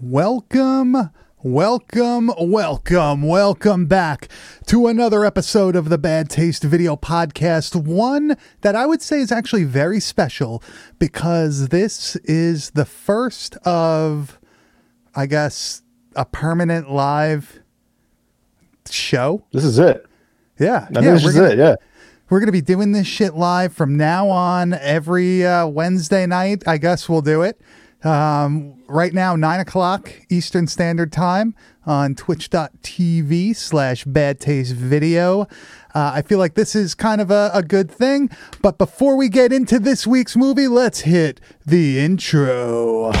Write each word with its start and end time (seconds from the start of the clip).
Welcome, 0.00 1.10
welcome, 1.42 2.30
welcome, 2.38 3.22
welcome 3.22 3.86
back 3.86 4.28
to 4.66 4.88
another 4.88 5.24
episode 5.24 5.74
of 5.74 5.88
the 5.88 5.96
Bad 5.96 6.28
Taste 6.28 6.62
Video 6.64 6.96
Podcast. 6.96 7.74
One 7.74 8.36
that 8.60 8.76
I 8.76 8.84
would 8.84 9.00
say 9.00 9.20
is 9.20 9.32
actually 9.32 9.64
very 9.64 9.98
special 10.00 10.62
because 10.98 11.68
this 11.68 12.14
is 12.24 12.70
the 12.72 12.84
first 12.84 13.56
of, 13.64 14.38
I 15.14 15.24
guess, 15.24 15.80
a 16.14 16.26
permanent 16.26 16.90
live 16.90 17.60
show. 18.90 19.46
This 19.52 19.64
is 19.64 19.78
it. 19.78 20.04
Yeah, 20.58 20.88
I 20.94 21.00
yeah, 21.00 21.12
this 21.14 21.24
we're 21.24 21.30
is 21.30 21.36
gonna- 21.36 21.48
it. 21.48 21.58
Yeah. 21.58 21.74
We're 22.28 22.40
going 22.40 22.46
to 22.48 22.52
be 22.52 22.60
doing 22.60 22.90
this 22.92 23.06
shit 23.06 23.34
live 23.34 23.72
from 23.72 23.96
now 23.96 24.28
on 24.28 24.74
every 24.74 25.46
uh, 25.46 25.68
Wednesday 25.68 26.26
night. 26.26 26.64
I 26.66 26.76
guess 26.76 27.08
we'll 27.08 27.22
do 27.22 27.42
it. 27.42 27.58
Um, 28.04 28.82
right 28.86 29.12
now, 29.12 29.36
9 29.36 29.60
o'clock 29.60 30.12
Eastern 30.28 30.66
Standard 30.66 31.12
Time 31.12 31.54
on 31.84 32.14
twitch.tv 32.14 33.56
slash 33.56 34.04
bad 34.04 34.40
taste 34.40 34.74
video. 34.74 35.42
Uh, 35.94 36.12
I 36.14 36.22
feel 36.22 36.38
like 36.38 36.54
this 36.54 36.74
is 36.74 36.94
kind 36.94 37.20
of 37.20 37.30
a, 37.30 37.50
a 37.54 37.62
good 37.62 37.90
thing. 37.90 38.30
But 38.60 38.78
before 38.78 39.16
we 39.16 39.28
get 39.28 39.52
into 39.52 39.78
this 39.78 40.06
week's 40.06 40.36
movie, 40.36 40.68
let's 40.68 41.00
hit 41.00 41.40
the 41.64 41.98
intro. 41.98 43.12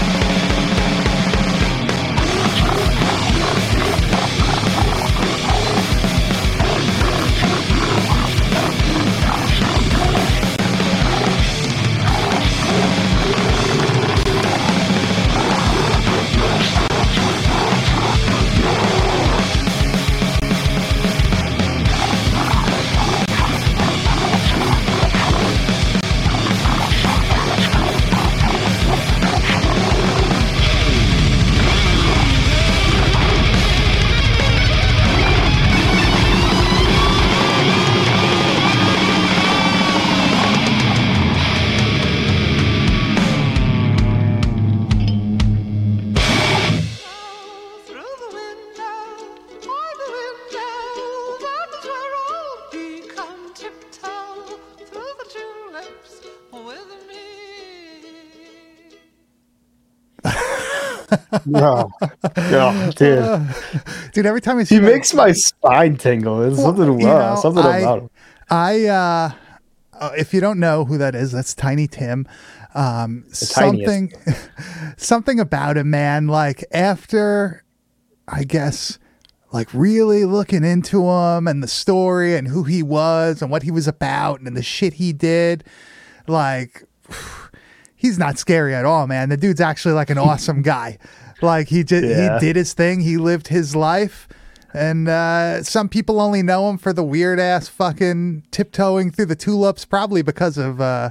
No. 61.44 61.90
no, 62.36 62.90
dude. 62.96 63.42
Dude, 64.12 64.26
every 64.26 64.40
time 64.40 64.58
I 64.58 64.64
see 64.64 64.76
He 64.76 64.80
that- 64.80 64.86
makes 64.90 65.12
my 65.14 65.32
spine 65.32 65.96
tingle. 65.96 66.38
There's 66.38 66.56
Well, 66.56 66.66
something, 66.76 67.06
uh, 67.06 67.34
know, 67.34 67.40
something 67.40 67.64
I- 67.64 67.78
about 67.78 67.98
him. 68.02 68.10
I 68.48 68.86
uh, 68.86 69.30
uh, 69.98 70.10
if 70.16 70.32
you 70.32 70.40
don't 70.40 70.60
know 70.60 70.84
who 70.84 70.98
that 70.98 71.14
is, 71.14 71.32
that's 71.32 71.52
Tiny 71.54 71.86
Tim. 71.88 72.26
Um, 72.74 73.24
something, 73.32 74.12
something 74.96 75.40
about 75.40 75.76
him, 75.76 75.90
man. 75.90 76.28
Like 76.28 76.64
after, 76.70 77.64
I 78.28 78.44
guess, 78.44 78.98
like 79.52 79.68
really 79.72 80.24
looking 80.24 80.62
into 80.64 81.08
him 81.08 81.48
and 81.48 81.62
the 81.62 81.68
story 81.68 82.36
and 82.36 82.46
who 82.48 82.64
he 82.64 82.82
was 82.82 83.40
and 83.42 83.50
what 83.50 83.62
he 83.62 83.70
was 83.70 83.88
about 83.88 84.40
and 84.40 84.56
the 84.56 84.62
shit 84.62 84.94
he 84.94 85.12
did, 85.12 85.64
like 86.28 86.84
he's 87.96 88.18
not 88.18 88.38
scary 88.38 88.74
at 88.74 88.84
all, 88.84 89.06
man. 89.06 89.28
The 89.30 89.36
dude's 89.36 89.60
actually 89.60 89.94
like 89.94 90.10
an 90.10 90.18
awesome 90.18 90.62
guy. 90.62 90.98
Like 91.42 91.68
he 91.68 91.84
just 91.84 92.04
Yeah. 92.04 92.38
he 92.38 92.46
did 92.46 92.56
his 92.56 92.72
thing. 92.74 93.00
He 93.00 93.16
lived 93.16 93.48
his 93.48 93.74
life. 93.76 94.28
And 94.74 95.08
uh, 95.08 95.62
some 95.62 95.88
people 95.88 96.20
only 96.20 96.42
know 96.42 96.68
him 96.68 96.76
for 96.76 96.92
the 96.92 97.02
weird 97.04 97.40
ass 97.40 97.66
fucking 97.68 98.42
tiptoeing 98.50 99.10
through 99.10 99.26
the 99.26 99.36
tulips, 99.36 99.86
probably 99.86 100.20
because 100.20 100.58
of 100.58 100.80
uh, 100.82 101.10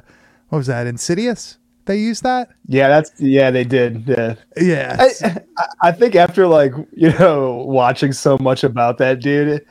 what 0.50 0.60
was 0.60 0.68
that? 0.68 0.86
Insidious? 0.86 1.58
They 1.86 1.98
used 1.98 2.22
that? 2.24 2.50
Yeah, 2.68 2.88
that's 2.90 3.12
yeah, 3.20 3.50
they 3.52 3.64
did. 3.64 4.08
Yeah. 4.08 4.36
Yeah. 4.58 4.98
I, 5.00 5.10
I- 5.58 5.68
I 5.84 5.92
think 5.92 6.16
after 6.16 6.48
like 6.48 6.74
you 6.94 7.12
know 7.18 7.64
watching 7.68 8.12
so 8.12 8.38
much 8.40 8.64
about 8.64 8.98
that 9.00 9.20
dude, 9.22 9.66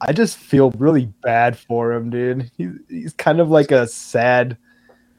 I 0.00 0.12
just 0.12 0.36
feel 0.36 0.70
really 0.72 1.06
bad 1.22 1.56
for 1.58 1.92
him, 1.92 2.10
dude. 2.10 2.50
He, 2.58 2.70
he's 2.88 3.12
kind 3.14 3.40
of 3.40 3.48
like 3.48 3.70
a 3.70 3.86
sad, 3.86 4.56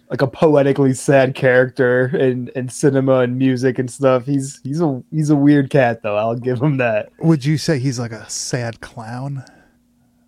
like 0.09 0.21
a 0.21 0.27
poetically 0.27 0.93
sad 0.93 1.33
character 1.35 2.15
in, 2.15 2.49
in 2.55 2.69
cinema 2.69 3.19
and 3.19 3.37
music 3.37 3.79
and 3.79 3.89
stuff. 3.89 4.25
He's 4.25 4.59
he's 4.63 4.81
a 4.81 5.01
he's 5.11 5.29
a 5.29 5.35
weird 5.35 5.69
cat 5.69 6.03
though. 6.03 6.15
I'll 6.15 6.35
give 6.35 6.61
him 6.61 6.77
that. 6.77 7.09
Would 7.19 7.43
you 7.45 7.57
say 7.57 7.79
he's 7.79 7.97
like 7.99 8.11
a 8.11 8.29
sad 8.29 8.81
clown, 8.81 9.43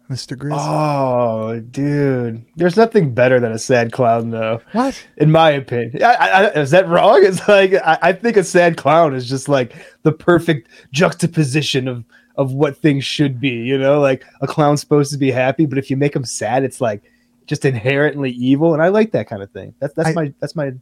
Mr. 0.09 0.35
Grizz? 0.37 0.55
Oh, 0.57 1.59
dude, 1.59 2.43
there's 2.55 2.75
nothing 2.77 3.13
better 3.13 3.39
than 3.39 3.51
a 3.51 3.59
sad 3.59 3.91
clown 3.91 4.31
though. 4.31 4.61
what? 4.71 5.05
in 5.17 5.31
my 5.31 5.51
opinion. 5.51 6.01
I, 6.01 6.13
I- 6.15 6.59
is 6.59 6.71
that 6.71 6.87
wrong? 6.87 7.23
It's 7.25 7.47
like 7.47 7.73
I, 7.73 7.97
I 8.01 8.13
think 8.13 8.37
a 8.37 8.43
sad 8.43 8.77
clown 8.77 9.13
is 9.13 9.29
just 9.29 9.47
like 9.49 9.73
the 10.03 10.11
perfect 10.11 10.69
juxtaposition 10.91 11.87
of 11.87 12.03
of 12.35 12.53
what 12.53 12.77
things 12.77 13.03
should 13.03 13.39
be. 13.39 13.49
You 13.49 13.77
know, 13.77 13.99
like 13.99 14.23
a 14.41 14.47
clown's 14.47 14.79
supposed 14.81 15.11
to 15.11 15.17
be 15.17 15.31
happy, 15.31 15.65
but 15.65 15.77
if 15.77 15.89
you 15.91 15.97
make 15.97 16.15
him 16.15 16.23
sad, 16.25 16.63
it's 16.63 16.79
like 16.81 17.03
just 17.47 17.65
inherently 17.65 18.31
evil. 18.31 18.73
And 18.73 18.83
I 18.83 18.89
like 18.89 19.11
that 19.13 19.27
kind 19.27 19.41
of 19.41 19.49
thing. 19.51 19.73
That's 19.79 19.93
that's 19.95 20.09
I- 20.09 20.13
my 20.13 20.33
that's 20.39 20.55
my. 20.55 20.73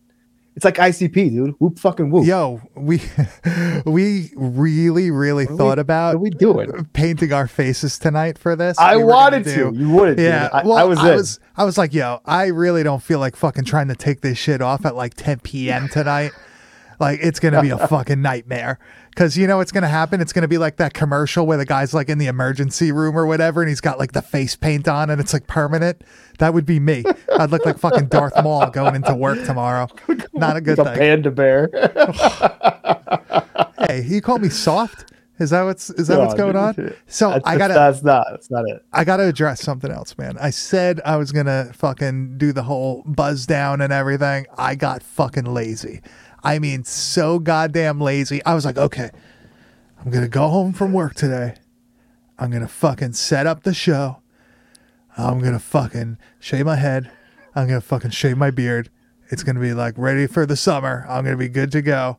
It's 0.55 0.63
like 0.63 0.75
ICP, 0.75 1.13
dude. 1.31 1.53
Whoop 1.59 1.77
fucking 1.79 2.09
whoop. 2.11 2.25
Yo, 2.25 2.61
we 2.75 3.01
we 3.85 4.31
really, 4.37 5.11
really 5.11 5.45
What 5.47 5.57
thought 5.57 5.77
we- 5.77 5.81
about 5.81 6.19
we 6.21 6.29
doing? 6.29 6.85
painting 6.93 7.33
our 7.33 7.47
faces 7.47 7.99
tonight 7.99 8.37
for 8.37 8.55
this. 8.55 8.77
I 8.79 8.95
We 8.97 9.03
wanted 9.03 9.43
to. 9.45 9.73
You 9.75 9.89
wouldn't. 9.89 10.17
Yeah, 10.19 10.49
I, 10.53 10.63
well, 10.65 10.77
I 10.77 10.83
was 10.83 10.99
I 10.99 11.09
in. 11.11 11.15
was, 11.17 11.39
I 11.57 11.63
was 11.65 11.77
like, 11.77 11.93
yo, 11.93 12.21
I 12.25 12.45
really 12.47 12.83
don't 12.83 13.03
feel 13.03 13.19
like 13.19 13.35
fucking 13.35 13.65
trying 13.65 13.89
to 13.89 13.95
take 13.95 14.21
this 14.21 14.37
shit 14.37 14.61
off 14.61 14.85
at 14.85 14.95
like 14.95 15.13
10 15.15 15.39
p.m. 15.39 15.89
tonight. 15.89 16.31
like, 17.01 17.19
it's 17.21 17.41
gonna 17.41 17.61
be 17.61 17.71
a 17.71 17.87
fucking 17.89 18.21
nightmare. 18.21 18.79
Cause 19.15 19.37
you 19.37 19.47
know 19.47 19.57
what's 19.57 19.71
gonna 19.71 19.87
happen? 19.87 20.19
It's 20.19 20.33
gonna 20.33 20.47
be 20.47 20.57
like 20.57 20.75
that 20.75 20.93
commercial 20.93 21.47
where 21.47 21.57
the 21.57 21.65
guy's 21.65 21.93
like 21.93 22.09
in 22.09 22.17
the 22.17 22.27
emergency 22.27 22.91
room 22.91 23.17
or 23.17 23.25
whatever, 23.25 23.61
and 23.61 23.69
he's 23.69 23.79
got 23.79 23.97
like 23.97 24.11
the 24.11 24.21
face 24.21 24.57
paint 24.57 24.89
on, 24.89 25.09
and 25.09 25.21
it's 25.21 25.31
like 25.31 25.47
permanent. 25.47 26.03
That 26.39 26.53
would 26.53 26.65
be 26.65 26.81
me. 26.81 27.05
I'd 27.39 27.49
look 27.49 27.65
like 27.65 27.79
fucking 27.79 28.07
Darth 28.07 28.33
Maul 28.43 28.69
going 28.71 28.93
into 28.93 29.15
work 29.15 29.45
tomorrow. 29.45 29.87
Not 30.33 30.57
a 30.57 30.61
good 30.61 30.75
thing. 30.75 30.85
panda 30.85 31.31
bear. 31.31 31.69
Hey, 33.87 34.01
you 34.01 34.21
call 34.21 34.39
me 34.39 34.49
soft? 34.49 35.13
Is 35.37 35.49
that 35.49 35.63
what's 35.63 35.89
is 35.91 36.07
that 36.07 36.15
No, 36.15 36.21
what's 36.21 36.33
going 36.33 36.55
on? 36.55 36.93
So 37.07 37.29
That's, 37.29 37.45
I 37.45 37.57
gotta 37.57 37.73
That's 37.73 38.03
not. 38.03 38.25
That's 38.31 38.49
not 38.49 38.63
it. 38.67 38.85
I 38.93 39.03
gotta 39.03 39.27
address 39.27 39.61
something 39.61 39.91
else, 39.91 40.17
man. 40.17 40.37
I 40.39 40.49
said 40.49 41.01
I 41.05 41.17
was 41.17 41.31
gonna 41.31 41.71
fucking 41.73 42.37
do 42.37 42.53
the 42.53 42.63
whole 42.63 43.03
buzz 43.05 43.45
down 43.45 43.81
and 43.81 43.91
everything. 43.91 44.47
I 44.57 44.75
got 44.75 45.03
fucking 45.03 45.45
lazy. 45.45 46.01
I 46.45 46.59
mean, 46.59 46.83
so 46.83 47.39
goddamn 47.39 47.99
lazy. 47.99 48.43
I 48.45 48.53
was 48.53 48.65
like, 48.65 48.77
okay, 48.77 49.09
I'm 49.99 50.11
gonna 50.11 50.27
go 50.27 50.47
home 50.49 50.73
from 50.73 50.93
work 50.93 51.15
today. 51.15 51.55
I'm 52.37 52.51
gonna 52.51 52.67
fucking 52.67 53.13
set 53.13 53.47
up 53.47 53.63
the 53.63 53.73
show. 53.73 54.17
I'm 55.17 55.39
gonna 55.39 55.59
fucking 55.59 56.17
shave 56.39 56.65
my 56.65 56.75
head. 56.75 57.11
I'm 57.55 57.67
gonna 57.67 57.81
fucking 57.81 58.11
shave 58.11 58.37
my 58.37 58.51
beard. 58.51 58.89
It's 59.29 59.41
gonna 59.43 59.59
be 59.59 59.73
like 59.73 59.95
ready 59.97 60.27
for 60.27 60.45
the 60.45 60.55
summer. 60.55 61.05
I'm 61.09 61.23
gonna 61.23 61.37
be 61.37 61.49
good 61.49 61.71
to 61.71 61.81
go. 61.81 62.17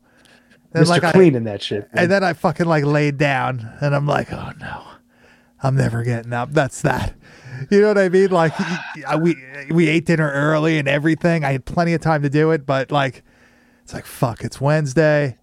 And 0.75 0.85
Mr. 0.85 0.89
like 0.89 1.05
I- 1.05 1.13
Clean 1.13 1.35
in 1.35 1.45
that 1.45 1.63
shit. 1.63 1.83
man. 1.95 2.05
and 2.05 2.11
then 2.13 2.25
I 2.25 2.33
fucking 2.33 2.67
like 2.67 2.85
laid 2.85 3.17
down 3.19 3.71
and 3.81 3.95
I'm 3.95 4.07
like, 4.07 4.33
oh 4.33 4.53
no, 4.61 4.83
I'm 5.63 5.77
never 5.77 6.03
getting 6.03 6.33
up. 6.33 6.53
That's 6.53 6.83
that. 6.83 7.15
You 7.71 7.81
know 7.81 7.89
what 7.89 7.99
I 7.99 8.09
mean? 8.11 8.31
Like 8.31 8.53
we 9.21 9.37
we 9.71 9.89
ate 9.89 10.05
dinner 10.07 10.31
early 10.31 10.79
and 10.79 10.89
everything. 10.89 11.45
I 11.45 11.53
had 11.53 11.65
plenty 11.65 11.95
of 11.95 12.01
time 12.03 12.23
to 12.23 12.29
do 12.29 12.51
it, 12.51 12.67
but 12.67 12.91
like 12.91 13.23
it's 13.87 13.95
like 13.95 14.05
fuck, 14.05 14.43
it's 14.43 14.61
Wednesday. 14.61 15.39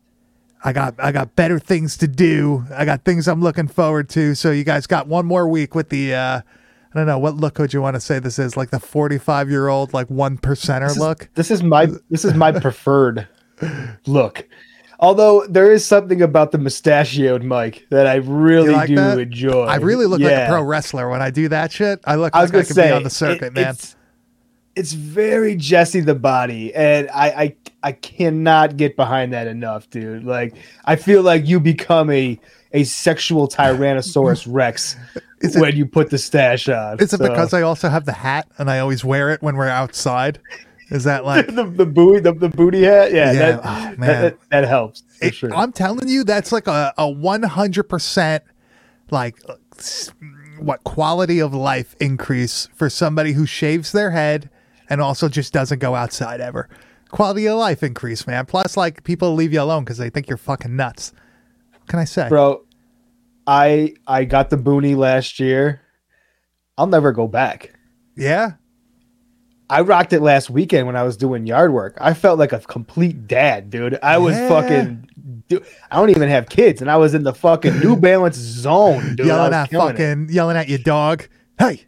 I 0.66 0.74
got 0.74 0.96
I 1.00 1.14
got 1.14 1.34
better 1.38 1.60
things 1.60 1.96
to 2.00 2.10
do. 2.10 2.66
I 2.76 2.84
got 2.84 3.06
things 3.06 3.30
I'm 3.30 3.42
looking 3.42 3.70
forward 3.70 4.10
to. 4.10 4.36
So 4.36 4.52
you 4.52 4.66
guys 4.66 4.86
got 4.86 5.08
one 5.08 5.26
more 5.26 5.48
week 5.48 5.76
with 5.76 5.88
the 5.88 6.14
uh 6.14 6.42
I 6.42 6.98
don't 7.00 7.08
know 7.08 7.18
what 7.20 7.36
look 7.38 7.58
would 7.58 7.72
you 7.74 7.82
want 7.82 7.96
to 7.96 8.02
say 8.02 8.20
this 8.20 8.38
is 8.38 8.58
like 8.58 8.70
the 8.70 8.82
45 8.82 9.50
year 9.50 9.70
old 9.70 9.94
like 9.94 10.10
one 10.10 10.38
percenter 10.38 10.88
This 10.88 10.92
is- 10.92 10.98
look. 11.00 11.30
This 11.36 11.52
is 11.52 11.64
my 11.64 11.88
this 12.10 12.26
is 12.26 12.34
my 12.34 12.52
preferred 12.60 13.30
look. 14.06 14.46
Although 15.00 15.46
there 15.48 15.72
is 15.72 15.86
something 15.86 16.22
about 16.22 16.52
the 16.52 16.58
mustachioed 16.58 17.44
Mike 17.44 17.86
that 17.92 18.08
I 18.08 18.16
really 18.16 18.72
like 18.72 18.88
do 18.90 18.96
that? 18.96 19.20
enjoy. 19.20 19.64
I 19.64 19.78
really 19.78 20.06
look 20.06 20.20
like 20.20 20.32
a 20.34 20.48
pro 20.50 20.64
wrestler 20.64 21.10
when 21.10 21.22
I 21.22 21.30
do 21.30 21.48
that 21.48 21.72
shit. 21.72 22.00
I 22.06 22.16
look 22.16 22.36
I 22.36 22.42
was 22.42 22.50
like 22.50 22.54
gonna 22.54 22.66
could 22.66 22.76
say 22.76 22.88
be 22.90 22.92
on 22.94 23.04
the 23.04 23.10
circuit, 23.10 23.48
it- 23.48 23.54
man. 23.54 23.64
it's- 23.70 23.96
it's 24.76 24.94
very 24.94 25.56
Jesse 25.56 26.00
the 26.02 26.16
body, 26.16 26.74
and 26.74 27.10
I, 27.14 27.30
I 27.30 27.56
I 27.84 27.92
cannot 27.92 28.78
get 28.78 28.96
behind 28.96 29.34
that 29.34 29.48
enough, 29.48 29.90
dude. 29.90 30.24
Like 30.24 30.56
I 30.86 30.96
feel 30.96 31.22
like 31.22 31.46
you 31.48 31.60
become 31.60 32.10
a 32.10 32.40
a 32.72 32.84
sexual 32.84 33.48
Tyrannosaurus 33.48 34.48
Rex 34.52 34.96
it- 35.42 35.60
when 35.60 35.76
you 35.76 35.86
put 35.86 36.10
the 36.10 36.18
stash 36.18 36.68
on. 36.70 37.00
Is 37.00 37.14
it 37.14 37.20
because 37.20 37.54
I 37.54 37.62
also 37.62 37.90
have 37.90 38.06
the 38.06 38.14
hat 38.14 38.48
and 38.58 38.70
I 38.72 38.80
always 38.80 39.04
wear 39.06 39.30
it 39.32 39.42
when 39.44 39.56
we're 39.58 39.68
outside? 39.68 40.40
Is 40.90 41.04
that 41.04 41.24
like 41.26 41.48
the, 41.48 41.66
the 41.66 41.86
booty 41.86 42.20
the, 42.22 42.34
the 42.34 42.50
booty 42.50 42.82
hat? 42.84 43.12
Yeah, 43.14 43.32
Yeah, 43.32 43.40
that, 43.40 43.60
oh, 43.60 43.62
that, 43.64 44.00
man. 44.00 44.22
that 44.24 44.38
that 44.50 44.68
helps 44.68 45.02
for 45.20 45.26
It- 45.26 45.36
sure. 45.36 45.54
I'm 45.54 45.72
telling 45.72 46.08
you, 46.08 46.24
that's 46.24 46.52
like 46.52 46.68
a, 46.68 46.94
a 46.98 47.04
100% 47.06 48.40
like 49.12 49.38
what 50.60 50.84
quality 50.84 51.40
of 51.40 51.54
life 51.54 51.96
increase 52.00 52.70
for 52.74 52.90
somebody 52.90 53.34
who 53.34 53.46
shaves 53.46 53.92
their 53.92 54.12
head 54.12 54.50
and 54.90 55.02
also 55.02 55.30
just 55.30 55.54
doesn't 55.54 55.80
go 55.80 55.96
outside 55.96 56.42
ever. 56.42 56.70
Quality 57.10 57.48
of 57.48 57.58
life 57.60 57.84
increase, 57.84 58.26
man. 58.26 58.46
Plus, 58.46 58.76
like 58.76 59.04
people 59.04 59.34
leave 59.36 59.54
you 59.54 59.62
alone 59.62 59.84
because 59.84 59.98
they 59.98 60.10
think 60.10 60.28
you're 60.28 60.38
fucking 60.38 60.76
nuts. 60.76 61.14
What 61.72 61.88
can 61.88 62.00
I 62.00 62.06
say? 62.06 62.28
Bro, 62.30 62.64
I 63.46 63.94
I 64.08 64.24
got 64.26 64.50
the 64.50 64.58
boonie 64.58 64.96
last 64.96 65.40
year. 65.40 65.82
I'll 66.78 66.88
never 66.88 67.12
go 67.12 67.28
back. 67.28 67.74
Yeah, 68.16 68.54
I 69.70 69.82
rocked 69.82 70.14
it 70.14 70.22
last 70.22 70.50
weekend 70.50 70.88
when 70.88 70.96
I 70.96 71.04
was 71.04 71.18
doing 71.18 71.46
yard 71.46 71.72
work. 71.74 71.98
I 72.02 72.14
felt 72.14 72.40
like 72.40 72.52
a 72.54 72.60
complete 72.60 73.28
dad, 73.28 73.70
dude. 73.70 74.00
I 74.02 74.18
was 74.18 74.36
Yeah. 74.36 74.48
fucking. 74.50 75.10
Dude, 75.50 75.66
I 75.92 75.98
don't 75.98 76.10
even 76.10 76.30
have 76.30 76.48
kids, 76.50 76.82
and 76.82 76.90
I 76.90 76.96
was 76.98 77.14
in 77.14 77.24
the 77.24 77.34
fucking 77.34 77.80
New 77.80 77.96
Balance 78.00 78.38
zone, 78.38 79.16
dude. 79.16 79.28
Yelling 79.28 79.54
at 79.54 79.70
killing 79.70 79.90
it. 79.90 79.92
fucking 80.00 80.30
yelling 80.32 80.58
at 80.58 80.68
your 80.70 80.80
dog. 80.80 81.28
Hey, 81.60 81.82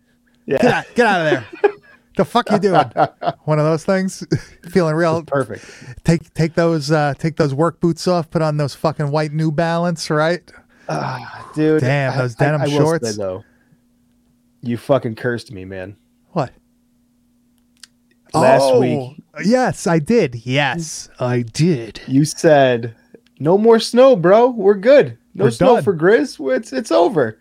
Yeah, 0.46 0.58
get 0.62 0.74
out, 0.74 0.86
get 0.96 1.06
out 1.08 1.22
of 1.22 1.32
there. 1.62 1.72
the 2.16 2.26
fuck 2.26 2.50
you 2.52 2.60
doing? 2.60 2.82
One 3.46 3.60
of 3.60 3.66
those 3.66 3.84
things. 3.86 4.26
Feeling 4.70 4.96
real. 4.96 5.24
perfect. 5.24 5.66
Take 6.04 6.34
take 6.34 6.54
those 6.56 6.92
uh 6.92 7.14
take 7.18 7.36
those 7.38 7.54
work 7.54 7.80
boots 7.80 8.08
off. 8.08 8.30
Put 8.30 8.42
on 8.42 8.58
those 8.58 8.76
fucking 8.76 9.12
white 9.12 9.32
New 9.32 9.52
Balance, 9.52 10.10
right? 10.10 10.42
Ah, 10.90 11.52
dude. 11.56 11.82
Damn, 11.82 12.14
I- 12.14 12.18
those 12.18 12.36
I- 12.40 12.44
denim 12.46 12.62
I 12.62 12.66
will 12.66 12.72
say, 12.72 12.78
shorts. 12.78 13.18
though, 13.18 13.44
you 14.62 14.78
fucking 14.78 15.16
cursed 15.16 15.52
me, 15.52 15.66
man. 15.66 15.96
What? 16.32 16.52
Last 18.34 18.64
Oh, 18.64 18.80
week. 18.82 19.24
Yes, 19.46 19.88
I 19.88 20.00
did. 20.00 20.46
Yes, 20.46 21.10
I 21.20 21.42
did. 21.44 22.02
You 22.08 22.26
said 22.26 22.96
no 23.40 23.58
more 23.58 23.80
snow, 23.80 24.16
bro. 24.16 24.50
We're 24.50 24.74
good. 24.76 25.18
No 25.34 25.46
We're 25.46 25.52
snow 25.52 25.76
done. 25.76 25.84
for 25.84 25.96
Grizz. 25.96 26.56
It's 26.56 26.74
it's 26.74 26.92
over. 26.92 27.38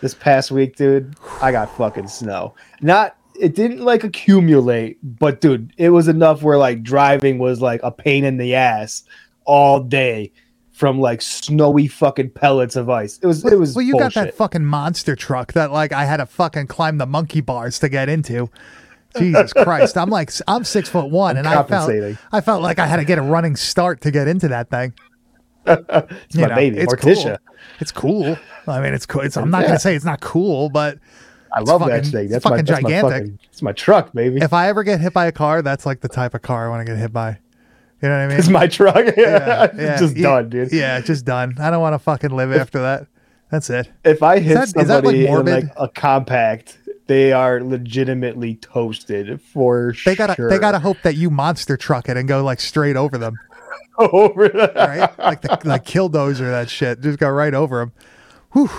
This 0.00 0.14
past 0.14 0.50
week, 0.52 0.76
dude, 0.76 1.16
I 1.42 1.50
got 1.52 1.74
fucking 1.76 2.06
snow. 2.08 2.54
Not 2.80 3.16
it 3.40 3.54
didn't 3.54 3.80
like 3.84 4.04
accumulate, 4.04 4.98
but 5.02 5.40
dude, 5.40 5.72
it 5.76 5.90
was 5.90 6.08
enough 6.08 6.42
where 6.42 6.58
like 6.58 6.82
driving 6.82 7.38
was 7.38 7.60
like 7.60 7.80
a 7.82 7.90
pain 7.90 8.24
in 8.24 8.36
the 8.36 8.54
ass 8.54 9.02
all 9.44 9.80
day 9.80 10.32
from 10.72 11.00
like 11.00 11.20
snowy 11.22 11.88
fucking 11.88 12.30
pellets 12.30 12.76
of 12.76 12.88
ice. 12.88 13.18
It 13.22 13.26
was 13.26 13.44
it 13.44 13.58
was 13.58 13.74
Well, 13.74 13.84
you 13.84 13.94
got 13.98 14.14
that 14.14 14.34
fucking 14.34 14.64
monster 14.64 15.16
truck 15.16 15.52
that 15.54 15.72
like 15.72 15.92
I 15.92 16.04
had 16.04 16.18
to 16.18 16.26
fucking 16.26 16.66
climb 16.68 16.98
the 16.98 17.06
monkey 17.06 17.40
bars 17.40 17.78
to 17.80 17.88
get 17.88 18.08
into. 18.08 18.50
Jesus 19.18 19.52
Christ, 19.52 19.96
I'm 19.96 20.10
like 20.10 20.30
I'm 20.46 20.64
six 20.64 20.88
foot 20.88 21.10
one, 21.10 21.36
and 21.36 21.48
I 21.48 21.62
felt. 21.64 21.90
I 22.30 22.40
felt 22.40 22.62
like 22.62 22.78
I 22.78 22.86
had 22.86 22.96
to 22.96 23.04
get 23.04 23.18
a 23.18 23.22
running 23.22 23.56
start 23.56 24.00
to 24.02 24.10
get 24.10 24.28
into 24.28 24.48
that 24.48 24.70
thing. 24.70 24.92
it's 25.66 26.34
You 26.34 26.42
my 26.42 26.48
know, 26.48 26.54
baby, 26.54 26.78
it's 26.78 26.92
Morticia. 26.92 27.38
cool. 27.38 27.54
It's 27.80 27.90
cool. 27.90 28.38
I 28.66 28.80
mean, 28.80 28.94
it's 28.94 29.06
cool. 29.06 29.22
It's, 29.22 29.36
I'm 29.36 29.50
not 29.50 29.62
Yeah. 29.62 29.68
gonna 29.68 29.78
say 29.80 29.94
it's 29.96 30.04
not 30.04 30.20
cool, 30.20 30.68
but 30.68 30.98
I 31.52 31.60
love 31.60 31.80
fucking- 31.80 31.94
that 31.94 32.06
thing. 32.06 32.24
it's 32.24 32.32
That's 32.32 32.44
my, 32.44 32.50
fucking 32.50 32.64
that's 32.66 32.82
my 32.82 32.90
gigantic. 32.90 33.12
fucking, 33.12 33.38
it's 33.50 33.62
my 33.62 33.72
truck, 33.72 34.12
baby. 34.12 34.40
if 34.42 34.52
I 34.52 34.68
ever 34.68 34.82
get 34.84 35.00
hit 35.00 35.12
by 35.12 35.26
a 35.26 35.32
car, 35.32 35.62
that's 35.62 35.86
like 35.86 36.00
the 36.00 36.08
type 36.08 36.34
of 36.34 36.42
car 36.42 36.66
I 36.66 36.70
want 36.70 36.86
to 36.86 36.92
get 36.92 36.98
hit 37.00 37.12
by. 37.12 37.38
You 38.02 38.08
know 38.08 38.16
what 38.16 38.20
I 38.24 38.26
mean? 38.28 38.38
It's 38.38 38.48
my 38.48 38.66
truck. 38.66 38.96
Yeah, 39.16 39.68
yeah, 39.76 39.98
just 39.98 40.16
yeah, 40.16 40.22
done, 40.22 40.48
dude. 40.50 40.72
Yeah, 40.72 41.00
just 41.00 41.24
done. 41.24 41.56
I 41.58 41.70
don't 41.70 41.80
want 41.80 41.94
to 41.94 41.98
fucking 41.98 42.30
live 42.30 42.52
after 42.52 42.80
that. 42.80 43.06
That's 43.50 43.70
it. 43.70 43.90
If 44.04 44.22
I 44.22 44.38
hit 44.40 44.54
that- 44.54 44.68
that, 44.74 44.76
like, 44.76 44.86
somebody 44.88 45.26
in 45.26 45.44
like 45.46 45.64
a 45.76 45.88
compact, 45.88 46.78
they 47.06 47.32
are 47.32 47.62
legitimately 47.64 48.56
toasted 48.56 49.40
for 49.40 49.94
They 50.04 50.14
gotta 50.14 50.34
sure. 50.34 50.50
they 50.50 50.58
gotta 50.58 50.78
hope 50.78 50.98
that 51.02 51.16
you 51.16 51.30
monster 51.30 51.76
truck 51.78 52.08
it 52.10 52.18
and 52.18 52.28
go 52.28 52.44
like 52.44 52.60
straight 52.60 52.96
over 52.96 53.16
them, 53.16 53.34
over 53.98 54.48
that. 54.50 54.76
right? 54.76 55.18
like 55.18 55.40
the, 55.40 55.58
like 55.64 55.84
killdozer 55.86 56.50
that 56.50 56.68
shit. 56.68 57.00
Just 57.00 57.18
go 57.18 57.30
right 57.30 57.54
over 57.54 57.78
them. 57.80 57.92
Whew. 58.52 58.70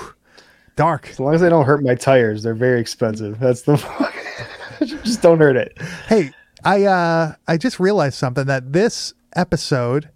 Dark. 0.80 1.10
As 1.10 1.20
long 1.20 1.34
as 1.36 1.42
they 1.42 1.50
don't 1.50 1.66
hurt 1.66 1.84
my 1.84 1.94
tires, 1.94 2.42
they're 2.42 2.56
very 2.56 2.80
expensive. 2.80 3.38
That's 3.38 3.64
the 3.64 3.76
just 4.86 5.22
don't 5.22 5.38
hurt 5.38 5.58
it. 5.58 5.78
Hey, 6.08 6.32
I 6.64 6.86
uh 6.86 7.34
I 7.50 7.58
just 7.58 7.82
realized 7.82 8.16
something 8.16 8.46
that 8.46 8.72
this 8.72 9.14
episode 9.36 10.10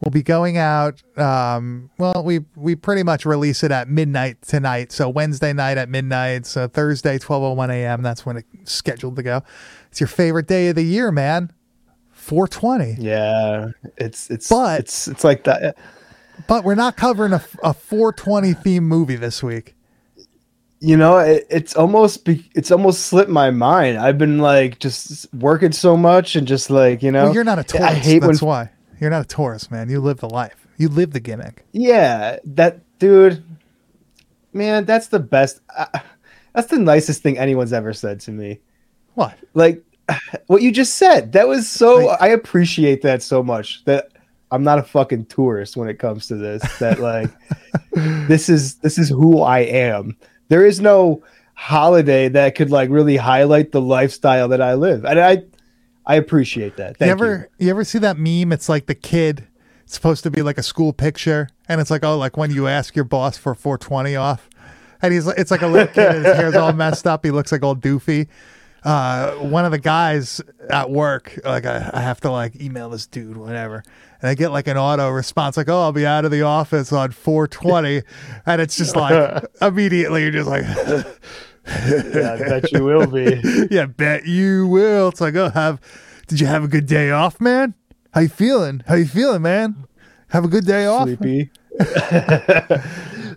will 0.00 0.12
be 0.12 0.22
going 0.22 0.58
out 0.58 1.02
um 1.18 1.90
well 1.98 2.22
we 2.24 2.40
we 2.54 2.76
pretty 2.76 3.02
much 3.02 3.26
release 3.26 3.64
it 3.64 3.72
at 3.72 3.88
midnight 3.88 4.40
tonight. 4.42 4.92
So 4.92 5.08
Wednesday 5.08 5.52
night 5.52 5.76
at 5.76 5.88
midnight, 5.88 6.46
so 6.46 6.68
Thursday 6.68 7.18
12:01 7.18 7.70
a.m. 7.70 8.02
that's 8.02 8.24
when 8.24 8.36
it's 8.36 8.72
scheduled 8.72 9.16
to 9.16 9.24
go. 9.24 9.42
It's 9.90 9.98
your 9.98 10.06
favorite 10.06 10.46
day 10.46 10.68
of 10.68 10.76
the 10.76 10.84
year, 10.84 11.10
man. 11.10 11.52
420. 12.12 12.96
Yeah, 13.00 13.70
it's 13.96 14.30
it's 14.30 14.48
But- 14.48 14.78
it's 14.78 15.08
it's 15.08 15.24
like 15.24 15.42
that. 15.44 15.76
But 16.46 16.62
we're 16.64 16.74
not 16.76 16.96
covering 16.96 17.32
a, 17.32 17.42
a 17.62 17.72
420 17.74 18.52
theme 18.52 18.84
movie 18.84 19.16
this 19.16 19.42
week. 19.42 19.75
You 20.80 20.96
know, 20.96 21.18
it, 21.18 21.46
it's 21.48 21.74
almost 21.74 22.24
be, 22.24 22.48
it's 22.54 22.70
almost 22.70 23.06
slipped 23.06 23.30
my 23.30 23.50
mind. 23.50 23.96
I've 23.98 24.18
been 24.18 24.38
like 24.38 24.78
just 24.78 25.32
working 25.34 25.72
so 25.72 25.96
much 25.96 26.36
and 26.36 26.46
just 26.46 26.68
like 26.68 27.02
you 27.02 27.10
know. 27.10 27.24
Well, 27.24 27.34
you're 27.34 27.44
not 27.44 27.58
a 27.58 27.64
tourist. 27.64 27.90
I 27.90 27.94
hate 27.94 28.22
when 28.22 28.36
why. 28.36 28.70
You're 29.00 29.10
not 29.10 29.22
a 29.22 29.28
tourist, 29.28 29.70
man. 29.70 29.88
You 29.88 30.00
live 30.00 30.18
the 30.18 30.28
life. 30.28 30.66
You 30.76 30.88
live 30.88 31.12
the 31.12 31.20
gimmick. 31.20 31.64
Yeah, 31.72 32.38
that 32.44 32.80
dude, 32.98 33.42
man, 34.52 34.84
that's 34.84 35.08
the 35.08 35.18
best. 35.18 35.60
Uh, 35.74 35.86
that's 36.54 36.68
the 36.68 36.78
nicest 36.78 37.22
thing 37.22 37.38
anyone's 37.38 37.72
ever 37.72 37.92
said 37.92 38.20
to 38.20 38.30
me. 38.30 38.60
What? 39.14 39.34
Like 39.54 39.82
what 40.46 40.62
you 40.62 40.72
just 40.72 40.96
said. 40.96 41.32
That 41.32 41.48
was 41.48 41.68
so. 41.68 42.06
Like- 42.06 42.22
I 42.22 42.28
appreciate 42.28 43.02
that 43.02 43.22
so 43.22 43.42
much. 43.42 43.84
That 43.84 44.10
I'm 44.50 44.62
not 44.62 44.78
a 44.78 44.82
fucking 44.82 45.26
tourist 45.26 45.76
when 45.76 45.88
it 45.88 45.98
comes 45.98 46.26
to 46.28 46.36
this. 46.36 46.62
That 46.78 46.98
like 47.00 47.30
this 48.28 48.48
is 48.48 48.76
this 48.76 48.98
is 48.98 49.08
who 49.08 49.40
I 49.40 49.60
am. 49.60 50.16
There 50.48 50.64
is 50.64 50.80
no 50.80 51.22
holiday 51.54 52.28
that 52.28 52.54
could 52.54 52.70
like 52.70 52.90
really 52.90 53.16
highlight 53.16 53.72
the 53.72 53.80
lifestyle 53.80 54.48
that 54.48 54.60
I 54.60 54.74
live, 54.74 55.04
and 55.04 55.18
I 55.20 55.42
I 56.06 56.16
appreciate 56.16 56.76
that. 56.76 56.96
Thank 56.98 57.08
you 57.08 57.12
ever 57.12 57.48
you. 57.58 57.70
ever 57.70 57.84
see 57.84 57.98
that 57.98 58.18
meme? 58.18 58.52
It's 58.52 58.68
like 58.68 58.86
the 58.86 58.94
kid. 58.94 59.46
It's 59.84 59.94
supposed 59.94 60.24
to 60.24 60.30
be 60.30 60.42
like 60.42 60.58
a 60.58 60.62
school 60.62 60.92
picture, 60.92 61.48
and 61.68 61.80
it's 61.80 61.90
like 61.90 62.04
oh, 62.04 62.16
like 62.16 62.36
when 62.36 62.50
you 62.50 62.66
ask 62.68 62.94
your 62.94 63.04
boss 63.04 63.36
for 63.38 63.54
420 63.54 64.16
off, 64.16 64.48
and 65.02 65.12
he's 65.12 65.26
like, 65.26 65.38
it's 65.38 65.50
like 65.50 65.62
a 65.62 65.66
little 65.66 65.92
kid. 65.92 66.14
his 66.14 66.36
hair's 66.36 66.54
all 66.54 66.72
messed 66.72 67.06
up. 67.06 67.24
He 67.24 67.30
looks 67.30 67.52
like 67.52 67.62
all 67.62 67.76
doofy. 67.76 68.28
Uh, 68.84 69.32
one 69.32 69.64
of 69.64 69.72
the 69.72 69.78
guys 69.78 70.40
at 70.70 70.90
work, 70.90 71.38
like 71.44 71.66
I, 71.66 71.90
I 71.92 72.00
have 72.00 72.20
to 72.20 72.30
like 72.30 72.60
email 72.60 72.90
this 72.90 73.06
dude, 73.06 73.36
whatever, 73.36 73.82
and 74.20 74.28
I 74.28 74.34
get 74.34 74.50
like 74.50 74.66
an 74.66 74.76
auto 74.76 75.10
response, 75.10 75.56
like, 75.56 75.68
"Oh, 75.68 75.82
I'll 75.82 75.92
be 75.92 76.06
out 76.06 76.24
of 76.24 76.30
the 76.30 76.42
office 76.42 76.92
on 76.92 77.12
420," 77.12 78.02
and 78.46 78.60
it's 78.60 78.76
just 78.76 78.96
like 78.96 79.44
immediately 79.62 80.22
you're 80.22 80.30
just 80.30 80.48
like, 80.48 80.64
Yeah, 81.66 82.34
I 82.34 82.48
bet 82.48 82.72
you 82.72 82.84
will 82.84 83.06
be. 83.06 83.40
yeah, 83.70 83.86
bet 83.86 84.26
you 84.26 84.66
will. 84.68 85.08
It's 85.08 85.20
like, 85.20 85.34
oh, 85.34 85.50
have 85.50 85.80
did 86.28 86.40
you 86.40 86.46
have 86.46 86.64
a 86.64 86.68
good 86.68 86.86
day 86.86 87.10
off, 87.10 87.40
man? 87.40 87.74
How 88.12 88.20
you 88.20 88.28
feeling? 88.28 88.82
How 88.86 88.94
you 88.94 89.06
feeling, 89.06 89.42
man? 89.42 89.86
Have 90.28 90.44
a 90.44 90.48
good 90.48 90.64
day 90.64 90.86
off. 90.86 91.08
sleepy. 91.08 91.50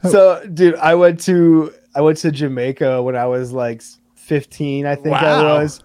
so, 0.10 0.46
dude, 0.54 0.76
I 0.76 0.96
went 0.96 1.20
to 1.22 1.74
I 1.96 2.02
went 2.02 2.18
to 2.20 2.32
Jamaica 2.32 3.02
when 3.02 3.16
I 3.16 3.26
was 3.26 3.52
like 3.52 3.82
15, 4.16 4.86
I 4.86 4.96
think 4.96 5.16
I 5.16 5.44
was. 5.44 5.82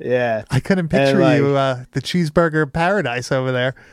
Yeah. 0.00 0.44
I 0.50 0.60
couldn't 0.60 0.88
picture 0.88 1.20
like- 1.20 1.38
you 1.38 1.56
uh, 1.56 1.84
the 1.92 2.00
cheeseburger 2.00 2.72
paradise 2.72 3.30
over 3.32 3.52
there. 3.52 3.74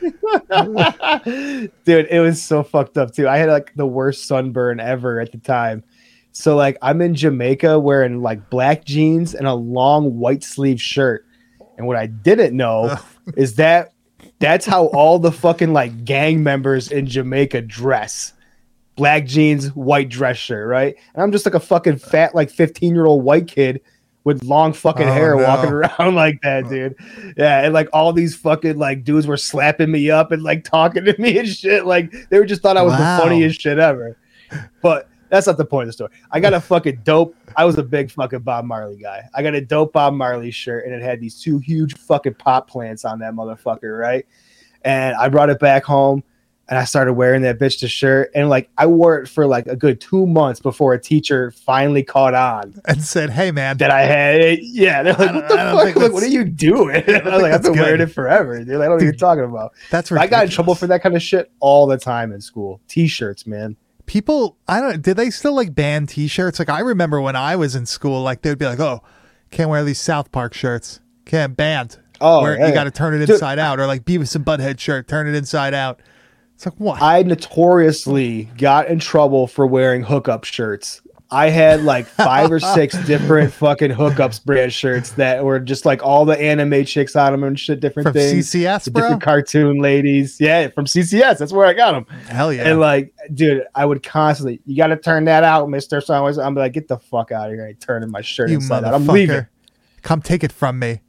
dude, 1.84 2.06
it 2.10 2.20
was 2.20 2.42
so 2.42 2.62
fucked 2.62 2.96
up 2.98 3.12
too. 3.12 3.28
I 3.28 3.38
had 3.38 3.48
like 3.48 3.74
the 3.74 3.86
worst 3.86 4.26
sunburn 4.26 4.80
ever 4.80 5.20
at 5.20 5.32
the 5.32 5.38
time. 5.38 5.84
So 6.32 6.56
like 6.56 6.78
I'm 6.82 7.00
in 7.00 7.14
Jamaica 7.14 7.78
wearing 7.78 8.22
like 8.22 8.50
black 8.50 8.84
jeans 8.84 9.34
and 9.34 9.46
a 9.46 9.54
long 9.54 10.18
white 10.18 10.44
sleeve 10.44 10.80
shirt. 10.80 11.24
And 11.76 11.86
what 11.86 11.96
I 11.96 12.06
didn't 12.06 12.56
know 12.56 12.96
is 13.36 13.56
that 13.56 13.92
that's 14.38 14.66
how 14.66 14.86
all 14.86 15.18
the 15.18 15.32
fucking 15.32 15.72
like 15.72 16.04
gang 16.04 16.42
members 16.42 16.90
in 16.90 17.06
Jamaica 17.06 17.62
dress. 17.62 18.32
Black 18.96 19.26
jeans, 19.26 19.68
white 19.76 20.08
dress 20.08 20.36
shirt, 20.36 20.66
right? 20.68 20.96
And 21.14 21.22
I'm 21.22 21.30
just 21.30 21.46
like 21.46 21.54
a 21.54 21.60
fucking 21.60 21.98
fat 21.98 22.34
like 22.34 22.50
15 22.50 22.94
year 22.94 23.06
old 23.06 23.22
white 23.22 23.46
kid 23.46 23.80
with 24.24 24.42
long 24.44 24.72
fucking 24.72 25.08
Oh, 25.08 25.12
hair 25.12 25.36
no. 25.36 25.44
walking 25.44 25.70
around 25.72 26.14
like 26.16 26.40
that, 26.42 26.64
uh. 26.64 26.68
dude. 26.68 26.96
Yeah, 27.36 27.64
and 27.64 27.72
like 27.72 27.88
all 27.92 28.12
these 28.12 28.34
fucking 28.36 28.76
like 28.78 29.04
dudes 29.04 29.26
were 29.26 29.36
slapping 29.36 29.90
me 29.90 30.10
up 30.10 30.32
and 30.32 30.42
like 30.42 30.64
talking 30.70 31.04
to 31.04 31.20
me 31.20 31.38
and 31.38 31.48
shit. 31.48 31.86
Like 31.86 32.12
they 32.30 32.38
were 32.38 32.44
just 32.46 32.62
thought 32.62 32.76
I 32.76 32.82
was 32.82 32.92
Wow. 32.94 33.16
the 33.16 33.22
funniest 33.22 33.60
shit 33.60 33.78
ever. 33.78 34.16
But 34.82 35.08
That's 35.30 35.46
not 35.46 35.56
the 35.58 35.64
point 35.64 35.84
of 35.84 35.88
the 35.88 35.92
story. 35.92 36.10
I 36.30 36.40
got 36.40 36.54
a 36.54 36.60
fucking 36.72 37.00
dope. 37.04 37.34
I 37.56 37.64
was 37.64 37.76
a 37.78 37.82
big 37.82 38.10
fucking 38.10 38.40
Bob 38.40 38.64
Marley 38.64 38.96
guy. 38.96 39.28
I 39.34 39.42
got 39.42 39.54
a 39.54 39.60
dope 39.60 39.92
Bob 39.92 40.14
Marley 40.14 40.50
shirt, 40.50 40.86
and 40.86 40.94
it 40.94 41.02
had 41.02 41.20
these 41.20 41.40
two 41.40 41.58
huge 41.58 41.96
fucking 41.98 42.34
pot 42.34 42.66
plants 42.66 43.04
on 43.04 43.18
that 43.20 43.34
motherfucker, 43.34 43.98
right? 43.98 44.26
And 44.82 45.14
I 45.16 45.28
brought 45.28 45.50
it 45.50 45.58
back 45.60 45.84
home, 45.84 46.22
and 46.68 46.78
I 46.78 46.84
started 46.84 47.14
wearing 47.14 47.42
that 47.42 47.58
bitch 47.58 47.80
to 47.80 47.88
shirt, 47.88 48.30
and 48.34 48.48
like 48.48 48.68
I 48.76 48.86
wore 48.86 49.18
it 49.18 49.26
for 49.28 49.46
like 49.46 49.66
a 49.66 49.74
good 49.76 50.00
two 50.00 50.26
months 50.26 50.60
before 50.60 50.92
a 50.94 51.00
teacher 51.00 51.50
finally 51.50 52.02
caught 52.02 52.34
on 52.34 52.80
And 52.84 53.02
said, 53.02 53.30
"Hey, 53.30 53.50
man, 53.50 53.78
that 53.78 53.90
I 53.90 54.02
had 54.02 54.40
it. 54.40 54.60
Yeah, 54.62 55.02
they're 55.02 55.14
like, 55.14 55.34
"What 55.34 55.48
the 55.48 55.56
fuck? 55.56 55.96
Like, 55.96 56.12
what 56.12 56.22
are 56.22 56.26
you 56.28 56.44
doing?" 56.44 57.02
I 57.08 57.18
was 57.24 57.42
like, 57.42 57.52
"I've 57.52 57.62
been 57.62 57.72
wearing 57.72 58.00
it 58.02 58.12
forever, 58.12 58.58
dude. 58.58 58.68
I 58.68 58.72
don't 58.72 58.80
know 58.80 58.90
what 58.96 59.02
you're 59.02 59.12
Dude, 59.12 59.20
talking 59.20 59.44
about." 59.44 59.72
that's 59.90 60.12
I 60.12 60.26
got 60.26 60.44
in 60.44 60.50
trouble 60.50 60.74
for 60.74 60.86
that 60.88 61.02
kind 61.02 61.16
of 61.16 61.22
shit 61.22 61.50
all 61.60 61.86
the 61.86 61.96
time 61.98 62.32
in 62.32 62.40
school. 62.40 62.80
T-shirts, 62.88 63.46
man. 63.46 63.76
people 64.06 64.56
i 64.66 64.80
don't 64.80 65.02
did 65.02 65.16
they 65.18 65.28
still 65.30 65.54
like 65.54 65.74
ban 65.74 66.06
t-shirts 66.06 66.58
like 66.58 66.70
i 66.70 66.80
remember 66.80 67.20
when 67.20 67.36
i 67.36 67.54
was 67.56 67.74
in 67.74 67.84
school 67.84 68.22
like 68.22 68.40
they'd 68.40 68.58
be 68.58 68.64
like 68.64 68.80
oh 68.80 69.02
can't 69.50 69.68
wear 69.68 69.84
these 69.84 70.00
south 70.00 70.32
park 70.32 70.54
shirts 70.54 71.00
can't 71.24 71.56
banned 71.56 71.98
Oh, 72.20 72.42
Where 72.42 72.58
yeah. 72.58 72.66
you 72.66 72.74
got 72.74 72.84
to 72.84 72.90
turn 72.90 73.14
it 73.14 73.18
Dude. 73.18 73.30
inside 73.30 73.60
out 73.60 73.78
or 73.78 73.86
like 73.86 74.04
beavis 74.04 74.34
and 74.34 74.44
butthead 74.44 74.80
shirt 74.80 75.06
turn 75.08 75.28
it 75.28 75.34
inside 75.36 75.72
out 75.74 76.00
it's 76.58 76.66
like 76.66 76.74
what 76.78 77.00
I 77.00 77.22
notoriously 77.22 78.48
got 78.58 78.88
in 78.88 78.98
trouble 78.98 79.46
for 79.46 79.64
wearing 79.64 80.02
hookup 80.02 80.42
shirts. 80.42 81.00
I 81.30 81.50
had 81.50 81.84
like 81.84 82.06
five 82.06 82.50
or 82.50 82.58
six 82.58 82.98
different 83.06 83.52
fucking 83.52 83.92
hookups 83.92 84.44
brand 84.44 84.72
shirts 84.72 85.10
that 85.12 85.44
were 85.44 85.60
just 85.60 85.86
like 85.86 86.02
all 86.02 86.24
the 86.24 86.36
anime 86.36 86.84
chicks 86.84 87.14
on 87.14 87.30
them 87.30 87.44
and 87.44 87.60
shit, 87.60 87.78
different 87.78 88.06
from 88.08 88.14
things. 88.14 88.50
ccs 88.50 88.92
bro 88.92 89.02
different 89.02 89.22
cartoon 89.22 89.78
ladies. 89.78 90.40
Yeah, 90.40 90.66
from 90.70 90.86
CCS. 90.86 91.38
That's 91.38 91.52
where 91.52 91.64
I 91.64 91.74
got 91.74 91.92
them. 91.92 92.06
hell 92.26 92.52
yeah 92.52 92.68
And 92.68 92.80
like, 92.80 93.14
dude, 93.32 93.62
I 93.76 93.86
would 93.86 94.02
constantly, 94.02 94.60
you 94.66 94.76
got 94.76 94.88
to 94.88 94.96
turn 94.96 95.26
that 95.26 95.44
out, 95.44 95.70
Mister. 95.70 96.00
So 96.00 96.12
I 96.12 96.18
was, 96.20 96.38
I'm 96.38 96.56
like, 96.56 96.72
get 96.72 96.88
the 96.88 96.98
fuck 96.98 97.30
out 97.30 97.50
of 97.50 97.54
here! 97.54 97.68
I 97.68 97.74
turning 97.74 98.10
my 98.10 98.20
shirt 98.20 98.50
you 98.50 98.56
inside 98.56 98.82
out. 98.82 98.94
I'm 98.94 99.06
leaving. 99.06 99.46
come 100.02 100.22
take 100.22 100.42
it 100.42 100.50
from 100.50 100.80
me 100.80 101.02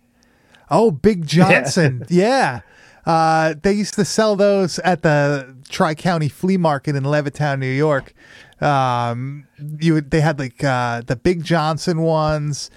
oh 0.70 0.92
big 0.92 1.26
johnson 1.28 2.06
yeah, 2.10 2.62
Uh, 3.10 3.56
they 3.64 3.74
used 3.74 3.96
to 3.96 4.06
sell 4.06 4.36
those 4.36 4.78
at 4.80 5.02
the 5.02 5.56
Tri 5.70 5.96
County 5.96 6.30
Flea 6.30 6.58
Market 6.58 6.96
in 6.96 7.04
Levittown, 7.04 7.60
New 7.60 7.66
York. 7.72 8.14
Um, 8.62 9.48
you 9.80 9.94
would, 9.96 10.12
they 10.12 10.22
had 10.22 10.38
like 10.38 10.64
uh, 10.64 11.02
the 11.06 11.16
Big 11.16 11.44
Johnson 11.44 12.02
ones. 12.02 12.70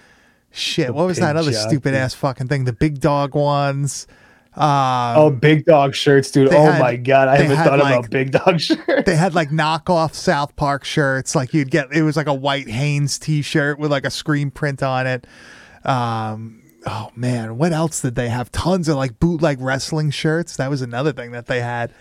Shit, 0.50 0.88
The 0.88 0.92
what 0.92 1.06
was 1.06 1.18
that 1.18 1.36
other 1.36 1.52
stupid 1.52 1.94
ass 1.94 2.14
fucking 2.14 2.48
thing? 2.48 2.64
The 2.64 2.72
Big 2.72 3.00
Dog 3.00 3.34
ones. 3.34 4.06
Um, 4.54 5.16
Oh, 5.16 5.30
big 5.30 5.64
dog 5.64 5.94
shirts, 5.94 6.30
dude. 6.30 6.52
Oh 6.52 6.62
had- 6.62 6.78
my 6.80 6.96
god, 6.96 7.28
I 7.28 7.36
haven't 7.38 7.56
thought 7.56 7.78
like- 7.78 7.94
about 7.98 8.10
big 8.10 8.32
dog 8.32 8.60
shirts. 8.60 9.04
they 9.06 9.16
had 9.16 9.34
like 9.34 9.48
knockoff 9.48 10.12
South 10.14 10.54
Park 10.56 10.84
shirts. 10.84 11.34
Like 11.34 11.54
you'd 11.54 11.70
get, 11.70 11.90
it 11.92 12.02
was 12.02 12.16
like 12.18 12.26
a 12.26 12.34
white 12.34 12.68
Hanes 12.68 13.18
T-shirt 13.18 13.78
with 13.78 13.90
like 13.90 14.04
a 14.04 14.10
screen 14.10 14.50
print 14.50 14.82
on 14.82 15.06
it. 15.06 15.26
Um, 15.84 16.61
oh 16.86 17.10
man, 17.14 17.58
what 17.58 17.72
else 17.72 18.00
did 18.00 18.14
they 18.14 18.28
have? 18.28 18.50
Tons 18.52 18.88
of 18.88 18.96
like 18.96 19.18
bootleg 19.18 19.60
wrestling 19.60 20.10
shirts. 20.10 20.56
That 20.56 20.70
was 20.70 20.82
another 20.82 21.12
thing 21.12 21.32
that 21.32 21.46
they 21.46 21.60
had. 21.60 21.92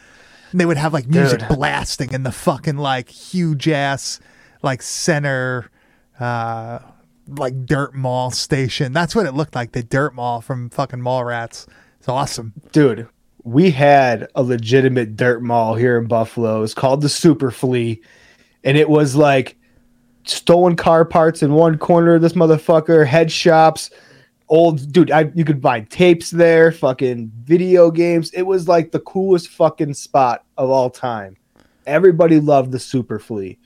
And 0.51 0.59
they 0.59 0.65
would 0.65 0.77
have 0.77 0.93
like 0.93 1.07
music 1.07 1.39
Dude. 1.39 1.49
blasting 1.49 2.13
in 2.13 2.23
the 2.23 2.31
fucking 2.31 2.77
like 2.77 3.09
huge 3.09 3.67
ass 3.69 4.19
like 4.61 4.81
center, 4.81 5.71
uh, 6.19 6.79
like 7.27 7.65
dirt 7.65 7.95
mall 7.95 8.31
station. 8.31 8.91
That's 8.93 9.15
what 9.15 9.25
it 9.25 9.33
looked 9.33 9.55
like. 9.55 9.71
The 9.71 9.83
dirt 9.83 10.13
mall 10.13 10.41
from 10.41 10.69
fucking 10.69 10.99
Mallrats. 10.99 11.67
It's 11.99 12.09
awesome. 12.09 12.53
dude 12.71 13.07
we 13.43 13.71
had 13.71 14.27
a 14.35 14.43
legitimate 14.43 15.15
dirt 15.15 15.41
mall 15.41 15.75
here 15.75 15.97
in 15.97 16.07
buffalo 16.07 16.61
it's 16.63 16.73
called 16.73 17.01
the 17.01 17.09
super 17.09 17.51
flea 17.51 18.01
and 18.63 18.77
it 18.77 18.89
was 18.89 19.15
like 19.15 19.57
stolen 20.25 20.75
car 20.75 21.03
parts 21.03 21.41
in 21.41 21.53
one 21.53 21.77
corner 21.77 22.15
of 22.15 22.21
this 22.21 22.33
motherfucker 22.33 23.05
head 23.05 23.31
shops 23.31 23.89
old 24.51 24.91
dude 24.91 25.09
I, 25.09 25.31
you 25.33 25.45
could 25.45 25.61
buy 25.61 25.81
tapes 25.81 26.29
there 26.29 26.71
fucking 26.71 27.31
video 27.43 27.89
games 27.89 28.29
it 28.31 28.43
was 28.43 28.67
like 28.67 28.91
the 28.91 28.99
coolest 28.99 29.47
fucking 29.47 29.93
spot 29.93 30.43
of 30.57 30.69
all 30.69 30.89
time 30.89 31.37
everybody 31.87 32.39
loved 32.39 32.71
the 32.71 32.79
super 32.79 33.17
flea 33.17 33.57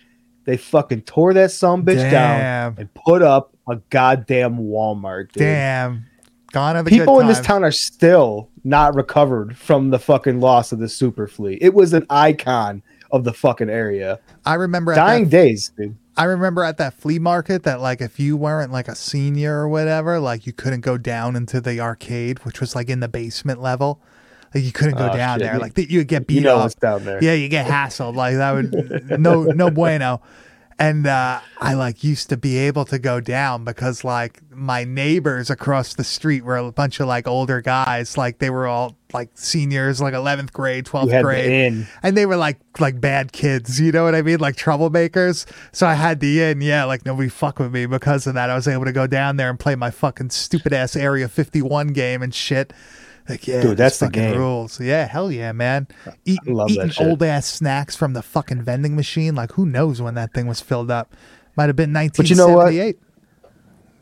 they 0.45 0.55
fucking 0.55 1.01
tore 1.01 1.33
that 1.33 1.51
some 1.51 1.83
bitch 1.83 1.95
Damn. 1.95 2.11
down 2.11 2.75
and 2.77 2.93
put 2.93 3.23
up 3.23 3.55
a 3.67 3.77
goddamn 3.89 4.57
walmart 4.57 5.31
dude 5.31 5.41
Damn. 5.41 6.05
Gone 6.51 6.77
are 6.77 6.83
the 6.83 6.89
people 6.89 7.19
in 7.19 7.27
this 7.27 7.41
town 7.41 7.65
are 7.65 7.71
still 7.71 8.49
not 8.63 8.95
recovered 8.95 9.57
from 9.57 9.89
the 9.89 9.99
fucking 9.99 10.39
loss 10.39 10.71
of 10.71 10.79
the 10.79 10.87
super 10.87 11.27
flea. 11.27 11.57
It 11.59 11.73
was 11.73 11.91
an 11.91 12.05
icon 12.09 12.81
of 13.11 13.25
the 13.25 13.33
fucking 13.33 13.69
area. 13.69 14.21
I 14.45 14.53
remember 14.53 14.95
Dying 14.95 15.25
that 15.25 15.31
days, 15.31 15.73
dude. 15.77 15.97
I 16.17 16.23
remember 16.25 16.63
at 16.63 16.77
that 16.77 16.93
flea 16.93 17.19
market 17.19 17.63
that 17.63 17.81
like 17.81 17.99
if 18.01 18.19
you 18.19 18.37
weren't 18.37 18.71
like 18.71 18.87
a 18.87 18.95
senior 18.95 19.59
or 19.59 19.67
whatever, 19.67 20.19
like 20.19 20.47
you 20.47 20.53
couldn't 20.53 20.81
go 20.81 20.97
down 20.97 21.35
into 21.35 21.59
the 21.59 21.79
arcade, 21.81 22.39
which 22.45 22.59
was 22.61 22.75
like 22.75 22.89
in 22.89 22.99
the 23.01 23.07
basement 23.09 23.61
level. 23.61 24.01
Like 24.53 24.63
you 24.63 24.71
couldn't 24.71 24.97
go 24.97 25.09
Oh, 25.11 25.15
down 25.15 25.39
shit. 25.39 25.47
there. 25.47 25.59
Like 25.59 25.77
you 25.77 25.99
would 25.99 26.07
get 26.07 26.27
beat 26.27 26.35
You 26.35 26.41
know 26.41 26.59
up. 26.59 26.79
down 26.79 27.03
there. 27.03 27.21
Yeah, 27.21 27.33
you 27.33 27.49
get 27.49 27.67
hassled. 27.67 28.15
Like 28.15 28.35
that 28.35 28.51
would 28.53 29.19
no 29.19 29.43
no 29.43 29.69
bueno. 29.71 30.21
And 30.77 31.07
uh, 31.07 31.39
I 31.61 31.73
like 31.75 32.03
used 32.03 32.27
to 32.29 32.37
be 32.37 32.57
able 32.57 32.83
to 32.85 32.99
go 32.99 33.21
down 33.21 33.63
because 33.63 34.03
like 34.03 34.41
my 34.51 34.83
neighbors 34.83 35.49
across 35.49 35.93
the 35.93 36.03
street 36.03 36.43
were 36.43 36.57
a 36.57 36.69
bunch 36.71 36.99
of 36.99 37.07
like 37.07 37.27
older 37.27 37.61
guys. 37.61 38.17
Like 38.17 38.39
they 38.39 38.49
were 38.49 38.67
all 38.67 38.97
like 39.13 39.29
seniors, 39.35 40.01
like 40.01 40.13
eleventh 40.13 40.51
grade, 40.51 40.85
twelfth 40.85 41.11
grade. 41.23 41.49
and 42.03 42.17
they 42.17 42.25
were 42.25 42.35
like 42.35 42.59
like 42.77 42.99
bad 42.99 43.31
kids 43.31 43.79
you 43.79 43.93
know 43.93 44.03
what 44.03 44.15
i 44.15 44.21
mean? 44.21 44.39
Like 44.39 44.57
troublemakers. 44.57 45.45
So 45.71 45.87
i 45.87 45.93
had 45.93 46.19
the 46.19 46.41
in 46.41 46.59
yeah 46.59 46.83
like 46.83 47.05
nobody 47.05 47.29
fuck 47.29 47.59
with 47.59 47.71
me 47.71 47.85
because 47.85 48.27
of 48.27 48.33
that. 48.33 48.49
I 48.49 48.55
was 48.55 48.67
able 48.67 48.83
to 48.83 48.91
go 48.91 49.07
down 49.07 49.37
there 49.37 49.49
and 49.49 49.57
play 49.57 49.75
my 49.75 49.91
fucking 49.91 50.31
stupid 50.31 50.73
ass 50.73 50.97
area 50.97 51.29
51 51.29 51.87
game 51.89 52.21
and 52.21 52.35
shit 52.35 52.73
like 53.27 53.47
yeah 53.47 53.61
Dude, 53.61 53.77
that's 53.77 53.99
the 53.99 54.09
game. 54.09 54.37
rules 54.37 54.79
yeah 54.79 55.07
hell 55.07 55.31
yeah 55.31 55.51
man 55.51 55.87
eating, 56.25 56.53
love 56.53 56.69
eating 56.69 56.91
old 56.99 57.23
ass 57.23 57.45
snacks 57.47 57.95
from 57.95 58.13
the 58.13 58.21
fucking 58.21 58.61
vending 58.63 58.95
machine 58.95 59.33
like 59.35 59.53
who 59.53 59.65
knows 59.65 60.01
when 60.01 60.13
that 60.15 60.33
thing 60.33 60.45
was 60.47 60.61
filled 60.61 60.91
up 60.91 61.13
might 61.57 61.67
have 61.67 61.75
been 61.75 61.93
But 61.93 62.29
you 62.29 62.35
know 62.35 62.47
what? 62.49 62.73
1978 62.73 62.99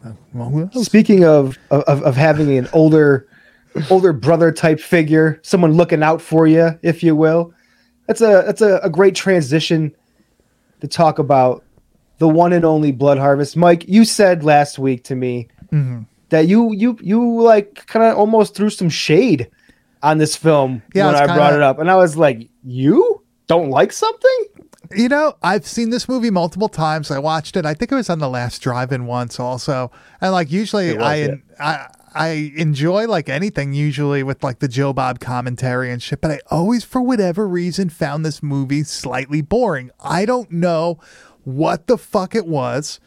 Uh. 0.06 0.84
Speaking 0.84 1.24
of, 1.24 1.58
of 1.72 2.02
of 2.04 2.16
having 2.18 2.58
an 2.58 2.68
older 2.74 3.28
older 3.90 4.12
brother 4.14 4.52
type 4.52 4.80
figure, 4.80 5.40
someone 5.44 5.74
looking 5.74 6.04
out 6.04 6.22
for 6.22 6.46
you, 6.46 6.78
if 6.82 7.02
you 7.04 7.16
will. 7.16 7.54
That's 8.08 8.20
a 8.22 8.44
that's 8.46 8.62
a, 8.62 8.80
a 8.84 8.90
great 8.90 9.16
transition 9.16 9.96
to 10.82 10.88
talk 10.88 11.20
about 11.20 11.64
the 12.18 12.28
one 12.28 12.52
and 12.54 12.66
only 12.66 12.92
Blood 12.92 13.18
Harvest. 13.18 13.56
Mike, 13.56 13.86
you 13.88 14.04
said 14.04 14.44
last 14.44 14.78
week 14.78 15.04
to 15.06 15.16
me 15.16 15.48
Mhm. 15.72 16.06
That 16.34 16.48
you 16.48 16.74
you 16.74 16.98
you 17.02 17.42
like 17.42 17.86
kind 17.88 18.06
of 18.06 18.18
almost 18.18 18.56
threw 18.56 18.70
some 18.70 18.90
shade 18.90 19.50
on 20.02 20.18
this 20.18 20.36
film 20.36 20.82
Yeah, 20.94 21.06
when 21.08 21.16
I 21.16 21.26
brought 21.26 21.52
kinda- 21.52 21.56
it 21.56 21.62
up, 21.64 21.80
and 21.80 21.90
I 21.90 21.96
was 21.96 22.18
like, 22.18 22.50
"You 22.64 23.24
don't 23.48 23.70
like 23.70 23.92
something?" 23.94 24.40
You 24.96 25.08
know, 25.10 25.34
I've 25.42 25.66
seen 25.66 25.90
this 25.92 26.10
movie 26.10 26.30
multiple 26.30 26.68
times. 26.68 27.10
I 27.10 27.18
watched 27.18 27.56
it. 27.56 27.66
I 27.66 27.74
think 27.74 27.92
it 27.92 27.96
was 27.96 28.10
on 28.10 28.20
the 28.20 28.30
last 28.30 28.60
drive-in 28.62 29.06
once 29.06 29.40
also. 29.40 29.92
And 30.22 30.34
like 30.34 30.52
usually 30.52 30.94
was, 30.96 31.04
I 31.04 31.16
yeah. 31.16 31.36
I 31.60 31.88
I 32.16 32.28
enjoy 32.58 33.08
like 33.08 33.30
anything 33.30 33.74
usually 33.74 34.22
with 34.24 34.44
like 34.44 34.60
the 34.60 34.68
Joe 34.68 34.94
Bob 34.94 35.20
commentary 35.20 35.90
and 35.90 36.04
shit, 36.04 36.22
but 36.22 36.32
I 36.32 36.40
always 36.52 36.84
for 36.84 37.02
whatever 37.02 37.48
reason 37.48 37.90
found 37.90 38.26
this 38.26 38.44
movie 38.44 38.84
slightly 38.84 39.42
boring. 39.42 39.90
I 40.04 40.26
don't 40.26 40.52
know 40.52 41.00
what 41.44 41.88
the 41.88 41.98
fuck 41.98 42.36
it 42.36 42.46
was. 42.46 43.00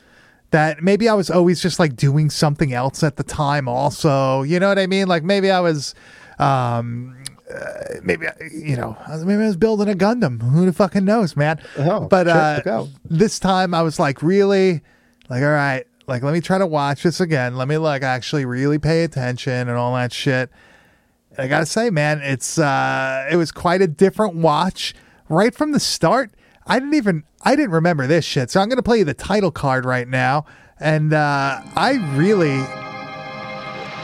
That 0.50 0.83
maybe 0.83 1.09
I 1.09 1.15
was 1.15 1.31
always 1.31 1.61
just 1.61 1.79
like 1.79 1.97
doing 1.97 2.31
something 2.31 2.73
else 2.73 3.03
at 3.03 3.17
the 3.17 3.25
time 3.25 3.69
also. 3.69 4.43
You 4.43 4.61
know 4.61 4.69
what 4.69 4.79
I 4.79 4.87
mean? 4.87 5.09
Like 5.09 5.25
maybe 5.25 5.50
I 5.50 5.61
was 5.61 5.95
um 6.38 7.17
uh, 7.53 8.00
maybe 8.03 8.26
you 8.53 8.76
know 8.76 8.97
maybe 9.25 9.43
I 9.43 9.47
was 9.47 9.57
building 9.57 9.88
a 9.88 9.97
Gundam. 9.97 10.43
Who 10.43 10.67
the 10.67 10.73
fucking 10.73 11.05
knows, 11.05 11.37
man? 11.37 11.61
Oh, 11.79 12.09
but 12.09 12.29
uh, 12.29 12.87
this 13.05 13.38
time 13.38 13.75
I 13.75 13.83
was 13.83 13.99
like, 13.99 14.23
really, 14.23 14.83
like, 15.29 15.43
all 15.43 15.50
right, 15.50 15.85
like 16.07 16.23
let 16.23 16.33
me 16.33 16.41
try 16.41 16.59
to 16.59 16.67
watch 16.67 17.03
this 17.03 17.21
again. 17.21 17.57
Let 17.57 17.69
me 17.69 17.79
like 17.79 18.03
actually 18.03 18.45
really 18.45 18.79
pay 18.79 19.05
attention 19.05 19.69
and 19.69 19.79
all 19.79 19.95
that 19.95 20.12
shit. 20.12 20.50
And 21.31 21.41
I 21.41 21.49
gotta 21.49 21.67
say, 21.67 21.91
man, 21.91 22.21
it's 22.21 22.59
uh, 22.59 23.29
it 23.31 23.37
was 23.37 23.53
quite 23.53 23.83
a 23.83 23.87
different 23.87 24.35
watch 24.35 24.95
right 25.29 25.55
from 25.55 25.73
the 25.73 25.81
start. 25.81 26.31
I 26.66 26.78
didn't 26.78 26.94
even 26.94 27.25
I 27.42 27.54
didn't 27.54 27.70
remember 27.73 28.06
this 28.06 28.25
shit, 28.25 28.50
so 28.50 28.61
I'm 28.61 28.68
gonna 28.68 28.82
play 28.82 28.99
you 28.99 29.04
the 29.04 29.14
title 29.14 29.50
card 29.50 29.85
right 29.85 30.08
now, 30.08 30.46
and 30.80 31.12
uh, 31.12 31.61
I 31.76 32.14
really 32.16 32.58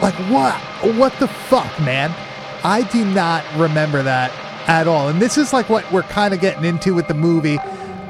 like 0.01 0.15
what 0.31 0.55
what 0.97 1.13
the 1.19 1.29
fuck 1.29 1.81
man? 1.81 2.15
I 2.65 2.83
do 2.93 3.05
not 3.05 3.45
remember 3.57 4.03
that 4.03 4.31
at 4.69 4.87
all. 4.87 5.09
And 5.09 5.21
this 5.21 5.37
is 5.37 5.53
like 5.53 5.69
what 5.69 5.91
we're 5.91 6.03
kind 6.03 6.33
of 6.33 6.41
getting 6.41 6.65
into 6.65 6.95
with 6.95 7.09
the 7.09 7.15
movie. 7.15 7.59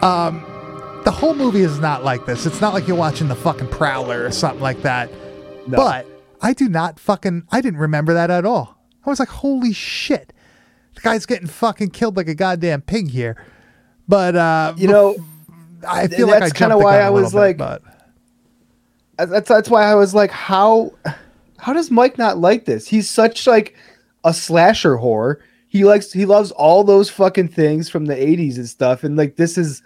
Um 0.02 0.44
the 1.04 1.10
whole 1.10 1.34
movie 1.34 1.62
is 1.62 1.80
not 1.80 2.04
like 2.04 2.26
this. 2.26 2.46
It's 2.46 2.60
not 2.60 2.74
like 2.74 2.86
you're 2.86 2.96
watching 2.96 3.28
the 3.28 3.34
fucking 3.34 3.68
prowler 3.68 4.24
or 4.24 4.30
something 4.30 4.62
like 4.62 4.82
that. 4.82 5.10
No. 5.66 5.76
but 5.76 6.06
i 6.40 6.52
do 6.52 6.68
not 6.68 6.98
fucking 6.98 7.46
i 7.52 7.60
didn't 7.60 7.78
remember 7.78 8.14
that 8.14 8.30
at 8.30 8.44
all. 8.44 8.78
I 9.06 9.10
was 9.10 9.18
like 9.18 9.28
holy 9.28 9.72
shit. 9.72 10.32
The 10.94 11.00
guy's 11.00 11.24
getting 11.24 11.46
fucking 11.46 11.90
killed 11.90 12.16
like 12.16 12.28
a 12.28 12.34
goddamn 12.34 12.82
pig 12.82 13.10
here 13.10 13.42
but 14.12 14.36
uh 14.36 14.74
You 14.76 14.88
know, 14.88 15.16
I 15.88 16.06
feel 16.06 16.26
like 16.28 16.40
that's 16.40 16.52
kinda 16.52 16.76
why 16.76 16.96
I 16.96 16.98
a 16.98 17.06
I 17.06 17.08
little 17.08 17.22
was 17.24 17.32
bit, 17.32 17.38
like- 17.38 17.58
but 17.58 17.82
that's 19.16 19.48
that's 19.48 19.70
why 19.70 19.84
I 19.84 19.94
was 19.94 20.14
like, 20.14 20.30
how 20.30 20.92
how 21.58 21.72
does 21.72 21.90
Mike 21.90 22.18
not 22.18 22.36
like 22.38 22.66
this? 22.66 22.86
He's 22.86 23.08
such 23.08 23.46
like 23.46 23.74
a 24.24 24.34
slasher 24.34 24.96
whore. 24.96 25.36
He 25.68 25.84
likes 25.84 26.12
he 26.12 26.26
loves 26.26 26.50
all 26.50 26.84
those 26.84 27.08
fucking 27.08 27.48
things 27.48 27.88
from 27.88 28.04
the 28.04 28.14
80s 28.14 28.56
and 28.56 28.68
stuff. 28.68 29.02
And 29.04 29.16
like 29.16 29.36
this 29.36 29.56
is 29.56 29.82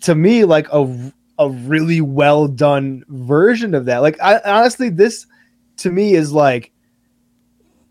to 0.00 0.14
me 0.14 0.44
like 0.44 0.66
a 0.72 1.12
a 1.38 1.50
really 1.50 2.00
well 2.00 2.48
done 2.48 3.04
version 3.08 3.74
of 3.74 3.84
that. 3.84 3.98
Like 3.98 4.18
I 4.22 4.40
honestly, 4.46 4.88
this 4.88 5.26
to 5.78 5.90
me 5.90 6.14
is 6.14 6.32
like 6.32 6.72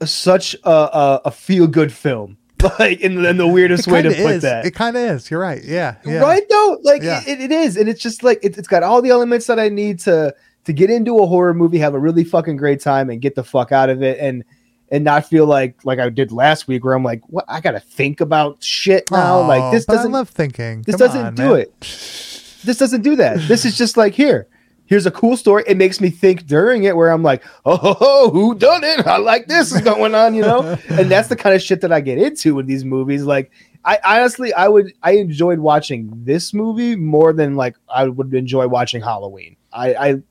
such 0.04 0.56
a 0.64 0.70
a, 0.70 1.22
a 1.26 1.32
feel 1.32 1.68
good 1.68 1.92
film. 1.94 2.38
Like 2.80 3.00
in, 3.02 3.24
in 3.26 3.38
the 3.38 3.48
weirdest 3.48 3.88
way 3.88 4.02
to 4.02 4.10
of 4.10 4.16
put 4.16 4.42
that. 4.42 4.66
It 4.66 4.72
kind 4.76 4.96
of 4.96 5.04
is. 5.04 5.30
You're 5.32 5.40
right. 5.40 5.64
Yeah. 5.64 5.96
yeah. 6.06 6.20
Right 6.20 6.44
though, 6.50 6.80
like 6.84 7.02
Yeah. 7.02 7.22
it, 7.28 7.42
it 7.42 7.52
is, 7.52 7.78
and 7.78 7.90
it's 7.90 8.02
just 8.02 8.24
like 8.24 8.40
it, 8.44 8.58
it's 8.58 8.68
got 8.68 8.84
all 8.84 9.02
the 9.02 9.10
elements 9.10 9.48
that 9.48 9.60
I 9.60 9.70
need 9.70 10.00
to 10.02 10.34
to 10.66 10.74
get 10.74 10.90
into 10.92 11.18
a 11.20 11.26
horror 11.26 11.54
movie, 11.54 11.80
have 11.80 11.94
a 11.96 12.00
really 12.00 12.24
fucking 12.24 12.58
great 12.58 12.80
time, 12.82 13.10
and 13.10 13.20
get 13.22 13.36
the 13.36 13.44
fuck 13.44 13.72
out 13.72 13.90
of 13.90 14.04
it, 14.04 14.20
and 14.20 14.44
and 14.90 15.04
not 15.04 15.26
feel 15.26 15.46
like 15.46 15.84
like 15.86 16.00
I 16.00 16.10
did 16.10 16.32
last 16.32 16.68
week, 16.68 16.84
where 16.84 16.94
I'm 16.94 17.04
like, 17.04 17.22
what? 17.28 17.46
I 17.48 17.62
gotta 17.62 17.80
think 17.80 18.22
about 18.22 18.62
shit 18.64 19.10
now. 19.10 19.40
Aw, 19.40 19.48
like 19.48 19.72
this 19.74 19.86
doesn't 19.86 20.12
I 20.14 20.18
love 20.18 20.30
thinking. 20.30 20.84
this 20.84 20.96
Come 20.98 21.08
doesn't 21.08 21.26
on, 21.28 21.36
do 21.36 21.50
man. 21.52 21.60
it. 21.62 21.80
This 21.80 22.78
doesn't 22.78 23.02
do 23.02 23.16
that. 23.16 23.40
This 23.48 23.66
is 23.66 23.78
just 23.78 23.98
like 23.98 24.14
here. 24.14 24.48
Here's 24.92 25.06
a 25.06 25.12
cool 25.12 25.38
story. 25.38 25.64
It 25.68 25.78
makes 25.78 26.02
me 26.02 26.10
think 26.10 26.46
during 26.46 26.84
it 26.84 26.98
where 26.98 27.14
I'm 27.14 27.24
like, 27.24 27.46
oh, 27.66 27.78
ho, 27.78 27.94
ho, 27.98 28.30
who 28.30 28.54
done 28.56 28.84
it? 28.84 29.08
I 29.08 29.20
like 29.20 29.48
this 29.48 29.72
is 29.72 29.80
going 29.80 30.14
on, 30.14 30.36
you 30.36 30.42
know? 30.42 30.78
and 30.90 31.10
that's 31.10 31.30
the 31.30 31.38
kind 31.38 31.56
of 31.56 31.62
shit 31.62 31.80
that 31.80 31.94
I 31.94 32.02
get 32.02 32.18
into 32.18 32.56
with 32.56 32.68
these 32.68 32.84
movies. 32.84 33.24
Like, 33.24 33.52
I 33.86 34.00
honestly, 34.04 34.54
I 34.54 34.68
would, 34.68 34.92
I 35.02 35.12
enjoyed 35.12 35.60
watching 35.60 36.12
this 36.26 36.54
movie 36.54 36.98
more 36.98 37.32
than 37.32 37.56
like 37.56 37.78
I 37.88 38.10
would 38.10 38.34
enjoy 38.34 38.68
watching 38.68 39.02
Halloween. 39.02 39.56
I, 39.72 39.94
I, 39.94 40.22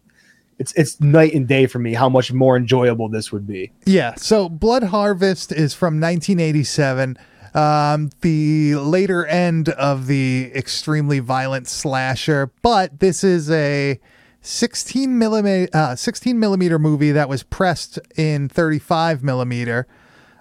it's 0.58 0.74
it's 0.74 1.00
night 1.00 1.32
and 1.32 1.48
day 1.48 1.66
for 1.66 1.78
me 1.78 1.94
how 1.94 2.10
much 2.10 2.30
more 2.30 2.54
enjoyable 2.54 3.08
this 3.08 3.32
would 3.32 3.46
be. 3.46 3.72
Yeah. 3.86 4.14
So 4.16 4.50
Blood 4.50 4.82
Harvest 4.82 5.52
is 5.52 5.72
from 5.72 5.98
1987. 6.02 7.16
Um, 7.54 8.10
the 8.20 8.74
later 8.74 9.24
end 9.24 9.70
of 9.70 10.06
the 10.06 10.52
extremely 10.54 11.18
violent 11.18 11.66
slasher, 11.66 12.52
but 12.60 13.00
this 13.00 13.24
is 13.24 13.50
a 13.50 13.98
16 14.42 15.18
millimeter, 15.18 15.70
uh, 15.76 15.94
16 15.94 16.38
millimeter 16.38 16.78
movie 16.78 17.12
that 17.12 17.28
was 17.28 17.42
pressed 17.42 17.98
in 18.16 18.48
35 18.48 19.22
millimeter. 19.22 19.86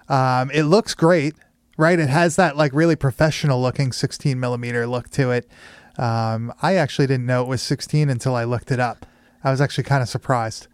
Um, 0.08 0.50
it 0.52 0.64
looks 0.64 0.94
great, 0.94 1.34
right? 1.76 1.98
It 1.98 2.08
has 2.08 2.36
that 2.36 2.56
like 2.56 2.72
really 2.72 2.96
professional 2.96 3.60
looking 3.60 3.92
16 3.92 4.38
millimeter 4.40 4.86
look 4.86 5.10
to 5.10 5.30
it. 5.30 5.48
Um, 5.98 6.52
I 6.62 6.76
actually 6.76 7.06
didn't 7.06 7.26
know 7.26 7.42
it 7.42 7.48
was 7.48 7.62
16 7.62 8.08
until 8.08 8.34
I 8.34 8.44
looked 8.44 8.70
it 8.70 8.80
up. 8.80 9.06
I 9.44 9.50
was 9.50 9.60
actually 9.60 9.84
kind 9.84 10.02
of 10.02 10.08
surprised. 10.08 10.66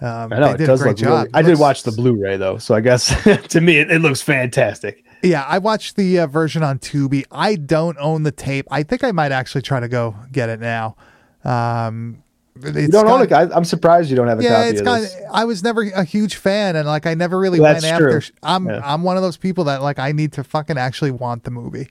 Um, 0.00 0.32
I 0.32 0.38
know 0.38 0.48
they 0.48 0.54
it 0.54 0.58
did 0.58 0.66
does 0.66 0.80
a 0.80 0.84
great 0.84 1.00
look 1.00 1.08
really. 1.08 1.24
job. 1.24 1.30
I 1.32 1.42
did 1.42 1.58
watch 1.58 1.82
the 1.82 1.92
Blu-ray 1.92 2.36
though, 2.36 2.58
so 2.58 2.74
I 2.74 2.80
guess 2.80 3.14
to 3.48 3.60
me 3.60 3.78
it, 3.78 3.90
it 3.90 4.00
looks 4.00 4.20
fantastic. 4.20 5.04
Yeah, 5.22 5.44
I 5.48 5.58
watched 5.58 5.96
the 5.96 6.20
uh, 6.20 6.26
version 6.26 6.62
on 6.62 6.78
Tubi. 6.78 7.24
I 7.30 7.56
don't 7.56 7.96
own 7.98 8.22
the 8.22 8.32
tape. 8.32 8.66
I 8.70 8.82
think 8.82 9.02
I 9.02 9.12
might 9.12 9.32
actually 9.32 9.62
try 9.62 9.80
to 9.80 9.88
go 9.88 10.14
get 10.30 10.50
it 10.50 10.60
now. 10.60 10.96
Um, 11.42 12.22
You 12.62 12.88
don't 12.88 13.06
own. 13.06 13.32
I, 13.32 13.42
I'm 13.54 13.64
surprised 13.64 14.10
you 14.10 14.16
don't 14.16 14.28
have 14.28 14.40
a 14.40 14.42
Yeah, 14.42 14.56
copy 14.56 14.68
it's 14.70 14.80
of 14.80 14.84
got. 14.86 15.00
this. 15.00 15.16
I 15.32 15.44
was 15.44 15.62
never 15.62 15.82
a 15.82 16.04
huge 16.04 16.36
fan, 16.36 16.76
and 16.76 16.86
like 16.86 17.06
I 17.06 17.14
never 17.14 17.38
really 17.38 17.58
That's 17.58 17.82
went 17.82 17.92
after. 17.94 18.20
true. 18.20 18.30
I'm 18.42 18.66
Yeah. 18.68 18.80
I'm 18.84 19.02
one 19.02 19.16
of 19.16 19.22
those 19.22 19.36
people 19.36 19.64
that 19.64 19.82
like 19.82 19.98
I 19.98 20.12
need 20.12 20.32
to 20.34 20.44
fucking 20.44 20.78
actually 20.78 21.10
want 21.10 21.44
the 21.44 21.50
movie. 21.50 21.88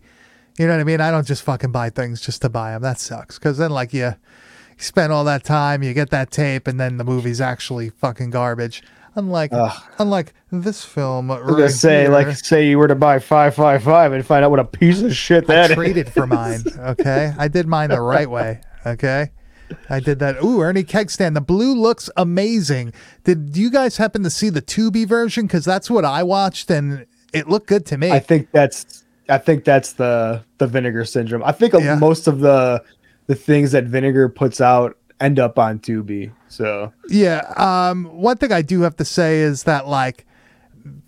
You 0.58 0.68
know 0.68 0.74
what 0.74 0.80
I 0.82 0.86
mean? 0.86 1.02
I 1.02 1.12
don't 1.12 1.28
just 1.28 1.44
fucking 1.44 1.72
buy 1.72 1.90
things 1.90 2.22
just 2.22 2.42
to 2.44 2.50
buy 2.50 2.72
them. 2.72 2.82
That 2.82 3.00
sucks. 3.00 3.38
Because 3.38 3.58
then 3.58 3.72
like 3.72 3.94
you, 3.94 4.06
you 4.06 4.14
spend 4.78 5.12
all 5.12 5.24
that 5.26 5.44
time, 5.44 5.84
you 5.84 5.94
get 5.94 6.10
that 6.12 6.32
tape, 6.32 6.68
and 6.68 6.80
then 6.80 6.98
the 6.98 7.04
movie's 7.04 7.42
actually 7.42 7.90
fucking 7.90 8.30
garbage. 8.30 8.82
Unlike 9.18 9.52
Ugh. 9.54 9.82
unlike 10.00 10.34
this 10.52 10.84
film. 10.84 11.32
I 11.32 11.40
was 11.40 11.52
gonna 11.56 11.70
say, 11.70 12.10
like, 12.10 12.36
say 12.36 12.68
you 12.68 12.78
were 12.78 12.90
to 12.90 12.96
buy 12.96 13.20
five 13.20 13.56
five 13.56 13.82
five 13.82 14.12
and 14.12 14.26
find 14.26 14.44
out 14.44 14.52
what 14.52 14.60
a 14.60 14.66
piece 14.66 15.02
of 15.02 15.16
shit 15.16 15.46
I 15.50 15.56
that 15.56 15.70
is. 15.72 15.76
traded 15.76 16.12
for 16.12 16.28
mine. 16.28 16.64
Okay, 16.78 17.34
I 17.38 17.48
did 17.48 17.66
mine 17.66 17.92
the 17.92 18.02
right 18.02 18.30
way. 18.30 18.60
Okay, 18.86 19.32
I 19.90 20.00
did 20.00 20.20
that. 20.20 20.44
Ooh, 20.44 20.62
Ernie 20.62 20.84
Kegstand. 20.84 21.34
The 21.34 21.42
blue 21.42 21.74
looks 21.74 22.10
amazing. 22.18 22.94
Did 23.24 23.56
you 23.58 23.70
guys 23.72 23.98
happen 23.98 24.24
to 24.24 24.30
see 24.30 24.50
the 24.50 24.62
Tubi 24.62 25.08
version? 25.08 25.48
Because 25.48 25.66
that's 25.66 25.90
what 25.90 26.06
I 26.06 26.24
watched, 26.24 26.70
and 26.70 27.06
it 27.34 27.48
looked 27.48 27.68
good 27.68 27.86
to 27.88 27.98
me. 27.98 28.12
I 28.12 28.20
think 28.20 28.52
that's 28.52 29.04
I 29.30 29.38
think 29.38 29.64
that's 29.64 29.94
the 29.94 30.44
the 30.58 30.68
vinegar 30.68 31.06
syndrome. 31.06 31.44
I 31.44 31.52
think 31.52 31.74
Yeah. 31.74 31.96
most 31.96 32.28
of 32.28 32.40
the 32.40 32.84
the 33.28 33.36
things 33.36 33.72
that 33.72 33.86
vinegar 33.86 34.30
puts 34.30 34.62
out 34.62 34.98
end 35.20 35.40
up 35.40 35.58
on 35.58 35.80
Tubi. 35.80 36.32
So 36.48 36.94
yeah. 37.10 37.42
Um. 37.58 38.06
One 38.06 38.38
thing 38.38 38.52
I 38.52 38.62
do 38.62 38.82
have 38.82 38.96
to 38.98 39.06
say 39.06 39.40
is 39.40 39.64
that 39.64 39.88
like 39.88 40.26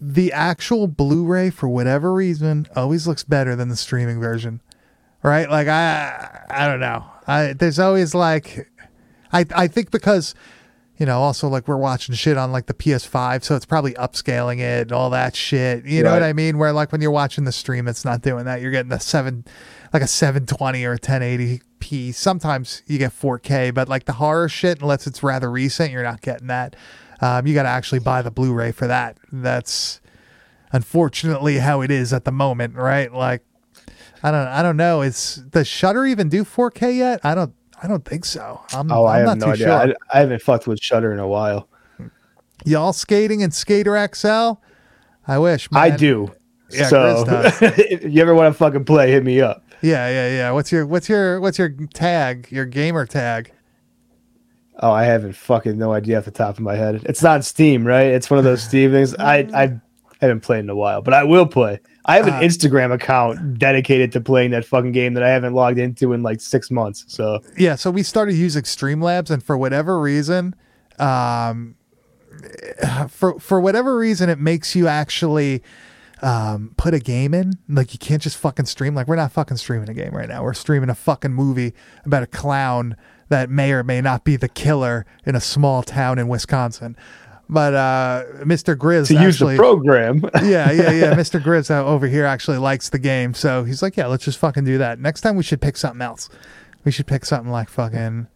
the 0.01 0.31
actual 0.33 0.87
Blu-ray, 0.87 1.51
for 1.51 1.67
whatever 1.69 2.11
reason, 2.13 2.65
always 2.75 3.07
looks 3.07 3.23
better 3.23 3.55
than 3.55 3.69
the 3.69 3.75
streaming 3.75 4.19
version. 4.19 4.61
Right? 5.21 5.49
Like 5.49 5.67
I, 5.67 6.45
I 6.49 6.67
don't 6.67 6.79
know. 6.79 7.05
I 7.27 7.53
there's 7.53 7.79
always 7.79 8.15
like, 8.15 8.69
I 9.31 9.45
I 9.55 9.67
think 9.67 9.91
because. 9.91 10.33
you 10.99 11.05
know, 11.05 11.19
also 11.19 11.47
like 11.47 11.67
we're 11.67 11.77
watching 11.77 12.15
shit 12.15 12.37
on 12.37 12.51
like 12.51 12.65
the 12.65 12.73
PS5, 12.73 13.43
so 13.43 13.55
it's 13.55 13.67
probably 13.67 13.93
upscaling 13.93 14.57
it 14.57 14.81
and 14.81 14.91
all 14.91 15.11
that 15.11 15.35
shit. 15.35 15.85
You 15.85 16.01
know 16.01 16.11
what 16.11 16.23
I 16.23 16.33
mean? 16.33 16.57
Where 16.57 16.73
like 16.73 16.91
when 16.91 17.01
you're 17.01 17.11
watching 17.11 17.43
the 17.43 17.51
stream, 17.51 17.87
it's 17.87 18.03
not 18.03 18.23
doing 18.23 18.45
that. 18.45 18.61
You're 18.61 18.71
getting 18.71 18.91
a 18.91 18.99
seven, 18.99 19.45
like 19.93 20.01
a 20.01 20.07
720 20.07 20.83
or 20.85 20.93
a 20.93 20.97
1080p. 20.97 22.15
Sometimes 22.15 22.81
you 22.87 22.97
get 22.97 23.11
4K, 23.11 23.75
but 23.75 23.87
like 23.87 24.05
the 24.05 24.13
horror 24.13 24.49
shit, 24.49 24.81
unless 24.81 25.05
it's 25.05 25.21
rather 25.21 25.51
recent, 25.51 25.91
you're 25.91 26.01
not 26.01 26.21
getting 26.21 26.47
that. 26.47 26.75
Um, 27.21 27.45
you 27.45 27.53
got 27.53 27.63
to 27.63 27.69
actually 27.69 27.99
buy 27.99 28.23
the 28.23 28.31
Blu-ray 28.31 28.71
for 28.71 28.87
that. 28.87 29.19
That's 29.31 30.01
unfortunately 30.71 31.59
how 31.59 31.81
it 31.81 31.91
is 31.91 32.11
at 32.11 32.25
the 32.25 32.31
moment, 32.31 32.73
right? 32.73 33.13
Like, 33.13 33.43
I 34.23 34.31
don't, 34.31 34.47
I 34.47 34.61
don't 34.61 34.77
know. 34.77 35.01
Is 35.01 35.43
does 35.49 35.67
Shudder 35.67 36.05
even 36.05 36.29
do 36.29 36.43
4K 36.43 36.97
yet? 36.97 37.21
I 37.23 37.35
don't, 37.35 37.53
I 37.81 37.87
don't 37.87 38.03
think 38.05 38.25
so. 38.25 38.61
I'm, 38.73 38.91
oh, 38.91 39.05
I 39.05 39.19
I'm 39.21 39.27
have 39.27 39.37
not 39.37 39.47
no 39.47 39.53
idea. 39.53 39.65
sure. 39.67 39.73
I, 39.73 39.93
I 40.13 40.19
haven't 40.19 40.41
fucked 40.41 40.67
with 40.67 40.81
Shudder 40.81 41.11
in 41.13 41.19
a 41.19 41.27
while. 41.27 41.69
Y'all 42.65 42.93
skating 42.93 43.41
in 43.41 43.51
Skater 43.51 44.09
XL? 44.13 44.53
I 45.27 45.37
wish. 45.37 45.69
I 45.73 45.89
do. 45.89 46.31
Yeah, 46.69 46.87
so 46.87 47.23
if 47.61 48.03
you 48.13 48.21
ever 48.21 48.33
want 48.33 48.53
to 48.53 48.57
fucking 48.57 48.85
play, 48.85 49.11
hit 49.11 49.23
me 49.23 49.39
up. 49.39 49.63
Yeah, 49.81 50.09
yeah, 50.09 50.29
yeah. 50.35 50.51
What's 50.51 50.71
your 50.71 50.85
what's 50.85 51.07
your 51.07 51.39
what's 51.39 51.57
your 51.57 51.69
tag? 51.93 52.47
Your 52.51 52.65
gamer 52.65 53.05
tag? 53.05 53.53
Oh, 54.79 54.91
I 54.91 55.05
haven't 55.05 55.33
fucking 55.33 55.77
no 55.77 55.93
idea 55.93 56.17
off 56.17 56.25
the 56.25 56.31
top 56.31 56.55
of 56.55 56.59
my 56.61 56.75
head. 56.75 57.03
It's 57.05 57.23
not 57.23 57.45
Steam, 57.45 57.85
right? 57.85 58.07
It's 58.07 58.29
one 58.29 58.37
of 58.37 58.43
those 58.43 58.63
Steam 58.63 58.91
things. 58.91 59.15
I 59.15 59.47
I 59.53 59.79
haven't 60.19 60.41
played 60.41 60.59
in 60.59 60.69
a 60.69 60.75
while, 60.75 61.01
but 61.01 61.13
I 61.13 61.23
will 61.23 61.45
play. 61.45 61.79
I 62.07 62.15
have 62.15 62.27
an 62.27 62.35
Uh, 62.35 62.39
Instagram 62.39 62.93
account 62.93 63.59
dedicated 63.59 64.11
to 64.13 64.21
playing 64.21 64.51
that 64.51 64.63
fucking 64.65 64.93
game 64.93 65.13
that 65.15 65.23
I 65.23 65.29
haven't 65.29 65.53
logged 65.53 65.77
into 65.77 66.13
in 66.13 66.23
like 66.23 66.39
six 66.41 66.71
months. 66.71 67.03
So 67.07 67.41
Yeah. 67.57 67.75
So 67.75 67.91
we 67.91 68.01
started 68.03 68.35
using 68.35 68.63
Streamlabs, 68.63 69.29
and 69.29 69.43
for 69.43 69.57
whatever 69.57 69.99
reason, 69.99 70.55
um, 70.99 71.75
for 73.09 73.39
for 73.39 73.59
whatever 73.59 73.97
reason, 73.97 74.29
it 74.29 74.39
makes 74.39 74.75
you 74.75 74.87
actually 74.87 75.63
um 76.21 76.73
put 76.77 76.93
a 76.93 76.99
game 76.99 77.33
in. 77.33 77.53
Like 77.69 77.93
you 77.93 77.99
can't 77.99 78.21
just 78.21 78.37
fucking 78.37 78.65
stream. 78.65 78.95
Like 78.95 79.07
we're 79.07 79.15
not 79.15 79.31
fucking 79.31 79.57
streaming 79.57 79.89
a 79.89 79.93
game 79.93 80.11
right 80.13 80.29
now. 80.29 80.43
We're 80.43 80.53
streaming 80.53 80.89
a 80.89 80.95
fucking 80.95 81.33
movie 81.33 81.73
about 82.05 82.23
a 82.23 82.27
clown 82.27 82.95
that 83.29 83.49
may 83.49 83.71
or 83.73 83.83
may 83.83 83.99
not 84.01 84.23
be 84.23 84.35
the 84.37 84.47
killer 84.47 85.05
in 85.25 85.35
a 85.35 85.41
small 85.41 85.83
town 85.83 86.17
in 86.17 86.27
Wisconsin. 86.27 86.95
But 87.49 87.73
uh, 87.73 88.23
Mr. 88.39 88.75
Grizz 88.75 89.07
to 89.07 89.21
use 89.21 89.39
the 89.39 89.55
program, 89.55 90.21
yeah, 90.35 90.71
yeah, 90.71 90.91
yeah. 90.91 91.13
Mr. 91.15 91.41
Grizz 91.41 91.71
uh, 91.71 91.85
over 91.85 92.05
here 92.07 92.25
actually 92.25 92.57
likes 92.57 92.89
the 92.89 92.99
game, 92.99 93.33
so 93.33 93.63
he's 93.63 93.81
like, 93.81 93.95
yeah, 93.95 94.07
let's 94.07 94.25
just 94.25 94.37
fucking 94.37 94.65
do 94.65 94.77
that. 94.79 94.99
Next 94.99 95.21
time 95.21 95.37
we 95.37 95.43
should 95.43 95.61
pick 95.61 95.77
something 95.77 96.01
else. 96.01 96.29
We 96.83 96.91
should 96.91 97.07
pick 97.07 97.23
something 97.23 97.51
like 97.51 97.69
fucking, 97.69 98.27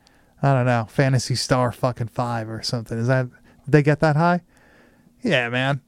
I 0.41 0.53
don't 0.53 0.65
know, 0.65 0.87
Phantasy 0.89 1.35
Star 1.35 1.73
fucking 1.73 2.07
five 2.07 2.49
or 2.49 2.61
something. 2.61 2.97
Is 2.97 3.07
that 3.07 3.27
they 3.67 3.83
get 3.83 3.99
that 3.99 4.15
high? 4.15 4.41
Yeah, 5.21 5.49
man. 5.49 5.81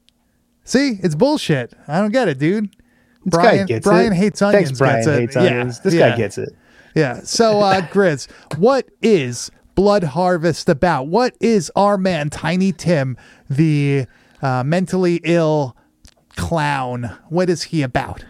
See, 0.64 0.98
it's 1.02 1.14
bullshit. 1.14 1.72
I 1.88 2.00
don't 2.00 2.12
get 2.12 2.28
it, 2.28 2.38
dude. 2.38 2.70
this 3.24 3.30
Brian, 3.32 3.58
guy 3.58 3.64
gets 3.64 3.84
Brian 3.86 4.12
it. 4.12 4.16
hates 4.16 4.42
onions. 4.42 4.66
Thanks, 4.66 4.78
Brian 4.78 4.96
gets 4.96 5.06
it. 5.06 5.20
hates 5.20 5.36
Yeah, 5.36 5.42
onions. 5.42 5.80
This 5.80 5.94
yeah. 5.94 6.10
guy 6.10 6.16
gets 6.16 6.38
it. 6.38 6.50
Yeah. 6.94 7.20
So, 7.22 7.60
uh, 7.60 7.80
Grizz, 7.88 8.30
what 8.58 8.86
is 9.02 9.50
Blood 9.74 10.04
Harvest 10.04 10.68
about? 10.68 11.08
What 11.08 11.36
is 11.40 11.70
our 11.76 11.98
man, 11.98 12.30
Tiny 12.30 12.72
Tim, 12.72 13.16
the 13.48 14.06
uh, 14.42 14.62
mentally 14.64 15.20
ill 15.24 15.76
clown? 16.36 17.16
What 17.28 17.50
is 17.50 17.64
he 17.64 17.82
about? 17.82 18.24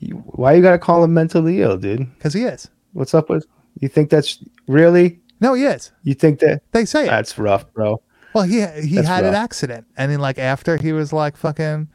Why 0.00 0.54
you 0.54 0.62
gotta 0.62 0.78
call 0.78 1.02
him 1.02 1.14
mentally 1.14 1.60
ill, 1.60 1.76
dude? 1.76 2.12
Because 2.14 2.34
he 2.34 2.44
is. 2.44 2.68
What's 2.92 3.14
up 3.14 3.28
with? 3.28 3.46
You 3.80 3.88
think 3.88 4.10
that's 4.10 4.42
really? 4.66 5.20
No, 5.40 5.54
he 5.54 5.64
is. 5.64 5.92
You 6.02 6.14
think 6.14 6.40
that? 6.40 6.62
They 6.72 6.84
say 6.84 7.04
it. 7.04 7.08
That's 7.08 7.38
rough, 7.38 7.72
bro. 7.72 8.00
well, 8.34 8.44
he 8.44 8.60
he 8.80 8.96
that's 8.96 9.08
had 9.08 9.24
an 9.24 9.34
accident, 9.34 9.86
and 9.96 10.10
then 10.10 10.20
like 10.20 10.38
after 10.38 10.76
he 10.76 10.92
was 10.92 11.12
like 11.12 11.36
fucking. 11.36 11.88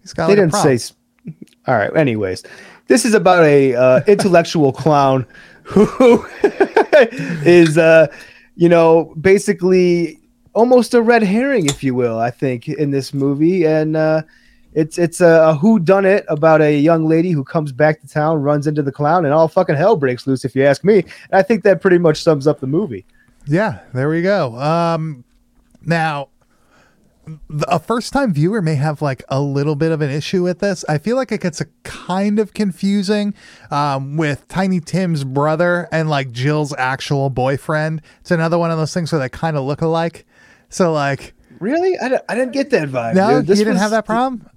He's 0.00 0.14
got. 0.14 0.28
They 0.28 0.36
like 0.36 0.50
didn't 0.52 0.78
say. 0.78 0.94
All 1.66 1.76
right. 1.76 1.94
Anyways, 1.94 2.42
this 2.86 3.04
is 3.04 3.14
about 3.14 3.44
a 3.44 3.74
uh, 3.74 4.00
intellectual 4.06 4.72
clown 4.72 5.26
who 5.70 6.26
is 7.46 7.78
uh 7.78 8.06
you 8.56 8.68
know 8.68 9.14
basically 9.20 10.18
almost 10.52 10.94
a 10.94 11.00
red 11.00 11.22
herring 11.22 11.66
if 11.66 11.84
you 11.84 11.94
will 11.94 12.18
i 12.18 12.30
think 12.30 12.68
in 12.68 12.90
this 12.90 13.14
movie. 13.14 13.64
And 13.64 13.96
uh 13.96 14.22
it's 14.72 14.98
it's 14.98 15.20
a, 15.20 15.48
a 15.48 15.54
who 15.54 15.78
done 15.78 16.04
it 16.04 16.24
about 16.28 16.60
a 16.62 16.78
young 16.78 17.06
lady 17.06 17.32
who 17.32 17.42
comes 17.42 17.72
back 17.72 18.00
to 18.00 18.08
town 18.08 18.40
runs 18.40 18.66
into 18.66 18.82
the 18.82 18.92
clown 18.92 19.24
and 19.24 19.34
all 19.34 19.48
fucking 19.48 19.74
hell 19.74 19.96
breaks 19.96 20.26
loose 20.26 20.44
if 20.44 20.54
you 20.54 20.64
ask 20.64 20.84
me. 20.84 20.98
And 20.98 21.34
i 21.34 21.42
think 21.42 21.64
that 21.64 21.80
pretty 21.80 21.98
much 21.98 22.22
sums 22.22 22.46
up 22.46 22.60
the 22.60 22.66
movie. 22.66 23.04
Yeah, 23.46 23.80
there 23.94 24.08
we 24.08 24.22
go. 24.22 24.56
Um, 24.56 25.24
now, 25.82 26.28
a 27.68 27.78
first 27.78 28.12
time 28.12 28.32
viewer 28.32 28.62
may 28.62 28.74
have 28.74 29.02
like 29.02 29.22
a 29.28 29.40
little 29.40 29.74
bit 29.76 29.92
of 29.92 30.00
an 30.00 30.10
issue 30.10 30.42
with 30.42 30.58
this. 30.60 30.84
I 30.88 30.98
feel 30.98 31.16
like 31.16 31.32
it 31.32 31.40
gets 31.40 31.60
a 31.60 31.66
kind 31.82 32.38
of 32.38 32.54
confusing 32.54 33.34
um, 33.70 34.16
with 34.16 34.46
Tiny 34.48 34.80
Tim's 34.80 35.24
brother 35.24 35.88
and 35.92 36.08
like 36.08 36.30
Jill's 36.32 36.74
actual 36.76 37.30
boyfriend. 37.30 38.02
It's 38.20 38.30
another 38.30 38.58
one 38.58 38.70
of 38.70 38.78
those 38.78 38.94
things 38.94 39.12
where 39.12 39.18
they 39.18 39.28
kind 39.28 39.56
of 39.56 39.64
look 39.64 39.80
alike. 39.82 40.26
So, 40.68 40.92
like, 40.92 41.34
really 41.58 41.98
i, 41.98 42.18
I 42.28 42.34
didn't 42.34 42.52
get 42.52 42.70
that 42.70 42.88
vibe 42.88 43.14
no, 43.14 43.38
you 43.38 43.42
didn't 43.42 43.74
was- 43.74 43.78
have 43.82 43.90
that 43.90 44.06
problem? 44.06 44.48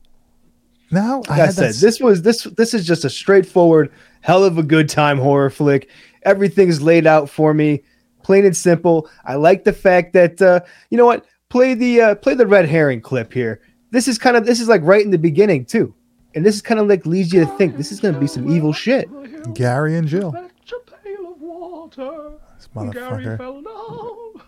No, 0.91 1.23
like 1.27 1.39
I, 1.39 1.45
had 1.45 1.53
said, 1.55 1.73
that- 1.73 1.79
this 1.81 1.99
was 1.99 2.21
this 2.21 2.43
this 2.43 2.73
is 2.73 2.85
just 2.85 3.03
a 3.03 3.09
straightforward, 3.09 3.91
hell 4.21 4.43
of 4.43 4.57
a 4.57 4.63
good 4.63 4.89
time 4.89 5.17
horror 5.17 5.49
flick. 5.49 5.89
Everything's 6.23 6.81
laid 6.81 7.07
out 7.07 7.29
for 7.29 7.53
me, 7.53 7.83
plain 8.21 8.45
and 8.45 8.55
simple. 8.55 9.09
I 9.25 9.35
like 9.35 9.63
the 9.63 9.73
fact 9.73 10.13
that 10.13 10.41
uh, 10.41 10.59
you 10.91 10.97
know 10.97 11.05
what, 11.07 11.25
play 11.53 11.75
the 11.75 12.01
uh, 12.01 12.15
play 12.15 12.33
the 12.33 12.47
red 12.47 12.67
herring 12.67 12.99
clip 12.99 13.31
here. 13.31 13.61
This 13.91 14.07
is 14.07 14.17
kind 14.17 14.35
of 14.35 14.43
this 14.43 14.59
is 14.59 14.67
like 14.67 14.81
right 14.83 15.05
in 15.05 15.11
the 15.11 15.19
beginning 15.19 15.65
too, 15.65 15.93
and 16.33 16.43
this 16.43 16.55
is 16.55 16.63
kind 16.63 16.79
of 16.79 16.87
like 16.87 17.05
leads 17.05 17.31
you 17.31 17.41
to 17.45 17.57
think 17.57 17.77
this 17.77 17.91
is 17.91 17.99
going 17.99 18.15
to 18.15 18.19
be 18.19 18.25
some 18.25 18.51
evil 18.51 18.73
shit. 18.73 19.07
Gary 19.53 19.95
and 19.95 20.07
Jill. 20.07 20.31
Fetch 20.31 20.73
a 20.73 20.91
pail 20.91 21.31
of 21.31 21.39
water. 21.39 22.31
This 22.57 22.67
Gary 22.73 22.87
motherfucker. 22.89 23.37
fell. 23.37 23.61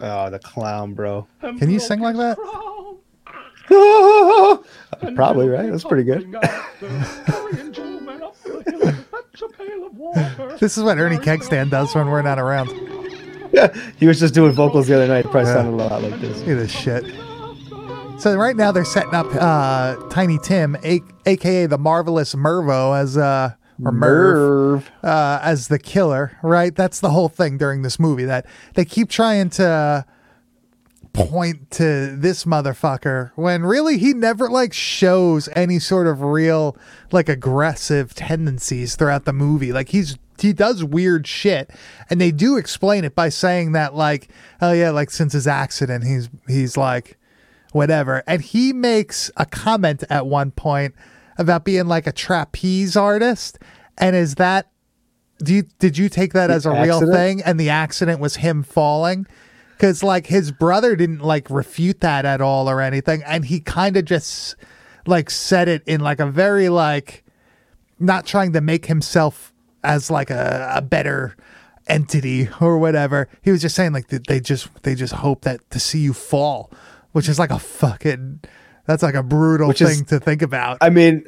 Oh, 0.01 0.29
the 0.31 0.39
clown, 0.39 0.95
bro. 0.95 1.27
Can 1.41 1.69
you 1.69 1.79
sing 1.79 1.99
like 1.99 2.15
that? 2.15 2.37
Probably 5.15 5.47
right. 5.47 5.71
That's 5.71 5.83
pretty 5.83 6.03
good. 6.03 6.31
tumbling 6.31 6.43
after. 6.43 7.31
Gary 7.31 7.59
and 7.61 7.73
Jill 7.73 7.99
went 8.05 8.23
up 8.23 8.35
the 8.41 8.63
hill. 8.71 8.91
Fetch 9.11 9.41
a 9.43 9.47
pail 9.49 9.85
of 9.85 9.95
water. 9.95 10.57
This 10.59 10.75
is 10.75 10.83
what 10.83 10.97
Ernie 10.97 11.19
Gary 11.19 11.37
Kegstand 11.37 11.69
does 11.69 11.93
when 11.93 12.07
we're 12.07 12.23
not 12.23 12.39
around. 12.39 12.69
he 13.97 14.07
was 14.07 14.19
just 14.19 14.33
doing 14.33 14.51
vocals 14.51 14.87
the 14.87 14.95
other 14.95 15.07
night. 15.07 15.23
Probably 15.25 15.43
Yeah. 15.43 15.53
sounded 15.55 15.73
a 15.73 15.87
lot 15.87 16.01
like 16.03 16.19
this. 16.21 16.39
Look 16.39 16.49
at 16.49 16.55
this 16.57 16.71
shit. 16.71 17.03
So 18.19 18.35
right 18.37 18.55
now 18.55 18.71
they're 18.71 18.85
setting 18.85 19.13
up 19.13 19.27
uh, 19.35 19.95
Tiny 20.09 20.37
Tim, 20.41 20.77
a- 20.83 21.01
aka 21.25 21.65
the 21.65 21.77
marvelous 21.77 22.33
Mervo, 22.33 22.97
as 22.97 23.17
uh, 23.17 23.51
or 23.83 23.91
Merv, 23.91 24.83
Merv. 24.85 24.91
uh, 25.03 25.39
as 25.43 25.67
the 25.67 25.77
killer. 25.77 26.37
Right, 26.41 26.73
that's 26.73 27.01
the 27.01 27.09
whole 27.09 27.27
thing 27.27 27.57
during 27.57 27.81
this 27.81 27.99
movie 27.99 28.23
that 28.25 28.45
they 28.75 28.85
keep 28.85 29.09
trying 29.09 29.49
to 29.51 30.05
point 31.15 31.71
to 31.71 32.15
this 32.15 32.43
motherfucker 32.43 33.31
when 33.35 33.63
really 33.63 33.97
he 33.97 34.13
never 34.13 34.49
like 34.49 34.73
shows 34.73 35.49
any 35.55 35.79
sort 35.79 36.07
of 36.07 36.21
real 36.21 36.77
like 37.11 37.29
aggressive 37.29 38.13
tendencies 38.13 38.95
throughout 38.95 39.25
the 39.25 39.33
movie. 39.33 39.71
Like 39.71 39.89
he's 39.89 40.17
he 40.39 40.51
does 40.53 40.83
weird 40.83 41.25
shit 41.25 41.71
and 42.09 42.19
they 42.19 42.31
do 42.31 42.57
explain 42.57 43.05
it 43.05 43.15
by 43.15 43.29
saying 43.29 43.71
that 43.71 43.95
like 43.95 44.29
oh 44.61 44.73
yeah 44.73 44.89
like 44.89 45.09
since 45.09 45.31
his 45.33 45.47
accident 45.47 46.03
he's 46.03 46.29
he's 46.47 46.77
like 46.77 47.17
whatever. 47.71 48.23
And 48.27 48.41
he 48.41 48.73
makes 48.73 49.31
a 49.37 49.45
comment 49.45 50.03
at 50.09 50.27
one 50.27 50.51
point 50.51 50.95
about 51.37 51.65
being 51.65 51.87
like 51.87 52.07
a 52.07 52.11
trapeze 52.11 52.95
artist 52.95 53.59
and 53.97 54.15
is 54.15 54.35
that 54.35 54.69
do 55.43 55.53
you 55.53 55.63
did 55.79 55.97
you 55.97 56.09
take 56.09 56.33
that 56.33 56.47
The 56.47 56.53
as 56.53 56.65
a 56.65 56.71
real 56.71 57.01
thing 57.11 57.41
and 57.41 57.59
the 57.59 57.69
accident 57.69 58.19
was 58.19 58.37
him 58.37 58.63
falling 58.63 59.27
because 59.77 60.03
like 60.03 60.27
his 60.27 60.51
brother 60.51 60.95
didn't 60.95 61.19
like 61.21 61.49
refute 61.49 62.01
that 62.01 62.25
at 62.25 62.41
all 62.41 62.69
or 62.69 62.81
anything 62.81 63.21
and 63.23 63.45
he 63.45 63.59
kind 63.59 63.97
of 63.97 64.05
just 64.05 64.55
like 65.07 65.29
said 65.29 65.67
it 65.67 65.83
in 65.85 66.01
like 66.01 66.19
a 66.19 66.25
very 66.25 66.69
like 66.69 67.23
not 67.99 68.25
trying 68.25 68.53
to 68.53 68.61
make 68.61 68.85
himself 68.87 69.53
as 69.83 70.09
like 70.09 70.29
a, 70.29 70.73
a 70.75 70.81
better 70.81 71.35
entity 71.87 72.49
or 72.59 72.77
whatever 72.79 73.27
he 73.43 73.51
was 73.51 73.61
just 73.61 73.75
saying 73.75 73.93
like 73.93 74.07
that 74.07 74.25
they 74.27 74.39
just 74.39 74.67
they 74.83 74.95
just 74.95 75.13
hope 75.13 75.41
that 75.41 75.59
to 75.69 75.79
see 75.79 75.99
you 75.99 76.13
fall 76.13 76.71
which 77.11 77.29
is 77.29 77.37
like 77.37 77.51
a 77.51 77.59
fucking 77.59 78.39
that's 78.87 79.03
like 79.03 79.13
a 79.15 79.21
brutal 79.23 79.67
Which 79.67 79.79
thing 79.79 79.89
is- 79.89 80.01
to 80.03 80.19
think 80.19 80.41
about 80.41 80.79
I 80.81 80.89
mean, 80.89 81.25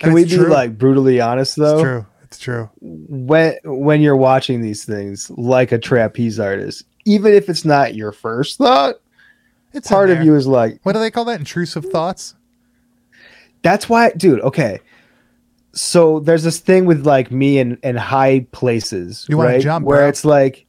can 0.00 0.12
we 0.12 0.24
be 0.24 0.30
true. 0.30 0.48
like 0.48 0.76
brutally 0.78 1.20
honest 1.20 1.56
though? 1.56 1.74
it's 1.74 1.82
true 1.82 2.06
it's 2.24 2.38
true 2.38 2.70
when 2.80 3.56
when 3.64 4.00
you're 4.00 4.16
watching 4.16 4.60
these 4.62 4.84
things 4.84 5.30
like 5.30 5.70
a 5.72 5.78
trapeze 5.78 6.38
artist, 6.40 6.84
even 7.08 7.32
if 7.32 7.48
it's 7.48 7.64
not 7.64 7.94
your 7.94 8.12
first 8.12 8.58
thought, 8.58 8.96
it's 9.72 9.90
in 9.90 9.94
part 9.94 10.10
of 10.10 10.22
you 10.22 10.34
is 10.34 10.46
like, 10.46 10.78
what 10.82 10.92
do 10.92 10.98
they 10.98 11.10
call 11.10 11.24
that? 11.24 11.38
Intrusive 11.38 11.86
thoughts? 11.86 12.34
That's 13.62 13.88
why, 13.88 14.10
dude. 14.10 14.40
Okay, 14.42 14.78
so 15.72 16.20
there's 16.20 16.42
this 16.44 16.58
thing 16.60 16.84
with 16.84 17.06
like 17.06 17.30
me 17.30 17.58
in 17.58 17.78
in 17.82 17.96
high 17.96 18.46
places, 18.52 19.26
You 19.28 19.36
wanna 19.38 19.50
right? 19.50 19.60
jump, 19.62 19.86
where 19.86 20.00
bro. 20.00 20.08
it's 20.08 20.24
like, 20.24 20.66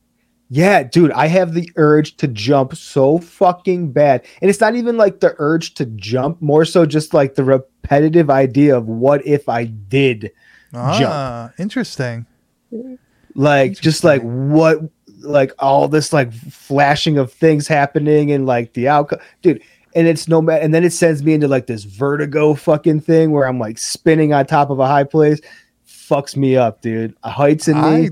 yeah, 0.49 0.83
dude, 0.83 1.11
I 1.11 1.27
have 1.27 1.53
the 1.53 1.69
urge 1.75 2.17
to 2.17 2.27
jump 2.27 2.75
so 2.75 3.19
fucking 3.19 3.91
bad, 3.91 4.25
and 4.41 4.49
it's 4.49 4.61
not 4.61 4.75
even 4.75 4.97
like 4.97 5.19
the 5.19 5.35
urge 5.37 5.73
to 5.75 5.85
jump, 5.85 6.41
more 6.41 6.65
so 6.65 6.85
just 6.85 7.13
like 7.13 7.35
the 7.35 7.43
repetitive 7.43 8.29
idea 8.29 8.77
of 8.77 8.87
what 8.87 9.25
if 9.27 9.49
I 9.49 9.65
did 9.65 10.31
ah 10.73 11.51
interesting. 11.59 12.25
Like 13.35 13.79
just 13.79 14.03
like 14.03 14.21
what 14.23 14.79
like 15.21 15.51
all 15.59 15.87
this 15.87 16.13
like 16.13 16.31
flashing 16.33 17.17
of 17.17 17.31
things 17.31 17.67
happening 17.67 18.31
and 18.31 18.45
like 18.45 18.73
the 18.73 18.87
outcome 18.87 19.19
dude 19.41 19.61
and 19.95 20.07
it's 20.07 20.27
no 20.27 20.41
matter 20.41 20.63
and 20.63 20.73
then 20.73 20.83
it 20.83 20.93
sends 20.93 21.23
me 21.23 21.33
into 21.33 21.47
like 21.47 21.67
this 21.67 21.83
vertigo 21.83 22.53
fucking 22.53 23.01
thing 23.01 23.31
where 23.31 23.47
i'm 23.47 23.59
like 23.59 23.77
spinning 23.77 24.33
on 24.33 24.45
top 24.45 24.69
of 24.69 24.79
a 24.79 24.87
high 24.87 25.03
place. 25.03 25.39
Fucks 25.87 26.35
me 26.35 26.55
up 26.57 26.81
dude. 26.81 27.15
Heights 27.23 27.67
in 27.67 27.75
me. 27.81 27.87
I, 27.87 28.09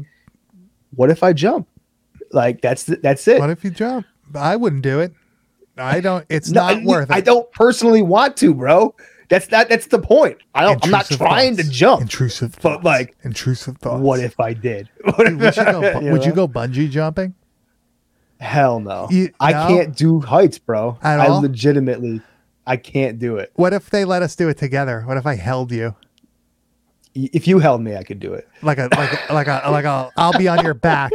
what 0.96 1.10
if 1.10 1.24
i 1.24 1.34
jump? 1.34 1.68
Like 2.32 2.62
that's 2.62 2.84
th- 2.86 3.00
that's 3.02 3.28
it. 3.28 3.40
What 3.40 3.50
if 3.50 3.64
you 3.64 3.72
jump? 3.72 4.06
I 4.36 4.56
wouldn't 4.56 4.84
do 4.84 5.00
it. 5.00 5.14
I 5.78 6.00
don't 6.00 6.26
it's 6.30 6.50
No, 6.50 6.62
not 6.74 6.84
worth 6.84 7.10
it. 7.10 7.16
I 7.16 7.22
don't 7.22 7.52
personally 7.54 8.02
want 8.02 8.38
to 8.38 8.54
bro 8.54 8.94
that's 9.30 9.52
not 9.52 9.68
that's 9.70 9.88
the 9.88 10.00
point 10.00 10.38
i 10.56 10.62
don't 10.64 10.84
i'm 10.86 10.92
not 10.92 11.06
trying 11.08 11.56
thoughts. 11.56 11.68
to 11.68 11.74
jump 11.74 12.02
Intrusive 12.02 12.54
But, 12.62 12.62
thoughts. 12.62 12.84
like, 12.86 13.16
intrusive 13.24 13.78
thoughts. 13.78 14.02
what 14.02 14.20
if 14.20 14.40
i 14.40 14.54
did 14.54 14.90
Dude, 15.18 15.40
go, 15.40 16.00
you 16.00 16.12
would 16.12 16.26
you 16.26 16.32
go 16.34 16.48
bungee 16.58 16.90
jumping? 16.90 17.34
Hell 18.40 18.80
no. 18.80 19.08
You- 19.10 19.32
I 19.40 19.52
no? 19.54 19.68
can't 19.68 19.96
do 19.98 20.22
heights, 20.22 20.60
bro. 20.60 20.98
At 21.02 21.20
I 21.20 21.28
all? 21.28 21.42
legitimately 21.42 22.22
I 22.68 22.78
can't 22.78 23.18
do 23.18 23.38
it. 23.38 23.52
What 23.56 23.74
if 23.74 23.90
they 23.90 24.06
let 24.06 24.22
us 24.22 24.36
do 24.36 24.48
it 24.50 24.58
together? 24.58 25.02
What 25.08 25.18
if 25.18 25.26
I 25.26 25.36
held 25.36 25.72
you 25.72 25.96
If 27.16 27.48
you 27.48 27.58
held 27.60 27.82
me, 27.82 27.96
I 27.96 28.04
could 28.04 28.20
do 28.20 28.34
it. 28.34 28.48
like 28.62 28.78
a 28.78 28.90
like 28.96 29.30
a, 29.30 29.34
like 29.34 29.48
a 29.48 29.72
like 29.72 29.86
a 29.86 30.12
I'll 30.18 30.38
be 30.38 30.48
on 30.48 30.64
your 30.64 30.76
back 30.76 31.12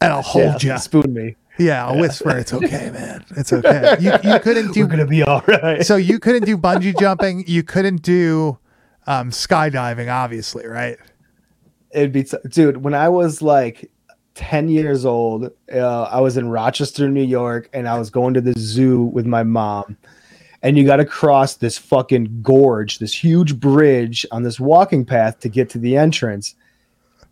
and 0.00 0.12
I'll 0.12 0.22
hold 0.34 0.62
yeah, 0.64 0.74
you. 0.74 0.78
Spoon 0.80 1.12
me. 1.12 1.36
Yeah, 1.60 1.86
I'll 1.86 1.98
whisper. 1.98 2.36
It's 2.36 2.52
okay, 2.52 2.90
man. 2.92 3.24
It's 3.36 3.52
okay. 3.52 3.96
You 4.00 4.12
you 4.24 4.40
couldn't 4.40 4.72
do 4.72 4.80
We're 4.84 4.88
gonna 4.90 5.06
be 5.06 5.22
all 5.22 5.42
right. 5.46 5.84
so 5.84 5.96
you 5.96 6.18
couldn't 6.18 6.44
do 6.44 6.56
bungee 6.56 6.98
jumping. 6.98 7.44
You 7.46 7.62
couldn't 7.62 8.02
do 8.02 8.58
um, 9.06 9.30
skydiving, 9.30 10.12
obviously, 10.12 10.66
right? 10.66 10.96
It'd 11.92 12.12
be 12.12 12.24
t- 12.24 12.36
dude. 12.48 12.78
When 12.78 12.94
I 12.94 13.08
was 13.08 13.42
like 13.42 13.90
ten 14.34 14.68
years 14.68 15.04
old, 15.04 15.50
uh, 15.72 16.02
I 16.04 16.20
was 16.20 16.36
in 16.36 16.48
Rochester, 16.48 17.08
New 17.08 17.22
York, 17.24 17.68
and 17.72 17.86
I 17.88 17.98
was 17.98 18.08
going 18.10 18.32
to 18.34 18.40
the 18.40 18.54
zoo 18.58 19.02
with 19.02 19.26
my 19.26 19.42
mom. 19.42 19.96
And 20.62 20.76
you 20.76 20.84
got 20.84 20.96
to 20.96 21.06
cross 21.06 21.56
this 21.56 21.78
fucking 21.78 22.42
gorge, 22.42 22.98
this 22.98 23.14
huge 23.14 23.58
bridge 23.58 24.26
on 24.30 24.42
this 24.42 24.60
walking 24.60 25.06
path 25.06 25.40
to 25.40 25.48
get 25.48 25.70
to 25.70 25.78
the 25.78 25.96
entrance. 25.96 26.54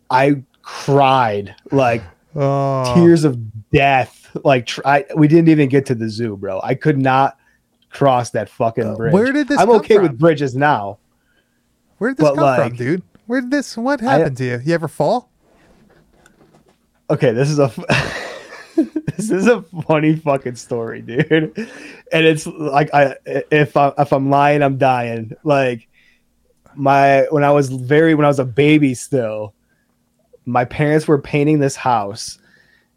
I 0.09 0.41
cried 0.63 1.55
like 1.71 2.01
Oh, 2.35 2.93
tears 2.95 3.23
of 3.23 3.37
death. 3.71 4.35
Like 4.43 4.67
tr- 4.67 4.81
I, 4.85 5.05
we 5.15 5.27
didn't 5.27 5.49
even 5.49 5.69
get 5.69 5.85
to 5.87 5.95
the 5.95 6.09
zoo, 6.09 6.37
bro. 6.37 6.59
I 6.63 6.75
could 6.75 6.97
not 6.99 7.37
cross 7.89 8.29
that 8.31 8.49
fucking 8.49 8.95
bridge. 8.95 9.13
Uh, 9.13 9.17
where 9.17 9.31
did 9.31 9.47
this 9.47 9.59
I'm 9.59 9.69
okay 9.71 9.95
from? 9.95 10.03
with 10.03 10.17
bridges 10.19 10.55
now. 10.55 10.99
where 11.97 12.11
did 12.11 12.17
this 12.17 12.35
come 12.35 12.55
from, 12.55 12.75
dude? 12.75 13.03
Where 13.25 13.41
did 13.41 13.51
this? 13.51 13.75
What 13.77 14.01
happened 14.01 14.37
to 14.37 14.45
you? 14.45 14.61
You 14.63 14.73
ever 14.73 14.87
fall? 14.87 15.29
Okay, 17.09 17.31
this 17.31 17.49
is 17.49 17.57
a 17.57 17.71
this 18.75 19.31
is 19.31 19.47
a 19.47 19.63
funny 19.87 20.15
fucking 20.15 20.55
story, 20.55 21.01
dude. 21.01 21.53
And 22.11 22.25
it's 22.25 22.45
like 22.45 22.93
I 22.93 23.15
if 23.25 23.75
I 23.75 23.91
if 23.97 24.13
I'm 24.13 24.29
lying, 24.29 24.61
I'm 24.61 24.77
dying. 24.77 25.33
Like 25.43 25.87
my 26.75 27.21
when 27.31 27.43
I 27.43 27.51
was 27.51 27.69
very 27.69 28.13
when 28.15 28.25
I 28.25 28.29
was 28.29 28.39
a 28.39 28.45
baby 28.45 28.93
still, 28.93 29.53
my 30.51 30.65
parents 30.65 31.07
were 31.07 31.21
painting 31.21 31.59
this 31.59 31.75
house 31.75 32.39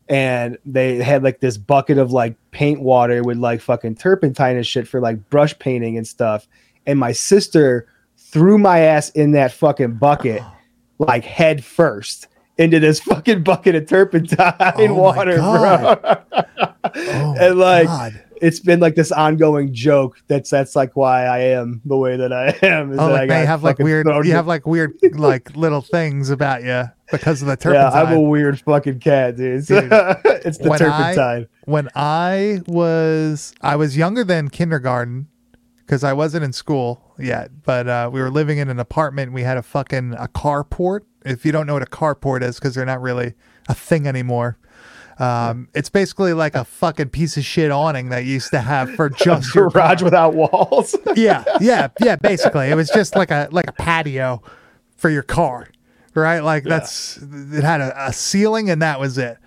and 0.09 0.59
they 0.67 0.97
had 0.97 1.23
like 1.23 1.41
this 1.41 1.57
bucket 1.57 1.99
of 1.99 2.13
like 2.13 2.37
paint 2.51 2.81
water 2.81 3.23
with 3.23 3.39
like 3.39 3.61
fucking 3.61 3.95
turpentine 3.95 4.57
and 4.57 4.67
shit 4.67 4.87
for 4.87 5.01
like 5.01 5.29
brush 5.31 5.59
painting 5.59 5.97
and 5.97 6.07
stuff. 6.07 6.47
And 6.87 6.99
my 6.99 7.13
sister 7.13 7.87
threw 8.17 8.59
my 8.59 8.81
ass 8.81 9.11
in 9.11 9.33
that 9.33 9.53
fucking 9.53 9.95
bucket 9.95 10.43
like 10.99 11.25
head 11.25 11.65
first 11.65 12.29
into 12.59 12.79
this 12.79 13.01
fucking 13.01 13.43
bucket 13.43 13.75
of 13.75 13.87
turpentine 13.87 14.55
Oh 14.59 14.95
water, 14.95 15.37
bro. 15.37 15.97
Oh 16.95 17.37
and 17.39 17.59
like 17.59 17.87
God. 17.87 18.25
It's 18.43 18.61
been 18.61 18.81
like 18.81 18.95
this 18.97 19.11
ongoing 19.13 19.73
joke. 19.73 20.19
That's 20.27 20.51
that's 20.51 20.77
like 20.77 20.97
why 20.97 21.25
I 21.25 21.39
am 21.39 21.81
the 21.85 21.97
way 21.97 22.17
that 22.17 22.33
I 22.33 22.49
am. 22.67 22.93
is 22.93 22.99
Oh, 22.99 23.09
I 23.09 23.13
like 23.13 23.29
they 23.29 23.47
have 23.47 23.63
like 23.63 23.79
weird. 23.79 24.07
You 24.27 24.33
have 24.33 24.47
like 24.47 24.67
weird, 24.67 24.93
like 25.15 25.57
little 25.57 25.81
things 25.81 26.29
about 26.29 26.63
you 26.63 26.85
because 27.11 27.41
of 27.43 27.49
the 27.49 27.57
turpentine. 27.57 27.93
yeah. 27.93 28.03
I'm 28.03 28.17
a 28.17 28.21
weird 28.21 28.61
fucking 28.61 28.99
cat, 29.01 29.37
dude. 29.37 29.65
Dude, 29.67 29.89
it's 29.93 30.59
the 30.59 30.69
when 30.69 30.83
I- 30.83 30.85
turpentine. 31.15 31.47
when 31.65 31.89
I 31.95 32.61
was 32.67 33.55
I 33.63 33.77
was 33.77 33.97
younger 33.97 34.25
than 34.25 34.49
kindergarten 34.51 35.29
because 35.79 36.05
I 36.05 36.13
wasn't 36.13 36.45
in 36.45 36.53
school 36.53 37.15
yet, 37.19 37.51
but 37.65 37.89
uh, 37.89 38.11
we 38.13 38.21
were 38.21 38.31
living 38.31 38.59
in 38.59 38.69
an 38.69 38.79
apartment. 38.81 39.33
We 39.33 39.43
had 39.43 39.57
a 39.57 39.63
fucking 39.63 40.15
a 40.15 40.27
carport. 40.29 41.01
If 41.25 41.47
you 41.47 41.53
don't 41.53 41.67
know 41.67 41.75
what 41.75 41.83
a 41.83 41.87
carport 41.87 42.43
is, 42.43 42.59
because 42.59 42.75
they're 42.75 42.85
not 42.85 43.01
really 43.01 43.35
a 43.69 43.75
thing 43.75 44.07
anymore. 44.09 44.59
Um, 45.19 45.69
it's 45.75 45.91
basically 45.91 46.33
like 46.33 46.55
a 46.55 46.65
fucking 46.65 47.11
piece 47.11 47.37
of 47.37 47.45
shit 47.45 47.71
awning 47.71 48.09
that 48.09 48.25
you 48.25 48.35
used 48.35 48.51
to 48.51 48.61
have 48.61 48.95
for 48.95 49.11
just 49.11 49.55
your 49.55 49.71
garage 49.71 50.03
without 50.03 50.35
walls. 50.35 50.95
yeah, 51.15 51.45
yeah, 51.61 51.89
yeah. 52.01 52.17
Basically, 52.17 52.71
it 52.71 52.75
was 52.75 52.91
just 52.91 53.15
like 53.17 53.31
a 53.31 53.49
like 53.53 53.69
a 53.69 53.73
patio 53.73 54.43
for 54.97 55.11
your 55.11 55.23
car, 55.23 55.69
right? 56.15 56.41
Like 56.41 56.65
that's 56.65 57.19
it 57.19 57.63
had 57.63 57.81
a, 57.81 58.09
a 58.09 58.13
ceiling 58.13 58.71
and 58.71 58.81
that 58.83 58.99
was 58.99 59.19
it. 59.19 59.39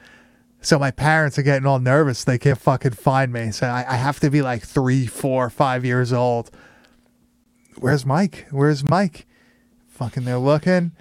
So 0.62 0.80
my 0.80 0.89
parents 0.89 1.38
are 1.38 1.43
getting 1.43 1.67
all 1.67 1.78
nervous. 1.80 2.23
They 2.23 2.39
can't 2.39 2.60
fucking 2.60 2.93
find 2.93 3.32
me. 3.32 3.51
So 3.51 3.67
I, 3.67 3.86
I 3.88 3.95
have 3.97 4.19
to 4.21 4.32
be 4.32 4.41
like 4.41 4.63
three, 4.63 5.06
four, 5.06 5.49
five 5.51 5.86
years 5.86 6.12
old. 6.12 6.49
Where's 7.78 8.04
Mike? 8.04 8.47
Where's 8.49 8.88
Mike? 8.89 9.28
Fucking, 9.88 10.25
they're 10.25 10.39
looking. 10.39 10.93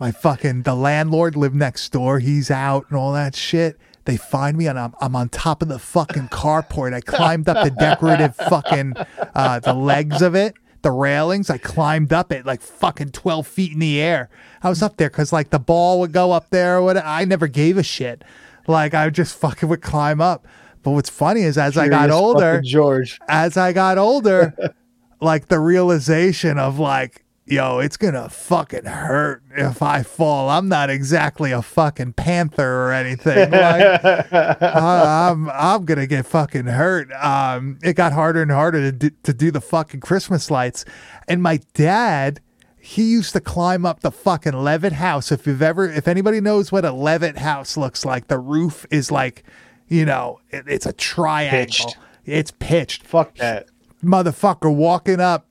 My 0.00 0.10
fucking 0.10 0.62
the 0.62 0.74
landlord 0.74 1.36
lived 1.36 1.54
next 1.54 1.92
door. 1.92 2.20
He's 2.20 2.50
out 2.50 2.86
and 2.88 2.98
all 2.98 3.12
that 3.12 3.36
shit. 3.36 3.78
They 4.06 4.16
find 4.16 4.56
me 4.56 4.66
and 4.66 4.78
I'm 4.78 4.94
I'm 4.98 5.14
on 5.14 5.28
top 5.28 5.60
of 5.60 5.68
the 5.68 5.78
fucking 5.78 6.28
carport. 6.28 6.94
I 6.94 7.02
climbed 7.02 7.48
up 7.50 7.62
the 7.62 7.70
decorative 7.70 8.34
fucking 8.34 8.94
uh, 9.34 9.60
the 9.60 9.74
legs 9.74 10.22
of 10.22 10.34
it, 10.34 10.54
the 10.80 10.90
railings. 10.90 11.50
I 11.50 11.58
climbed 11.58 12.14
up 12.14 12.32
it 12.32 12.46
like 12.46 12.62
fucking 12.62 13.10
twelve 13.12 13.46
feet 13.46 13.72
in 13.72 13.78
the 13.78 14.00
air. 14.00 14.30
I 14.62 14.70
was 14.70 14.82
up 14.82 14.96
there 14.96 15.10
because 15.10 15.34
like 15.34 15.50
the 15.50 15.58
ball 15.58 16.00
would 16.00 16.12
go 16.12 16.32
up 16.32 16.48
there. 16.48 16.78
Or 16.78 16.82
whatever. 16.82 17.06
I 17.06 17.26
never 17.26 17.46
gave 17.46 17.76
a 17.76 17.82
shit. 17.82 18.24
Like 18.66 18.94
I 18.94 19.10
just 19.10 19.36
fucking 19.38 19.68
would 19.68 19.82
climb 19.82 20.22
up. 20.22 20.46
But 20.82 20.92
what's 20.92 21.10
funny 21.10 21.42
is 21.42 21.58
as 21.58 21.76
I 21.76 21.88
got 21.88 22.10
older, 22.10 22.62
George. 22.62 23.18
as 23.28 23.58
I 23.58 23.74
got 23.74 23.98
older, 23.98 24.54
like 25.20 25.48
the 25.48 25.58
realization 25.60 26.58
of 26.58 26.78
like, 26.78 27.19
yo, 27.50 27.80
it's 27.80 27.96
gonna 27.96 28.28
fucking 28.28 28.84
hurt 28.84 29.42
if 29.56 29.82
I 29.82 30.02
fall. 30.02 30.48
I'm 30.48 30.68
not 30.68 30.88
exactly 30.88 31.50
a 31.52 31.60
fucking 31.60 32.14
panther 32.14 32.86
or 32.86 32.92
anything. 32.92 33.50
Like, 33.60 34.32
I, 34.32 35.28
I'm 35.30 35.50
I'm 35.50 35.84
gonna 35.84 36.06
get 36.06 36.24
fucking 36.26 36.66
hurt. 36.66 37.12
Um, 37.12 37.78
it 37.82 37.94
got 37.94 38.12
harder 38.12 38.42
and 38.42 38.50
harder 38.50 38.80
to 38.80 38.92
do, 38.92 39.10
to 39.24 39.32
do 39.34 39.50
the 39.50 39.60
fucking 39.60 40.00
Christmas 40.00 40.50
lights, 40.50 40.84
and 41.28 41.42
my 41.42 41.60
dad. 41.74 42.40
He 42.82 43.04
used 43.12 43.34
to 43.34 43.40
climb 43.42 43.84
up 43.84 44.00
the 44.00 44.10
fucking 44.10 44.54
Levitt 44.54 44.94
house. 44.94 45.30
If 45.30 45.46
you've 45.46 45.60
ever, 45.60 45.84
if 45.86 46.08
anybody 46.08 46.40
knows 46.40 46.72
what 46.72 46.82
a 46.86 46.92
Levitt 46.92 47.36
house 47.36 47.76
looks 47.76 48.06
like, 48.06 48.28
the 48.28 48.38
roof 48.38 48.86
is 48.90 49.10
like, 49.12 49.44
you 49.86 50.06
know, 50.06 50.40
it, 50.48 50.64
it's 50.66 50.86
a 50.86 50.94
triangle. 50.94 51.58
Pitched. 51.60 51.98
It's 52.24 52.50
pitched 52.52 53.06
Fuck 53.06 53.34
that. 53.36 53.68
motherfucker 54.02 54.74
walking 54.74 55.20
up 55.20 55.46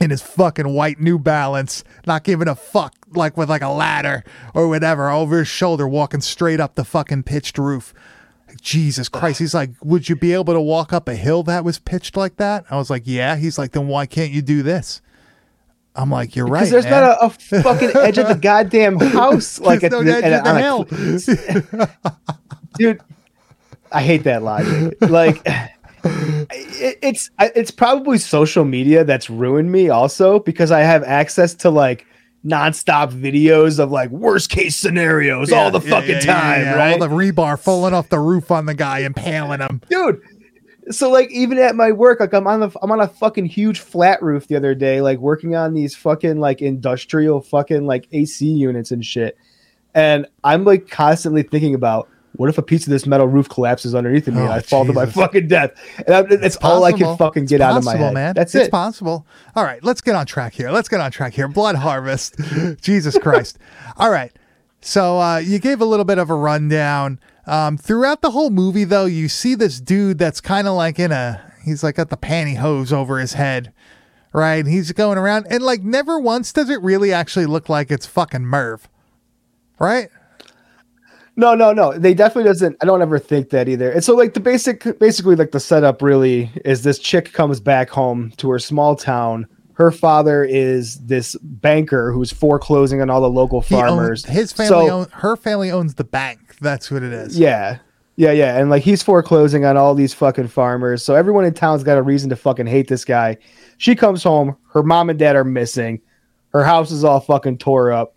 in 0.00 0.10
his 0.10 0.22
fucking 0.22 0.68
white 0.72 0.98
New 1.00 1.18
Balance, 1.18 1.84
not 2.06 2.24
giving 2.24 2.48
a 2.48 2.54
fuck, 2.54 2.94
like 3.14 3.36
with 3.36 3.48
like 3.50 3.62
a 3.62 3.68
ladder 3.68 4.24
or 4.54 4.68
whatever 4.68 5.10
over 5.10 5.38
his 5.40 5.48
shoulder, 5.48 5.86
walking 5.86 6.20
straight 6.20 6.60
up 6.60 6.74
the 6.74 6.84
fucking 6.84 7.22
pitched 7.24 7.58
roof. 7.58 7.92
Like, 8.48 8.60
Jesus 8.60 9.08
Christ. 9.08 9.38
He's 9.38 9.54
like, 9.54 9.70
Would 9.82 10.08
you 10.08 10.16
be 10.16 10.32
able 10.32 10.54
to 10.54 10.60
walk 10.60 10.92
up 10.92 11.08
a 11.08 11.14
hill 11.14 11.42
that 11.44 11.64
was 11.64 11.78
pitched 11.78 12.16
like 12.16 12.36
that? 12.36 12.64
I 12.70 12.76
was 12.76 12.90
like, 12.90 13.02
Yeah. 13.04 13.36
He's 13.36 13.58
like, 13.58 13.72
Then 13.72 13.86
why 13.88 14.06
can't 14.06 14.32
you 14.32 14.42
do 14.42 14.62
this? 14.62 15.00
I'm 15.94 16.10
like, 16.10 16.34
You're 16.36 16.46
right. 16.46 16.60
Because 16.60 16.70
there's 16.70 16.84
man. 16.84 17.02
not 17.02 17.20
a, 17.20 17.26
a 17.56 17.62
fucking 17.62 17.90
edge 17.96 18.18
of 18.18 18.28
the 18.28 18.34
goddamn 18.40 18.98
house. 18.98 19.60
Like 19.60 19.82
at 19.84 19.92
no 19.92 20.02
the- 20.02 20.36
of 20.38 20.44
the 20.44 21.78
hill. 21.78 21.86
dude. 22.78 23.00
I 23.92 24.02
hate 24.02 24.22
that 24.24 24.42
logic. 24.44 24.96
Like, 25.00 25.44
it, 26.04 26.98
it's 27.02 27.30
it's 27.38 27.70
probably 27.70 28.18
social 28.18 28.64
media 28.64 29.04
that's 29.04 29.28
ruined 29.30 29.70
me 29.72 29.88
also 29.88 30.38
because 30.40 30.70
I 30.70 30.80
have 30.80 31.02
access 31.04 31.54
to 31.54 31.70
like 31.70 32.06
nonstop 32.44 33.10
videos 33.12 33.78
of 33.78 33.90
like 33.90 34.10
worst 34.10 34.48
case 34.50 34.74
scenarios 34.76 35.52
all 35.52 35.70
the 35.70 35.80
Yeah, 35.80 35.90
fucking 35.90 36.08
yeah, 36.10 36.16
yeah, 36.24 36.40
time, 36.40 36.60
yeah. 36.62 36.74
right? 36.74 36.92
All 36.92 37.08
the 37.08 37.14
rebar 37.14 37.58
falling 37.58 37.92
off 37.94 38.08
the 38.08 38.18
roof 38.18 38.50
on 38.50 38.66
the 38.66 38.74
guy, 38.74 39.00
impaling 39.00 39.60
him. 39.60 39.80
dude. 39.90 40.20
So 40.90 41.08
like 41.10 41.30
even 41.30 41.58
at 41.58 41.76
my 41.76 41.92
work, 41.92 42.18
like 42.18 42.32
I'm 42.32 42.46
on 42.48 42.60
the 42.60 42.70
I'm 42.82 42.90
on 42.90 43.00
a 43.00 43.06
fucking 43.08 43.44
huge 43.46 43.78
flat 43.78 44.20
roof 44.22 44.48
the 44.48 44.56
other 44.56 44.74
day, 44.74 45.00
like 45.00 45.18
working 45.18 45.54
on 45.54 45.74
these 45.74 45.94
fucking 45.94 46.40
like 46.40 46.62
industrial 46.62 47.40
fucking 47.42 47.86
like 47.86 48.08
AC 48.12 48.46
units 48.46 48.90
and 48.90 49.04
shit. 49.04 49.36
And 49.94 50.26
I'm 50.44 50.64
like 50.64 50.88
constantly 50.88 51.42
thinking 51.42 51.74
about 51.74 52.08
what 52.36 52.48
if 52.48 52.58
a 52.58 52.62
piece 52.62 52.86
of 52.86 52.90
this 52.90 53.06
metal 53.06 53.26
roof 53.26 53.48
collapses 53.48 53.94
underneath 53.94 54.26
me 54.28 54.38
and 54.38 54.48
Oh, 54.48 54.52
I 54.52 54.60
fall 54.60 54.84
to 54.86 54.92
my 54.92 55.06
fucking 55.06 55.48
death. 55.48 55.72
And 56.06 56.14
I'm, 56.14 56.26
it's 56.30 56.56
all 56.56 56.84
I 56.84 56.92
can 56.92 57.16
fucking 57.16 57.46
get 57.46 57.60
out 57.60 57.76
of 57.76 57.84
my 57.84 57.92
possible, 57.92 58.06
head. 58.06 58.14
man. 58.14 58.34
That's 58.34 58.54
it's 58.54 58.68
it. 58.68 58.70
possible. 58.70 59.26
All 59.56 59.64
right, 59.64 59.82
let's 59.82 60.00
get 60.00 60.14
on 60.14 60.26
track 60.26 60.54
here. 60.54 60.70
Let's 60.70 60.88
get 60.88 61.00
on 61.00 61.10
track 61.10 61.34
here. 61.34 61.48
Blood 61.48 61.76
Harvest. 61.76 62.36
Jesus 62.80 63.18
Christ. 63.18 63.58
All 63.96 64.10
right. 64.10 64.32
So 64.80 65.20
uh, 65.20 65.38
you 65.38 65.58
gave 65.58 65.80
a 65.80 65.84
little 65.84 66.04
bit 66.04 66.18
of 66.18 66.30
a 66.30 66.34
rundown. 66.34 67.18
Um, 67.46 67.76
throughout 67.76 68.22
the 68.22 68.30
whole 68.30 68.50
movie, 68.50 68.84
though, 68.84 69.06
you 69.06 69.28
see 69.28 69.54
this 69.54 69.80
dude 69.80 70.18
that's 70.18 70.40
kind 70.40 70.68
of 70.68 70.74
like 70.74 70.98
in 70.98 71.12
a. 71.12 71.52
He's 71.64 71.82
like 71.82 71.96
got 71.96 72.08
the 72.10 72.16
pantyhose 72.16 72.92
over 72.92 73.18
his 73.18 73.34
head, 73.34 73.72
right? 74.32 74.66
He's 74.66 74.92
going 74.92 75.18
around, 75.18 75.46
and 75.50 75.62
like 75.62 75.82
never 75.82 76.18
once 76.18 76.52
does 76.52 76.70
it 76.70 76.80
really 76.80 77.12
actually 77.12 77.44
look 77.46 77.68
like 77.68 77.90
it's 77.90 78.06
fucking 78.06 78.46
Merv, 78.46 78.88
right? 79.78 80.08
No, 81.40 81.54
no, 81.54 81.72
no. 81.72 81.96
They 81.98 82.12
definitely 82.12 82.44
doesn't. 82.50 82.76
I 82.82 82.84
don't 82.84 83.00
ever 83.00 83.18
think 83.18 83.48
that 83.50 83.66
either. 83.68 83.90
And 83.90 84.04
so, 84.04 84.14
like 84.14 84.34
the 84.34 84.40
basic, 84.40 84.98
basically, 84.98 85.36
like 85.36 85.52
the 85.52 85.58
setup 85.60 86.02
really 86.02 86.50
is 86.64 86.82
this 86.82 86.98
chick 86.98 87.32
comes 87.32 87.60
back 87.60 87.88
home 87.88 88.30
to 88.36 88.50
her 88.50 88.58
small 88.58 88.94
town. 88.94 89.46
Her 89.72 89.90
father 89.90 90.44
is 90.44 90.98
this 91.06 91.36
banker 91.40 92.12
who's 92.12 92.30
foreclosing 92.30 93.00
on 93.00 93.08
all 93.08 93.22
the 93.22 93.30
local 93.30 93.62
farmers. 93.62 94.26
his 94.26 94.52
family, 94.52 94.68
So- 94.68 94.90
own, 94.90 95.06
her 95.12 95.36
family 95.36 95.70
owns 95.70 95.94
the 95.94 96.04
bank. 96.04 96.56
That's 96.60 96.90
what 96.90 97.02
it 97.02 97.14
is. 97.14 97.38
Yeah. 97.38 97.78
Yeah, 98.16 98.32
yeah. 98.32 98.58
And 98.58 98.68
like 98.68 98.82
he's 98.82 99.02
foreclosing 99.02 99.64
on 99.64 99.78
all 99.78 99.94
these 99.94 100.12
fucking 100.12 100.48
farmers. 100.48 101.02
So 101.02 101.14
everyone 101.14 101.46
in 101.46 101.54
town's 101.54 101.82
got 101.82 101.96
a 101.96 102.02
reason 102.02 102.28
to 102.28 102.36
fucking 102.36 102.66
hate 102.66 102.88
this 102.88 103.06
guy. 103.06 103.38
She 103.78 103.94
comes 103.96 104.22
home, 104.22 104.54
her 104.74 104.82
mom 104.82 105.08
and 105.08 105.18
dad 105.18 105.36
are 105.36 105.44
missing. 105.44 106.02
Her 106.52 106.62
house 106.62 106.90
is 106.90 107.02
all 107.02 107.20
fucking 107.20 107.56
tore 107.56 107.90
up. 107.92 108.14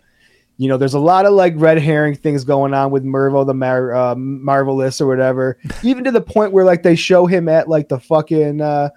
You 0.56 0.68
know, 0.68 0.76
there's 0.76 0.94
a 0.94 1.00
lot 1.00 1.26
of 1.26 1.32
like 1.32 1.54
red 1.56 1.78
herring 1.78 2.14
things 2.14 2.44
going 2.44 2.74
on 2.74 2.90
with 2.90 3.04
Mervo 3.04 3.44
the 3.44 3.54
Mar- 3.54 3.94
uh, 3.94 4.14
Marvelous 4.14 5.00
or 5.00 5.06
whatever. 5.06 5.58
Even 5.82 6.04
to 6.04 6.12
the 6.12 6.20
point 6.20 6.52
where 6.52 6.64
like 6.64 6.82
they 6.82 6.94
show 6.94 7.26
him 7.26 7.48
at 7.48 7.68
like 7.68 7.88
the 7.88 7.98
fucking 7.98 8.60
uh 8.60 8.90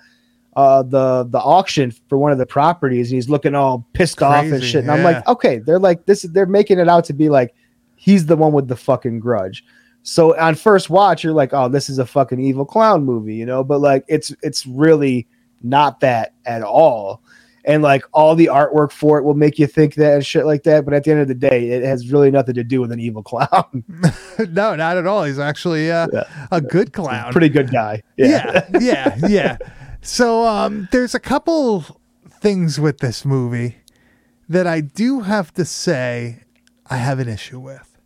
uh 0.56 0.84
the 0.84 1.24
the 1.30 1.40
auction 1.40 1.92
for 2.10 2.18
one 2.18 2.32
of 2.32 2.38
the 2.38 2.46
properties 2.46 3.10
and 3.10 3.16
he's 3.16 3.30
looking 3.30 3.56
all 3.56 3.88
pissed 3.94 4.22
off 4.22 4.46
and 4.46 4.64
shit. 4.64 4.84
And 4.84 4.92
I'm 4.92 5.04
like, 5.04 5.28
okay, 5.28 5.60
they're 5.60 5.80
like 5.80 6.06
this 6.06 6.24
is 6.24 6.32
they're 6.32 6.46
making 6.46 6.80
it 6.80 6.88
out 6.88 7.06
to 7.06 7.14
be 7.14 7.30
like 7.30 7.56
he's 7.96 8.28
the 8.28 8.36
one 8.36 8.54
with 8.54 8.68
the 8.68 8.76
fucking 8.76 9.20
grudge. 9.20 9.64
So 10.04 10.38
on 10.40 10.56
first 10.56 10.90
watch, 10.90 11.24
you're 11.24 11.34
like, 11.34 11.54
oh, 11.54 11.68
this 11.68 11.90
is 11.90 12.00
a 12.00 12.06
fucking 12.06 12.40
evil 12.40 12.66
clown 12.66 13.04
movie, 13.04 13.36
you 13.36 13.46
know, 13.46 13.64
but 13.64 13.82
like 13.82 14.06
it's 14.08 14.34
it's 14.42 14.66
really 14.66 15.28
not 15.64 16.00
that 16.00 16.34
at 16.46 16.64
all. 16.64 17.22
And 17.68 17.84
like 17.84 18.04
all 18.14 18.34
the 18.34 18.46
artwork 18.48 18.92
for 18.92 19.20
it 19.20 19.24
will 19.24 19.34
make 19.36 19.60
you 19.60 19.68
think 19.68 19.96
that 19.96 20.14
and 20.14 20.26
shit 20.26 20.46
like 20.46 20.64
that. 20.64 20.86
But 20.86 20.94
at 20.96 21.04
the 21.04 21.12
end 21.12 21.20
of 21.20 21.28
the 21.28 21.36
day, 21.36 21.70
it 21.70 21.84
has 21.84 22.10
really 22.12 22.32
nothing 22.32 22.56
to 22.56 22.64
do 22.64 22.80
with 22.82 22.92
an 22.94 23.00
evil 23.00 23.22
clown. 23.32 23.84
no, 24.40 24.74
not 24.76 24.98
at 24.98 25.06
all. 25.06 25.26
He's 25.26 25.38
actually 25.38 25.92
uh, 25.92 26.08
Yeah. 26.14 26.48
a 26.50 26.62
good 26.62 26.94
clown. 26.94 27.32
Pretty 27.34 27.50
good 27.50 27.70
guy. 27.70 28.02
yeah, 28.18 28.66
yeah, 28.80 29.18
yeah. 29.28 29.58
So 30.02 30.46
um, 30.48 30.88
there's 30.94 31.14
a 31.14 31.20
couple 31.20 31.84
things 32.30 32.80
with 32.80 33.00
this 33.00 33.26
movie 33.26 33.78
that 34.48 34.66
I 34.66 34.80
do 34.80 35.20
have 35.22 35.54
to 35.56 35.66
say 35.66 36.44
I 36.90 36.96
have 36.98 37.20
an 37.20 37.28
issue 37.28 37.60
with. 37.60 37.98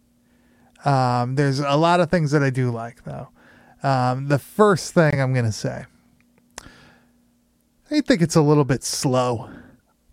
Um, 0.83 1.35
there's 1.35 1.59
a 1.59 1.75
lot 1.75 1.99
of 1.99 2.09
things 2.09 2.31
that 2.31 2.41
I 2.41 2.49
do 2.49 2.71
like 2.71 3.03
though. 3.03 3.27
Um, 3.83 4.27
the 4.27 4.39
first 4.39 4.93
thing 4.95 5.21
I'm 5.21 5.33
gonna 5.35 5.51
say, 5.51 5.85
I 7.91 8.01
think 8.01 8.21
it's 8.21 8.35
a 8.35 8.41
little 8.41 8.63
bit 8.63 8.83
slow. 8.83 9.49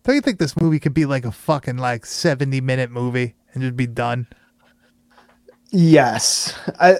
Don't 0.02 0.14
you 0.14 0.20
think 0.20 0.38
this 0.38 0.58
movie 0.60 0.80
could 0.80 0.94
be 0.94 1.06
like 1.06 1.24
a 1.24 1.30
fucking 1.30 1.76
like 1.76 2.06
70 2.06 2.60
minute 2.60 2.90
movie 2.90 3.34
and 3.52 3.62
just 3.62 3.76
be 3.76 3.86
done? 3.86 4.26
Yes. 5.70 6.58
I 6.80 6.98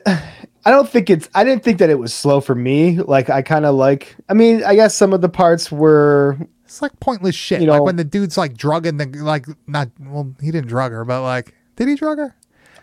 I 0.64 0.70
don't 0.70 0.88
think 0.88 1.08
it's 1.10 1.28
I 1.34 1.42
didn't 1.42 1.64
think 1.64 1.78
that 1.78 1.90
it 1.90 1.98
was 1.98 2.12
slow 2.12 2.40
for 2.40 2.54
me. 2.54 2.98
Like 3.00 3.30
I 3.30 3.42
kind 3.42 3.64
of 3.64 3.74
like 3.74 4.14
I 4.28 4.34
mean, 4.34 4.62
I 4.62 4.74
guess 4.74 4.94
some 4.94 5.12
of 5.12 5.20
the 5.20 5.28
parts 5.28 5.72
were 5.72 6.38
It's 6.64 6.82
like 6.82 6.98
pointless 7.00 7.34
shit. 7.34 7.62
You 7.62 7.68
like 7.68 7.78
know- 7.78 7.84
when 7.84 7.96
the 7.96 8.04
dude's 8.04 8.36
like 8.36 8.56
drugging 8.56 8.98
the 8.98 9.06
like 9.06 9.46
not 9.66 9.88
well, 10.00 10.34
he 10.40 10.50
didn't 10.50 10.68
drug 10.68 10.92
her, 10.92 11.04
but 11.04 11.22
like 11.22 11.54
did 11.76 11.88
he 11.88 11.94
drug 11.94 12.18
her? 12.18 12.34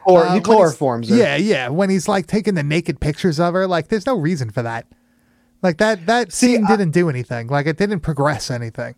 Or 0.05 0.23
uh, 0.23 0.34
he 0.34 0.39
when 0.39 0.43
chloroforms 0.43 1.10
her. 1.10 1.15
Yeah, 1.15 1.36
yeah. 1.36 1.69
When 1.69 1.89
he's 1.89 2.08
like 2.08 2.27
taking 2.27 2.55
the 2.55 2.63
naked 2.63 2.99
pictures 2.99 3.39
of 3.39 3.53
her, 3.53 3.67
like 3.67 3.88
there's 3.89 4.05
no 4.05 4.17
reason 4.17 4.49
for 4.49 4.63
that. 4.63 4.88
Like 5.65 5.78
that 5.78 6.06
that 6.06 6.32
See, 6.32 6.56
scene 6.56 6.65
I- 6.65 6.67
didn't 6.67 6.91
do 6.91 7.10
anything. 7.10 7.47
Like 7.47 7.65
it 7.65 7.78
didn't 7.78 8.01
progress 8.01 8.51
anything. 8.51 8.93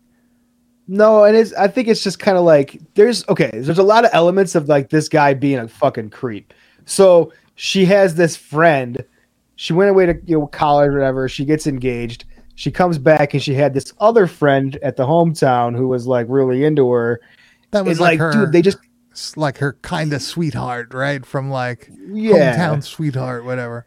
No, 0.86 1.24
and 1.24 1.34
it's 1.34 1.54
I 1.54 1.66
think 1.68 1.88
it's 1.88 2.02
just 2.02 2.18
kind 2.18 2.36
of 2.36 2.44
like 2.44 2.78
there's 2.94 3.26
okay, 3.30 3.50
there's 3.54 3.78
a 3.78 3.82
lot 3.82 4.04
of 4.04 4.10
elements 4.12 4.54
of 4.54 4.68
like 4.68 4.90
this 4.90 5.08
guy 5.08 5.32
being 5.32 5.58
a 5.58 5.66
fucking 5.66 6.10
creep. 6.10 6.52
So 6.84 7.32
she 7.54 7.86
has 7.86 8.16
this 8.16 8.36
friend. 8.36 9.02
She 9.56 9.72
went 9.72 9.88
away 9.88 10.04
to 10.06 10.14
you 10.26 10.40
know 10.40 10.46
college 10.46 10.90
or 10.90 10.98
whatever. 10.98 11.26
She 11.26 11.46
gets 11.46 11.66
engaged. 11.66 12.26
She 12.54 12.70
comes 12.70 12.98
back 12.98 13.32
and 13.32 13.42
she 13.42 13.54
had 13.54 13.72
this 13.72 13.94
other 13.98 14.26
friend 14.26 14.76
at 14.82 14.96
the 14.96 15.06
hometown 15.06 15.74
who 15.74 15.88
was 15.88 16.06
like 16.06 16.26
really 16.28 16.64
into 16.64 16.90
her. 16.90 17.20
That 17.70 17.86
was 17.86 17.98
like, 17.98 18.18
like, 18.18 18.34
her 18.34 18.44
dude, 18.44 18.52
they 18.52 18.60
just 18.60 18.78
like 19.36 19.56
her 19.58 19.72
kind 19.80 20.12
of 20.12 20.20
sweetheart, 20.20 20.92
right? 20.92 21.24
From 21.24 21.50
like 21.50 21.90
yeah. 22.10 22.56
hometown 22.56 22.84
sweetheart, 22.84 23.46
whatever. 23.46 23.86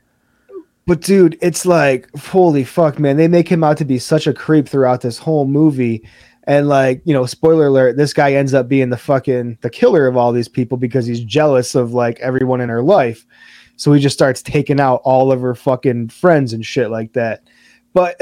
But 0.91 0.99
dude, 0.99 1.37
it's 1.41 1.65
like 1.65 2.13
holy 2.17 2.65
fuck, 2.65 2.99
man. 2.99 3.15
They 3.15 3.29
make 3.29 3.47
him 3.47 3.63
out 3.63 3.77
to 3.77 3.85
be 3.85 3.97
such 3.97 4.27
a 4.27 4.33
creep 4.33 4.67
throughout 4.67 4.99
this 4.99 5.17
whole 5.17 5.45
movie. 5.45 6.05
And 6.43 6.67
like, 6.67 7.01
you 7.05 7.13
know, 7.13 7.25
spoiler 7.25 7.67
alert, 7.67 7.95
this 7.95 8.13
guy 8.13 8.33
ends 8.33 8.53
up 8.53 8.67
being 8.67 8.89
the 8.89 8.97
fucking 8.97 9.59
the 9.61 9.69
killer 9.69 10.05
of 10.05 10.17
all 10.17 10.33
these 10.33 10.49
people 10.49 10.77
because 10.77 11.05
he's 11.05 11.23
jealous 11.23 11.75
of 11.75 11.93
like 11.93 12.19
everyone 12.19 12.59
in 12.59 12.67
her 12.67 12.83
life. 12.83 13.25
So 13.77 13.93
he 13.93 14.01
just 14.01 14.17
starts 14.17 14.41
taking 14.41 14.81
out 14.81 14.99
all 15.05 15.31
of 15.31 15.39
her 15.39 15.55
fucking 15.55 16.09
friends 16.09 16.51
and 16.51 16.65
shit 16.65 16.91
like 16.91 17.13
that. 17.13 17.47
But 17.93 18.19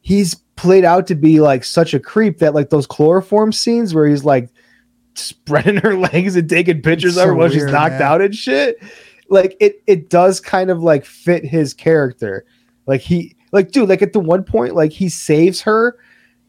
he's 0.00 0.34
played 0.56 0.84
out 0.84 1.06
to 1.06 1.14
be 1.14 1.38
like 1.38 1.62
such 1.62 1.94
a 1.94 2.00
creep 2.00 2.38
that 2.38 2.52
like 2.52 2.70
those 2.70 2.88
chloroform 2.88 3.52
scenes 3.52 3.94
where 3.94 4.08
he's 4.08 4.24
like 4.24 4.48
spreading 5.14 5.76
her 5.84 5.94
legs 5.94 6.34
and 6.34 6.50
taking 6.50 6.82
pictures 6.82 7.16
of 7.16 7.26
her 7.26 7.34
while 7.34 7.48
she's 7.48 7.66
knocked 7.66 7.92
man. 7.92 8.02
out 8.02 8.20
and 8.20 8.34
shit. 8.34 8.82
Like 9.28 9.56
it 9.60 9.82
it 9.86 10.08
does 10.10 10.40
kind 10.40 10.70
of 10.70 10.82
like 10.82 11.04
fit 11.04 11.44
his 11.44 11.74
character. 11.74 12.44
Like 12.86 13.00
he 13.00 13.36
like 13.52 13.70
dude, 13.72 13.88
like 13.88 14.02
at 14.02 14.12
the 14.12 14.20
one 14.20 14.44
point, 14.44 14.74
like 14.74 14.92
he 14.92 15.08
saves 15.08 15.60
her 15.62 15.96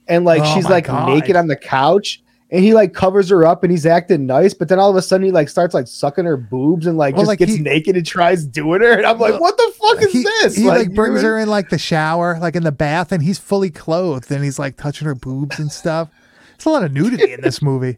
and 0.07 0.25
like 0.25 0.41
Oh 0.43 0.55
she's 0.55 0.69
like 0.69 0.85
God. 0.87 1.09
naked 1.09 1.35
on 1.35 1.47
the 1.47 1.55
couch 1.55 2.21
and 2.51 2.63
he 2.63 2.73
like 2.73 2.93
covers 2.93 3.29
her 3.29 3.45
up 3.45 3.63
and 3.63 3.71
he's 3.71 3.85
acting 3.85 4.25
nice, 4.25 4.53
but 4.53 4.69
then 4.69 4.79
all 4.79 4.89
of 4.89 4.95
a 4.95 5.01
sudden 5.01 5.25
he 5.25 5.31
like 5.31 5.49
starts 5.49 5.73
like 5.73 5.87
sucking 5.87 6.25
her 6.25 6.35
boobs 6.37 6.87
and 6.87 6.97
like 6.97 7.13
Well, 7.15 7.21
just 7.23 7.27
like, 7.27 7.39
gets 7.39 7.53
he- 7.53 7.59
naked 7.61 7.95
and 7.95 8.05
tries 8.05 8.45
doing 8.45 8.81
her. 8.81 8.93
And 8.93 9.05
I'm 9.05 9.19
like, 9.19 9.39
what 9.39 9.55
the 9.57 9.73
fuck 9.79 10.01
is 10.01 10.11
he, 10.13 10.23
this? 10.23 10.55
He 10.55 10.63
like, 10.63 10.93
brings 10.95 11.21
you're- 11.21 11.33
her 11.35 11.39
in 11.39 11.47
like 11.49 11.69
the 11.69 11.77
shower, 11.77 12.39
like 12.39 12.55
in 12.55 12.63
the 12.63 12.71
bath, 12.71 13.11
and 13.11 13.21
he's 13.21 13.37
fully 13.37 13.69
clothed 13.69 14.31
and 14.31 14.43
he's 14.43 14.57
like 14.57 14.77
touching 14.77 15.05
her 15.05 15.15
boobs 15.15 15.59
and 15.59 15.71
stuff. 15.71 16.09
It's 16.55 16.65
a 16.65 16.69
lot 16.69 16.83
of 16.83 16.91
nudity 16.91 17.33
in 17.33 17.41
this 17.41 17.61
movie, 17.61 17.97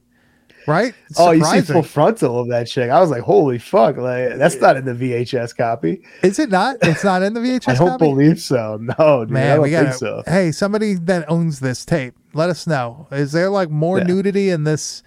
right? 0.67 0.93
It's 1.10 1.19
Oh, 1.19 1.32
you 1.32 1.39
see 1.43 1.45
surprising. 1.62 1.74
full 1.74 1.84
frontal 1.84 2.39
of 2.39 2.50
that 2.50 2.67
chick. 2.67 2.89
I 2.89 3.00
was 3.00 3.10
like, 3.10 3.21
holy 3.24 3.58
fuck! 3.60 3.97
Like 3.97 4.38
that's 4.38 4.56
not 4.62 4.78
in 4.78 4.86
the 4.86 4.93
VHS 4.93 5.56
copy. 5.56 6.02
Is 6.24 6.39
it 6.39 6.50
not? 6.50 6.78
It's 6.82 7.04
not 7.04 7.21
in 7.24 7.34
the 7.34 7.39
VHS. 7.39 7.67
I 7.69 7.76
don't 7.76 7.88
copy? 7.89 8.06
believe 8.06 8.39
so. 8.39 8.78
No, 8.82 9.26
dude, 9.26 9.32
I 9.32 9.39
Man, 9.39 9.56
don't 9.58 9.63
we 9.63 9.71
gotta. 9.71 9.93
so. 9.93 10.24
Hey, 10.26 10.52
somebody 10.52 10.93
that 10.95 11.30
owns 11.30 11.60
this 11.60 11.86
tape, 11.86 12.13
let 12.34 12.50
us 12.50 12.65
know. 12.67 13.08
Is 13.12 13.32
there 13.32 13.50
like 13.50 13.69
more 13.69 13.97
Yeah. 14.00 14.06
nudity 14.06 14.50
in 14.50 14.63
this? 14.63 15.04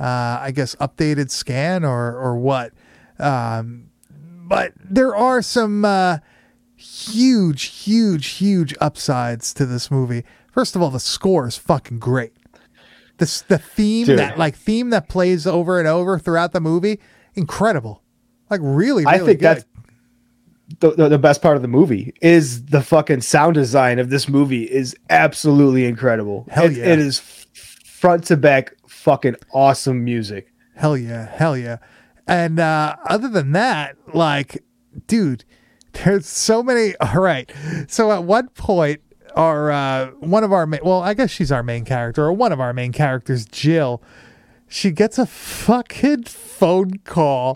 Uh, 0.00 0.38
I 0.40 0.52
guess 0.54 0.74
updated 0.76 1.30
scan 1.30 1.84
or 1.84 2.16
or 2.16 2.38
what? 2.38 2.72
Um, 3.18 3.90
but 4.10 4.72
there 4.82 5.14
are 5.16 5.42
some 5.42 5.84
uh, 5.84 6.18
huge, 6.76 7.64
huge, 7.64 8.26
huge 8.28 8.74
upsides 8.80 9.52
to 9.54 9.66
this 9.66 9.90
movie. 9.90 10.24
First 10.52 10.76
of 10.76 10.82
all, 10.82 10.90
the 10.90 11.00
score 11.00 11.46
is 11.46 11.56
fucking 11.56 11.98
great. 11.98 12.32
This 13.18 13.42
the 13.42 13.58
theme 13.58 14.06
Dude. 14.06 14.18
that 14.18 14.38
like 14.38 14.56
theme 14.56 14.90
that 14.90 15.08
plays 15.08 15.46
over 15.46 15.78
and 15.78 15.86
over 15.88 16.18
throughout 16.18 16.52
the 16.52 16.60
movie, 16.60 17.00
incredible. 17.34 18.02
Like 18.50 18.60
really, 18.62 19.04
really 19.04 19.06
I 19.06 19.18
think 19.18 19.40
good. 19.40 19.40
that's 19.40 19.64
the, 20.80 20.90
the, 20.92 21.08
the 21.10 21.18
best 21.18 21.42
part 21.42 21.56
of 21.56 21.62
the 21.62 21.68
movie 21.68 22.14
is 22.20 22.66
the 22.66 22.82
fucking 22.82 23.22
sound 23.22 23.54
design 23.54 23.98
of 23.98 24.10
this 24.10 24.28
movie 24.28 24.64
is 24.64 24.94
absolutely 25.10 25.84
incredible. 25.86 26.46
Hell 26.50 26.66
It- 26.66 26.72
yeah. 26.76 26.84
it 26.92 26.98
is 26.98 27.18
front 27.20 28.24
to 28.24 28.36
back 28.36 28.74
fucking 28.86 29.36
awesome 29.52 30.04
music. 30.04 30.52
Hell 30.76 30.96
yeah, 30.96 31.26
hell 31.34 31.56
yeah. 31.56 31.78
And 32.26 32.60
uh, 32.60 32.96
other 33.06 33.28
than 33.28 33.52
that, 33.52 33.96
like, 34.14 34.62
dude, 35.06 35.44
there's 35.92 36.26
so 36.26 36.62
many. 36.62 36.94
All 37.00 37.20
right. 37.20 37.50
So 37.88 38.12
at 38.12 38.22
one 38.24 38.48
point, 38.50 39.00
our 39.38 39.70
uh, 39.70 40.10
one 40.18 40.44
of 40.44 40.52
our 40.52 40.66
ma- 40.66 40.78
well, 40.82 41.00
I 41.00 41.14
guess 41.14 41.30
she's 41.30 41.50
our 41.52 41.62
main 41.62 41.84
character, 41.84 42.24
or 42.24 42.32
one 42.32 42.52
of 42.52 42.60
our 42.60 42.72
main 42.74 42.92
characters, 42.92 43.46
Jill. 43.46 44.02
She 44.70 44.90
gets 44.90 45.16
a 45.18 45.24
fucking 45.24 46.24
phone 46.24 46.98
call 47.04 47.54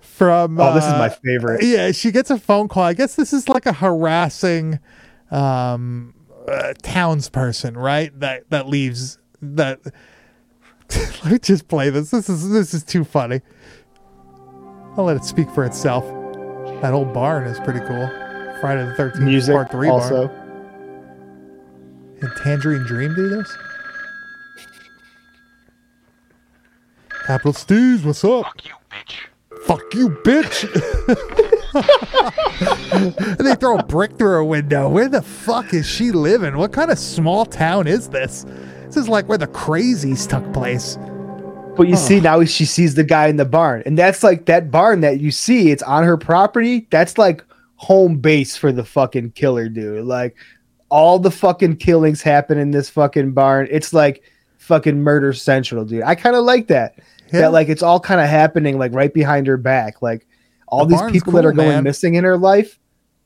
from. 0.00 0.58
Oh, 0.58 0.72
this 0.72 0.84
is 0.84 0.92
uh, 0.92 0.98
my 0.98 1.08
favorite. 1.10 1.62
Yeah, 1.62 1.92
she 1.92 2.10
gets 2.10 2.30
a 2.30 2.38
phone 2.38 2.68
call. 2.68 2.84
I 2.84 2.94
guess 2.94 3.16
this 3.16 3.32
is 3.34 3.48
like 3.48 3.66
a 3.66 3.74
harassing 3.74 4.78
um, 5.30 6.14
uh, 6.48 6.72
townsperson, 6.82 7.76
right? 7.76 8.18
That 8.18 8.48
that 8.50 8.68
leaves 8.68 9.18
that. 9.42 9.80
Let 11.24 11.32
me 11.32 11.38
just 11.40 11.66
play 11.66 11.90
this. 11.90 12.10
This 12.10 12.28
is 12.30 12.48
this 12.50 12.72
is 12.72 12.84
too 12.84 13.04
funny. 13.04 13.40
I'll 14.96 15.04
let 15.04 15.16
it 15.16 15.24
speak 15.24 15.50
for 15.50 15.64
itself. 15.64 16.04
That 16.80 16.94
old 16.94 17.12
barn 17.12 17.44
is 17.46 17.58
pretty 17.60 17.80
cool. 17.80 18.08
Friday 18.60 18.86
the 18.86 18.94
Thirteenth 18.96 19.46
Part 19.48 19.70
Three 19.70 19.88
also. 19.88 20.28
barn. 20.28 20.45
And 22.20 22.30
Tangerine 22.36 22.84
Dream 22.84 23.14
do 23.14 23.28
this. 23.28 23.56
Capital 27.26 27.52
Steez, 27.52 28.04
what's 28.04 28.24
up? 28.24 28.44
Fuck 28.44 28.64
you, 28.66 28.74
bitch. 28.90 29.26
Fuck 29.64 29.94
you, 29.94 30.10
bitch. 30.10 30.62
and 32.92 33.38
they 33.46 33.54
throw 33.56 33.78
a 33.78 33.82
brick 33.82 34.16
through 34.16 34.28
her 34.28 34.44
window. 34.44 34.88
Where 34.88 35.08
the 35.08 35.22
fuck 35.22 35.74
is 35.74 35.86
she 35.86 36.12
living? 36.12 36.56
What 36.56 36.72
kind 36.72 36.90
of 36.90 36.98
small 36.98 37.44
town 37.44 37.88
is 37.88 38.08
this? 38.08 38.44
This 38.86 38.96
is 38.96 39.08
like 39.08 39.28
where 39.28 39.38
the 39.38 39.48
crazies 39.48 40.28
took 40.28 40.52
place. 40.52 40.96
But 41.76 41.88
you 41.88 41.96
see 41.96 42.20
now 42.20 42.42
she 42.44 42.64
sees 42.64 42.94
the 42.94 43.04
guy 43.04 43.26
in 43.26 43.36
the 43.36 43.44
barn, 43.44 43.82
and 43.84 43.98
that's 43.98 44.22
like 44.22 44.46
that 44.46 44.70
barn 44.70 45.00
that 45.00 45.20
you 45.20 45.30
see. 45.30 45.70
It's 45.70 45.82
on 45.82 46.04
her 46.04 46.16
property. 46.16 46.86
That's 46.90 47.18
like 47.18 47.44
home 47.74 48.18
base 48.18 48.56
for 48.56 48.72
the 48.72 48.84
fucking 48.84 49.32
killer, 49.32 49.68
dude. 49.68 50.06
Like 50.06 50.36
all 50.88 51.18
the 51.18 51.30
fucking 51.30 51.76
killings 51.76 52.22
happen 52.22 52.58
in 52.58 52.70
this 52.70 52.88
fucking 52.88 53.32
barn. 53.32 53.68
It's 53.70 53.92
like 53.92 54.22
fucking 54.58 55.00
murder 55.00 55.32
central, 55.32 55.84
dude. 55.84 56.02
I 56.02 56.14
kind 56.14 56.36
of 56.36 56.44
like 56.44 56.68
that. 56.68 56.94
Yeah. 57.32 57.40
That 57.42 57.52
like 57.52 57.68
it's 57.68 57.82
all 57.82 58.00
kind 58.00 58.20
of 58.20 58.28
happening 58.28 58.78
like 58.78 58.92
right 58.94 59.12
behind 59.12 59.46
her 59.46 59.56
back. 59.56 60.00
Like 60.02 60.26
all 60.68 60.86
The 60.86 60.96
these 60.96 61.12
people 61.12 61.32
that 61.34 61.44
are 61.44 61.52
going 61.52 61.68
man. 61.68 61.84
missing 61.84 62.14
in 62.14 62.24
her 62.24 62.38
life 62.38 62.78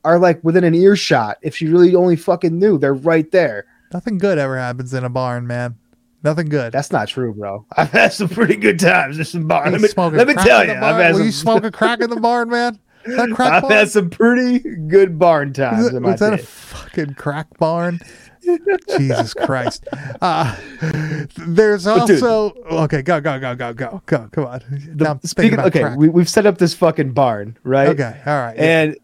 are 0.03 0.17
like 0.17 0.43
within 0.43 0.63
an 0.63 0.73
earshot. 0.73 1.37
If 1.41 1.55
she 1.55 1.67
really 1.67 1.95
only 1.95 2.15
fucking 2.15 2.57
knew, 2.57 2.77
they're 2.77 2.93
right 2.93 3.29
there. 3.31 3.65
Nothing 3.93 4.17
good 4.17 4.37
ever 4.37 4.57
happens 4.57 4.93
in 4.93 5.03
a 5.03 5.09
barn, 5.09 5.45
man. 5.45 5.75
Nothing 6.23 6.49
good. 6.49 6.71
That's 6.71 6.91
not 6.91 7.07
true, 7.07 7.33
bro. 7.33 7.65
I've 7.77 7.91
had 7.91 8.13
some 8.13 8.29
pretty 8.29 8.55
good 8.55 8.79
times 8.79 9.17
in 9.17 9.25
some 9.25 9.47
barn. 9.47 9.71
Let 9.71 9.81
me, 9.81 9.87
let 9.95 10.27
me 10.27 10.33
tell 10.35 10.65
you, 10.65 10.73
I've 10.73 10.79
barn? 10.81 11.11
Will 11.11 11.17
some, 11.17 11.25
you 11.25 11.31
smoke 11.31 11.63
a 11.63 11.71
crack 11.71 11.99
in 11.99 12.09
the 12.09 12.19
barn, 12.19 12.49
man? 12.49 12.79
Is 13.05 13.15
that 13.17 13.29
a 13.31 13.35
crack 13.35 13.51
I've 13.53 13.61
barn? 13.63 13.73
had 13.73 13.89
some 13.89 14.09
pretty 14.09 14.59
good 14.59 15.17
barn 15.19 15.49
Is 15.49 15.55
times 15.57 15.87
it- 15.87 15.95
in 15.95 16.03
my 16.03 16.11
was 16.11 16.19
that 16.19 16.33
a 16.33 16.37
fucking 16.37 17.13
crack 17.15 17.57
barn? 17.57 17.99
Jesus 18.97 19.33
Christ. 19.35 19.87
Uh, 20.19 20.55
there's 21.37 21.85
But 21.85 22.07
dude- 22.07 22.23
also 22.23 22.53
okay. 22.83 23.01
Go 23.03 23.21
go 23.21 23.39
go 23.39 23.55
go 23.55 23.73
go 23.73 24.01
go. 24.05 24.29
Come 24.31 24.45
on. 24.45 24.61
The- 24.95 25.03
Now 25.03 25.11
I'm 25.11 25.21
speaking, 25.21 25.53
about 25.53 25.67
okay, 25.67 25.81
crack. 25.81 25.97
we, 25.97 26.09
we've 26.09 26.29
set 26.29 26.45
up 26.45 26.57
this 26.57 26.73
fucking 26.73 27.11
barn, 27.13 27.57
right? 27.63 27.89
okay. 27.89 28.19
All 28.25 28.37
right. 28.39 28.57
And 28.57 28.97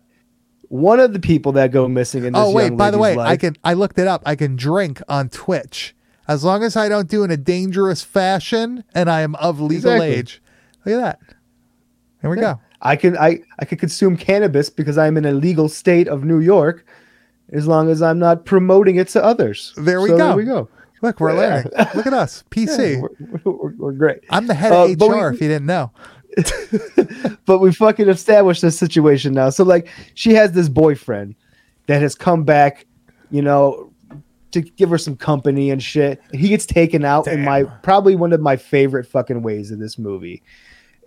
one 0.70 1.00
of 1.00 1.14
the 1.14 1.20
people 1.20 1.52
that 1.54 1.72
go 1.72 1.88
missing 1.88 2.26
in 2.26 2.34
this 2.34 2.42
oh 2.44 2.52
wait. 2.52 2.66
young 2.66 2.78
By 2.78 2.92
the 2.92 2.98
way, 2.98 3.16
lady's 3.16 3.32
I 3.32 3.38
can. 3.38 3.56
I 3.64 3.74
looked 3.74 4.00
it 4.00 4.08
up. 4.08 4.24
I 4.26 4.36
can 4.36 4.56
drink 4.56 5.02
on 5.08 5.30
Twitch 5.30 5.96
as 6.28 6.44
long 6.44 6.64
as 6.64 6.76
I 6.76 6.90
don't 6.90 7.08
do 7.08 7.22
it 7.22 7.26
in 7.26 7.32
a 7.32 7.38
dangerous 7.38 8.02
fashion 8.04 8.84
and 8.94 9.10
I 9.10 9.22
am 9.22 9.36
of 9.36 9.62
legal 9.62 9.92
Exactly. 9.94 10.08
age. 10.08 10.42
Look 10.84 10.96
at 10.96 11.02
that. 11.02 11.20
There 12.22 12.32
we 12.32 12.38
go. 12.38 12.60
I 12.82 12.96
can 12.96 13.18
I 13.18 13.40
I 13.60 13.66
can 13.66 13.78
consume 13.78 14.18
cannabis 14.18 14.70
because 14.70 14.98
I'm 14.98 15.18
in 15.18 15.26
a 15.26 15.32
legal 15.34 15.68
state 15.70 16.08
of 16.08 16.24
New 16.24 16.40
York, 16.40 16.86
as 17.52 17.68
long 17.68 17.90
as 17.90 18.02
I'm 18.02 18.20
not 18.20 18.46
promoting 18.46 18.98
it 18.98 19.08
to 19.10 19.24
others. 19.24 19.74
There 19.78 20.02
we 20.02 20.10
So 20.10 20.18
go. 20.18 20.28
There 20.28 20.36
we 20.38 20.44
go. 20.46 20.70
Look, 21.02 21.20
we're 21.20 21.32
Yeah. 21.36 21.64
learning. 21.66 21.72
Look 21.96 22.08
at 22.08 22.14
us. 22.14 22.44
PC. 22.52 22.96
Yeah, 22.96 23.02
we're, 23.44 23.52
we're, 23.52 23.74
we're 23.78 23.92
great. 23.94 24.20
I'm 24.30 24.48
the 24.48 24.54
head 24.54 24.72
Uh, 24.72 24.86
of 24.86 25.00
HR. 25.02 25.30
we- 25.30 25.36
if 25.36 25.42
you 25.42 25.48
didn't 25.48 25.66
know. 25.66 25.92
but 27.46 27.60
we 27.60 27.72
fucking 27.74 28.08
established 28.10 28.62
this 28.62 28.78
situation 28.78 29.34
now. 29.34 29.50
So 29.50 29.64
like 29.64 29.88
she 30.14 30.34
has 30.34 30.52
this 30.52 30.70
boyfriend 30.70 31.36
that 31.88 32.02
has 32.02 32.16
come 32.16 32.44
back, 32.44 32.86
you 33.32 33.42
know, 33.42 33.92
to 34.52 34.62
give 34.62 34.90
her 34.90 34.98
some 34.98 35.16
company 35.16 35.72
and 35.72 35.82
shit. 35.82 36.22
He 36.34 36.50
gets 36.50 36.66
taken 36.66 37.04
out 37.04 37.28
in 37.28 37.44
my 37.44 37.64
probably 37.64 38.16
one 38.16 38.34
of 38.34 38.42
my 38.42 38.56
favorite 38.56 39.06
fucking 39.08 39.42
ways 39.42 39.72
of 39.72 39.80
this 39.80 39.98
movie. 39.98 40.44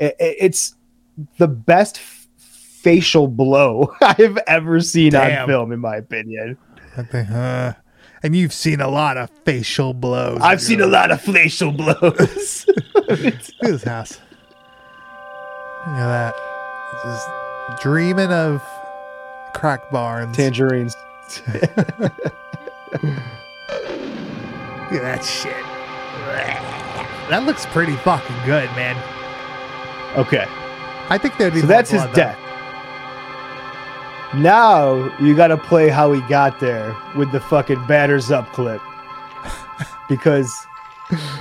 I- 0.00 0.06
I- 0.20 0.36
it's 0.40 0.74
the 1.38 1.48
best 1.48 1.96
f- 1.96 2.28
facial 2.38 3.26
blow 3.28 3.94
I've 4.00 4.38
ever 4.46 4.80
seen 4.80 5.12
Damn. 5.12 5.42
on 5.42 5.48
film, 5.48 5.72
in 5.72 5.80
my 5.80 5.96
opinion. 5.96 6.56
Uh, 6.96 7.72
and 8.22 8.36
you've 8.36 8.52
seen 8.52 8.80
a 8.80 8.88
lot 8.88 9.16
of 9.16 9.30
facial 9.44 9.94
blows. 9.94 10.40
I've 10.42 10.60
seen 10.60 10.78
your 10.78 10.88
a 10.88 10.90
lot 10.90 11.10
of 11.10 11.20
facial 11.20 11.72
blows. 11.72 12.66
Look 12.94 13.20
at 13.20 13.50
this 13.60 13.84
house. 13.84 14.20
Look 15.86 15.96
at 15.96 16.32
that. 16.32 16.34
Just 17.04 17.82
dreaming 17.82 18.30
of 18.30 18.62
crack 19.54 19.90
barns. 19.90 20.36
Tangerines. 20.36 20.94
Look 21.46 21.54
at 24.92 25.02
that 25.02 25.24
shit. 25.24 25.64
That 27.30 27.44
looks 27.46 27.64
pretty 27.66 27.94
fucking 27.96 28.36
good, 28.44 28.68
man. 28.74 28.96
Okay. 30.18 30.46
I 31.10 31.18
think 31.18 31.36
there'd 31.36 31.52
be 31.52 31.60
So 31.60 31.66
that's 31.66 31.90
his 31.90 32.04
death. 32.14 32.38
Now 34.34 35.16
you 35.18 35.34
got 35.34 35.48
to 35.48 35.58
play 35.58 35.88
how 35.88 36.12
he 36.12 36.20
got 36.22 36.60
there 36.60 36.96
with 37.16 37.32
the 37.32 37.40
fucking 37.40 37.84
batters 37.86 38.30
up 38.30 38.52
clip. 38.52 38.80
because 40.08 40.66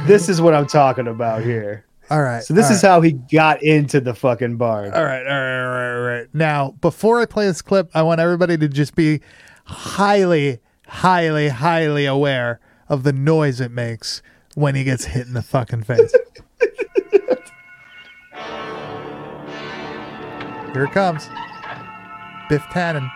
this 0.05 0.29
is 0.29 0.41
what 0.41 0.53
I'm 0.53 0.67
talking 0.67 1.07
about 1.07 1.43
here. 1.43 1.85
All 2.09 2.21
right. 2.21 2.43
So 2.43 2.53
this 2.53 2.71
is 2.71 2.83
right. 2.83 2.89
how 2.89 3.01
he 3.01 3.11
got 3.11 3.61
into 3.61 4.01
the 4.01 4.15
fucking 4.15 4.57
barn. 4.57 4.93
All 4.93 5.03
right, 5.03 5.21
all 5.21 5.27
right, 5.27 5.61
all 5.61 5.69
right, 5.69 5.93
all 5.93 6.01
right. 6.01 6.27
Now, 6.33 6.71
before 6.81 7.19
I 7.19 7.25
play 7.25 7.45
this 7.45 7.61
clip, 7.61 7.89
I 7.93 8.01
want 8.01 8.19
everybody 8.19 8.57
to 8.57 8.67
just 8.67 8.95
be 8.95 9.21
highly, 9.65 10.59
highly, 10.87 11.49
highly 11.49 12.05
aware 12.07 12.59
of 12.87 13.03
the 13.03 13.13
noise 13.13 13.61
it 13.61 13.71
makes 13.71 14.23
when 14.55 14.73
he 14.73 14.83
gets 14.83 15.05
hit 15.05 15.27
in 15.27 15.33
the 15.33 15.43
fucking 15.43 15.83
face. 15.83 16.13
Here 20.73 20.85
it 20.85 20.91
comes. 20.91 21.29
Biff 22.49 22.61
Tannen. 22.63 23.09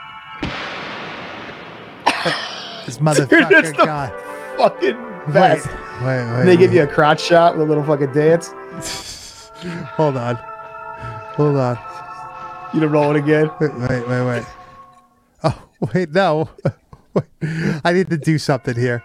This 2.86 2.98
motherfucker 2.98 3.52
it's 3.52 3.72
the 3.72 3.86
guy. 3.86 4.10
Fucking 4.58 4.98
Wait, 5.28 5.34
best. 5.34 5.68
wait, 5.68 5.76
wait. 6.02 6.20
And 6.20 6.48
they 6.48 6.58
give 6.58 6.74
you 6.74 6.84
a 6.84 6.88
crotch 6.88 7.22
shot 7.22 7.58
with 7.58 7.66
a 7.66 7.70
little 7.70 7.84
fucking 7.84 8.12
dance. 8.12 8.50
Hold 9.96 10.18
on. 10.18 10.36
Hold 10.36 11.56
on. 11.58 11.78
You 12.74 12.82
to 12.82 12.88
roll 12.90 13.16
it 13.16 13.20
again. 13.20 13.50
Wait, 13.62 13.74
wait, 13.76 14.08
wait, 14.08 14.26
wait. 14.26 14.44
Oh, 15.44 15.64
wait, 15.94 16.12
no. 16.12 16.50
Wait. 17.14 17.26
I 17.86 17.94
need 17.94 18.10
to 18.10 18.18
do 18.18 18.40
something 18.40 18.76
here. 18.76 19.04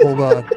Hold 0.00 0.20
on. 0.20 0.48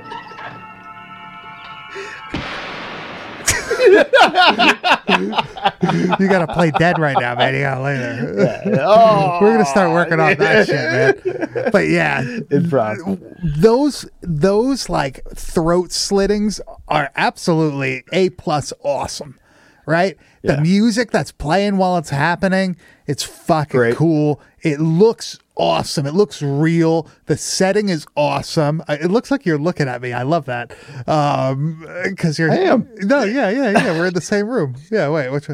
You 6.19 6.27
gotta 6.27 6.51
play 6.53 6.71
dead 6.71 6.97
right 6.99 7.17
now, 7.19 7.35
man. 7.35 7.53
You 7.55 7.61
gotta 7.61 7.81
lay 7.81 7.97
there. 7.97 8.79
Oh, 8.81 9.37
We're 9.41 9.53
gonna 9.53 9.65
start 9.65 9.91
working 9.91 10.19
on 10.19 10.35
that 10.37 10.67
shit, 10.67 11.25
man. 11.25 11.69
But 11.71 11.87
yeah, 11.87 12.23
Improv. 12.23 13.59
those 13.61 14.05
those 14.21 14.89
like 14.89 15.21
throat 15.35 15.91
slittings 15.91 16.61
are 16.87 17.09
absolutely 17.15 18.03
a 18.11 18.29
plus 18.31 18.73
awesome 18.83 19.39
right 19.85 20.17
the 20.43 20.61
music 20.61 21.11
that's 21.11 21.33
playing 21.33 21.75
while 21.75 21.97
it's 21.97 22.09
happening 22.09 22.77
it's 23.05 23.21
fucking 23.21 23.77
Great. 23.77 23.95
cool 23.97 24.39
it 24.61 24.79
looks 24.79 25.39
awesome. 25.55 26.05
It 26.05 26.13
looks 26.13 26.41
real. 26.41 27.07
The 27.25 27.37
setting 27.37 27.89
is 27.89 28.05
awesome. 28.15 28.83
It 28.89 29.11
looks 29.11 29.31
like 29.31 29.45
you're 29.45 29.57
looking 29.59 29.87
at 29.87 30.01
me. 30.01 30.13
I 30.13 30.23
love 30.23 30.45
that. 30.45 30.75
Um 31.07 31.85
because 32.03 32.39
you're 32.39 32.51
I 32.51 32.57
am. 32.57 32.87
no 33.01 33.23
yeah 33.23 33.49
yeah 33.49 33.71
yeah. 33.71 33.91
We're 33.97 34.07
in 34.07 34.13
the 34.13 34.21
same 34.21 34.47
room. 34.47 34.75
Yeah 34.91 35.09
wait 35.09 35.29
what's 35.29 35.47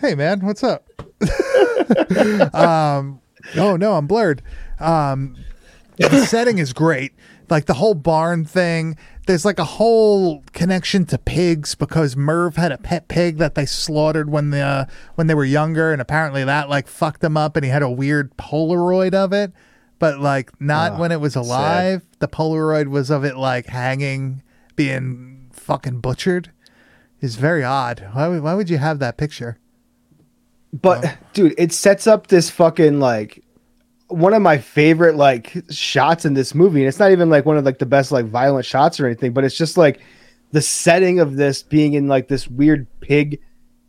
hey 0.00 0.14
man 0.14 0.40
what's 0.44 0.62
up? 0.64 0.84
Um 2.54 3.20
oh 3.56 3.76
no 3.76 3.94
i'm 3.94 4.06
blurred. 4.06 4.42
Um 4.78 5.36
the 5.96 6.26
setting 6.26 6.58
is 6.58 6.72
great. 6.72 7.12
Like 7.50 7.64
the 7.66 7.74
whole 7.74 7.94
barn 7.94 8.44
thing. 8.44 8.96
There's 9.28 9.44
like 9.44 9.58
a 9.58 9.64
whole 9.64 10.42
connection 10.54 11.04
to 11.04 11.18
pigs 11.18 11.74
because 11.74 12.16
Merv 12.16 12.56
had 12.56 12.72
a 12.72 12.78
pet 12.78 13.08
pig 13.08 13.36
that 13.36 13.54
they 13.56 13.66
slaughtered 13.66 14.30
when 14.30 14.48
the 14.48 14.60
uh, 14.60 14.84
when 15.16 15.26
they 15.26 15.34
were 15.34 15.44
younger, 15.44 15.92
and 15.92 16.00
apparently 16.00 16.44
that 16.44 16.70
like 16.70 16.88
fucked 16.88 17.22
him 17.22 17.36
up, 17.36 17.54
and 17.54 17.62
he 17.62 17.70
had 17.70 17.82
a 17.82 17.90
weird 17.90 18.34
Polaroid 18.38 19.12
of 19.12 19.34
it, 19.34 19.52
but 19.98 20.18
like 20.18 20.58
not 20.58 20.92
Oh, 20.92 21.00
when 21.00 21.12
it 21.12 21.20
was 21.20 21.36
alive. 21.36 22.06
The 22.20 22.26
Polaroid 22.26 22.88
was 22.88 23.10
of 23.10 23.22
it 23.22 23.36
like 23.36 23.66
hanging, 23.66 24.42
being 24.76 25.50
fucking 25.52 26.00
butchered. 26.00 26.50
Is 27.20 27.36
very 27.36 27.62
odd. 27.62 28.08
Why 28.12 28.28
would, 28.28 28.42
why 28.42 28.54
would 28.54 28.70
you 28.70 28.78
have 28.78 28.98
that 29.00 29.18
picture? 29.18 29.58
But 30.72 31.18
dude, 31.34 31.54
it 31.58 31.72
sets 31.74 32.06
up 32.06 32.28
this 32.28 32.48
fucking 32.48 32.98
like 32.98 33.44
one 34.08 34.32
of 34.32 34.42
my 34.42 34.58
favorite 34.58 35.16
like 35.16 35.54
shots 35.70 36.24
in 36.24 36.34
this 36.34 36.54
movie, 36.54 36.80
and 36.80 36.88
it's 36.88 36.98
not 36.98 37.12
even 37.12 37.30
like 37.30 37.46
one 37.46 37.56
of 37.56 37.64
like 37.64 37.78
the 37.78 37.86
best 37.86 38.10
like 38.10 38.26
violent 38.26 38.64
shots 38.64 38.98
or 38.98 39.06
anything, 39.06 39.32
but 39.32 39.44
it's 39.44 39.56
just 39.56 39.76
like 39.76 40.00
the 40.52 40.62
setting 40.62 41.20
of 41.20 41.36
this 41.36 41.62
being 41.62 41.94
in 41.94 42.08
like 42.08 42.28
this 42.28 42.48
weird 42.48 42.86
pig 43.00 43.40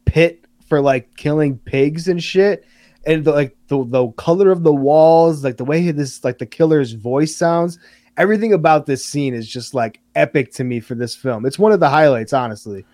pit 0.05 0.45
for 0.67 0.81
like 0.81 1.15
killing 1.15 1.57
pigs 1.57 2.07
and 2.07 2.21
shit. 2.23 2.65
And 3.05 3.23
the, 3.23 3.31
like 3.31 3.55
the, 3.67 3.85
the 3.85 4.09
color 4.11 4.51
of 4.51 4.63
the 4.63 4.73
walls, 4.73 5.43
like 5.43 5.55
the 5.55 5.63
way 5.65 5.89
this 5.91 6.23
like 6.23 6.37
the 6.37 6.45
killer's 6.45 6.91
voice 6.91 7.35
sounds, 7.35 7.79
everything 8.17 8.51
about 8.51 8.85
this 8.85 9.03
scene 9.05 9.33
is 9.33 9.47
just 9.47 9.73
like 9.73 10.01
epic 10.15 10.51
to 10.53 10.65
me 10.65 10.81
for 10.81 10.95
this 10.95 11.15
film. 11.15 11.45
It's 11.45 11.57
one 11.57 11.71
of 11.71 11.79
the 11.79 11.89
highlights, 11.89 12.33
honestly. 12.33 12.85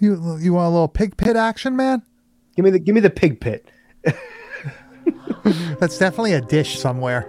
You 0.00 0.38
you 0.40 0.54
want 0.54 0.66
a 0.66 0.70
little 0.70 0.88
pig 0.88 1.16
pit 1.16 1.36
action, 1.36 1.76
man? 1.76 2.02
Give 2.56 2.64
me 2.64 2.72
the 2.72 2.80
give 2.80 2.96
me 2.96 3.00
the 3.00 3.10
pig 3.10 3.40
pit. 3.40 3.70
That's 5.78 5.98
definitely 5.98 6.32
a 6.34 6.40
dish 6.40 6.78
somewhere. 6.78 7.28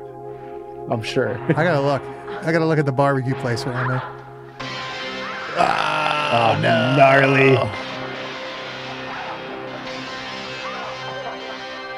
I'm 0.90 1.02
sure. 1.02 1.38
I 1.50 1.64
gotta 1.64 1.82
look. 1.82 2.02
I 2.46 2.52
gotta 2.52 2.66
look 2.66 2.80
at 2.80 2.86
the 2.86 2.92
barbecue 2.92 3.36
place 3.36 3.66
around 3.66 3.90
there. 3.90 4.04
Oh, 5.56 6.56
oh, 6.56 6.60
no. 6.62 6.96
gnarly. 6.98 7.52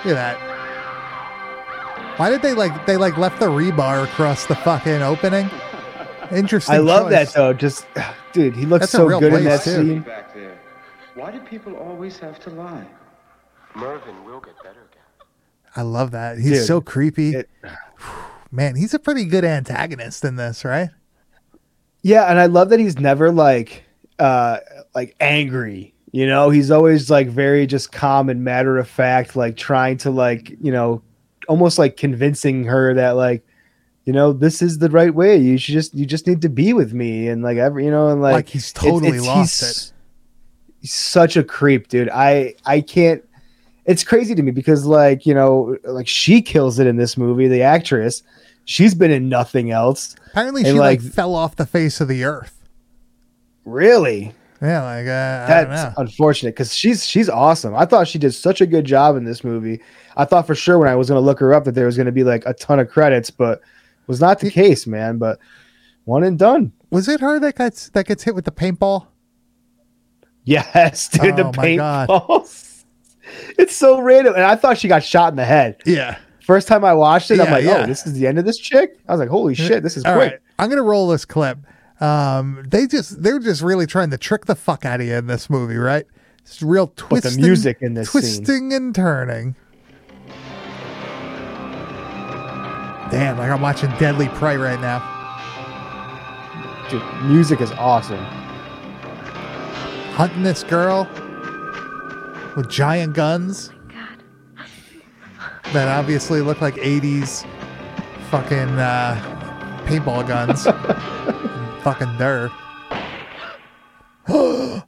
Look 0.05 0.15
at 0.17 0.37
that. 0.37 0.55
Why 2.17 2.29
did 2.29 2.41
they 2.41 2.53
like 2.53 2.85
they 2.85 2.95
like 2.95 3.17
left 3.17 3.39
the 3.39 3.47
rebar 3.47 4.03
across 4.03 4.45
the 4.45 4.55
fucking 4.55 5.01
opening? 5.01 5.49
Interesting. 6.31 6.75
I 6.75 6.77
love 6.77 7.09
that 7.09 7.33
though. 7.33 7.53
Just 7.53 7.85
dude, 8.31 8.55
he 8.55 8.65
looks 8.65 8.83
That's 8.83 8.91
so 8.91 9.19
good 9.19 9.33
in 9.33 9.43
that 9.45 9.63
too. 9.63 9.71
scene. 9.71 10.01
back 10.01 10.33
there. 10.33 10.57
Why 11.15 11.31
do 11.31 11.39
people 11.39 11.75
always 11.75 12.19
have 12.19 12.39
to 12.41 12.49
lie? 12.51 12.85
Mervyn 13.75 14.23
will 14.23 14.39
get 14.39 14.55
better 14.63 14.69
again. 14.71 14.84
I 15.75 15.81
love 15.81 16.11
that. 16.11 16.37
He's 16.37 16.59
Dude, 16.59 16.67
so 16.67 16.81
creepy. 16.81 17.35
it- 17.35 17.49
Man, 18.51 18.75
he's 18.75 18.93
a 18.93 18.99
pretty 18.99 19.25
good 19.25 19.43
antagonist 19.43 20.23
in 20.23 20.37
this, 20.37 20.63
right? 20.63 20.89
Yeah, 22.03 22.29
and 22.29 22.39
I 22.39 22.45
love 22.45 22.69
that 22.69 22.79
he's 22.79 22.99
never 22.99 23.31
like 23.31 23.83
uh 24.19 24.59
like 24.93 25.15
angry. 25.19 25.93
You 26.11 26.27
know, 26.27 26.49
he's 26.49 26.71
always 26.71 27.09
like 27.09 27.27
very 27.27 27.65
just 27.67 27.91
calm 27.91 28.29
and 28.29 28.43
matter 28.43 28.77
of 28.77 28.87
fact, 28.87 29.35
like 29.35 29.57
trying 29.57 29.97
to 29.97 30.11
like, 30.11 30.51
you 30.61 30.71
know, 30.71 31.01
almost 31.49 31.77
like 31.77 31.97
convincing 31.97 32.63
her 32.63 32.93
that 32.93 33.17
like, 33.17 33.45
you 34.05 34.13
know, 34.13 34.31
this 34.31 34.61
is 34.61 34.77
the 34.77 34.89
right 34.89 35.13
way. 35.13 35.35
You 35.35 35.57
should 35.57 35.73
just 35.73 35.93
you 35.93 36.05
just 36.05 36.27
need 36.27 36.41
to 36.43 36.49
be 36.49 36.71
with 36.71 36.93
me 36.93 37.27
and 37.27 37.41
like 37.41 37.57
every 37.57 37.83
you 37.85 37.91
know, 37.91 38.09
and 38.09 38.21
like, 38.21 38.33
Like, 38.33 38.49
he's 38.49 38.71
totally 38.71 39.19
lost 39.19 39.61
he's, 39.61 39.93
He's 40.79 40.93
such 40.93 41.35
a 41.35 41.43
creep, 41.43 41.87
dude. 41.87 42.09
I 42.09 42.53
I 42.65 42.79
can't 42.81 43.23
it's 43.85 44.03
crazy 44.03 44.35
to 44.35 44.41
me 44.43 44.51
because 44.51 44.85
like, 44.85 45.25
you 45.25 45.33
know, 45.33 45.77
like 45.83 46.07
she 46.07 46.41
kills 46.41 46.79
it 46.79 46.87
in 46.87 46.95
this 46.97 47.17
movie, 47.17 47.47
the 47.47 47.61
actress. 47.61 48.23
She's 48.65 48.95
been 48.95 49.11
in 49.11 49.29
nothing 49.29 49.69
else. 49.71 50.15
Apparently, 50.31 50.61
And, 50.63 50.69
she 50.69 50.79
like, 50.79 51.01
like- 51.03 51.11
fell 51.13 51.35
off 51.35 51.55
the 51.55 51.65
face 51.67 52.01
of 52.01 52.07
the 52.07 52.23
earth. 52.23 52.51
Really? 53.63 54.33
Yeah, 54.61 54.83
like 54.83 55.07
uh, 55.07 55.51
I 55.53 55.61
don't 55.61 55.69
know. 55.69 55.75
That's 55.75 55.97
unfortunate 55.99 56.51
because 56.55 56.73
she's 56.73 57.05
she's 57.05 57.29
awesome. 57.29 57.75
I 57.75 57.85
thought 57.85 58.07
she 58.07 58.17
did 58.17 58.31
such 58.33 58.61
a 58.61 58.65
good 58.65 58.85
job 58.85 59.17
in 59.17 59.25
this 59.25 59.43
movie. 59.43 59.81
I 60.17 60.25
thought 60.25 60.47
for 60.47 60.55
sure 60.55 60.79
when 60.79 60.87
I 60.87 60.95
was 60.95 61.09
going 61.09 61.19
to 61.21 61.25
look 61.25 61.39
her 61.39 61.53
up 61.53 61.65
that 61.65 61.73
there 61.73 61.85
was 61.87 61.97
going 61.97 62.05
to 62.05 62.11
be 62.11 62.23
like 62.23 62.43
a 62.45 62.53
ton 62.53 62.79
of 62.79 62.89
credits, 62.89 63.29
but 63.29 63.61
was 64.07 64.21
not 64.21 64.39
the 64.39 64.49
case, 64.49 64.87
man. 64.87 65.17
But 65.17 65.39
one 66.05 66.23
and 66.23 66.39
done. 66.39 66.71
Was 66.89 67.07
it 67.09 67.19
her 67.19 67.37
that 67.39 67.57
gets 67.57 67.89
that 67.89 68.05
gets 68.07 68.23
hit 68.23 68.33
with 68.33 68.45
the 68.45 68.51
paintball? 68.51 69.07
Yes, 70.45 71.09
dude. 71.09 71.33
Oh 71.39 71.51
the 71.51 71.57
paintballs. 71.57 72.74
It's 73.57 73.75
so 73.75 74.01
random, 74.01 74.33
and 74.35 74.43
I 74.43 74.55
thought 74.55 74.77
she 74.77 74.87
got 74.87 75.03
shot 75.03 75.31
in 75.31 75.37
the 75.37 75.45
head. 75.45 75.81
Yeah. 75.85 76.17
First 76.41 76.67
time 76.67 76.85
I 76.85 76.93
watched 76.93 77.31
it, 77.31 77.39
I'm 77.39 77.49
like, 77.51 77.63
yeah. 77.63 77.83
oh, 77.83 77.87
this 77.87 78.05
is 78.05 78.13
the 78.13 78.27
end 78.27 78.37
of 78.37 78.45
this 78.45 78.57
chick. 78.57 78.99
I 79.07 79.13
was 79.13 79.19
like, 79.19 79.29
holy 79.29 79.55
shit, 79.55 79.81
this 79.81 79.97
is 79.97 80.05
All 80.05 80.13
quick. 80.13 80.31
right, 80.33 80.39
I'm 80.59 80.69
gonna 80.69 80.83
roll 80.83 81.07
this 81.07 81.25
clip. 81.25 81.57
Um, 81.99 82.63
they 82.67 82.85
just 82.85 83.23
they're 83.23 83.39
just 83.39 83.61
really 83.61 83.87
trying 83.87 84.11
to 84.11 84.17
trick 84.17 84.45
the 84.45 84.55
fuck 84.55 84.85
out 84.85 84.99
of 85.01 85.07
you 85.07 85.15
in 85.15 85.25
this 85.27 85.49
movie, 85.49 85.77
right? 85.77 86.05
It's 86.41 86.61
real 86.61 86.93
twisting, 86.95 87.41
the 87.41 87.47
music 87.47 87.77
in 87.81 87.95
this 87.95 88.11
scene. 88.11 88.21
twisting 88.21 88.73
and 88.73 88.93
turning. 88.93 89.55
Damn, 93.09 93.37
like 93.37 93.49
I'm 93.49 93.61
watching 93.61 93.89
Deadly 93.97 94.27
Prey 94.29 94.57
right 94.57 94.79
now. 94.79 95.13
Dude, 96.89 97.01
music 97.23 97.61
is 97.61 97.71
awesome. 97.71 98.23
Hunting 100.13 100.43
this 100.43 100.63
girl 100.63 101.05
with 102.55 102.69
giant 102.69 103.13
guns 103.13 103.71
that 105.73 105.87
obviously 105.87 106.41
look 106.41 106.61
like 106.61 106.75
80s 106.75 107.45
fucking 108.29 108.79
uh, 108.79 109.83
paintball 109.85 110.27
guns. 110.27 110.63
fucking 111.83 112.17
dirt. 112.17 112.51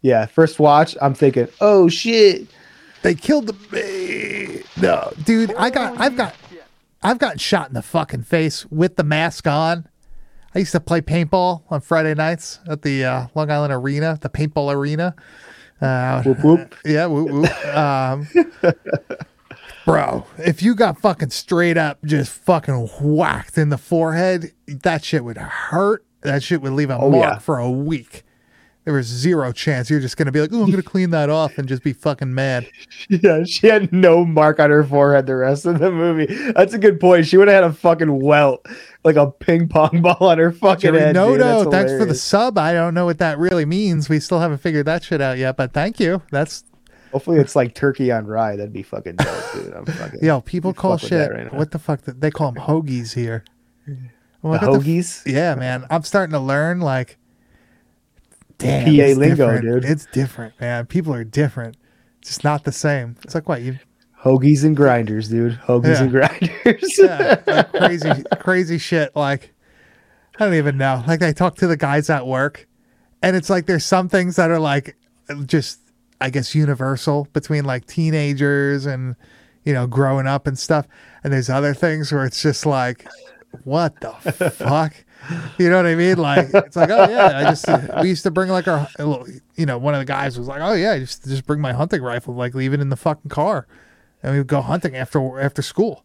Yeah, 0.00 0.26
first 0.26 0.60
watch, 0.60 0.96
I'm 1.02 1.12
thinking, 1.12 1.48
oh 1.60 1.88
shit. 1.88 2.46
They 3.02 3.14
killed 3.16 3.48
the 3.48 3.52
baby. 3.52 4.62
No, 4.80 5.12
dude, 5.24 5.52
I 5.54 5.70
got, 5.70 5.98
I've 6.00 6.16
got, 6.16 6.36
I've 7.02 7.18
gotten 7.18 7.38
shot 7.38 7.68
in 7.68 7.74
the 7.74 7.82
fucking 7.82 8.22
face 8.22 8.64
with 8.66 8.94
the 8.94 9.02
mask 9.02 9.46
on. 9.48 9.88
I 10.54 10.60
used 10.60 10.72
to 10.72 10.80
play 10.80 11.00
paintball 11.00 11.62
on 11.70 11.80
Friday 11.80 12.14
nights 12.14 12.60
at 12.68 12.82
the 12.82 13.04
uh, 13.04 13.26
Long 13.34 13.50
Island 13.50 13.72
Arena, 13.72 14.18
the 14.20 14.28
paintball 14.30 14.72
arena. 14.74 15.14
Uh, 15.80 16.22
Whoop 16.22 16.42
whoop. 16.44 16.74
yeah, 16.84 17.06
whoop, 17.06 17.30
whoop. 17.30 17.66
Um, 17.76 18.26
bro, 19.84 20.26
if 20.38 20.62
you 20.62 20.74
got 20.74 20.98
fucking 21.00 21.30
straight 21.30 21.76
up 21.76 21.98
just 22.04 22.32
fucking 22.32 22.88
whacked 23.00 23.56
in 23.58 23.68
the 23.68 23.78
forehead, 23.78 24.52
that 24.66 25.04
shit 25.04 25.24
would 25.24 25.36
hurt. 25.38 26.04
That 26.22 26.42
shit 26.42 26.62
would 26.62 26.72
leave 26.72 26.90
a 26.90 26.98
Oh, 26.98 27.10
mark 27.10 27.22
yeah. 27.34 27.38
for 27.38 27.58
a 27.58 27.70
week. 27.70 28.24
There 28.88 28.96
was 28.96 29.04
zero 29.04 29.52
chance 29.52 29.90
you're 29.90 30.00
just 30.00 30.16
gonna 30.16 30.32
be 30.32 30.40
like, 30.40 30.48
"Oh, 30.50 30.62
I'm 30.62 30.70
gonna 30.70 30.82
clean 30.94 31.10
that 31.10 31.28
off" 31.28 31.58
and 31.58 31.68
just 31.68 31.82
be 31.82 31.92
fucking 31.92 32.34
mad. 32.34 32.66
Yeah, 33.10 33.44
she 33.44 33.66
had 33.66 33.92
no 33.92 34.24
mark 34.24 34.58
on 34.58 34.70
her 34.70 34.82
forehead 34.82 35.26
the 35.26 35.36
rest 35.36 35.66
of 35.66 35.78
the 35.78 35.90
movie. 35.92 36.24
That's 36.52 36.72
a 36.72 36.78
good 36.78 36.98
point. 36.98 37.26
She 37.26 37.36
would 37.36 37.48
have 37.48 37.64
had 37.64 37.70
a 37.70 37.74
fucking 37.74 38.22
welt, 38.22 38.64
like 39.04 39.16
a 39.16 39.30
ping 39.30 39.68
pong 39.68 40.00
ball 40.02 40.16
on 40.20 40.38
her 40.38 40.52
fucking 40.52 40.80
Jerry 40.92 41.00
head. 41.00 41.14
no, 41.14 41.32
dude. 41.32 41.40
no, 41.40 41.70
thanks 41.70 41.92
for 41.92 42.06
the 42.06 42.14
sub. 42.14 42.56
I 42.56 42.72
don't 42.72 42.94
know 42.94 43.04
what 43.04 43.18
that 43.18 43.36
really 43.38 43.66
means. 43.66 44.08
We 44.08 44.20
still 44.20 44.40
haven't 44.40 44.62
figured 44.62 44.86
that 44.86 45.02
shit 45.04 45.20
out 45.20 45.36
yet, 45.36 45.58
but 45.58 45.74
thank 45.74 46.00
you. 46.00 46.22
That's 46.30 46.64
Hopefully, 47.12 47.40
it's 47.40 47.54
like 47.54 47.74
turkey 47.74 48.10
on 48.10 48.26
rye. 48.26 48.56
That'd 48.56 48.72
be 48.72 48.82
fucking 48.82 49.16
dope, 49.16 49.52
dude. 49.52 49.74
I'm 49.74 49.84
fucking. 49.86 50.20
yo. 50.24 50.40
People 50.40 50.72
call 50.72 50.96
shit. 50.96 51.30
right 51.30 51.52
what 51.52 51.72
the 51.72 51.78
fuck? 51.78 52.00
They 52.06 52.30
call 52.30 52.52
them 52.52 52.62
hoagies 52.64 53.12
here. 53.12 53.44
I'm 53.86 54.10
the 54.42 54.48
what 54.48 54.82
the 54.82 54.98
f- 54.98 55.26
Yeah, 55.26 55.56
man. 55.56 55.84
I'm 55.90 56.04
starting 56.04 56.32
to 56.32 56.40
learn 56.40 56.80
like 56.80 57.18
damn 58.58 58.84
PA 58.84 58.90
it's 58.90 59.18
lingo, 59.18 59.36
different. 59.36 59.62
dude. 59.82 59.84
It's 59.90 60.06
different, 60.06 60.60
man. 60.60 60.86
People 60.86 61.14
are 61.14 61.24
different. 61.24 61.76
It's 62.20 62.30
just 62.30 62.44
not 62.44 62.64
the 62.64 62.72
same. 62.72 63.16
It's 63.24 63.34
like 63.34 63.48
what 63.48 63.62
you 63.62 63.78
Hoagies 64.22 64.64
and 64.64 64.76
grinders, 64.76 65.28
dude. 65.28 65.52
Hoagies 65.60 65.94
Yeah. 65.94 66.02
and 66.02 66.10
grinders. 66.10 66.98
yeah, 66.98 67.40
like 67.46 67.72
crazy 67.78 68.10
crazy 68.40 68.78
shit 68.78 69.14
like 69.14 69.54
I 70.40 70.44
don't 70.44 70.54
even 70.54 70.76
know. 70.76 71.02
Like 71.06 71.22
I 71.22 71.32
talk 71.32 71.56
to 71.56 71.66
the 71.66 71.76
guys 71.76 72.10
at 72.10 72.26
work 72.26 72.66
and 73.22 73.34
it's 73.36 73.48
like 73.50 73.66
there's 73.66 73.84
some 73.84 74.08
things 74.08 74.36
that 74.36 74.50
are 74.50 74.58
like 74.60 74.96
just 75.46 75.80
I 76.20 76.30
guess 76.30 76.54
universal 76.54 77.28
between 77.32 77.64
like 77.64 77.86
teenagers 77.86 78.86
and 78.86 79.14
you 79.64 79.72
know 79.72 79.86
growing 79.86 80.26
up 80.26 80.46
and 80.48 80.58
stuff 80.58 80.86
and 81.22 81.32
there's 81.32 81.48
other 81.50 81.74
things 81.74 82.10
where 82.12 82.24
it's 82.24 82.42
just 82.42 82.66
like 82.66 83.06
what 83.64 84.00
the 84.00 84.10
fuck 84.56 84.94
you 85.58 85.68
know 85.68 85.76
what 85.76 85.86
I 85.86 85.94
mean 85.94 86.16
like 86.16 86.48
it's 86.54 86.76
like 86.76 86.90
oh 86.90 87.08
yeah 87.08 87.38
I 87.38 87.44
just 87.44 87.66
we 88.02 88.08
used 88.08 88.22
to 88.22 88.30
bring 88.30 88.48
like 88.48 88.66
our 88.68 88.88
you 89.56 89.66
know 89.66 89.78
one 89.78 89.94
of 89.94 90.00
the 90.00 90.06
guys 90.06 90.38
was 90.38 90.48
like 90.48 90.60
oh 90.60 90.72
yeah 90.72 90.92
I 90.92 90.96
used 90.96 91.22
to 91.24 91.28
just 91.28 91.46
bring 91.46 91.60
my 91.60 91.72
hunting 91.72 92.02
rifle 92.02 92.34
like 92.34 92.54
leave 92.54 92.72
it 92.72 92.80
in 92.80 92.88
the 92.88 92.96
fucking 92.96 93.28
car 93.30 93.66
and 94.22 94.32
we 94.32 94.38
would 94.38 94.46
go 94.46 94.60
hunting 94.60 94.96
after 94.96 95.40
after 95.40 95.60
school 95.62 96.04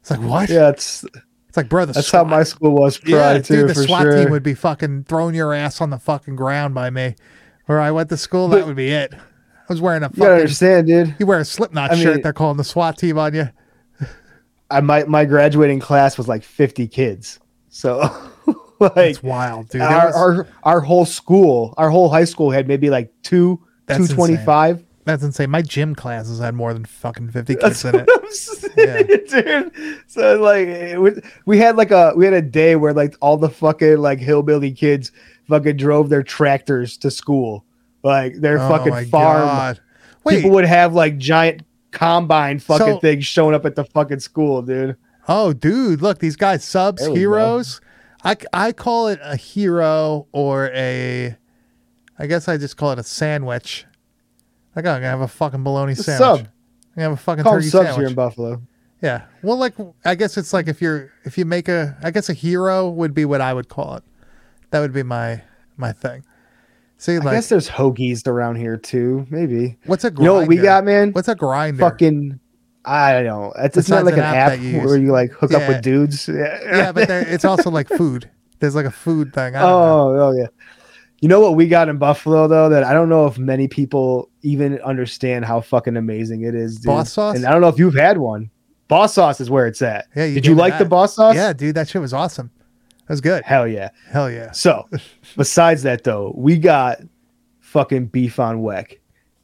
it's 0.00 0.10
like 0.10 0.20
what 0.20 0.48
yeah, 0.48 0.68
it's 0.68 1.04
it's 1.48 1.56
like 1.56 1.68
bro 1.68 1.84
the 1.86 1.92
that's 1.92 2.10
how 2.10 2.24
my 2.24 2.42
school 2.42 2.72
was 2.72 2.98
prior 2.98 3.34
yeah, 3.34 3.38
to 3.40 3.42
dude, 3.42 3.68
the 3.70 3.74
SWAT 3.74 4.02
sure. 4.02 4.16
team 4.16 4.30
would 4.30 4.42
be 4.42 4.54
fucking 4.54 5.04
throwing 5.04 5.34
your 5.34 5.54
ass 5.54 5.80
on 5.80 5.90
the 5.90 5.98
fucking 5.98 6.36
ground 6.36 6.74
by 6.74 6.90
me. 6.90 7.14
Where 7.66 7.80
I 7.80 7.90
went 7.90 8.08
to 8.08 8.16
school, 8.16 8.48
that 8.48 8.66
would 8.66 8.76
be 8.76 8.88
it. 8.90 9.12
I 9.12 9.18
was 9.68 9.80
wearing 9.80 10.02
a 10.02 10.06
you 10.06 10.12
fucking. 10.12 10.32
understand, 10.32 10.86
dude. 10.86 11.14
You 11.18 11.26
wear 11.26 11.38
a 11.38 11.44
Slipknot 11.44 11.90
I 11.90 11.96
shirt, 11.96 12.14
mean- 12.14 12.22
they're 12.22 12.32
calling 12.32 12.56
the 12.56 12.64
SWAT 12.64 12.96
team 12.96 13.18
on 13.18 13.34
you. 13.34 13.48
I 14.70 14.80
my 14.80 15.04
my 15.04 15.24
graduating 15.24 15.80
class 15.80 16.16
was 16.16 16.28
like 16.28 16.42
50 16.42 16.88
kids, 16.88 17.40
so 17.78 17.98
like 18.80 18.92
It's 18.96 19.22
wild, 19.22 19.68
dude. 19.68 19.82
Our, 19.82 20.06
was- 20.06 20.16
our 20.16 20.46
our 20.64 20.80
whole 20.80 21.04
school, 21.06 21.74
our 21.76 21.90
whole 21.90 22.08
high 22.08 22.24
school 22.24 22.50
had 22.50 22.66
maybe 22.68 22.90
like 22.90 23.12
two 23.22 23.60
two 23.88 24.06
twenty 24.08 24.36
five. 24.36 24.84
that's 25.04 25.22
insane. 25.22 25.50
My 25.50 25.62
gym 25.62 25.94
classes 25.94 26.40
had 26.40 26.54
more 26.54 26.72
than 26.74 26.84
fucking 26.84 27.30
fifty 27.30 27.54
kids 27.56 27.84
in 27.84 27.94
it. 27.94 28.08
I'm 28.12 28.30
saying, 28.32 29.06
dude. 29.28 30.02
So 30.06 30.40
like 30.40 30.66
it 30.68 31.00
was- 31.00 31.20
we 31.46 31.58
had 31.58 31.76
like 31.76 31.90
a 31.90 32.12
we 32.16 32.24
had 32.24 32.34
a 32.34 32.42
day 32.42 32.76
where 32.76 32.92
like 32.92 33.14
all 33.20 33.36
the 33.36 33.48
fucking 33.50 33.98
like 33.98 34.18
hillbilly 34.18 34.72
kids 34.72 35.12
fucking 35.48 35.76
drove 35.76 36.08
their 36.08 36.22
tractors 36.22 36.96
to 36.98 37.10
school. 37.10 37.64
Like 38.02 38.34
their 38.36 38.58
Oh 38.58 38.68
fucking 38.68 39.06
farm. 39.10 39.42
God. 39.42 39.80
Wait, 40.24 40.36
People 40.36 40.50
would 40.52 40.64
have 40.66 40.94
like 40.94 41.16
giant 41.18 41.62
combine 41.90 42.58
fucking 42.58 42.86
So- 42.86 42.98
things 43.00 43.24
showing 43.24 43.54
up 43.54 43.64
at 43.64 43.74
the 43.76 43.84
fucking 43.84 44.20
school, 44.20 44.62
dude. 44.62 44.96
Oh, 45.28 45.52
dude, 45.52 46.00
look, 46.02 46.18
these 46.18 46.36
guys 46.36 46.64
subs, 46.64 47.06
go. 47.06 47.14
heroes. 47.14 47.80
I, 48.24 48.36
I 48.52 48.72
call 48.72 49.08
it 49.08 49.20
a 49.22 49.36
hero 49.36 50.26
or 50.32 50.70
a, 50.74 51.36
I 52.18 52.26
guess 52.26 52.48
I 52.48 52.56
just 52.56 52.76
call 52.76 52.90
it 52.92 52.98
a 52.98 53.04
sandwich. 53.04 53.86
Like 54.74 54.86
oh, 54.86 54.90
I'm 54.90 54.96
gonna 54.96 55.06
have 55.10 55.20
a 55.20 55.28
fucking 55.28 55.62
bologna 55.62 55.92
A 55.92 55.96
sandwich. 55.96 56.18
sub. 56.18 56.38
I'm 56.40 56.46
gonna 56.96 57.08
have 57.10 57.12
a 57.12 57.16
fucking 57.16 57.44
Call 57.44 57.54
turkey 57.54 57.66
subs 57.68 57.86
sandwich. 57.88 58.00
here 58.00 58.08
in 58.08 58.14
Buffalo. 58.14 58.62
Yeah. 59.00 59.22
Well, 59.42 59.56
like 59.56 59.74
I 60.04 60.14
guess 60.16 60.36
it's 60.36 60.52
like 60.52 60.66
if 60.68 60.82
you're 60.82 61.12
if 61.24 61.38
you 61.38 61.44
make 61.44 61.68
a 61.68 61.96
I 62.02 62.10
guess 62.10 62.28
a 62.28 62.32
hero 62.32 62.88
would 62.88 63.14
be 63.14 63.24
what 63.24 63.40
I 63.40 63.54
would 63.54 63.68
call 63.68 63.94
it. 63.96 64.02
That 64.70 64.80
would 64.80 64.92
be 64.92 65.02
my 65.04 65.42
my 65.76 65.92
thing. 65.92 66.24
See, 66.96 67.14
I 67.14 67.18
like 67.18 67.34
guess 67.36 67.48
there's 67.48 67.68
hoagies 67.68 68.26
around 68.26 68.56
here 68.56 68.76
too. 68.76 69.26
Maybe. 69.30 69.78
what's 69.86 70.04
a 70.04 70.12
You 70.16 70.24
know 70.24 70.34
what 70.34 70.48
we 70.48 70.56
got, 70.56 70.84
man? 70.84 71.12
What's 71.12 71.28
a 71.28 71.36
grinder? 71.36 71.78
fucking 71.80 72.40
I 72.88 73.12
don't 73.12 73.24
know. 73.24 73.52
It's, 73.58 73.76
it's 73.76 73.88
not 73.88 74.04
like 74.04 74.14
an 74.14 74.20
an 74.20 74.24
app 74.24 74.52
app, 74.52 74.60
you 74.60 74.78
where 74.80 74.96
you 74.96 75.12
like 75.12 75.30
hook 75.32 75.52
up 75.52 75.68
with 75.68 75.82
dudes. 75.82 76.26
Yeah, 76.26 76.58
yeah, 76.64 76.92
but 76.92 77.06
there, 77.06 77.20
it's 77.20 77.44
also 77.44 77.70
like 77.70 77.88
food. 77.88 78.30
There's 78.60 78.74
like 78.74 78.86
a 78.86 78.90
food 78.90 79.34
thing. 79.34 79.54
I 79.54 79.60
don't 79.60 79.70
oh, 79.70 79.76
know. 80.14 80.20
oh, 80.20 80.28
oh 80.28 80.32
yeah. 80.32 80.46
You 81.20 81.28
know 81.28 81.40
what 81.40 81.54
we 81.54 81.68
got 81.68 81.88
in 81.88 81.98
Buffalo 81.98 82.48
though 82.48 82.68
that 82.68 82.84
I 82.84 82.92
don't 82.92 83.08
know 83.08 83.26
if 83.26 83.38
many 83.38 83.68
people 83.68 84.30
even 84.42 84.80
understand 84.80 85.44
how 85.44 85.60
fucking 85.60 85.96
amazing 85.96 86.42
it 86.42 86.54
is. 86.54 86.76
Dude. 86.76 86.86
Boss 86.86 87.12
sauce? 87.12 87.36
And 87.36 87.44
I 87.44 87.50
don't 87.50 87.60
know 87.60 87.68
if 87.68 87.78
you've 87.78 87.94
had 87.94 88.18
one. 88.18 88.50
Boss 88.86 89.14
sauce 89.14 89.40
is 89.40 89.50
where 89.50 89.66
it's 89.66 89.82
at. 89.82 90.06
Yeah, 90.16 90.24
you 90.24 90.34
Did 90.36 90.46
you 90.46 90.54
like 90.54 90.78
the 90.78 90.84
that. 90.84 90.90
boss 90.90 91.16
sauce? 91.16 91.34
Yeah, 91.34 91.52
dude, 91.52 91.74
that 91.74 91.88
shit 91.88 92.00
was 92.00 92.14
awesome. 92.14 92.50
That 93.06 93.10
was 93.10 93.20
good. 93.20 93.42
Hell 93.44 93.68
yeah. 93.68 93.90
Hell 94.10 94.30
yeah. 94.30 94.52
So, 94.52 94.88
besides 95.36 95.82
that 95.82 96.04
though, 96.04 96.32
we 96.36 96.56
got 96.56 97.00
fucking 97.60 98.06
beef 98.06 98.38
on 98.38 98.62
weck. 98.62 98.98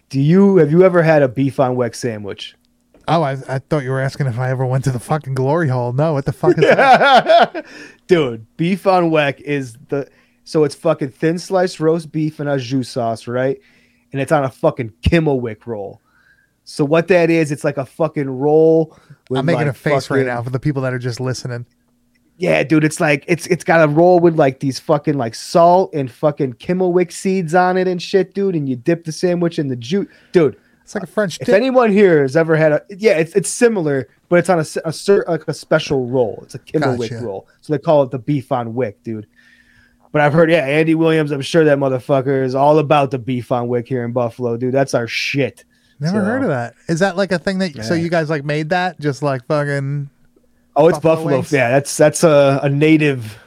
Do 0.09 0.21
you 0.21 0.57
have 0.57 0.71
you 0.71 0.85
ever 0.85 1.03
had 1.03 1.23
a 1.23 1.29
beef 1.29 1.59
on 1.59 1.77
weck 1.77 1.95
sandwich? 1.95 2.55
Oh, 3.07 3.23
I, 3.23 3.33
I 3.49 3.59
thought 3.59 3.83
you 3.83 3.91
were 3.91 4.01
asking 4.01 4.27
if 4.27 4.39
I 4.39 4.51
ever 4.51 4.65
went 4.65 4.85
to 4.85 4.91
the 4.91 4.99
fucking 4.99 5.35
glory 5.35 5.69
hole. 5.69 5.93
No, 5.93 6.15
what 6.15 6.25
the 6.25 6.33
fuck 6.33 6.57
is 6.57 6.65
that? 6.65 7.67
Dude, 8.07 8.47
beef 8.57 8.87
on 8.87 9.11
weck 9.11 9.41
is 9.41 9.77
the 9.89 10.09
so 10.45 10.65
it's 10.65 10.75
fucking 10.75 11.11
thin 11.11 11.39
sliced 11.39 11.81
roast 11.81 12.13
beef 12.13 12.41
and 12.41 12.49
a 12.49 12.59
jus 12.59 12.89
sauce, 12.89 13.27
right? 13.27 13.59
And 14.13 14.21
it's 14.21 14.33
on 14.33 14.45
a 14.45 14.51
fucking 14.51 14.93
Kimmelweck 15.03 15.67
roll. 15.67 16.01
So 16.65 16.85
what 16.85 17.09
that 17.09 17.31
is, 17.31 17.51
it's 17.51 17.65
like 17.65 17.77
a 17.77 17.85
fucking 17.85 18.29
roll. 18.29 18.97
With 19.29 19.39
I'm 19.39 19.47
making 19.47 19.67
like 19.67 19.69
a 19.69 19.75
face 19.75 20.09
right 20.11 20.25
now 20.25 20.43
for 20.43 20.51
the 20.51 20.61
people 20.61 20.83
that 20.83 20.93
are 20.93 20.99
just 20.99 21.21
listening. 21.21 21.67
Yeah, 22.37 22.63
dude, 22.65 22.85
it's 22.85 23.01
like 23.01 23.25
it's 23.29 23.47
it's 23.47 23.65
got 23.65 23.83
a 23.83 23.89
roll 23.91 24.19
with 24.19 24.37
like 24.37 24.61
these 24.61 24.79
fucking 24.81 25.17
like 25.17 25.35
salt 25.35 25.95
and 25.95 26.11
fucking 26.11 26.55
Kimmelweck 26.55 27.13
seeds 27.13 27.55
on 27.55 27.77
it 27.77 27.87
and 27.87 28.03
shit, 28.03 28.35
dude. 28.35 28.57
And 28.57 28.69
you 28.69 28.77
dip 28.77 29.05
the 29.05 29.13
sandwich 29.13 29.59
in 29.59 29.69
the 29.69 29.77
juice, 29.77 30.09
dude. 30.33 30.57
It's 30.85 30.95
like 30.95 31.05
a 31.05 31.07
French 31.09 31.41
If 31.41 31.47
dip. 31.47 31.55
anyone 31.57 31.91
here 31.91 32.23
has 32.23 32.37
ever 32.37 32.55
had 32.57 32.73
a 32.73 32.83
yeah, 32.91 33.13
it's 33.19 33.35
it's 33.35 33.49
similar, 33.49 34.07
but 34.29 34.39
it's 34.39 34.49
on 34.51 34.59
a, 34.59 34.61
s- 34.61 34.79
a 34.85 34.93
cer- 34.93 35.25
like 35.27 35.43
a 35.49 35.55
special 35.55 36.07
roll. 36.07 36.41
It's 36.43 36.55
a 36.55 36.59
Kimmelweck 36.59 37.11
Gotcha. 37.11 37.25
roll, 37.25 37.49
so 37.63 37.73
they 37.73 37.79
call 37.79 38.03
it 38.03 38.11
the 38.11 38.19
beef 38.19 38.53
on 38.53 38.75
wick, 38.75 39.03
dude. 39.03 39.27
But 40.13 40.21
I've 40.21 40.33
heard, 40.35 40.51
yeah, 40.51 40.59
Andy 40.67 40.95
Williams. 40.95 41.33
I'm 41.33 41.41
sure 41.41 41.65
that 41.65 41.79
motherfucker 41.79 42.45
is 42.45 42.55
all 42.55 42.79
about 42.79 43.11
the 43.11 43.19
beef 43.19 43.51
on 43.51 43.67
wick 43.67 43.89
here 43.89 44.05
in 44.05 44.13
Buffalo, 44.13 44.57
dude. 44.57 44.73
That's 44.75 44.95
our 44.95 45.09
shit. 45.09 45.65
Never 46.01 46.19
So- 46.21 46.25
heard 46.25 46.43
of 46.43 46.49
that. 46.49 46.75
Is 46.89 47.01
that 47.01 47.17
like 47.17 47.33
a 47.33 47.39
thing 47.39 47.59
that 47.61 47.83
so 47.85 47.95
you 47.95 48.09
guys 48.11 48.29
like 48.31 48.45
made 48.45 48.69
that 48.69 49.01
just 49.01 49.23
like 49.23 49.45
fucking 49.47 50.11
Oh, 50.77 50.89
it's 50.89 50.99
Buffalo 50.99 51.39
Buffalo. 51.39 51.59
Yeah, 51.61 51.71
that's 51.71 51.97
that's 51.97 52.25
a, 52.25 52.61
a 52.63 52.69
native 52.69 53.39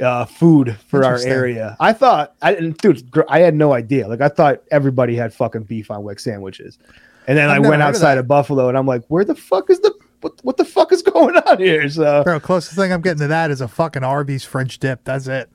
uh, 0.00 0.24
food 0.24 0.76
for 0.88 1.04
our 1.04 1.18
area. 1.18 1.76
I 1.80 1.92
thought, 1.92 2.34
I 2.42 2.54
dude, 2.54 3.08
I 3.28 3.40
had 3.40 3.54
no 3.54 3.72
idea. 3.72 4.08
Like 4.08 4.20
I 4.20 4.28
thought 4.28 4.62
everybody 4.70 5.16
had 5.16 5.34
fucking 5.34 5.64
beef 5.64 5.90
on 5.90 6.02
wick 6.02 6.20
sandwiches, 6.20 6.78
and 7.26 7.36
then 7.36 7.50
I've 7.50 7.56
I 7.56 7.68
went 7.68 7.82
heard 7.82 7.88
of 7.88 7.94
outside 7.94 8.18
of 8.18 8.26
Buffalo, 8.26 8.68
and 8.68 8.78
I'm 8.78 8.86
like, 8.86 9.04
where 9.08 9.24
the 9.24 9.34
fuck 9.34 9.70
is 9.70 9.80
the 9.80 9.94
what, 10.20 10.32
what 10.42 10.56
the 10.56 10.64
fuck 10.64 10.92
is 10.92 11.02
going 11.02 11.36
on 11.36 11.58
here? 11.58 11.88
So 11.88 12.22
bro. 12.24 12.40
Closest 12.40 12.76
thing 12.76 12.92
I'm 12.92 13.00
getting 13.02 13.20
to 13.20 13.28
that 13.28 13.50
is 13.50 13.60
a 13.60 13.68
fucking 13.68 14.04
Arby's 14.04 14.44
French 14.44 14.78
dip. 14.78 15.04
That's 15.04 15.26
it. 15.26 15.50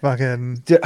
Fucking, 0.00 0.56
Dude, 0.66 0.80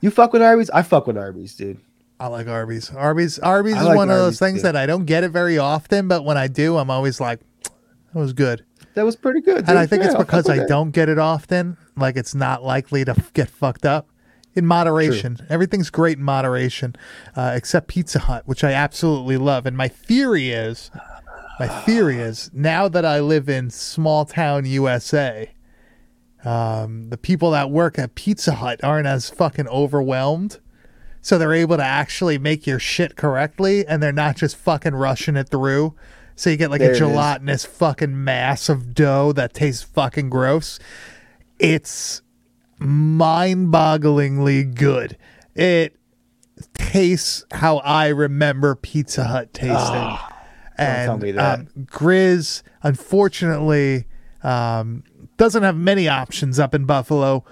you 0.00 0.10
fuck 0.10 0.32
with 0.32 0.42
Arby's? 0.42 0.68
I 0.70 0.82
fuck 0.82 1.06
with 1.06 1.16
Arby's, 1.16 1.54
dude. 1.54 1.80
I 2.20 2.26
like 2.26 2.46
Arby's. 2.46 2.90
Arby's, 2.90 3.38
Arby's 3.38 3.74
I 3.74 3.80
is 3.80 3.86
like 3.86 3.96
one 3.96 4.10
of 4.10 4.16
those 4.16 4.38
things 4.38 4.58
too. 4.58 4.62
that 4.64 4.76
I 4.76 4.86
don't 4.86 5.06
get 5.06 5.24
it 5.24 5.30
very 5.30 5.58
often, 5.58 6.06
but 6.06 6.24
when 6.24 6.36
I 6.36 6.46
do, 6.46 6.76
I'm 6.76 6.90
always 6.90 7.18
like, 7.18 7.40
that 7.64 8.20
was 8.20 8.32
good. 8.32 8.64
That 8.94 9.04
was 9.04 9.16
pretty 9.16 9.40
good. 9.40 9.68
And. 9.68 9.78
I 9.78 9.86
think 9.86 10.02
Yeah, 10.02 10.10
it's 10.10 10.18
because 10.18 10.48
I 10.48 10.66
don't 10.66 10.90
get 10.90 11.08
it 11.08 11.18
often. 11.18 11.76
Like 11.96 12.16
it's 12.16 12.34
not 12.34 12.62
likely 12.62 13.04
to 13.04 13.14
get 13.34 13.48
fucked 13.48 13.86
up. 13.86 14.08
In 14.54 14.66
moderation, 14.66 15.38
everything's 15.48 15.88
great 15.88 16.18
in 16.18 16.24
moderation, 16.24 16.94
uh, 17.34 17.52
except 17.54 17.88
Pizza 17.88 18.18
Hut, 18.18 18.42
which 18.44 18.62
I 18.62 18.72
absolutely 18.72 19.38
love. 19.38 19.64
And 19.64 19.78
my 19.78 19.88
theory 19.88 20.50
is, 20.50 20.90
my 21.58 21.68
theory 21.68 22.18
is, 22.18 22.50
now 22.52 22.86
that 22.88 23.02
I 23.02 23.20
live 23.20 23.48
in 23.48 23.70
small 23.70 24.26
town 24.26 24.66
USA, 24.66 25.50
um, 26.44 27.08
the 27.08 27.16
people 27.16 27.52
that 27.52 27.70
work 27.70 27.98
at 27.98 28.14
Pizza 28.14 28.52
Hut 28.56 28.84
aren't 28.84 29.06
as 29.06 29.30
fucking 29.30 29.68
overwhelmed. 29.68 30.58
so 31.24 31.38
they're 31.38 31.54
able 31.54 31.76
to 31.76 31.84
actually 31.84 32.36
make 32.36 32.66
your 32.66 32.80
shit 32.80 33.16
correctly, 33.16 33.86
and 33.86 34.02
they're 34.02 34.12
not 34.12 34.36
just 34.36 34.56
fucking 34.56 34.94
rushing 34.94 35.36
it 35.36 35.48
through. 35.48 35.94
So 36.36 36.50
you 36.50 36.56
get 36.56 36.70
like 36.70 36.80
There 36.80 36.92
a 36.92 36.96
gelatinous 36.96 37.64
fucking 37.64 38.22
mass 38.24 38.68
of 38.68 38.94
dough 38.94 39.32
that 39.32 39.54
tastes 39.54 39.82
fucking 39.82 40.30
gross. 40.30 40.78
It's 41.58 42.22
mind-bogglingly 42.78 44.74
good. 44.74 45.16
It 45.54 45.96
tastes 46.74 47.44
how 47.52 47.78
I 47.78 48.08
remember 48.08 48.74
Pizza 48.74 49.24
Hut 49.24 49.52
tasting. 49.52 50.18
and 50.78 51.22
me 51.22 51.32
that. 51.32 51.60
Um, 51.60 51.68
Grizz, 51.84 52.62
unfortunately, 52.82 54.06
um, 54.42 55.04
doesn't 55.36 55.62
have 55.62 55.76
many 55.76 56.08
options 56.08 56.58
up 56.58 56.74
in 56.74 56.84
Buffalo. 56.84 57.44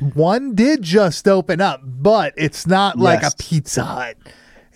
One 0.00 0.54
did 0.54 0.82
just 0.82 1.26
open 1.26 1.60
up, 1.60 1.80
but 1.84 2.34
it's 2.36 2.66
not 2.66 2.98
like 2.98 3.22
Yes. 3.22 3.32
a 3.32 3.36
Pizza 3.36 3.84
Hut. 3.84 4.16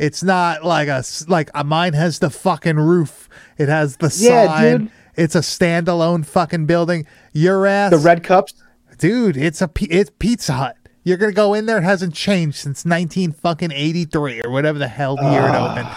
It's 0.01 0.23
not 0.23 0.65
like 0.65 0.89
a 0.89 1.05
like 1.29 1.51
a 1.55 1.63
mine 1.63 1.93
has 1.93 2.19
the 2.21 2.31
fucking 2.31 2.77
roof. 2.77 3.29
It 3.59 3.69
has 3.69 3.99
the 3.99 4.07
Yeah, 4.19 4.47
sign. 4.47 4.79
dude. 4.79 4.91
It's 5.17 5.35
a 5.35 5.41
standalone 5.41 6.25
fucking 6.25 6.65
building. 6.67 7.07
Your 7.35 7.67
ass, 7.67 7.91
The 7.91 7.99
red 7.99 8.23
cups. 8.25 8.55
dude. 8.99 9.37
It's 9.37 9.61
a 9.61 9.71
it's 9.83 10.11
Pizza 10.19 10.55
Hut. 10.55 10.77
You're 11.05 11.19
gonna 11.19 11.33
go 11.33 11.53
in 11.55 11.67
there. 11.67 11.79
It 11.79 11.83
hasn't 11.85 12.15
changed 12.15 12.57
since 12.59 12.85
19 12.87 13.33
fucking 13.33 13.73
83 13.73 14.43
or 14.43 14.51
whatever 14.51 14.79
the 14.79 14.89
hell 14.89 15.17
the 15.17 15.31
year 15.31 15.43
it 15.43 15.55
ah, 15.55 15.73
opened. 15.73 15.89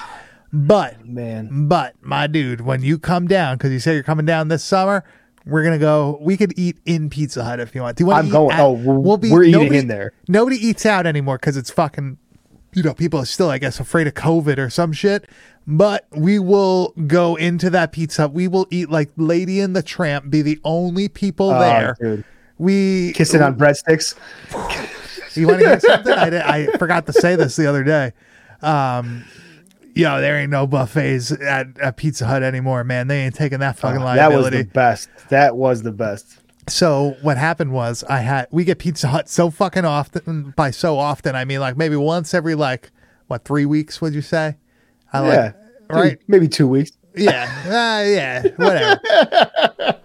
But 0.67 1.05
Man. 1.05 1.67
but 1.67 1.95
my 2.01 2.27
dude, 2.27 2.61
when 2.61 2.81
you 2.83 2.99
come 2.99 3.27
down, 3.27 3.55
because 3.57 3.71
you 3.71 3.79
say 3.79 3.93
you're 3.93 4.03
coming 4.03 4.25
down 4.25 4.49
this 4.49 4.63
summer, 4.63 5.03
we're 5.45 5.63
gonna 5.63 5.79
go. 5.79 6.19
We 6.21 6.37
could 6.37 6.53
eat 6.57 6.77
in 6.85 7.09
Pizza 7.09 7.43
Hut 7.43 7.59
if 7.59 7.73
you 7.73 7.81
want. 7.81 7.97
Do 7.97 8.03
you 8.03 8.07
want? 8.07 8.25
I'm 8.25 8.31
going- 8.31 8.57
oh, 8.59 8.71
we're- 8.73 9.31
we're 9.31 9.43
eating 9.43 9.73
in 9.73 9.87
there. 9.87 10.11
Nobody 10.27 10.55
eats 10.57 10.85
out 10.85 11.05
anymore 11.05 11.37
because 11.37 11.57
it's 11.57 11.71
fucking. 11.71 12.17
You 12.73 12.83
know, 12.83 12.93
people 12.93 13.19
are 13.19 13.25
still, 13.25 13.49
I 13.49 13.57
guess, 13.57 13.79
afraid 13.79 14.07
of 14.07 14.13
COVID 14.13 14.57
or 14.57 14.69
some 14.69 14.93
shit. 14.93 15.29
But 15.65 16.05
we 16.11 16.39
will 16.39 16.93
go 17.07 17.35
into 17.35 17.69
that 17.69 17.91
Pizza. 17.93 18.27
We 18.27 18.47
will 18.47 18.67
eat 18.69 18.89
like 18.89 19.11
Lady 19.15 19.59
and 19.59 19.75
the 19.75 19.83
Tramp. 19.83 20.29
Be 20.29 20.41
the 20.41 20.59
only 20.63 21.07
people 21.07 21.51
Oh, 21.51 21.59
there. 21.59 21.95
dude. 21.99 22.25
We 22.57 23.13
Kissing 23.13 23.41
on 23.41 23.57
breadsticks. 23.57 24.15
you 25.37 25.47
want 25.47 25.59
to 25.59 25.67
hear 25.67 25.79
something? 25.79 26.13
I, 26.13 26.29
did, 26.29 26.41
I 26.41 26.65
forgot 26.77 27.05
to 27.07 27.13
say 27.13 27.35
this 27.35 27.55
the 27.55 27.67
other 27.67 27.83
day. 27.83 28.11
Um, 28.61 29.25
yo, 29.95 30.21
there 30.21 30.37
ain't 30.37 30.51
no 30.51 30.67
buffets 30.67 31.31
at, 31.31 31.77
at 31.79 31.97
Pizza 31.97 32.25
Hut 32.25 32.43
anymore, 32.43 32.83
man. 32.83 33.07
They 33.07 33.21
ain't 33.21 33.35
taking 33.35 33.59
that 33.59 33.77
fucking 33.77 34.01
Oh, 34.01 34.15
that 34.15 34.31
was 34.31 34.49
the 34.49 34.63
best. 34.63 35.09
That 35.29 35.55
was 35.55 35.81
the 35.83 35.91
best. 35.91 36.39
So 36.67 37.15
what 37.21 37.37
happened 37.37 37.71
was 37.71 38.03
I 38.05 38.19
had 38.19 38.47
we 38.51 38.63
get 38.63 38.79
Pizza 38.79 39.07
Hut 39.07 39.29
so 39.29 39.49
fucking 39.49 39.85
often. 39.85 40.53
By 40.55 40.71
so 40.71 40.97
often, 40.97 41.35
I 41.35 41.45
mean 41.45 41.59
like 41.59 41.77
maybe 41.77 41.95
once 41.95 42.33
every 42.33 42.55
like 42.55 42.91
what 43.27 43.45
three 43.45 43.65
weeks? 43.65 44.01
Would 44.01 44.13
you 44.13 44.21
say? 44.21 44.57
I 45.11 45.27
yeah. 45.27 45.43
like 45.43 45.55
right. 45.89 46.19
Maybe 46.27 46.47
two 46.47 46.67
weeks. 46.67 46.91
Yeah, 47.15 47.43
uh, 47.65 48.09
yeah, 48.09 48.41
whatever. 48.55 48.99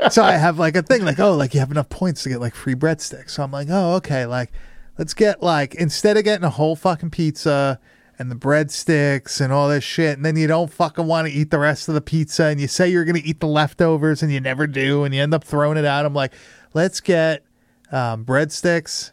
so 0.11 0.23
I 0.23 0.33
have 0.33 0.59
like 0.59 0.77
a 0.77 0.83
thing 0.83 1.05
like, 1.05 1.19
oh, 1.19 1.35
like 1.35 1.55
you 1.55 1.61
have 1.61 1.71
enough 1.71 1.89
points 1.89 2.23
to 2.25 2.29
get 2.29 2.41
like 2.41 2.55
free 2.55 2.75
breadsticks. 2.75 3.31
So 3.31 3.43
I'm 3.43 3.51
like, 3.51 3.69
oh, 3.71 3.95
okay, 3.95 4.27
like 4.27 4.53
let's 4.99 5.15
get 5.15 5.43
like 5.43 5.75
instead 5.77 6.17
of 6.17 6.25
getting 6.25 6.45
a 6.45 6.51
whole 6.51 6.77
fucking 6.77 7.11
pizza 7.11 7.81
and 8.19 8.31
the 8.31 8.37
breadsticks 8.37 9.41
and 9.41 9.53
all 9.53 9.69
this 9.69 9.85
shit, 9.85 10.17
and 10.17 10.25
then 10.25 10.37
you 10.37 10.47
don't 10.47 10.73
fucking 10.73 11.07
want 11.07 11.29
to 11.29 11.33
eat 11.33 11.51
the 11.51 11.59
rest 11.59 11.89
of 11.89 11.95
the 11.95 12.01
pizza, 12.01 12.45
and 12.45 12.61
you 12.61 12.67
say 12.67 12.89
you're 12.89 13.05
gonna 13.05 13.21
eat 13.25 13.41
the 13.41 13.47
leftovers 13.47 14.23
and 14.23 14.33
you 14.33 14.41
never 14.41 14.67
do, 14.67 15.05
and 15.05 15.15
you 15.15 15.23
end 15.23 15.35
up 15.35 15.45
throwing 15.45 15.79
it 15.79 15.85
out. 15.85 16.05
I'm 16.05 16.15
like, 16.15 16.33
let's 16.75 17.01
get 17.01 17.45
um, 17.93 18.25
breadsticks. 18.25 19.13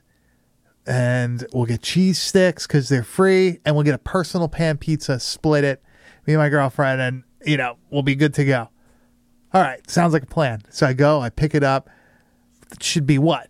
And 0.87 1.47
we'll 1.51 1.65
get 1.65 1.81
cheese 1.81 2.21
sticks 2.21 2.67
because 2.67 2.89
they're 2.89 3.03
free, 3.03 3.59
and 3.65 3.75
we'll 3.75 3.83
get 3.83 3.95
a 3.95 3.99
personal 3.99 4.47
pan 4.47 4.77
pizza, 4.77 5.19
split 5.19 5.63
it, 5.63 5.81
me 6.27 6.33
and 6.33 6.41
my 6.41 6.49
girlfriend, 6.49 7.01
and 7.01 7.23
you 7.43 7.57
know, 7.57 7.77
we'll 7.89 8.03
be 8.03 8.15
good 8.15 8.35
to 8.35 8.45
go. 8.45 8.69
All 9.51 9.61
right, 9.61 9.89
sounds 9.89 10.13
like 10.13 10.23
a 10.23 10.27
plan. 10.27 10.61
So 10.69 10.85
I 10.85 10.93
go, 10.93 11.21
I 11.21 11.29
pick 11.29 11.55
it 11.55 11.63
up. 11.63 11.89
It 12.71 12.83
should 12.83 13.07
be 13.07 13.17
what? 13.17 13.49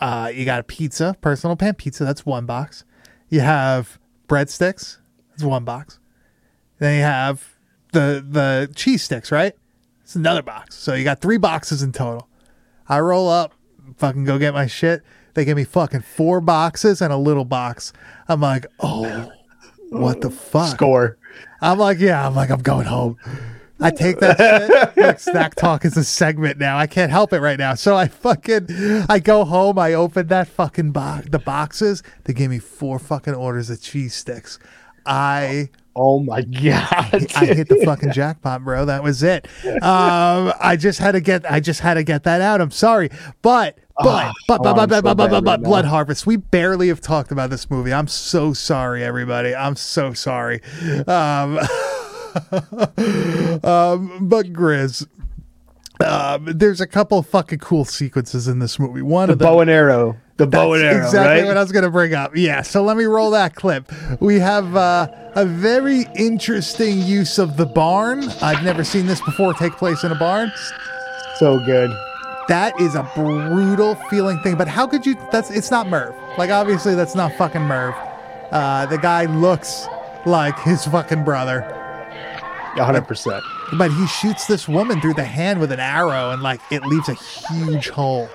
Uh, 0.00 0.32
you 0.34 0.44
got 0.44 0.58
a 0.58 0.64
pizza, 0.64 1.16
personal 1.20 1.54
pan 1.54 1.74
pizza, 1.74 2.04
that's 2.04 2.26
one 2.26 2.46
box. 2.46 2.84
You 3.28 3.40
have 3.40 4.00
breadsticks, 4.32 4.96
that's 5.30 5.44
one 5.44 5.64
box. 5.64 5.98
Then 6.78 6.96
you 6.96 7.02
have 7.02 7.54
the 7.92 8.24
the 8.26 8.72
cheese 8.74 9.02
sticks, 9.02 9.30
right? 9.30 9.54
It's 10.02 10.16
another 10.16 10.42
box. 10.42 10.74
So 10.74 10.94
you 10.94 11.04
got 11.04 11.20
three 11.20 11.36
boxes 11.36 11.82
in 11.82 11.92
total. 11.92 12.28
I 12.88 13.00
roll 13.00 13.28
up, 13.28 13.52
fucking 13.98 14.24
go 14.24 14.38
get 14.38 14.54
my 14.54 14.66
shit. 14.66 15.02
They 15.34 15.44
give 15.44 15.56
me 15.56 15.64
fucking 15.64 16.00
four 16.00 16.40
boxes 16.40 17.02
and 17.02 17.12
a 17.12 17.16
little 17.16 17.44
box. 17.44 17.92
I'm 18.26 18.40
like, 18.40 18.66
oh, 18.80 19.30
what 19.90 20.22
the 20.22 20.30
fuck? 20.30 20.74
Score. 20.74 21.18
I'm 21.60 21.78
like, 21.78 21.98
yeah, 22.00 22.26
I'm 22.26 22.34
like, 22.34 22.50
I'm 22.50 22.62
going 22.62 22.86
home. 22.86 23.18
I 23.82 23.90
take 23.90 24.18
that 24.20 24.36
shit. 24.38 24.96
Like, 24.96 25.20
snack 25.20 25.54
talk 25.54 25.84
is 25.84 25.96
a 25.96 26.04
segment 26.04 26.58
now. 26.58 26.78
I 26.78 26.86
can't 26.86 27.10
help 27.10 27.32
it 27.32 27.40
right 27.40 27.58
now. 27.58 27.74
So 27.74 27.96
I 27.96 28.08
fucking, 28.08 28.66
I 29.08 29.18
go 29.18 29.44
home. 29.44 29.78
I 29.78 29.94
open 29.94 30.28
that 30.28 30.48
fucking 30.48 30.92
box, 30.92 31.28
the 31.30 31.38
boxes. 31.38 32.02
They 32.24 32.32
gave 32.32 32.50
me 32.50 32.58
four 32.58 32.98
fucking 32.98 33.34
orders 33.34 33.70
of 33.70 33.80
cheese 33.80 34.14
sticks. 34.14 34.58
I 35.04 35.70
Oh 35.94 36.20
my 36.20 36.40
god. 36.42 37.26
I 37.36 37.46
hit 37.46 37.68
the 37.68 37.82
fucking 37.84 38.12
jackpot, 38.12 38.64
bro. 38.64 38.86
That 38.86 39.02
was 39.02 39.22
it. 39.22 39.46
Um, 39.64 40.52
I 40.58 40.76
just 40.78 40.98
had 40.98 41.12
to 41.12 41.20
get, 41.20 41.50
I 41.50 41.60
just 41.60 41.80
had 41.80 41.94
to 41.94 42.02
get 42.02 42.24
that 42.24 42.40
out. 42.40 42.60
I'm 42.60 42.70
sorry, 42.70 43.10
but. 43.42 43.78
But, 43.98 44.08
Ah, 44.08 44.32
but, 44.48 44.60
oh, 44.60 44.62
but, 44.62 44.78
I'm 44.78 44.88
but, 44.88 45.16
but, 45.16 45.30
but, 45.30 45.44
but. 45.44 45.62
Blood 45.62 45.84
Harvest. 45.84 46.26
We 46.26 46.36
barely 46.36 46.88
have 46.88 47.02
talked 47.02 47.30
about 47.30 47.50
this 47.50 47.70
movie. 47.70 47.92
I'm 47.92 48.08
so 48.08 48.54
sorry, 48.54 49.04
everybody. 49.04 49.54
I'm 49.54 49.76
so 49.76 50.14
sorry. 50.14 50.62
Um, 51.06 51.58
um, 53.64 54.28
but 54.28 54.52
Grizz, 54.52 55.06
um, 56.04 56.46
there's 56.46 56.80
a 56.80 56.86
couple 56.86 57.22
fucking 57.22 57.58
cool 57.58 57.84
sequences 57.84 58.48
in 58.48 58.58
this 58.58 58.78
movie. 58.78 59.02
One 59.02 59.28
the 59.28 59.34
of 59.34 59.38
them, 59.38 59.46
bow 59.46 59.60
and 59.60 59.70
arrow. 59.70 60.16
The 60.36 60.46
bow 60.46 60.74
and 60.74 60.82
arrow. 60.82 61.04
exactly 61.04 61.42
right? 61.42 61.46
what 61.46 61.56
I 61.56 61.60
was 61.60 61.72
going 61.72 61.84
to 61.84 61.90
bring 61.90 62.14
up. 62.14 62.36
Yeah, 62.36 62.62
so 62.62 62.82
let 62.82 62.96
me 62.96 63.04
roll 63.04 63.30
that 63.32 63.54
clip. 63.54 63.90
We 64.20 64.38
have 64.38 64.74
uh, 64.76 65.08
a 65.34 65.44
very 65.44 66.06
interesting 66.16 67.00
use 67.00 67.38
of 67.38 67.56
the 67.56 67.66
barn. 67.66 68.24
I've 68.40 68.64
never 68.64 68.84
seen 68.84 69.06
this 69.06 69.20
before 69.20 69.54
take 69.54 69.74
place 69.74 70.04
in 70.04 70.12
a 70.12 70.18
barn. 70.18 70.52
so 71.36 71.58
good. 71.64 71.90
That 72.48 72.78
is 72.80 72.94
a 72.94 73.08
brutal 73.14 73.94
feeling 74.10 74.38
thing. 74.40 74.56
But 74.56 74.68
how 74.68 74.86
could 74.86 75.06
you? 75.06 75.16
That's 75.30 75.50
it's 75.50 75.70
not 75.70 75.88
Merv. 75.88 76.14
Like 76.38 76.50
obviously 76.50 76.94
that's 76.94 77.14
not 77.14 77.32
fucking 77.34 77.62
Merv. 77.62 77.94
Uh, 78.50 78.86
the 78.86 78.98
guy 78.98 79.26
looks 79.26 79.86
like 80.26 80.58
his 80.60 80.84
fucking 80.84 81.24
brother, 81.24 81.60
hundred 82.76 83.06
percent. 83.06 83.42
but 83.78 83.92
he 83.92 84.06
shoots 84.06 84.46
this 84.46 84.68
woman 84.68 85.00
through 85.00 85.14
the 85.14 85.24
hand 85.24 85.60
with 85.60 85.72
an 85.72 85.80
arrow, 85.80 86.30
and 86.30 86.42
like 86.42 86.60
it 86.70 86.84
leaves 86.84 87.08
a 87.08 87.14
huge 87.14 87.88
hole. 87.88 88.28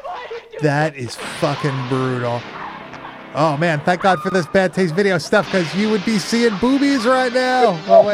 That 0.62 0.96
is 0.96 1.16
fucking 1.16 1.88
brutal. 1.90 2.42
Oh 3.36 3.56
man, 3.58 3.80
thank 3.82 4.02
God 4.02 4.20
for 4.22 4.32
this 4.32 4.48
bad 4.48 4.74
taste 4.74 4.96
video 4.96 5.18
stuff 5.20 5.46
because 5.46 5.74
you 5.76 5.90
would 5.92 6.04
be 6.06 6.18
seeing 6.18 6.58
boobies 6.58 7.06
right 7.06 7.32
now. 7.32 7.80
Oh, 7.88 8.08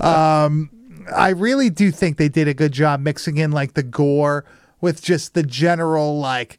um, 0.00 0.70
I 1.14 1.30
really 1.30 1.68
do 1.70 1.90
think 1.90 2.16
they 2.16 2.30
did 2.30 2.48
a 2.48 2.54
good 2.54 2.72
job 2.72 3.00
mixing 3.00 3.36
in 3.36 3.52
like 3.52 3.74
the 3.74 3.82
gore 3.82 4.44
with 4.80 5.02
just 5.02 5.34
the 5.34 5.42
general 5.42 6.18
like 6.18 6.58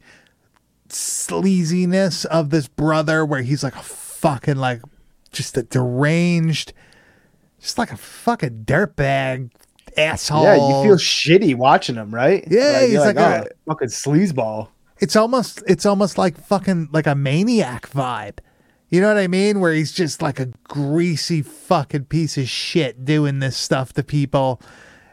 sleaziness 0.88 2.24
of 2.26 2.50
this 2.50 2.68
brother 2.68 3.24
where 3.26 3.42
he's 3.42 3.64
like 3.64 3.74
a 3.74 3.82
fucking 3.82 4.56
like 4.56 4.80
just 5.32 5.56
a 5.56 5.62
deranged 5.62 6.72
just 7.60 7.78
like 7.78 7.92
a 7.92 7.96
fucking 7.96 8.64
dirtbag 8.64 9.50
asshole. 9.96 10.44
Yeah, 10.44 10.54
you 10.54 10.82
feel 10.84 10.96
shitty 10.96 11.54
watching 11.54 11.96
him, 11.96 12.14
right? 12.14 12.44
Yeah, 12.48 12.82
he's 12.82 12.92
you're 12.92 13.00
like 13.00 13.16
oh, 13.16 13.44
a- 13.46 13.46
fucking 13.66 13.88
sleazeball. 13.88 14.68
it's 15.00 15.16
almost 15.16 15.62
it's 15.66 15.86
almost 15.86 16.18
like 16.18 16.38
fucking 16.38 16.88
like 16.92 17.06
a 17.06 17.14
maniac 17.14 17.90
vibe. 17.90 18.38
You 18.88 19.02
know 19.02 19.08
what 19.08 19.18
I 19.18 19.26
mean? 19.26 19.60
Where 19.60 19.72
he's 19.72 19.92
just 19.92 20.22
like 20.22 20.40
a 20.40 20.46
greasy 20.64 21.42
fucking 21.42 22.06
piece 22.06 22.38
of 22.38 22.48
shit 22.48 23.04
doing 23.04 23.40
this 23.40 23.56
stuff 23.56 23.92
to 23.94 24.02
people 24.02 24.62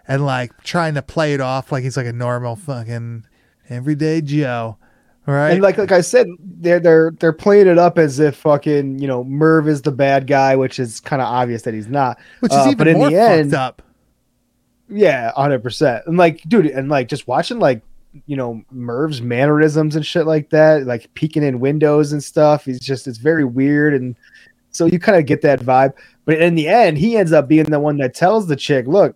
and 0.08 0.26
like 0.26 0.64
trying 0.64 0.94
to 0.94 1.02
play 1.02 1.34
it 1.34 1.42
off 1.42 1.72
like 1.72 1.84
he's 1.84 1.98
like 1.98 2.06
a 2.06 2.14
normal 2.14 2.56
fucking 2.56 3.26
everyday 3.70 4.22
Joe. 4.22 4.78
Right? 5.28 5.52
And 5.52 5.62
like 5.62 5.78
like 5.78 5.92
I 5.92 6.02
said, 6.02 6.28
they're 6.40 6.80
they're 6.80 7.12
they're 7.20 7.34
playing 7.34 7.68
it 7.68 7.80
up 7.80 7.98
as 7.98 8.20
if 8.20 8.36
fucking 8.38 9.00
you 9.00 9.08
know 9.08 9.24
Merv 9.24 9.68
is 9.68 9.82
the 9.82 9.92
bad 9.92 10.28
guy, 10.28 10.56
which 10.56 10.78
is 10.78 11.00
kind 11.00 11.22
of 11.22 11.28
obvious 11.28 11.64
that 11.64 11.74
he's 11.74 11.88
not. 11.88 12.20
Which 12.42 12.52
is 12.52 12.58
Uh, 12.60 12.66
even 12.68 12.78
but 12.78 12.88
in 12.88 12.98
more 12.98 13.10
the 13.10 13.16
fucked 13.16 13.32
end, 13.32 13.54
up. 13.56 13.82
Yeah, 14.88 15.32
hundred 15.36 15.64
percent. 15.64 16.04
And 16.06 16.18
like, 16.18 16.42
dude, 16.48 16.68
and 16.68 16.90
like 16.90 17.08
just 17.08 17.28
watching 17.28 17.58
like 17.58 17.82
you 18.28 18.36
know 18.36 18.64
Merv's 18.72 19.22
mannerisms 19.22 19.96
and 19.96 20.06
shit 20.06 20.28
like 20.28 20.52
that, 20.52 20.86
like 20.86 21.12
peeking 21.16 21.44
in 21.44 21.60
windows 21.60 22.12
and 22.12 22.24
stuff. 22.24 22.66
He's 22.66 22.80
just 22.80 23.08
it's 23.08 23.18
very 23.18 23.46
weird, 23.46 23.96
and 23.96 24.16
so 24.70 24.86
you 24.86 25.00
kind 25.00 25.18
of 25.18 25.26
get 25.26 25.42
that 25.42 25.60
vibe. 25.60 25.94
But 26.26 26.40
in 26.40 26.54
the 26.54 26.68
end, 26.68 27.00
he 27.00 27.18
ends 27.18 27.32
up 27.32 27.48
being 27.48 27.66
the 27.66 27.80
one 27.80 27.98
that 27.98 28.14
tells 28.14 28.46
the 28.48 28.56
chick, 28.56 28.86
"Look, 28.86 29.16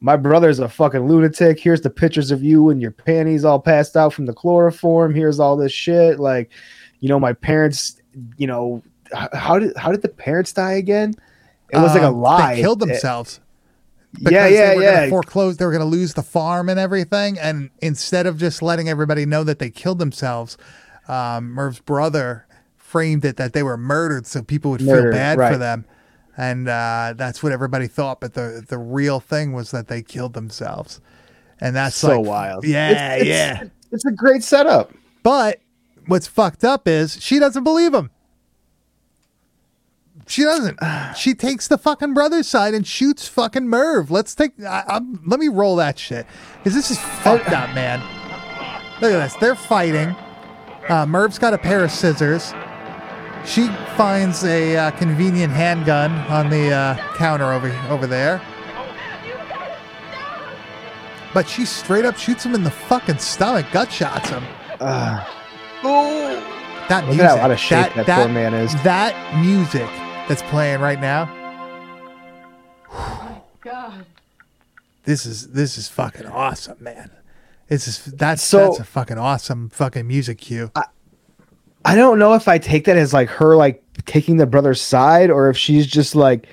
my 0.00 0.16
brother's 0.16 0.58
a 0.58 0.68
fucking 0.68 1.06
lunatic. 1.08 1.58
Here's 1.58 1.80
the 1.80 1.90
pictures 1.90 2.30
of 2.30 2.42
you 2.42 2.68
and 2.70 2.80
your 2.82 2.90
panties 2.90 3.44
all 3.44 3.58
passed 3.60 3.96
out 3.96 4.12
from 4.12 4.26
the 4.26 4.34
chloroform. 4.34 5.14
Here's 5.14 5.40
all 5.40 5.56
this 5.56 5.72
shit. 5.72 6.20
Like, 6.20 6.50
you 7.00 7.08
know, 7.08 7.18
my 7.18 7.32
parents, 7.32 8.00
you 8.36 8.46
know, 8.46 8.82
how 9.32 9.58
did 9.58 9.76
how 9.76 9.92
did 9.92 10.02
the 10.02 10.08
parents 10.08 10.52
die 10.52 10.72
again? 10.72 11.14
It 11.70 11.78
was 11.78 11.94
like 11.94 12.02
a 12.02 12.08
Um, 12.08 12.20
lie. 12.20 12.56
They 12.56 12.60
killed 12.62 12.82
It- 12.82 12.86
themselves. 12.86 13.40
yeah, 14.18 14.28
because 14.28 14.52
yeah, 14.52 14.68
they 14.70 14.76
were 14.76 14.82
gonna 14.82 15.02
yeah. 15.04 15.08
foreclose. 15.08 15.56
They 15.56 15.64
were 15.64 15.72
going 15.72 15.80
to 15.82 15.86
lose 15.86 16.14
the 16.14 16.22
farm 16.22 16.68
and 16.68 16.78
everything. 16.78 17.38
And 17.38 17.70
instead 17.80 18.26
of 18.26 18.38
just 18.38 18.62
letting 18.62 18.88
everybody 18.88 19.26
know 19.26 19.44
that 19.44 19.58
they 19.58 19.70
killed 19.70 19.98
themselves, 19.98 20.56
um, 21.08 21.50
Merv's 21.50 21.80
brother 21.80 22.46
framed 22.76 23.24
it 23.24 23.36
that 23.36 23.52
they 23.52 23.62
were 23.62 23.76
murdered, 23.76 24.26
so 24.26 24.42
people 24.42 24.70
would 24.70 24.80
feel 24.80 24.94
Murdered, 24.94 25.12
bad 25.12 25.38
for 25.38 25.58
them. 25.58 25.84
And 26.36 26.68
uh, 26.68 27.14
that's 27.16 27.42
what 27.42 27.52
everybody 27.52 27.86
thought. 27.86 28.20
But 28.20 28.34
the 28.34 28.64
the 28.66 28.78
real 28.78 29.20
thing 29.20 29.52
was 29.52 29.70
that 29.70 29.88
they 29.88 30.02
killed 30.02 30.34
themselves. 30.34 31.00
And 31.60 31.74
that's 31.74 31.96
so 31.96 32.20
like, 32.20 32.28
wild. 32.28 32.64
Yeah, 32.66 32.90
It's- 32.90 33.20
it's- 33.22 33.28
yeah. 33.62 33.68
It's 33.92 34.04
a 34.04 34.10
great 34.12 34.42
setup. 34.42 34.92
But 35.22 35.60
what's 36.06 36.26
fucked 36.26 36.64
up 36.64 36.86
is 36.88 37.22
she 37.22 37.38
doesn't 37.38 37.64
believe 37.64 37.94
him. 37.94 38.10
She 40.26 40.42
doesn't. 40.42 40.78
She 41.16 41.34
takes 41.34 41.66
the 41.68 41.78
fucking 41.78 42.12
brother's 42.12 42.46
side 42.46 42.74
and 42.74 42.86
shoots 42.86 43.26
fucking 43.26 43.68
Merv. 43.68 44.10
Let's 44.10 44.34
take. 44.34 44.52
I, 44.62 44.84
I'm, 44.86 45.22
let 45.26 45.40
me 45.40 45.48
roll 45.48 45.76
that 45.76 45.98
shit 45.98 46.26
because 46.58 46.74
this 46.74 46.90
is 46.90 46.98
fucked 46.98 47.50
up, 47.52 47.74
man. 47.74 48.00
Look 49.00 49.12
at 49.12 49.18
this. 49.18 49.34
They're 49.40 49.54
fighting. 49.54 50.14
Uh, 50.90 51.06
Merv's 51.06 51.38
got 51.38 51.54
a 51.54 51.58
pair 51.58 51.82
of 51.84 51.90
scissors. 51.90 52.52
She 53.46 53.68
finds 53.96 54.44
a 54.44 54.76
uh, 54.76 54.90
convenient 54.92 55.52
handgun 55.52 56.10
on 56.28 56.50
the 56.50 56.72
uh, 56.72 56.96
counter 57.16 57.52
over 57.52 57.70
over 57.88 58.06
there. 58.06 58.40
But 61.32 61.48
she 61.48 61.64
straight 61.64 62.04
up 62.04 62.16
shoots 62.16 62.44
him 62.44 62.54
in 62.54 62.64
the 62.64 62.70
fucking 62.70 63.18
stomach, 63.18 63.66
gut 63.70 63.92
shots 63.92 64.30
him. 64.30 64.42
Uh, 64.80 65.24
That 66.88 67.04
Look 67.06 67.16
music, 67.16 67.24
at 67.24 67.38
how 67.38 67.44
out 67.44 67.50
of 67.50 67.58
shape 67.58 67.94
that 67.94 68.06
poor 68.06 68.28
man 68.28 68.54
is. 68.54 68.72
That 68.82 69.14
music 69.40 69.88
that's 70.28 70.42
playing 70.42 70.80
right 70.80 71.00
now. 71.00 71.26
My 72.92 73.40
god. 73.60 74.06
This 75.04 75.24
is 75.26 75.48
this 75.52 75.76
is 75.78 75.88
fucking 75.88 76.26
awesome, 76.26 76.78
man. 76.80 77.10
This 77.68 77.86
is 77.86 78.04
that's 78.04 78.42
So- 78.42 78.66
that's 78.68 78.80
a 78.80 78.84
fucking 78.84 79.18
awesome 79.18 79.68
fucking 79.68 80.06
music 80.06 80.38
cue. 80.38 80.70
I 80.74 80.84
don't 81.94 82.18
know 82.18 82.34
if 82.34 82.48
I 82.48 82.58
take 82.58 82.84
that 82.86 82.96
as 82.96 83.12
like 83.12 83.28
her 83.28 83.54
like 83.56 83.82
taking 84.06 84.36
the 84.36 84.46
brother's 84.46 84.80
side 84.80 85.30
or 85.30 85.48
if 85.50 85.56
she's 85.56 85.86
just 85.86 86.14
like 86.14 86.46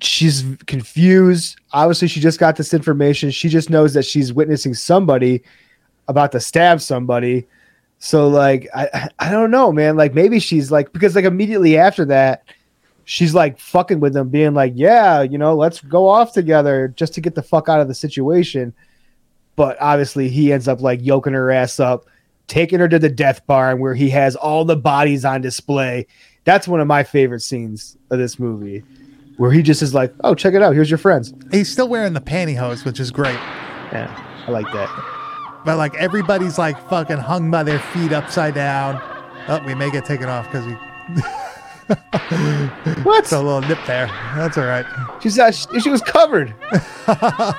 she's 0.00 0.44
confused. 0.66 1.56
Obviously, 1.72 2.08
she 2.08 2.20
just 2.20 2.38
got 2.40 2.56
this 2.56 2.74
information. 2.74 3.30
She 3.30 3.48
just 3.48 3.70
knows 3.70 3.94
that 3.94 4.04
she's 4.04 4.32
witnessing 4.32 4.74
somebody 4.74 5.42
about 6.08 6.32
to 6.32 6.40
stab 6.40 6.80
somebody. 6.80 7.46
So 7.98 8.28
like 8.28 8.68
I 8.74 8.88
I- 8.92 9.08
I 9.20 9.30
don't 9.30 9.50
know, 9.50 9.72
man. 9.72 9.96
Like 9.96 10.14
maybe 10.14 10.38
she's 10.40 10.70
like 10.70 10.92
because 10.92 11.14
like 11.14 11.24
immediately 11.24 11.78
after 11.78 12.04
that, 12.06 12.42
she's 13.04 13.34
like 13.34 13.58
fucking 13.58 14.00
with 14.00 14.12
them, 14.12 14.28
being 14.28 14.54
like, 14.54 14.72
Yeah, 14.74 15.22
you 15.22 15.38
know, 15.38 15.54
let's 15.54 15.80
go 15.80 16.08
off 16.08 16.32
together 16.32 16.88
just 16.96 17.14
to 17.14 17.20
get 17.20 17.34
the 17.34 17.42
fuck 17.42 17.68
out 17.68 17.80
of 17.80 17.88
the 17.88 17.94
situation. 17.94 18.74
But 19.54 19.76
obviously 19.80 20.28
he 20.28 20.52
ends 20.52 20.66
up 20.66 20.80
like 20.80 21.00
yoking 21.02 21.34
her 21.34 21.50
ass 21.52 21.78
up, 21.78 22.06
taking 22.48 22.78
her 22.80 22.88
to 22.88 22.98
the 22.98 23.08
death 23.08 23.46
barn 23.46 23.78
where 23.78 23.94
he 23.94 24.10
has 24.10 24.36
all 24.36 24.64
the 24.64 24.76
bodies 24.76 25.24
on 25.24 25.40
display. 25.40 26.06
That's 26.44 26.66
one 26.68 26.80
of 26.80 26.86
my 26.86 27.02
favorite 27.04 27.40
scenes 27.40 27.96
of 28.10 28.18
this 28.18 28.38
movie. 28.38 28.82
Where 29.38 29.50
he 29.50 29.62
just 29.62 29.80
is 29.82 29.94
like, 29.94 30.12
Oh, 30.24 30.34
check 30.34 30.54
it 30.54 30.62
out, 30.62 30.74
here's 30.74 30.90
your 30.90 30.98
friends. 30.98 31.32
He's 31.50 31.70
still 31.70 31.88
wearing 31.88 32.12
the 32.12 32.20
pantyhose, 32.20 32.84
which 32.84 33.00
is 33.00 33.10
great. 33.10 33.38
Yeah, 33.92 34.44
I 34.46 34.50
like 34.50 34.66
that. 34.72 34.88
But 35.64 35.78
like 35.78 35.94
everybody's 35.94 36.58
like 36.58 36.76
fucking 36.88 37.18
hung 37.18 37.50
by 37.50 37.62
their 37.62 37.78
feet 37.78 38.12
upside 38.12 38.54
down. 38.54 39.00
Oh, 39.48 39.62
we 39.66 39.74
may 39.74 39.90
get 39.90 40.04
taken 40.04 40.28
off 40.28 40.46
because 40.50 40.66
we 40.66 40.74
What? 43.02 43.24
it's 43.24 43.32
a 43.32 43.40
little 43.40 43.60
nip 43.62 43.78
there. 43.86 44.06
That's 44.36 44.56
all 44.56 44.64
right. 44.64 44.86
She's 45.20 45.38
uh, 45.38 45.50
she, 45.50 45.80
she 45.80 45.90
was 45.90 46.00
covered. 46.02 46.54
But 47.06 47.56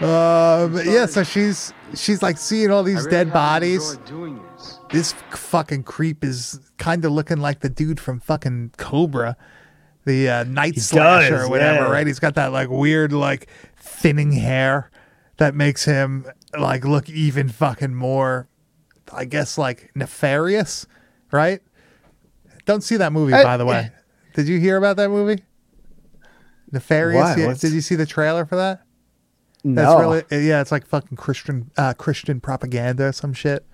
yeah, 0.84 1.06
so 1.06 1.22
she's 1.22 1.72
she's 1.94 2.22
like 2.22 2.38
seeing 2.38 2.70
all 2.70 2.82
these 2.82 3.06
dead 3.06 3.32
bodies. 3.32 3.96
Doing 4.06 4.40
this. 4.56 4.78
This 4.90 5.12
fucking 5.30 5.84
creep 5.84 6.24
is 6.24 6.60
kind 6.78 7.04
of 7.04 7.12
looking 7.12 7.38
like 7.38 7.60
the 7.60 7.68
dude 7.68 8.00
from 8.00 8.20
fucking 8.20 8.72
Cobra, 8.76 9.36
the 10.04 10.28
uh, 10.28 10.44
Night 10.44 10.74
He 10.74 10.80
Slasher 10.80 11.30
does, 11.30 11.44
or 11.44 11.48
whatever, 11.50 11.86
yeah. 11.86 11.90
right? 11.92 12.06
He's 12.06 12.18
got 12.18 12.34
that 12.34 12.52
like 12.52 12.68
weird 12.68 13.12
like 13.12 13.48
thinning 13.76 14.32
hair 14.32 14.90
that 15.36 15.54
makes 15.54 15.84
him 15.84 16.26
like 16.58 16.84
look 16.84 17.08
even 17.08 17.48
fucking 17.48 17.94
more, 17.94 18.48
I 19.12 19.24
guess 19.24 19.56
like 19.56 19.90
nefarious, 19.94 20.86
right? 21.32 21.60
Don't 22.66 22.82
see 22.82 22.96
that 22.96 23.12
movie 23.12 23.32
I- 23.34 23.42
by 23.44 23.56
the 23.56 23.66
way. 23.66 23.90
Did 24.34 24.46
you 24.46 24.60
hear 24.60 24.76
about 24.76 24.96
that 24.98 25.08
movie? 25.10 25.42
Nefarious. 26.70 27.36
Yeah, 27.36 27.52
Did 27.54 27.72
you 27.72 27.80
see 27.80 27.96
the 27.96 28.06
trailer 28.06 28.44
for 28.46 28.54
that? 28.56 28.82
That's 29.64 29.86
No. 29.86 29.98
really 30.00 30.24
yeah. 30.30 30.60
It's 30.60 30.72
like 30.72 30.86
fucking 30.86 31.16
Christian 31.16 31.70
uh, 31.76 31.94
Christian 31.94 32.40
propaganda 32.40 33.06
or 33.06 33.12
some 33.12 33.32
shit. 33.32 33.66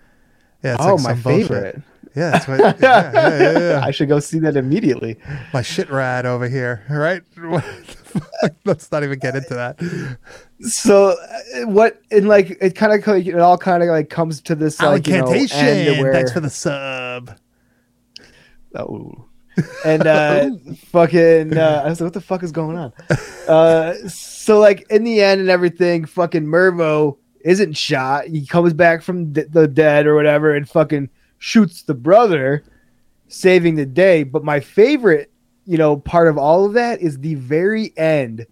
Yeah, 0.62 0.74
it's 0.74 0.84
oh, 0.84 0.94
like 0.94 1.04
my 1.04 1.12
some 1.12 1.22
bullshit. 1.22 1.48
favorite. 1.48 1.82
Yeah, 2.16 2.30
that's 2.30 2.48
what. 2.48 2.58
yeah, 2.58 2.74
yeah, 2.80 3.12
yeah, 3.12 3.58
yeah. 3.58 3.80
I 3.84 3.90
should 3.90 4.08
go 4.08 4.18
see 4.20 4.38
that 4.38 4.56
immediately. 4.56 5.18
My 5.52 5.60
shit 5.60 5.90
rad 5.90 6.24
over 6.24 6.48
here, 6.48 6.82
right? 6.88 7.22
What 7.36 7.62
the 7.62 8.20
fuck? 8.20 8.54
Let's 8.64 8.90
not 8.90 9.04
even 9.04 9.18
get 9.18 9.36
into 9.36 9.52
that. 9.54 10.18
So 10.60 11.08
uh, 11.10 11.66
what? 11.66 12.00
And 12.10 12.26
like 12.26 12.56
it 12.62 12.74
kind 12.74 12.94
of 12.94 13.06
it 13.26 13.38
all 13.38 13.58
kind 13.58 13.82
of 13.82 13.90
like 13.90 14.08
comes 14.08 14.40
to 14.42 14.54
this 14.54 14.80
like 14.80 15.06
you 15.06 15.18
know, 15.18 15.30
end 15.30 16.00
where 16.00 16.14
Thanks 16.14 16.32
for 16.32 16.40
the 16.40 16.48
sub. 16.48 17.38
Oh. 18.74 19.25
And 19.84 20.06
uh 20.06 20.50
fucking 20.86 21.56
uh 21.56 21.82
I 21.84 21.88
was 21.88 22.00
like, 22.00 22.06
what 22.06 22.14
the 22.14 22.20
fuck 22.20 22.42
is 22.42 22.52
going 22.52 22.76
on? 22.76 22.92
Uh 23.48 23.94
so 24.08 24.58
like 24.58 24.86
in 24.90 25.04
the 25.04 25.20
end 25.22 25.40
and 25.40 25.50
everything, 25.50 26.04
fucking 26.04 26.44
Mervo 26.44 27.18
isn't 27.40 27.76
shot. 27.76 28.26
He 28.26 28.44
comes 28.44 28.72
back 28.72 29.02
from 29.02 29.32
the, 29.32 29.44
the 29.44 29.68
dead 29.68 30.06
or 30.06 30.14
whatever 30.14 30.54
and 30.54 30.68
fucking 30.68 31.08
shoots 31.38 31.82
the 31.82 31.94
brother, 31.94 32.64
saving 33.28 33.76
the 33.76 33.86
day. 33.86 34.24
But 34.24 34.44
my 34.44 34.60
favorite, 34.60 35.30
you 35.64 35.78
know, 35.78 35.96
part 35.96 36.28
of 36.28 36.38
all 36.38 36.64
of 36.64 36.74
that 36.74 37.00
is 37.00 37.18
the 37.18 37.36
very 37.36 37.96
end 37.96 38.46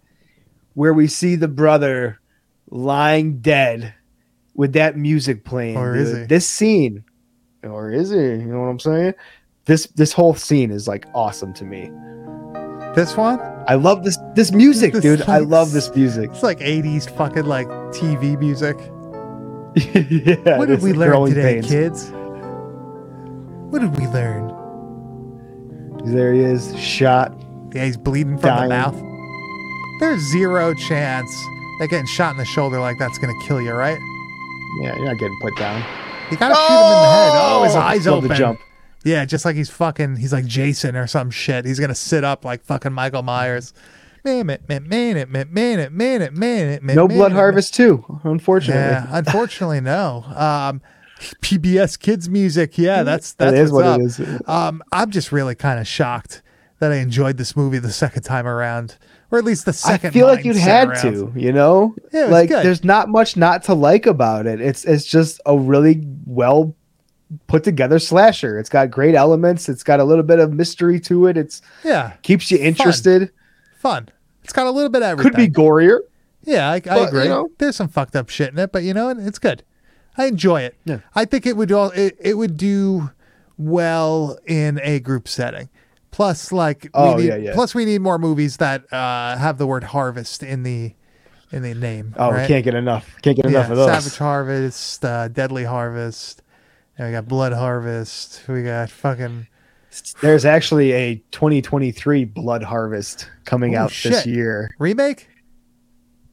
where 0.73 0.93
we 0.93 1.07
see 1.07 1.35
the 1.35 1.47
brother 1.47 2.19
lying 2.69 3.39
dead 3.39 3.93
with 4.53 4.73
that 4.73 4.97
music 4.97 5.43
playing. 5.43 5.77
Or 5.77 5.95
is 5.95 6.15
he? 6.15 6.23
This 6.23 6.47
scene, 6.47 7.03
or 7.63 7.91
is 7.91 8.11
he? 8.11 8.17
You 8.17 8.37
know 8.37 8.59
what 8.61 8.67
I'm 8.67 8.79
saying? 8.79 9.13
This 9.65 9.87
this 9.95 10.13
whole 10.13 10.35
scene 10.35 10.71
is 10.71 10.87
like 10.87 11.05
awesome 11.13 11.53
to 11.53 11.65
me. 11.65 11.89
This 12.95 13.17
one, 13.17 13.39
I 13.67 13.75
love 13.75 14.03
this 14.03 14.17
this 14.35 14.51
music, 14.51 14.93
This 14.93 15.01
dude. 15.01 15.21
I 15.23 15.39
love 15.39 15.71
this 15.71 15.93
music. 15.95 16.29
it's 16.31 16.43
like 16.43 16.59
'80s 16.59 17.09
fucking 17.17 17.45
like 17.45 17.67
TV 17.91 18.37
music. 18.39 18.77
yeah, 20.45 20.57
What 20.57 20.67
did 20.69 20.81
we 20.81 20.93
learn 20.93 21.27
today, 21.29 21.55
Pains. 21.55 21.67
kids? 21.67 22.11
What 23.71 23.79
did 23.79 23.97
we 23.99 24.07
learn? 24.07 24.51
There 26.05 26.33
he 26.33 26.41
is, 26.41 26.77
shot. 26.79 27.33
Yeah, 27.73 27.85
he's 27.85 27.97
bleeding 27.97 28.37
from 28.37 28.49
Dying. 28.49 28.69
the 28.69 28.75
mouth. 28.75 28.95
There's 29.99 30.21
zero 30.31 30.73
chance 30.75 31.29
that 31.79 31.87
getting 31.89 32.05
shot 32.05 32.31
in 32.31 32.37
the 32.37 32.45
shoulder 32.45 32.79
like 32.79 32.97
that's 32.99 33.17
gonna 33.17 33.33
kill 33.47 33.59
you, 33.61 33.73
right? 33.73 33.97
Yeah, 34.81 34.95
you're 34.95 35.05
not 35.05 35.17
getting 35.17 35.37
put 35.41 35.57
down. 35.57 35.83
You 36.31 36.37
gotta 36.37 36.55
shoot 36.55 36.61
him 36.67 36.93
in 36.93 37.01
the 37.01 37.09
head. 37.09 37.31
Oh, 37.33 37.63
his 37.65 37.75
oh, 37.75 37.79
eyes 37.79 38.05
Love 38.07 38.21
the 38.21 38.27
open. 38.27 38.37
jump. 38.37 38.59
Yeah, 39.05 39.23
just 39.23 39.45
like 39.45 39.55
he's 39.55 39.69
fucking, 39.69 40.17
he's 40.17 40.33
like 40.33 40.45
Jason 40.45 40.95
or 40.95 41.05
some 41.05 41.29
shit. 41.29 41.63
He's 41.63 41.79
gonna 41.79 41.95
sit 41.95 42.23
up 42.23 42.43
like 42.43 42.63
fucking 42.63 42.91
Michael 42.91 43.21
Myers. 43.21 43.73
Man, 44.23 44.49
it, 44.49 44.67
man, 44.67 44.83
it, 44.83 44.87
man, 44.87 45.17
it, 45.17 45.29
man, 45.29 45.47
it, 45.79 45.91
man, 45.91 46.21
it, 46.21 46.33
man, 46.33 46.69
it, 46.69 46.83
man. 46.83 46.95
No 46.95 47.07
man, 47.07 47.17
blood 47.17 47.31
man, 47.31 47.37
harvest 47.37 47.77
man. 47.77 47.87
too, 47.87 48.19
unfortunately. 48.23 48.81
Yeah, 48.81 49.05
unfortunately, 49.11 49.81
no. 49.81 50.23
Um, 50.35 50.81
PBS 51.19 51.99
Kids 51.99 52.27
music. 52.27 52.79
Yeah, 52.79 53.03
that's 53.03 53.33
that's 53.33 53.51
that 53.51 53.61
is 53.61 53.71
what 53.71 53.85
up. 53.85 53.99
it 53.99 54.05
is. 54.05 54.19
Um, 54.47 54.81
I'm 54.91 55.11
just 55.11 55.31
really 55.31 55.53
kind 55.53 55.79
of 55.79 55.87
shocked 55.87 56.41
that 56.79 56.91
I 56.91 56.95
enjoyed 56.95 57.37
this 57.37 57.55
movie 57.55 57.77
the 57.77 57.91
second 57.91 58.23
time 58.23 58.47
around, 58.47 58.97
or 59.29 59.37
at 59.37 59.45
least 59.45 59.65
the 59.65 59.73
second. 59.73 60.09
I 60.09 60.13
feel 60.13 60.25
like 60.25 60.43
you 60.43 60.55
had 60.55 60.89
around. 60.89 61.01
to, 61.01 61.33
you 61.35 61.53
know, 61.53 61.95
yeah, 62.11 62.25
like 62.25 62.49
good. 62.49 62.65
there's 62.65 62.83
not 62.83 63.09
much 63.09 63.37
not 63.37 63.63
to 63.65 63.75
like 63.75 64.07
about 64.07 64.47
it. 64.47 64.59
It's 64.59 64.83
it's 64.85 65.05
just 65.05 65.39
a 65.45 65.55
really 65.55 66.03
well 66.25 66.75
put 67.47 67.63
together 67.63 67.99
slasher. 67.99 68.59
It's 68.59 68.69
got 68.69 68.91
great 68.91 69.15
elements. 69.15 69.67
It's 69.69 69.83
got 69.83 69.99
a 69.99 70.03
little 70.03 70.23
bit 70.23 70.39
of 70.39 70.53
mystery 70.53 70.99
to 71.01 71.27
it. 71.27 71.37
It's 71.37 71.61
Yeah, 71.83 72.13
keeps 72.21 72.51
you 72.51 72.57
interested. 72.57 73.31
fun. 73.79 74.09
It's 74.43 74.53
got 74.53 74.67
a 74.67 74.71
little 74.71 74.89
bit 74.89 75.01
of 75.01 75.09
everything. 75.09 75.31
Could 75.31 75.37
be 75.37 75.47
gorier. 75.49 75.99
Yeah, 76.43 76.69
I, 76.69 76.73
I 76.89 76.97
agree. 77.07 77.23
you 77.23 77.29
know- 77.29 77.49
There's 77.57 77.75
some 77.75 77.87
fucked 77.87 78.15
up 78.15 78.29
shit 78.29 78.51
in 78.51 78.59
it, 78.59 78.71
but 78.71 78.83
you 78.83 78.93
know, 78.93 79.09
it's 79.09 79.39
good. 79.39 79.63
I 80.17 80.27
enjoy 80.27 80.61
it. 80.61 80.75
Yeah. 80.85 80.99
I 81.15 81.25
think 81.25 81.45
it 81.45 81.57
would 81.57 81.71
all 81.71 81.89
it, 81.91 82.15
it 82.21 82.35
would 82.35 82.55
do 82.57 83.09
well 83.57 84.37
in 84.45 84.79
a 84.83 84.99
group 84.99 85.27
setting. 85.27 85.69
Plus, 86.11 86.51
like, 86.53 86.89
Oh, 86.93 87.15
we 87.15 87.23
need, 87.23 87.27
yeah, 87.27 87.35
yeah. 87.35 87.53
plus 87.53 87.75
we 87.75 87.83
need 87.83 87.99
more 88.01 88.17
movies 88.17 88.57
that 88.57 88.91
uh, 88.93 89.35
have 89.37 89.57
the 89.57 89.67
word 89.67 89.83
harvest 89.83 90.43
in 90.43 90.63
the 90.63 90.93
in 91.51 91.61
the 91.61 91.73
name. 91.73 92.13
Oh, 92.17 92.31
right? 92.31 92.41
we 92.43 92.47
can't 92.47 92.63
get 92.63 92.73
enough. 92.73 93.13
Can't 93.21 93.35
get 93.35 93.45
yeah, 93.45 93.51
enough 93.59 93.71
of 93.71 93.77
those. 93.77 93.87
Savage 93.87 94.17
Harvest, 94.17 95.03
uh, 95.05 95.27
Deadly 95.27 95.63
Harvest. 95.65 96.41
Yeah, 96.99 97.07
we 97.07 97.11
got 97.11 97.27
Blood 97.27 97.53
Harvest. 97.53 98.41
We 98.47 98.63
got 98.63 98.89
fucking. 98.89 99.47
There's 100.21 100.45
actually 100.45 100.91
a 100.91 101.15
2023 101.31 102.25
Blood 102.25 102.63
Harvest 102.63 103.29
coming 103.45 103.75
Oh, 103.75 103.83
out 103.83 103.93
this 104.03 104.25
year. 104.25 104.69
Remake? 104.79 105.27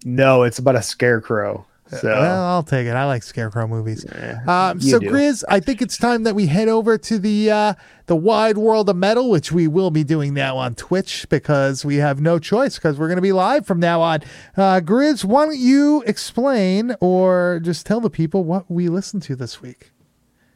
No, 0.04 0.42
it's 0.42 0.58
about 0.58 0.74
a 0.76 0.82
scarecrow. 0.82 1.64
So 1.88 2.08
Well, 2.08 2.44
I'll 2.44 2.62
take 2.62 2.86
it. 2.86 2.92
I 2.92 3.04
like 3.04 3.22
Scarecrow 3.22 3.66
movies. 3.68 4.06
eh, 4.06 4.36
Um, 4.48 4.80
so, 4.80 4.98
do. 4.98 5.10
Grizz, 5.10 5.44
I 5.48 5.60
think 5.60 5.82
it's 5.82 5.98
time 5.98 6.22
that 6.22 6.34
we 6.34 6.46
head 6.46 6.66
over 6.68 6.96
to 6.96 7.18
the 7.18 7.50
uh, 7.50 7.74
the 8.06 8.16
wide 8.16 8.56
world 8.56 8.88
of 8.88 8.96
metal, 8.96 9.28
which 9.28 9.52
we 9.52 9.68
will 9.68 9.90
be 9.90 10.02
doing 10.02 10.32
now 10.32 10.56
on 10.56 10.74
Twitch 10.74 11.26
because 11.28 11.84
we 11.84 11.96
have 11.96 12.18
no 12.20 12.38
choice 12.38 12.76
because 12.76 12.98
we're 12.98 13.08
going 13.08 13.16
to 13.16 13.22
be 13.22 13.32
live 13.32 13.66
from 13.66 13.78
now 13.78 14.00
on. 14.00 14.20
Uh, 14.56 14.80
Grizz, 14.82 15.24
why 15.24 15.44
don't 15.44 15.58
you 15.58 16.02
explain 16.06 16.96
or 17.00 17.60
just 17.62 17.84
tell 17.84 18.00
the 18.00 18.10
people 18.10 18.42
what 18.42 18.70
we 18.70 18.88
listened 18.88 19.22
to 19.24 19.36
this 19.36 19.60
week? 19.60 19.90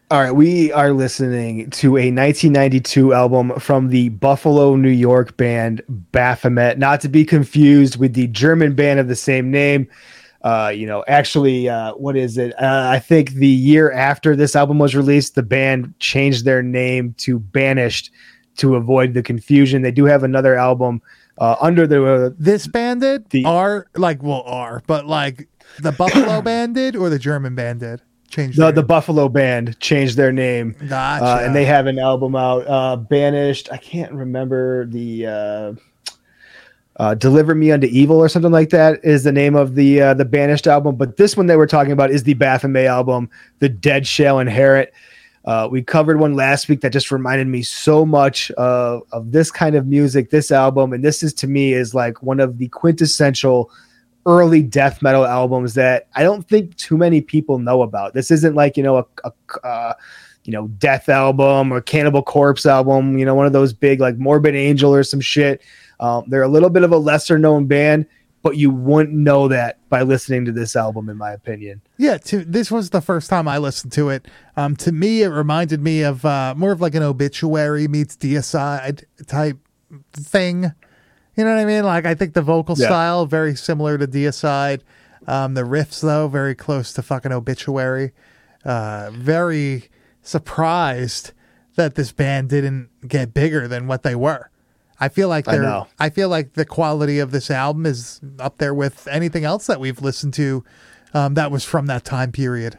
All 0.08 0.20
right, 0.20 0.30
we 0.30 0.70
are 0.70 0.92
listening 0.92 1.68
to 1.70 1.96
a 1.96 2.12
1992 2.12 3.12
album 3.12 3.58
from 3.58 3.88
the 3.88 4.10
Buffalo, 4.10 4.76
New 4.76 4.88
York 4.88 5.36
band 5.36 5.82
Baphomet, 5.88 6.78
not 6.78 7.00
to 7.00 7.08
be 7.08 7.24
confused 7.24 7.96
with 7.96 8.14
the 8.14 8.28
German 8.28 8.76
band 8.76 9.00
of 9.00 9.08
the 9.08 9.16
same 9.16 9.50
name. 9.50 9.88
Uh, 10.42 10.72
you 10.72 10.86
know, 10.86 11.02
actually, 11.08 11.68
uh, 11.68 11.92
what 11.94 12.16
is 12.16 12.38
it? 12.38 12.52
Uh, 12.62 12.88
I 12.88 13.00
think 13.00 13.32
the 13.32 13.48
year 13.48 13.90
after 13.90 14.36
this 14.36 14.54
album 14.54 14.78
was 14.78 14.94
released, 14.94 15.34
the 15.34 15.42
band 15.42 15.92
changed 15.98 16.44
their 16.44 16.62
name 16.62 17.12
to 17.18 17.40
Banished 17.40 18.12
to 18.58 18.76
avoid 18.76 19.12
the 19.12 19.24
confusion. 19.24 19.82
They 19.82 19.90
do 19.90 20.04
have 20.04 20.22
another 20.22 20.54
album 20.54 21.02
uh, 21.38 21.56
under 21.60 21.84
the 21.84 22.32
This 22.38 22.68
band 22.68 23.00
did? 23.00 23.28
The- 23.30 23.44
R, 23.44 23.88
like, 23.96 24.22
well, 24.22 24.44
R, 24.46 24.84
but 24.86 25.06
like 25.06 25.48
the 25.80 25.90
Buffalo 25.90 26.40
band 26.42 26.76
did 26.76 26.94
or 26.94 27.10
the 27.10 27.18
German 27.18 27.56
band 27.56 27.80
did? 28.36 28.42
Change 28.42 28.56
the, 28.56 28.70
the 28.70 28.82
Buffalo 28.82 29.28
band 29.28 29.78
changed 29.80 30.16
their 30.16 30.32
name. 30.32 30.74
Gotcha. 30.88 31.24
uh, 31.24 31.40
and 31.42 31.54
they 31.54 31.64
have 31.64 31.86
an 31.86 31.98
album 31.98 32.36
out 32.36 32.66
uh 32.66 32.96
banished 32.96 33.70
i 33.72 33.76
can't 33.76 34.12
remember 34.12 34.86
the 34.86 35.26
uh 35.26 35.72
uh, 36.98 37.14
Deliver 37.14 37.54
Me 37.54 37.70
Unto 37.70 37.86
Evil 37.88 38.16
or 38.16 38.28
something 38.28 38.50
like 38.50 38.70
that 38.70 39.04
is 39.04 39.22
the 39.24 39.32
name 39.32 39.54
of 39.54 39.74
the 39.74 40.00
uh, 40.00 40.14
the 40.14 40.24
Banished 40.24 40.66
album, 40.66 40.96
but 40.96 41.18
this 41.18 41.36
one 41.36 41.46
they 41.46 41.56
were 41.56 41.66
talking 41.66 41.92
about 41.92 42.10
is 42.10 42.22
the 42.22 42.32
Baphomet 42.32 42.86
album, 42.86 43.28
The 43.58 43.68
Dead 43.68 44.06
Shall 44.06 44.38
Inherit. 44.38 44.94
Uh, 45.44 45.68
we 45.70 45.82
covered 45.82 46.18
one 46.18 46.34
last 46.34 46.68
week 46.68 46.80
that 46.80 46.94
just 46.94 47.12
reminded 47.12 47.46
me 47.48 47.62
so 47.62 48.06
much 48.06 48.50
of, 48.52 49.02
of 49.12 49.30
this 49.30 49.50
kind 49.50 49.76
of 49.76 49.86
music, 49.86 50.30
this 50.30 50.50
album, 50.50 50.92
and 50.94 51.04
this 51.04 51.22
is 51.22 51.34
to 51.34 51.46
me 51.46 51.74
is 51.74 51.94
like 51.94 52.22
one 52.22 52.40
of 52.40 52.56
the 52.56 52.68
quintessential 52.68 53.70
early 54.26 54.60
death 54.60 55.00
metal 55.00 55.24
albums 55.24 55.74
that 55.74 56.08
I 56.14 56.24
don't 56.24 56.46
think 56.46 56.76
too 56.76 56.96
many 56.96 57.20
people 57.20 57.58
know 57.58 57.82
about. 57.82 58.12
This 58.12 58.30
isn't 58.30 58.54
like 58.54 58.76
you 58.76 58.82
know 58.82 58.98
a, 58.98 59.04
a 59.24 59.66
uh, 59.66 59.94
you 60.44 60.52
know 60.52 60.68
Death 60.68 61.08
album 61.08 61.72
or 61.72 61.80
Cannibal 61.80 62.22
Corpse 62.22 62.66
album, 62.66 63.16
you 63.16 63.24
know 63.24 63.34
one 63.34 63.46
of 63.46 63.52
those 63.52 63.72
big 63.72 64.00
like 64.00 64.18
Morbid 64.18 64.54
Angel 64.54 64.92
or 64.94 65.02
some 65.02 65.20
shit. 65.20 65.62
Um, 66.00 66.24
they're 66.26 66.42
a 66.42 66.48
little 66.48 66.70
bit 66.70 66.82
of 66.82 66.92
a 66.92 66.98
lesser 66.98 67.38
known 67.38 67.66
band, 67.66 68.06
but 68.42 68.56
you 68.56 68.70
wouldn't 68.70 69.16
know 69.16 69.48
that 69.48 69.78
by 69.88 70.02
listening 70.02 70.44
to 70.44 70.52
this 70.52 70.76
album, 70.76 71.08
in 71.08 71.16
my 71.16 71.32
opinion. 71.32 71.80
Yeah, 71.96 72.18
to, 72.18 72.44
this 72.44 72.70
was 72.70 72.90
the 72.90 73.00
first 73.00 73.30
time 73.30 73.48
I 73.48 73.58
listened 73.58 73.92
to 73.92 74.10
it. 74.10 74.28
Um, 74.56 74.76
to 74.76 74.92
me, 74.92 75.22
it 75.22 75.28
reminded 75.28 75.80
me 75.80 76.02
of 76.02 76.24
uh, 76.24 76.54
more 76.56 76.72
of 76.72 76.80
like 76.80 76.94
an 76.94 77.02
obituary 77.02 77.88
meets 77.88 78.16
deicide 78.16 79.04
type 79.26 79.58
thing. 80.12 80.72
You 81.36 81.44
know 81.44 81.54
what 81.54 81.60
I 81.60 81.64
mean? 81.66 81.84
Like 81.84 82.06
I 82.06 82.14
think 82.14 82.34
the 82.34 82.42
vocal 82.42 82.76
Yeah. 82.78 82.86
style 82.86 83.26
very 83.26 83.54
similar 83.54 83.98
to 83.98 84.06
deicide. 84.06 84.80
Um, 85.26 85.54
the 85.54 85.62
riffs 85.62 86.00
though 86.00 86.28
very 86.28 86.54
close 86.54 86.92
to 86.94 87.02
fucking 87.02 87.32
obituary. 87.32 88.12
Uh, 88.64 89.10
very 89.12 89.88
surprised 90.22 91.32
that 91.76 91.94
this 91.94 92.12
band 92.12 92.48
didn't 92.48 92.88
get 93.06 93.34
bigger 93.34 93.68
than 93.68 93.86
what 93.86 94.02
they 94.02 94.14
were. 94.14 94.50
I 94.98 95.08
feel 95.08 95.28
like 95.28 95.44
they're. 95.44 95.62
know. 95.62 95.88
I 95.98 96.08
feel 96.08 96.28
like 96.30 96.54
the 96.54 96.64
quality 96.64 97.18
of 97.18 97.30
this 97.30 97.50
album 97.50 97.84
is 97.84 98.20
up 98.38 98.56
there 98.58 98.72
with 98.72 99.06
anything 99.08 99.44
else 99.44 99.66
that 99.66 99.78
we've 99.78 100.00
listened 100.00 100.32
to. 100.34 100.64
Um, 101.12 101.34
that 101.34 101.50
was 101.50 101.64
from 101.64 101.86
that 101.86 102.04
time 102.04 102.32
period. 102.32 102.78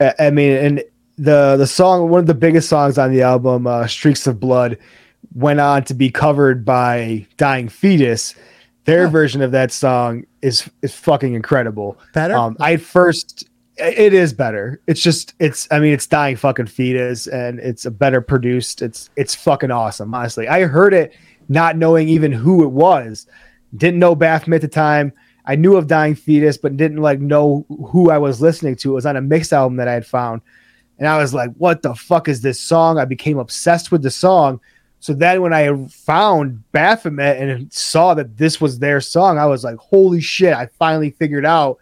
I 0.00 0.14
I 0.18 0.30
mean, 0.30 0.52
and 0.52 0.84
the 1.16 1.56
the 1.56 1.66
song, 1.66 2.10
one 2.10 2.20
of 2.20 2.26
the 2.26 2.34
biggest 2.34 2.68
songs 2.68 2.98
on 2.98 3.10
the 3.10 3.22
album, 3.22 3.66
uh, 3.66 3.86
"Streaks 3.86 4.26
of 4.26 4.38
Blood," 4.38 4.76
went 5.34 5.60
on 5.60 5.84
to 5.84 5.94
be 5.94 6.10
covered 6.10 6.64
by 6.64 7.26
Dying 7.36 7.68
Fetus. 7.68 8.34
Their 8.84 9.06
Oh. 9.06 9.10
version 9.10 9.42
of 9.42 9.52
that 9.52 9.70
song 9.72 10.24
is 10.42 10.68
is 10.82 10.94
fucking 10.94 11.34
incredible. 11.34 11.98
Better? 12.14 12.34
Um, 12.34 12.56
I 12.60 12.76
first, 12.78 13.48
it 13.76 14.14
is 14.14 14.32
better. 14.32 14.80
It's 14.86 15.02
just, 15.02 15.34
it's. 15.38 15.68
I 15.70 15.78
mean, 15.78 15.92
it's 15.92 16.06
Dying 16.06 16.36
fucking 16.36 16.66
Fetus, 16.66 17.26
and 17.26 17.58
it's 17.60 17.84
a 17.84 17.90
better 17.90 18.20
produced. 18.20 18.80
It's 18.82 19.10
it's 19.16 19.34
fucking 19.34 19.70
awesome. 19.70 20.14
Honestly, 20.14 20.48
I 20.48 20.64
heard 20.64 20.94
it 20.94 21.14
not 21.50 21.76
knowing 21.76 22.08
even 22.08 22.32
who 22.32 22.64
it 22.64 22.70
was. 22.70 23.26
Didn't 23.76 24.00
know 24.00 24.14
Baphomet 24.14 24.64
at 24.64 24.70
the 24.70 24.74
time. 24.74 25.12
I 25.44 25.54
knew 25.56 25.76
of 25.76 25.86
Dying 25.86 26.14
Fetus, 26.14 26.56
but 26.58 26.76
didn't 26.76 27.00
like 27.02 27.20
know 27.20 27.64
who 27.68 28.10
I 28.10 28.18
was 28.18 28.40
listening 28.40 28.76
to. 28.76 28.90
It 28.92 28.94
was 28.94 29.06
on 29.06 29.16
a 29.16 29.20
mix 29.22 29.52
album 29.52 29.76
that 29.76 29.88
I 29.88 29.92
had 29.94 30.06
found. 30.06 30.40
And 30.98 31.06
I 31.06 31.16
was 31.18 31.32
like, 31.32 31.50
what 31.56 31.82
the 31.82 31.94
fuck 31.94 32.28
is 32.28 32.40
this 32.42 32.60
song? 32.60 32.98
I 32.98 33.04
became 33.06 33.38
obsessed 33.38 33.90
with 33.92 34.02
the 34.02 34.10
song. 34.10 34.60
So 35.00 35.14
then 35.14 35.42
when 35.42 35.52
I 35.52 35.86
found 35.86 36.70
Baphomet 36.72 37.38
and 37.38 37.72
saw 37.72 38.14
that 38.14 38.36
this 38.36 38.60
was 38.60 38.78
their 38.78 39.00
song, 39.00 39.38
I 39.38 39.46
was 39.46 39.64
like, 39.64 39.76
holy 39.76 40.20
shit, 40.20 40.52
I 40.52 40.66
finally 40.78 41.10
figured 41.10 41.46
out, 41.46 41.78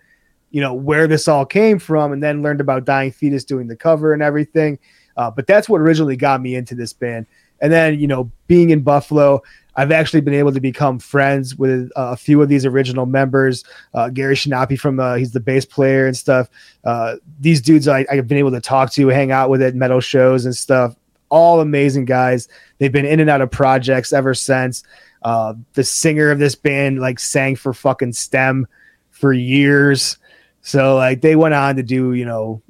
you 0.50 0.60
know, 0.60 0.74
where 0.74 1.06
this 1.06 1.26
all 1.26 1.46
came 1.46 1.78
from 1.78 2.12
and 2.12 2.22
then 2.22 2.42
learned 2.42 2.60
about 2.60 2.84
Dying 2.84 3.12
Fetus 3.12 3.44
doing 3.44 3.68
the 3.68 3.76
cover 3.76 4.12
and 4.12 4.22
everything. 4.22 4.78
Uh, 5.16 5.30
but 5.30 5.46
that's 5.46 5.68
what 5.68 5.80
originally 5.80 6.16
got 6.16 6.42
me 6.42 6.54
into 6.54 6.74
this 6.74 6.92
band. 6.92 7.26
And 7.60 7.72
then, 7.72 7.98
you 7.98 8.06
know, 8.06 8.30
being 8.48 8.68
in 8.68 8.82
Buffalo, 8.82 9.42
I've 9.76 9.92
actually 9.92 10.20
been 10.20 10.34
able 10.34 10.52
to 10.52 10.60
become 10.60 10.98
friends 10.98 11.56
with 11.56 11.90
uh, 11.96 12.12
a 12.12 12.16
few 12.16 12.40
of 12.42 12.48
these 12.48 12.64
original 12.64 13.06
members. 13.06 13.64
Uh, 13.94 14.08
Gary 14.10 14.34
Shinapi 14.34 14.78
from 14.78 15.00
uh, 15.00 15.14
he's 15.14 15.32
the 15.32 15.40
bass 15.40 15.64
player 15.64 16.06
and 16.06 16.16
stuff. 16.16 16.48
Uh, 16.84 17.16
these 17.40 17.60
dudes 17.60 17.88
I, 17.88 18.06
I've 18.10 18.26
been 18.28 18.38
able 18.38 18.52
to 18.52 18.60
talk 18.60 18.92
to, 18.92 19.08
hang 19.08 19.32
out 19.32 19.50
with 19.50 19.62
at 19.62 19.74
metal 19.74 20.00
shows 20.00 20.44
and 20.44 20.54
stuff. 20.54 20.96
All 21.28 21.60
amazing 21.60 22.04
guys. 22.04 22.48
They've 22.78 22.92
been 22.92 23.06
in 23.06 23.20
and 23.20 23.30
out 23.30 23.40
of 23.40 23.50
projects 23.50 24.12
ever 24.12 24.34
since. 24.34 24.82
Uh, 25.22 25.54
the 25.74 25.84
singer 25.84 26.30
of 26.30 26.38
this 26.38 26.54
band 26.54 27.00
like 27.00 27.18
sang 27.18 27.56
for 27.56 27.72
fucking 27.72 28.12
STEM 28.12 28.66
for 29.10 29.32
years. 29.32 30.18
So 30.60 30.96
like 30.96 31.20
they 31.20 31.36
went 31.36 31.54
on 31.54 31.76
to 31.76 31.82
do 31.82 32.12
you 32.12 32.24
know 32.24 32.62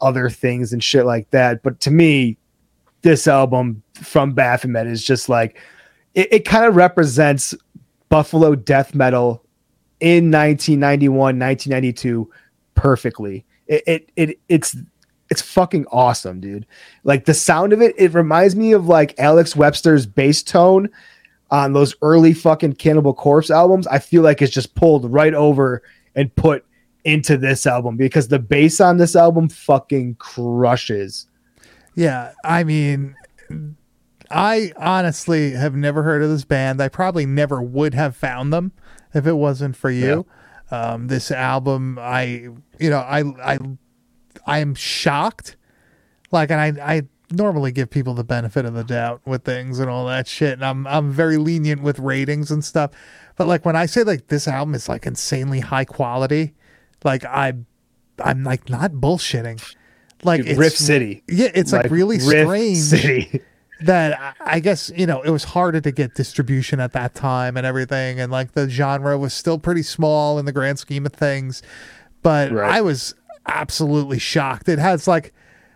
other 0.00 0.30
things 0.30 0.72
and 0.72 0.82
shit 0.82 1.04
like 1.06 1.30
that. 1.30 1.62
But 1.62 1.80
to 1.80 1.90
me, 1.90 2.36
this 3.02 3.28
album 3.28 3.82
from 3.94 4.32
Baphomet 4.32 4.86
is 4.86 5.04
just 5.04 5.28
like 5.28 5.58
it, 6.14 6.32
it 6.32 6.44
kind 6.44 6.64
of 6.64 6.76
represents 6.76 7.54
Buffalo 8.08 8.54
death 8.54 8.94
metal 8.94 9.44
in 10.00 10.30
1991, 10.30 11.38
1992 11.38 12.30
perfectly. 12.74 13.44
It, 13.66 13.82
it 13.86 14.12
it 14.16 14.38
it's 14.48 14.76
it's 15.30 15.42
fucking 15.42 15.86
awesome, 15.92 16.40
dude. 16.40 16.66
Like 17.04 17.24
the 17.24 17.34
sound 17.34 17.72
of 17.72 17.80
it, 17.80 17.94
it 17.96 18.12
reminds 18.12 18.56
me 18.56 18.72
of 18.72 18.86
like 18.86 19.18
Alex 19.18 19.54
Webster's 19.54 20.04
bass 20.04 20.42
tone 20.42 20.90
on 21.50 21.72
those 21.72 21.94
early 22.02 22.34
fucking 22.34 22.74
Cannibal 22.74 23.14
Corpse 23.14 23.50
albums. 23.50 23.86
I 23.86 24.00
feel 24.00 24.22
like 24.22 24.42
it's 24.42 24.52
just 24.52 24.74
pulled 24.74 25.10
right 25.10 25.34
over 25.34 25.82
and 26.14 26.34
put 26.34 26.64
into 27.04 27.36
this 27.36 27.66
album 27.66 27.96
because 27.96 28.28
the 28.28 28.38
bass 28.38 28.80
on 28.80 28.98
this 28.98 29.16
album 29.16 29.48
fucking 29.48 30.16
crushes. 30.16 31.26
Yeah, 31.94 32.32
I 32.44 32.64
mean, 32.64 33.14
I 34.30 34.72
honestly 34.76 35.52
have 35.52 35.74
never 35.74 36.02
heard 36.02 36.22
of 36.22 36.30
this 36.30 36.44
band. 36.44 36.80
I 36.80 36.88
probably 36.88 37.26
never 37.26 37.62
would 37.62 37.94
have 37.94 38.16
found 38.16 38.52
them 38.52 38.72
if 39.14 39.26
it 39.26 39.34
wasn't 39.34 39.76
for 39.76 39.90
you. 39.90 40.26
Um, 40.70 41.08
this 41.08 41.32
album, 41.32 41.98
I, 42.00 42.48
you 42.78 42.90
know, 42.90 42.98
I, 42.98 43.24
I, 43.42 43.58
I 44.50 44.58
am 44.58 44.74
shocked. 44.74 45.56
Like, 46.32 46.50
and 46.50 46.60
I, 46.80 46.96
I 46.96 47.02
normally 47.32 47.72
give 47.72 47.90
people 47.90 48.14
the 48.14 48.24
benefit 48.24 48.64
of 48.64 48.74
the 48.74 48.84
doubt 48.84 49.20
with 49.24 49.44
things 49.44 49.78
and 49.78 49.88
all 49.88 50.06
that 50.06 50.26
shit, 50.28 50.52
and 50.54 50.64
I'm, 50.64 50.86
I'm 50.86 51.10
very 51.10 51.36
lenient 51.36 51.82
with 51.82 51.98
ratings 51.98 52.50
and 52.50 52.64
stuff. 52.64 52.90
But 53.36 53.46
like 53.46 53.64
when 53.64 53.76
I 53.76 53.86
say 53.86 54.02
like 54.02 54.26
this 54.28 54.46
album 54.48 54.74
is 54.74 54.88
like 54.88 55.06
insanely 55.06 55.60
high 55.60 55.84
quality, 55.84 56.54
like 57.04 57.24
I, 57.24 57.54
I'm 58.22 58.44
like 58.44 58.68
not 58.68 58.92
bullshitting. 58.92 59.62
Like 60.22 60.40
Dude, 60.42 60.48
it's 60.50 60.58
Riff 60.58 60.76
City. 60.76 61.22
yeah, 61.28 61.48
it's 61.54 61.72
like, 61.72 61.90
really 61.90 62.18
Riff 62.18 62.46
strange 62.46 62.76
City. 62.78 63.40
that 63.82 64.20
I- 64.20 64.56
I 64.56 64.60
guess 64.60 64.92
you 64.94 65.06
know 65.06 65.22
it 65.22 65.30
was 65.30 65.44
harder 65.44 65.80
to 65.80 65.90
get 65.90 66.14
distribution 66.14 66.80
at 66.80 66.92
that 66.92 67.14
time 67.14 67.56
and 67.56 67.64
everything, 67.66 68.20
and 68.20 68.30
like 68.30 68.52
the 68.52 68.68
genre 68.68 69.16
was 69.16 69.32
still 69.32 69.58
pretty 69.58 69.82
small 69.82 70.38
in 70.38 70.44
the 70.44 70.52
grand 70.52 70.78
scheme 70.78 71.06
of 71.06 71.12
things. 71.14 71.62
But 72.22 72.52
Right. 72.52 72.70
I 72.70 72.80
was 72.82 73.14
absolutely 73.50 74.18
shocked. 74.18 74.68
It 74.68 74.78
has 74.78 75.06
like 75.08 75.32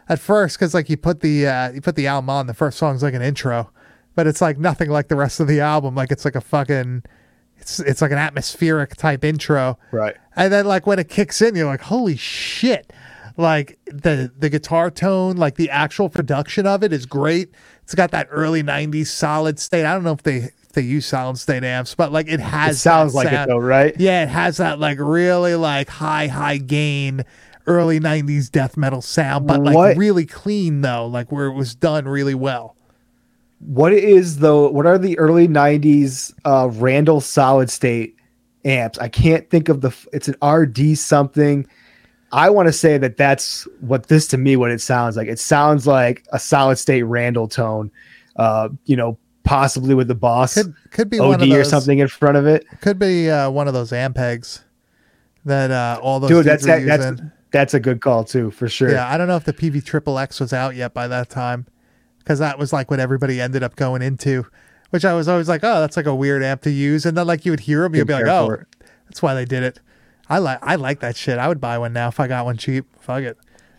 at 0.08 0.18
first 0.18 0.58
because 0.58 0.74
like 0.74 0.88
you 0.90 0.96
put 0.96 1.20
the 1.20 1.46
uh, 1.46 1.72
you 1.72 1.80
put 1.80 1.96
the 1.96 2.06
album 2.06 2.30
on, 2.30 2.46
the 2.46 2.54
first 2.54 2.78
song's 2.78 3.02
like 3.02 3.14
an 3.14 3.22
intro, 3.22 3.70
but 4.14 4.26
it's 4.26 4.40
like 4.40 4.58
nothing 4.58 4.90
like 4.90 5.08
the 5.08 5.16
rest 5.16 5.40
of 5.40 5.48
the 5.48 5.60
album. 5.60 5.94
Like 5.94 6.10
it's 6.12 6.24
like 6.24 6.36
a 6.36 6.40
fucking 6.40 7.02
it's 7.58 7.80
it's 7.80 8.02
like 8.02 8.10
an 8.12 8.18
atmospheric 8.18 8.96
type 8.96 9.24
intro. 9.24 9.78
Right. 9.92 10.16
And 10.36 10.52
then 10.52 10.66
like 10.66 10.86
when 10.86 10.98
it 10.98 11.08
kicks 11.08 11.40
in, 11.42 11.54
you're 11.54 11.66
like, 11.66 11.82
holy 11.82 12.16
shit. 12.16 12.92
Like 13.36 13.78
the 13.86 14.30
the 14.38 14.48
guitar 14.48 14.90
tone, 14.90 15.36
like 15.36 15.56
the 15.56 15.68
actual 15.70 16.08
production 16.08 16.66
of 16.68 16.84
it 16.84 16.92
is 16.92 17.04
great. 17.04 17.50
It's 17.82 17.94
got 17.94 18.12
that 18.12 18.28
early 18.30 18.62
'90s 18.62 19.08
solid 19.08 19.58
state. 19.58 19.84
I 19.84 19.92
don't 19.92 20.04
know 20.04 20.12
if 20.12 20.22
they 20.22 20.36
if 20.36 20.72
they 20.72 20.82
use 20.82 21.06
solid 21.06 21.36
state 21.38 21.64
amps, 21.64 21.96
but 21.96 22.12
like 22.12 22.28
it 22.28 22.34
It 22.34 22.40
has. 22.40 22.80
sounds 22.80 23.12
that 23.12 23.16
like 23.18 23.28
sound. 23.30 23.50
it 23.50 23.52
though, 23.52 23.58
right? 23.58 23.92
Yeah, 23.98 24.22
it 24.22 24.28
has 24.28 24.58
that 24.58 24.78
like 24.78 24.98
really 25.00 25.56
like 25.56 25.88
high 25.88 26.28
high 26.28 26.58
gain 26.58 27.24
early 27.66 28.00
'90s 28.00 28.50
death 28.50 28.76
metal 28.76 29.02
sound, 29.02 29.46
but 29.46 29.62
like 29.62 29.74
What- 29.74 29.96
really 29.96 30.26
clean 30.26 30.80
though, 30.80 31.06
like 31.06 31.30
where 31.32 31.46
it 31.46 31.54
was 31.54 31.74
done 31.74 32.06
really 32.06 32.34
well. 32.34 32.76
What 33.60 33.92
is 33.92 34.38
though? 34.38 34.68
What 34.70 34.86
are 34.86 34.98
the 34.98 35.18
early 35.18 35.48
'90s 35.48 36.32
uh, 36.44 36.68
Randall 36.72 37.20
solid 37.20 37.70
state 37.70 38.16
amps? 38.64 38.98
I 38.98 39.08
can't 39.08 39.48
think 39.48 39.68
of 39.68 39.80
the. 39.80 39.94
It's 40.12 40.28
an 40.28 40.36
RD 40.46 40.98
something. 40.98 41.66
I 42.32 42.50
want 42.50 42.66
to 42.66 42.72
say 42.72 42.98
that 42.98 43.16
that's 43.16 43.66
what 43.80 44.08
this 44.08 44.26
to 44.28 44.36
me 44.36 44.56
what 44.56 44.70
it 44.70 44.80
sounds 44.80 45.16
like. 45.16 45.28
It 45.28 45.38
sounds 45.38 45.86
like 45.86 46.24
a 46.32 46.38
solid 46.38 46.76
state 46.76 47.04
Randall 47.04 47.48
tone. 47.48 47.90
Uh, 48.36 48.68
you 48.84 48.96
know, 48.96 49.16
possibly 49.44 49.94
with 49.94 50.08
the 50.08 50.14
boss 50.14 50.54
Could 50.54 50.74
could 50.90 51.08
be 51.08 51.20
one 51.20 51.40
OD 51.40 51.52
of 51.52 51.58
or 51.58 51.64
something 51.64 52.00
in 52.00 52.08
front 52.08 52.36
of 52.36 52.46
it. 52.46 52.66
Could 52.80 52.98
be 52.98 53.30
uh, 53.30 53.50
one 53.50 53.68
of 53.68 53.74
those 53.74 53.92
Ampegs 53.92 54.62
that 55.44 55.70
uh, 55.70 56.00
all 56.02 56.18
those 56.20 56.30
Dude, 56.30 56.44
dudes 56.44 56.64
that's 56.64 56.84
that, 56.86 56.98
that's. 56.98 57.22
That's 57.54 57.72
a 57.72 57.78
good 57.78 58.00
call 58.00 58.24
too, 58.24 58.50
for 58.50 58.68
sure. 58.68 58.90
Yeah, 58.90 59.08
I 59.08 59.16
don't 59.16 59.28
know 59.28 59.36
if 59.36 59.44
the 59.44 59.52
Peavey 59.52 59.82
Triple 59.82 60.18
X 60.18 60.40
was 60.40 60.52
out 60.52 60.74
yet 60.74 60.92
by 60.92 61.06
that 61.06 61.30
time, 61.30 61.66
because 62.18 62.40
that 62.40 62.58
was 62.58 62.72
like 62.72 62.90
what 62.90 62.98
everybody 62.98 63.40
ended 63.40 63.62
up 63.62 63.76
going 63.76 64.02
into. 64.02 64.44
Which 64.90 65.04
I 65.04 65.14
was 65.14 65.28
always 65.28 65.48
like, 65.48 65.62
oh, 65.62 65.80
that's 65.80 65.96
like 65.96 66.06
a 66.06 66.14
weird 66.14 66.42
amp 66.42 66.62
to 66.62 66.70
use, 66.70 67.06
and 67.06 67.16
then 67.16 67.28
like 67.28 67.44
you 67.44 67.52
would 67.52 67.60
hear 67.60 67.82
them, 67.82 67.94
you'd 67.94 68.08
be 68.08 68.12
like, 68.12 68.26
oh, 68.26 68.58
that's 69.06 69.22
why 69.22 69.34
they 69.34 69.44
did 69.44 69.62
it. 69.62 69.78
I 70.28 70.38
like 70.38 70.58
I 70.62 70.74
like 70.74 70.98
that 71.00 71.16
shit. 71.16 71.38
I 71.38 71.46
would 71.46 71.60
buy 71.60 71.78
one 71.78 71.92
now 71.92 72.08
if 72.08 72.18
I 72.18 72.26
got 72.26 72.44
one 72.44 72.56
cheap. 72.56 72.86
Fuck 73.00 73.22
it, 73.22 73.38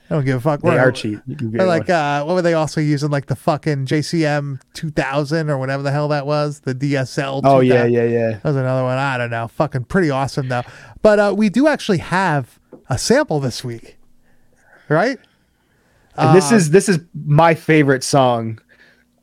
I 0.10 0.14
don't 0.16 0.24
give 0.24 0.38
a 0.38 0.40
fuck. 0.40 0.62
They 0.62 0.70
We're- 0.70 0.80
are 0.80 0.92
cheap. 0.94 1.20
Like 1.28 1.90
uh, 1.90 2.24
what 2.24 2.36
were 2.36 2.42
they 2.42 2.54
also 2.54 2.80
using? 2.80 3.10
Like 3.10 3.26
the 3.26 3.36
fucking 3.36 3.88
JCM 3.88 4.62
2000 4.74 5.50
or 5.50 5.58
whatever 5.58 5.84
the 5.84 5.92
hell 5.92 6.08
that 6.10 6.26
was, 6.26 6.62
the 6.62 6.74
DSL. 6.76 7.42
oh 7.44 7.60
yeah, 7.60 7.84
yeah, 7.86 8.04
yeah. 8.04 8.32
That 8.32 8.44
was 8.46 8.56
another 8.56 8.84
one. 8.84 8.98
I 8.98 9.18
don't 9.18 9.32
know. 9.32 9.48
Fucking 9.50 9.86
pretty 9.86 10.10
awesome 10.12 10.48
though. 10.48 10.64
But 11.02 11.20
uh, 11.20 11.34
we 11.36 11.50
do 11.50 11.68
actually 11.68 11.98
have 12.00 12.60
a 12.90 12.98
sample 12.98 13.40
this 13.40 13.64
week, 13.64 13.98
right? 14.90 15.18
And 16.18 16.36
this 16.36 16.52
Uh, 16.52 16.56
is 16.56 16.70
this 16.70 16.88
is 16.88 17.00
my 17.26 17.54
favorite 17.54 18.04
song 18.04 18.60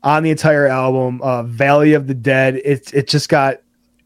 on 0.03 0.23
the 0.23 0.29
entire 0.29 0.67
album, 0.67 1.21
uh, 1.21 1.43
Valley 1.43 1.93
of 1.93 2.07
the 2.07 2.13
Dead. 2.13 2.61
It's 2.63 2.91
it 2.93 3.07
just 3.07 3.29
got 3.29 3.57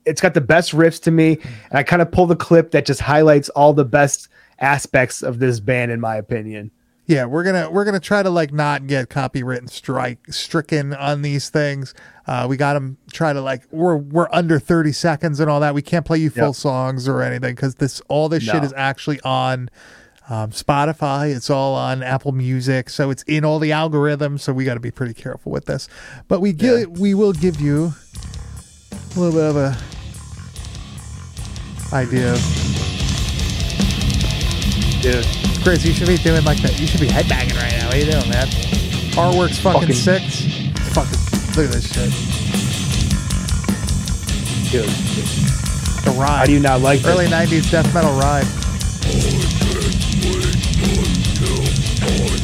it's 0.05 0.21
got 0.21 0.33
the 0.33 0.41
best 0.41 0.71
riffs 0.71 1.01
to 1.03 1.11
me, 1.11 1.37
and 1.69 1.77
I 1.79 1.83
kind 1.83 2.01
of 2.01 2.11
pull 2.11 2.27
the 2.27 2.35
clip 2.35 2.71
that 2.71 2.85
just 2.85 3.01
highlights 3.01 3.49
all 3.49 3.73
the 3.73 3.83
best 3.85 4.29
aspects 4.59 5.21
of 5.21 5.39
this 5.39 5.59
band, 5.59 5.91
in 5.91 5.99
my 5.99 6.15
opinion. 6.15 6.71
Yeah, 7.07 7.23
we're 7.25 7.45
gonna 7.45 7.69
we're 7.71 7.85
gonna 7.85 8.01
try 8.01 8.21
to 8.21 8.29
like 8.29 8.51
not 8.51 8.85
get 8.85 9.09
copyright 9.09 9.69
strike 9.69 10.19
stricken 10.29 10.93
on 10.93 11.21
these 11.21 11.49
things. 11.49 11.93
Uh, 12.27 12.45
we 12.49 12.57
got 12.57 12.73
them 12.73 12.97
try 13.13 13.31
to 13.31 13.39
like 13.39 13.63
we're 13.71 13.95
we're 13.95 14.27
under 14.33 14.59
thirty 14.59 14.91
seconds 14.91 15.39
and 15.39 15.49
all 15.49 15.61
that. 15.61 15.73
We 15.73 15.81
can't 15.81 16.05
play 16.05 16.17
you 16.17 16.29
full 16.29 16.47
Yep. 16.47 16.55
songs 16.55 17.07
or 17.07 17.21
anything 17.21 17.55
because 17.55 17.75
this 17.75 18.01
all 18.09 18.27
this 18.27 18.43
shit 18.43 18.61
is 18.61 18.73
actually 18.75 19.21
on 19.21 19.69
um, 20.29 20.51
Spotify. 20.51 21.33
It's 21.33 21.49
all 21.49 21.75
on 21.75 22.03
Apple 22.03 22.33
Music, 22.33 22.89
so 22.89 23.09
it's 23.09 23.23
in 23.23 23.45
all 23.45 23.59
the 23.59 23.69
algorithms. 23.69 24.41
So 24.41 24.51
we 24.51 24.65
got 24.65 24.73
to 24.73 24.81
be 24.81 24.91
pretty 24.91 25.13
careful 25.13 25.49
with 25.53 25.63
this. 25.65 25.87
But 26.27 26.41
we 26.41 26.51
give 26.51 26.99
we 26.99 27.13
will 27.13 27.31
give 27.31 27.61
you 27.61 27.93
a 29.15 29.17
little 29.17 29.31
bit 29.31 29.49
of 29.49 29.55
a 29.55 29.77
idea. 31.95 32.33
of 32.33 32.41
Dude, 35.01 35.25
Chris, 35.67 35.83
you 35.83 35.91
should 35.91 36.07
be 36.07 36.15
doing 36.15 36.45
like 36.45 36.61
that. 36.61 36.79
You 36.79 36.87
should 36.87 37.01
be 37.01 37.07
headbanging 37.09 37.61
right 37.61 37.73
now. 37.77 37.87
What 37.87 37.95
are 37.95 37.97
you 37.97 38.05
doing, 38.09 38.29
man? 38.29 38.47
Artwork's 39.19 39.59
fucking, 39.59 39.81
Fucking- 39.81 39.95
six. 39.95 40.45
Fucking 40.95 41.19
look 41.57 41.65
at 41.67 41.73
this 41.73 41.91
shit. 41.91 42.09
dude, 44.71 44.85
The 46.05 46.11
ride. 46.17 46.37
how 46.37 46.45
do 46.45 46.53
you 46.53 46.61
not 46.61 46.79
like 46.79 47.01
it. 47.01 47.07
Early 47.07 47.25
this? 47.25 47.33
'90s 47.51 47.69
death 47.69 47.93
metal 47.93 48.17
ride. 48.17 48.45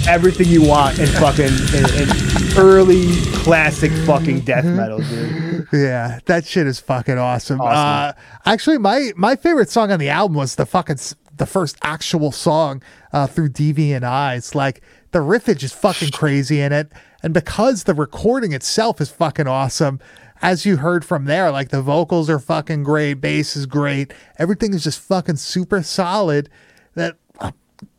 everything 0.06 0.48
you 0.50 0.62
want 0.62 1.00
in 1.00 1.08
fucking 1.08 1.46
in, 1.46 1.86
in 2.04 2.58
early 2.58 3.08
classic 3.36 3.90
fucking 4.06 4.42
death 4.42 4.66
metal, 4.66 4.98
dude? 5.00 5.66
Yeah, 5.72 6.20
that 6.26 6.46
shit 6.46 6.68
is 6.68 6.82
fucking 6.82 7.18
awesome. 7.18 7.62
Uh, 7.62 8.12
actually, 8.46 8.80
my 8.80 9.12
my 9.16 9.38
favorite 9.38 9.70
song 9.70 9.94
on 9.94 10.00
the 10.00 10.10
album 10.10 10.36
was 10.36 10.56
the 10.56 10.66
fucking 10.66 10.98
the 11.36 11.46
first 11.46 11.78
actual 11.84 12.32
song 12.32 12.82
uh, 13.12 13.28
through 13.28 13.50
Deviant 13.50 14.04
Eyes. 14.04 14.56
Like 14.56 14.82
the 15.12 15.20
riffage 15.20 15.64
is 15.64 15.74
fucking 15.74 16.12
crazy 16.12 16.62
in 16.62 16.72
it, 16.72 16.92
and 17.22 17.34
because 17.34 17.84
the 17.84 17.94
recording 17.94 18.54
itself 18.54 19.00
is 19.02 19.10
fucking 19.10 19.48
awesome. 19.48 20.00
As 20.42 20.66
you 20.66 20.78
heard 20.78 21.06
from 21.06 21.26
there, 21.26 21.52
like 21.52 21.70
the 21.70 21.82
vocals 21.82 22.30
are 22.30 22.40
fucking 22.40 22.84
great, 22.84 23.16
bass 23.16 23.56
is 23.56 23.66
great, 23.66 24.14
everything 24.38 24.74
is 24.74 24.84
just 24.84 25.00
fucking 25.00 25.38
super 25.38 25.82
solid. 25.82 26.50
That 26.96 27.16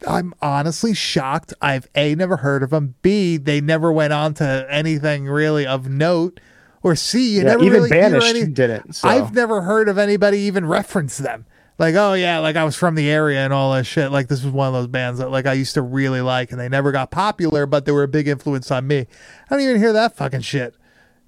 I'm 0.06 0.34
honestly 0.40 0.94
shocked. 0.94 1.52
I've 1.60 1.88
A, 1.94 2.14
never 2.14 2.38
heard 2.38 2.62
of 2.62 2.70
them. 2.70 2.94
B, 3.02 3.36
they 3.36 3.60
never 3.60 3.92
went 3.92 4.12
on 4.12 4.34
to 4.34 4.66
anything 4.70 5.24
really 5.26 5.66
of 5.66 5.88
note. 5.88 6.40
Or 6.82 6.94
C, 6.94 7.30
you 7.30 7.38
Yeah, 7.38 7.44
never 7.44 7.64
even 7.64 7.72
really 7.78 7.90
Banished 7.90 8.26
any- 8.26 8.46
didn't, 8.46 8.94
so. 8.94 9.08
I've 9.08 9.34
never 9.34 9.62
heard 9.62 9.88
of 9.88 9.96
anybody 9.96 10.38
even 10.40 10.66
reference 10.66 11.16
them. 11.16 11.46
Like, 11.76 11.94
oh 11.96 12.14
yeah, 12.14 12.38
like 12.38 12.56
I 12.56 12.64
was 12.64 12.76
from 12.76 12.94
the 12.94 13.10
area 13.10 13.40
and 13.40 13.52
all 13.52 13.72
that 13.72 13.84
shit. 13.84 14.12
Like 14.12 14.28
this 14.28 14.44
was 14.44 14.52
one 14.52 14.68
of 14.68 14.74
those 14.74 14.86
bands 14.86 15.18
that 15.18 15.30
like 15.30 15.46
I 15.46 15.54
used 15.54 15.74
to 15.74 15.82
really 15.82 16.20
like, 16.20 16.52
and 16.52 16.60
they 16.60 16.68
never 16.68 16.92
got 16.92 17.10
popular, 17.10 17.66
but 17.66 17.84
they 17.84 17.92
were 17.92 18.04
a 18.04 18.08
big 18.08 18.28
influence 18.28 18.70
on 18.70 18.86
me. 18.86 19.00
I 19.00 19.06
don't 19.50 19.60
even 19.60 19.78
hear 19.78 19.92
that 19.92 20.16
fucking 20.16 20.42
shit. 20.42 20.74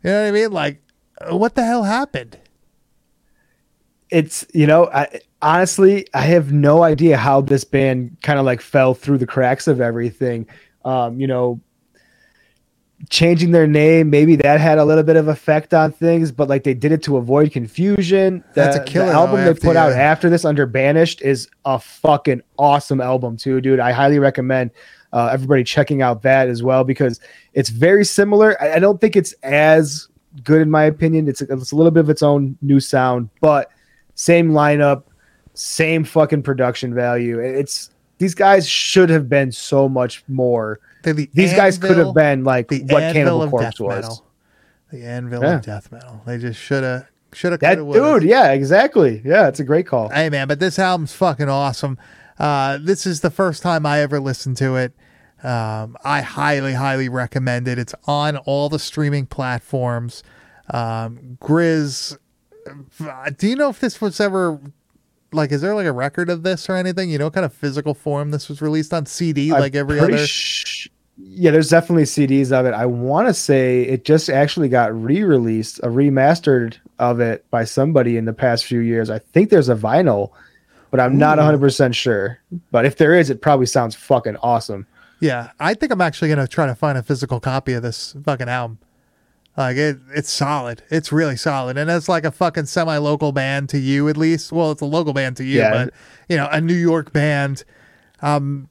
You 0.03 0.11
know 0.11 0.23
what 0.23 0.29
I 0.29 0.31
mean? 0.31 0.53
Like, 0.53 0.83
uh, 1.21 1.37
what 1.37 1.55
the 1.55 1.65
hell 1.65 1.83
happened? 1.83 2.39
it's 4.11 4.47
you 4.55 4.67
know 4.67 4.89
I, 4.93 5.21
honestly 5.43 6.07
i 6.15 6.21
have 6.23 6.53
no 6.53 6.83
idea 6.83 7.17
how 7.17 7.41
this 7.41 7.65
band 7.65 8.17
kind 8.23 8.39
of 8.39 8.45
like 8.45 8.61
fell 8.61 8.95
through 8.95 9.19
the 9.19 9.27
cracks 9.27 9.67
of 9.67 9.81
everything 9.81 10.47
um 10.85 11.21
you 11.21 11.27
know 11.27 11.61
changing 13.11 13.51
their 13.51 13.67
name 13.67 14.09
maybe 14.09 14.37
that 14.37 14.59
had 14.59 14.79
a 14.79 14.85
little 14.85 15.05
bit 15.05 15.17
of 15.17 15.29
effect 15.29 15.75
on 15.75 15.93
things 15.93 16.33
but 16.33 16.49
like 16.49 16.65
they 16.65 16.73
did 16.73 16.93
it 16.93 17.03
to 17.03 17.19
avoid 17.19 17.53
confusion 17.53 18.43
That's 18.55 18.77
a 18.77 18.83
killer, 18.85 19.07
the 19.07 19.13
album 19.13 19.45
they 19.45 19.53
put 19.53 19.77
out 19.77 19.89
you- 19.89 19.97
after 19.97 20.31
this 20.31 20.45
under 20.47 20.65
banished 20.65 21.21
is 21.21 21.49
a 21.67 21.79
fucking 21.79 22.41
awesome 22.59 23.03
album 23.03 23.37
too 23.37 23.61
dude 23.61 23.81
i 23.81 23.93
highly 23.93 24.19
recommend 24.19 24.71
uh, 25.13 25.29
everybody 25.33 25.63
checking 25.63 26.03
out 26.03 26.23
that 26.23 26.49
as 26.49 26.63
well 26.63 26.85
because 26.85 27.21
it's 27.53 27.69
very 27.69 28.05
similar 28.05 28.61
I, 28.63 28.75
I 28.75 28.79
don't 28.79 29.01
think 29.01 29.15
it's 29.15 29.33
as 29.43 30.09
good 30.43 30.63
in 30.63 30.71
my 30.71 30.85
opinion 30.85 31.29
it's, 31.29 31.43
it's 31.43 31.73
a 31.73 31.77
little 31.77 31.93
bit 31.93 32.01
of 32.01 32.11
its 32.11 32.23
own 32.23 32.57
new 32.63 32.81
sound 32.81 33.29
but 33.41 33.71
same 34.17 34.51
lineup, 34.51 35.05
same 35.55 36.03
fucking 36.03 36.43
production 36.43 36.93
value. 36.95 37.39
It's 37.39 37.91
these 38.19 38.35
guys 38.35 38.67
should 38.67 39.11
have 39.11 39.29
been 39.29 39.53
so 39.53 39.89
much 39.89 40.25
more. 40.27 40.81
The 41.13 41.31
These 41.33 41.55
guys 41.55 41.79
could 41.79 41.97
have 41.99 42.15
been 42.15 42.45
like 42.45 42.71
what 42.71 42.89
Cannibal 43.13 43.43
of 43.43 43.51
Corpse 43.51 43.81
was. 43.81 44.03
metal. 44.03 44.27
The 44.93 45.05
anvil 45.05 45.43
Yeah. 45.43 45.57
of 45.57 45.63
death 45.63 45.91
metal. 45.93 46.23
They 46.27 46.39
just 46.39 46.61
should 46.61 46.85
have, 46.85 47.07
should 47.33 47.53
have, 47.53 47.61
That 47.61 47.77
dude, 47.77 48.23
yeah, 48.23 48.53
exactly. 48.53 49.21
Yeah, 49.25 49.49
it's 49.49 49.59
a 49.61 49.65
great 49.65 49.87
call. 49.87 50.09
Hey 50.11 50.31
man, 50.31 50.47
but 50.49 50.61
this 50.61 50.79
album's 50.79 51.13
fucking 51.13 51.49
awesome. 51.49 51.99
Uh, 52.39 52.79
this 52.81 53.07
is 53.07 53.21
the 53.21 53.31
first 53.31 53.63
time 53.63 53.85
I 53.87 54.01
ever 54.01 54.21
listened 54.21 54.57
to 54.59 54.77
it. 54.77 54.93
Um, 55.43 55.97
I 56.05 56.23
highly, 56.23 56.75
highly 56.75 57.09
recommend 57.09 57.69
it. 57.69 57.79
It's 57.79 57.95
on 58.07 58.37
all 58.39 58.69
the 58.69 58.79
streaming 58.79 59.27
platforms. 59.27 60.23
Um, 60.71 61.37
Grizz, 61.41 62.17
uh, 63.01 63.31
do 63.37 63.49
you 63.49 63.57
know 63.57 63.69
if 63.71 63.81
this 63.81 64.01
was 64.01 64.21
ever 64.21 64.61
like? 65.33 65.53
Is 65.53 65.61
there 65.61 65.75
like 65.75 65.87
a 65.87 65.93
record 65.93 66.29
of 66.31 66.43
this 66.43 66.69
or 66.69 66.75
anything? 66.77 67.11
You 67.11 67.19
know, 67.19 67.27
what 67.27 67.35
kind 67.35 67.45
of 67.47 67.53
physical 67.53 67.95
form 67.95 68.31
this 68.31 68.49
was 68.49 68.61
released 68.63 68.93
on 68.95 69.07
CD, 69.07 69.53
I'm 69.53 69.61
like 69.61 69.75
every 69.75 70.01
other. 70.01 70.19
sh- 70.27 70.89
yeah, 71.19 71.51
there's 71.51 71.71
definitely 71.71 72.05
CDs 72.05 72.53
of 72.53 72.67
it. 72.67 72.75
I 72.75 72.87
want 72.87 73.29
to 73.29 73.35
say 73.35 73.83
it 73.83 74.05
just 74.05 74.29
actually 74.29 74.69
got 74.69 74.95
re-released, 74.95 75.79
a 75.81 75.89
remastered 75.89 76.77
of 76.99 77.21
it 77.21 77.45
by 77.51 77.65
somebody 77.65 78.17
in 78.17 78.25
the 78.27 78.33
past 78.33 78.65
few 78.67 78.81
years. 78.81 79.09
I 79.11 79.19
think 79.19 79.51
there's 79.51 79.69
a 79.69 79.75
vinyl, 79.75 80.31
but 80.91 81.01
I'm 81.01 81.17
not 81.19 81.39
100% 81.39 81.95
sure. 81.95 82.39
But 82.71 82.85
if 82.85 82.97
there 82.99 83.15
is, 83.15 83.31
it 83.31 83.41
probably 83.43 83.67
sounds 83.67 83.95
fucking 83.95 84.37
awesome. 84.43 84.87
Yeah, 85.21 85.51
I 85.59 85.73
think 85.75 85.91
I'm 85.93 86.03
actually 86.03 86.29
gonna 86.29 86.47
try 86.47 86.67
to 86.67 86.75
find 86.75 86.99
a 86.99 87.03
physical 87.03 87.41
copy 87.41 87.73
of 87.73 87.83
this 87.83 88.15
fucking 88.25 88.49
album. 88.51 88.79
Like 89.57 89.79
it, 89.79 89.97
it's 90.15 90.31
solid. 90.31 90.83
It's 90.91 91.11
really 91.11 91.37
solid, 91.37 91.79
and 91.79 91.91
it's 91.91 92.11
like 92.11 92.27
a 92.27 92.31
fucking 92.31 92.67
semi-local 92.67 93.33
band 93.33 93.71
to 93.71 93.79
you, 93.79 94.11
at 94.11 94.19
least. 94.19 94.53
Well, 94.53 94.71
it's 94.73 94.83
a 94.83 94.87
local 94.87 95.15
band 95.15 95.39
to 95.39 95.45
you, 95.45 95.61
Yeah. 95.61 95.71
but 95.87 95.95
you 96.29 96.37
know, 96.37 96.47
a 96.53 96.61
New 96.61 96.75
York 96.75 97.15
band. 97.15 97.65
Um, 98.21 98.69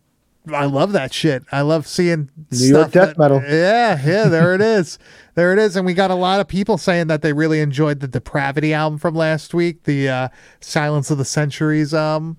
I 0.53 0.65
love 0.65 0.91
that 0.93 1.13
shit. 1.13 1.43
I 1.51 1.61
love 1.61 1.87
seeing 1.87 2.29
New 2.51 2.67
York 2.67 2.91
death 2.91 3.09
that- 3.09 3.17
metal. 3.17 3.41
Yeah, 3.43 3.99
yeah, 4.05 4.25
there 4.29 4.53
it 4.55 4.61
is. 4.61 4.99
There 5.35 5.51
it 5.51 5.59
is, 5.59 5.75
and 5.75 5.85
we 5.85 5.93
got 5.93 6.11
a 6.11 6.15
lot 6.15 6.39
of 6.39 6.47
people 6.47 6.77
saying 6.77 7.07
that 7.07 7.21
they 7.21 7.33
really 7.33 7.59
enjoyed 7.59 7.99
the 7.99 8.07
Depravity 8.07 8.73
album 8.73 8.97
from 8.99 9.15
last 9.15 9.53
week, 9.53 9.83
the 9.83 10.07
uh, 10.07 10.27
Silence 10.61 11.11
of 11.11 11.17
the 11.17 11.25
Centuries 11.25 11.93
um 11.93 12.37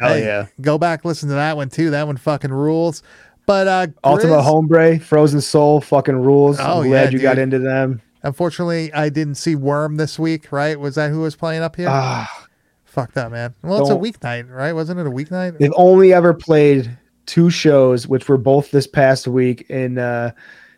Hell 0.00 0.18
yeah. 0.18 0.46
Go 0.60 0.78
back, 0.78 1.04
listen 1.04 1.28
to 1.28 1.34
that 1.34 1.56
one 1.56 1.68
too. 1.70 1.90
That 1.90 2.06
one 2.06 2.16
fucking 2.16 2.52
rules. 2.52 3.02
But 3.46 3.66
uh, 3.66 3.86
Ultima 4.04 4.34
Grizz- 4.36 4.42
Hombre, 4.44 4.98
Frozen 5.00 5.40
Soul, 5.40 5.80
fucking 5.80 6.16
rules. 6.16 6.60
Oh, 6.60 6.82
I'm 6.82 6.88
glad 6.88 7.04
yeah, 7.12 7.16
you 7.16 7.18
got 7.18 7.38
into 7.38 7.58
them. 7.58 8.00
Unfortunately, 8.22 8.92
I 8.92 9.08
didn't 9.08 9.36
see 9.36 9.56
Worm 9.56 9.96
this 9.96 10.18
week. 10.18 10.52
Right? 10.52 10.78
Was 10.78 10.96
that 10.96 11.10
who 11.10 11.20
was 11.20 11.34
playing 11.34 11.62
up 11.62 11.76
here? 11.76 11.88
Ah, 11.90 12.46
Fuck 12.84 13.12
that, 13.14 13.30
man. 13.30 13.54
Well, 13.62 13.80
it's 13.80 13.90
a 13.90 13.94
weeknight, 13.94 14.50
right? 14.50 14.72
Wasn't 14.72 14.98
it 15.00 15.06
a 15.06 15.10
weeknight? 15.10 15.58
they've 15.58 15.72
only 15.76 16.12
ever 16.12 16.34
played 16.34 16.96
two 17.28 17.50
shows, 17.50 18.08
which 18.08 18.26
were 18.28 18.38
both 18.38 18.72
this 18.72 18.86
past 18.86 19.28
week, 19.28 19.66
and 19.68 19.98
uh, 19.98 20.32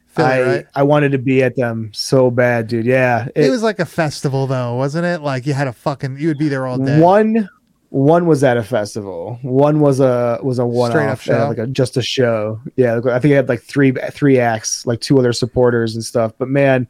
Philly, 0.09 0.29
I 0.29 0.43
right? 0.43 0.67
I 0.75 0.83
wanted 0.83 1.13
to 1.13 1.19
be 1.19 1.43
at 1.43 1.57
them 1.57 1.91
so 1.95 2.31
bad, 2.31 2.67
dude. 2.67 2.85
Yeah, 2.85 3.29
It, 3.35 3.51
was 3.51 3.63
like 3.63 3.79
a 3.79 3.87
festival, 3.87 4.47
though, 4.47 4.75
wasn't 4.75 5.07
it? 5.07 5.23
Like 5.23 5.47
you 5.47 5.55
had 5.55 5.69
a 5.69 5.73
fucking, 5.73 6.19
you 6.19 6.29
would 6.29 6.39
be 6.39 6.49
there 6.49 6.67
all 6.67 6.77
day. 6.77 7.01
one. 7.01 7.49
One 7.93 8.27
was 8.27 8.45
at 8.45 8.57
a 8.57 8.63
festival. 8.63 9.41
One 9.43 9.81
was 9.81 9.99
a 9.99 10.39
was 10.45 10.61
a 10.61 10.67
one 10.67 10.93
Straight 10.93 11.09
off, 11.09 11.23
show? 11.23 11.49
like 11.49 11.59
a, 11.59 11.67
just 11.67 11.97
a 11.97 12.03
show. 12.03 12.61
Yeah, 12.77 13.01
I 13.05 13.19
think 13.19 13.33
I 13.33 13.37
had 13.37 13.49
like 13.49 13.63
three 13.63 13.93
three 14.13 14.39
acts, 14.39 14.87
like 14.87 15.01
two 15.01 15.19
other 15.19 15.33
supporters 15.33 15.97
and 15.97 16.05
stuff. 16.05 16.33
But 16.39 16.47
man, 16.47 16.87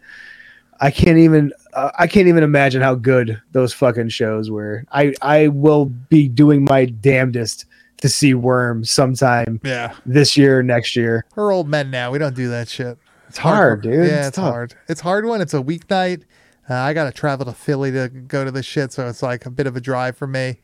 I 0.79 0.91
can't 0.91 1.17
even 1.17 1.55
uh, 1.73 1.91
I 1.99 2.07
can't 2.07 2.29
even 2.29 2.43
imagine 2.43 2.83
how 2.83 2.97
good 2.97 3.41
those 3.53 3.73
fucking 3.73 4.11
shows 4.11 4.51
were. 4.51 4.85
I 4.93 5.15
I 5.23 5.49
will 5.49 5.87
be 5.87 6.29
doing 6.29 6.67
my 6.69 6.85
damnedest 6.85 7.65
to 8.01 8.09
see 8.09 8.35
Worm 8.35 8.85
sometime 8.85 9.61
Yeah, 9.63 9.95
this 10.07 10.37
year 10.37 10.63
next 10.63 10.97
year. 10.97 11.25
we're 11.37 11.53
old 11.53 11.69
men 11.69 11.91
now. 11.91 12.11
We 12.11 12.19
don't 12.19 12.35
do 12.35 12.49
that 12.51 12.69
shit. 12.69 12.99
It's 13.29 13.39
hard, 13.39 13.83
for- 13.83 13.91
dude. 13.91 14.07
Yeah, 14.07 14.19
It's 14.21 14.29
it's, 14.29 14.37
hard. 14.39 14.75
It's 14.89 15.01
hard 15.01 15.25
when 15.27 15.41
it's 15.41 15.55
a 15.55 15.63
weeknight. 15.63 16.25
Uh, 16.69 16.75
I 16.75 16.93
got 16.95 17.05
to 17.05 17.13
travel 17.13 17.47
to 17.47 17.53
Philly 17.53 17.91
to 17.93 18.09
go 18.09 18.45
to 18.45 18.51
this 18.51 18.67
shit, 18.67 18.93
so 18.93 19.09
it's 19.09 19.23
like 19.23 19.47
a 19.47 19.51
bit 19.51 19.67
of 19.67 19.77
a 19.77 19.81
drive 19.81 20.17
for 20.17 20.27
me. 20.27 20.59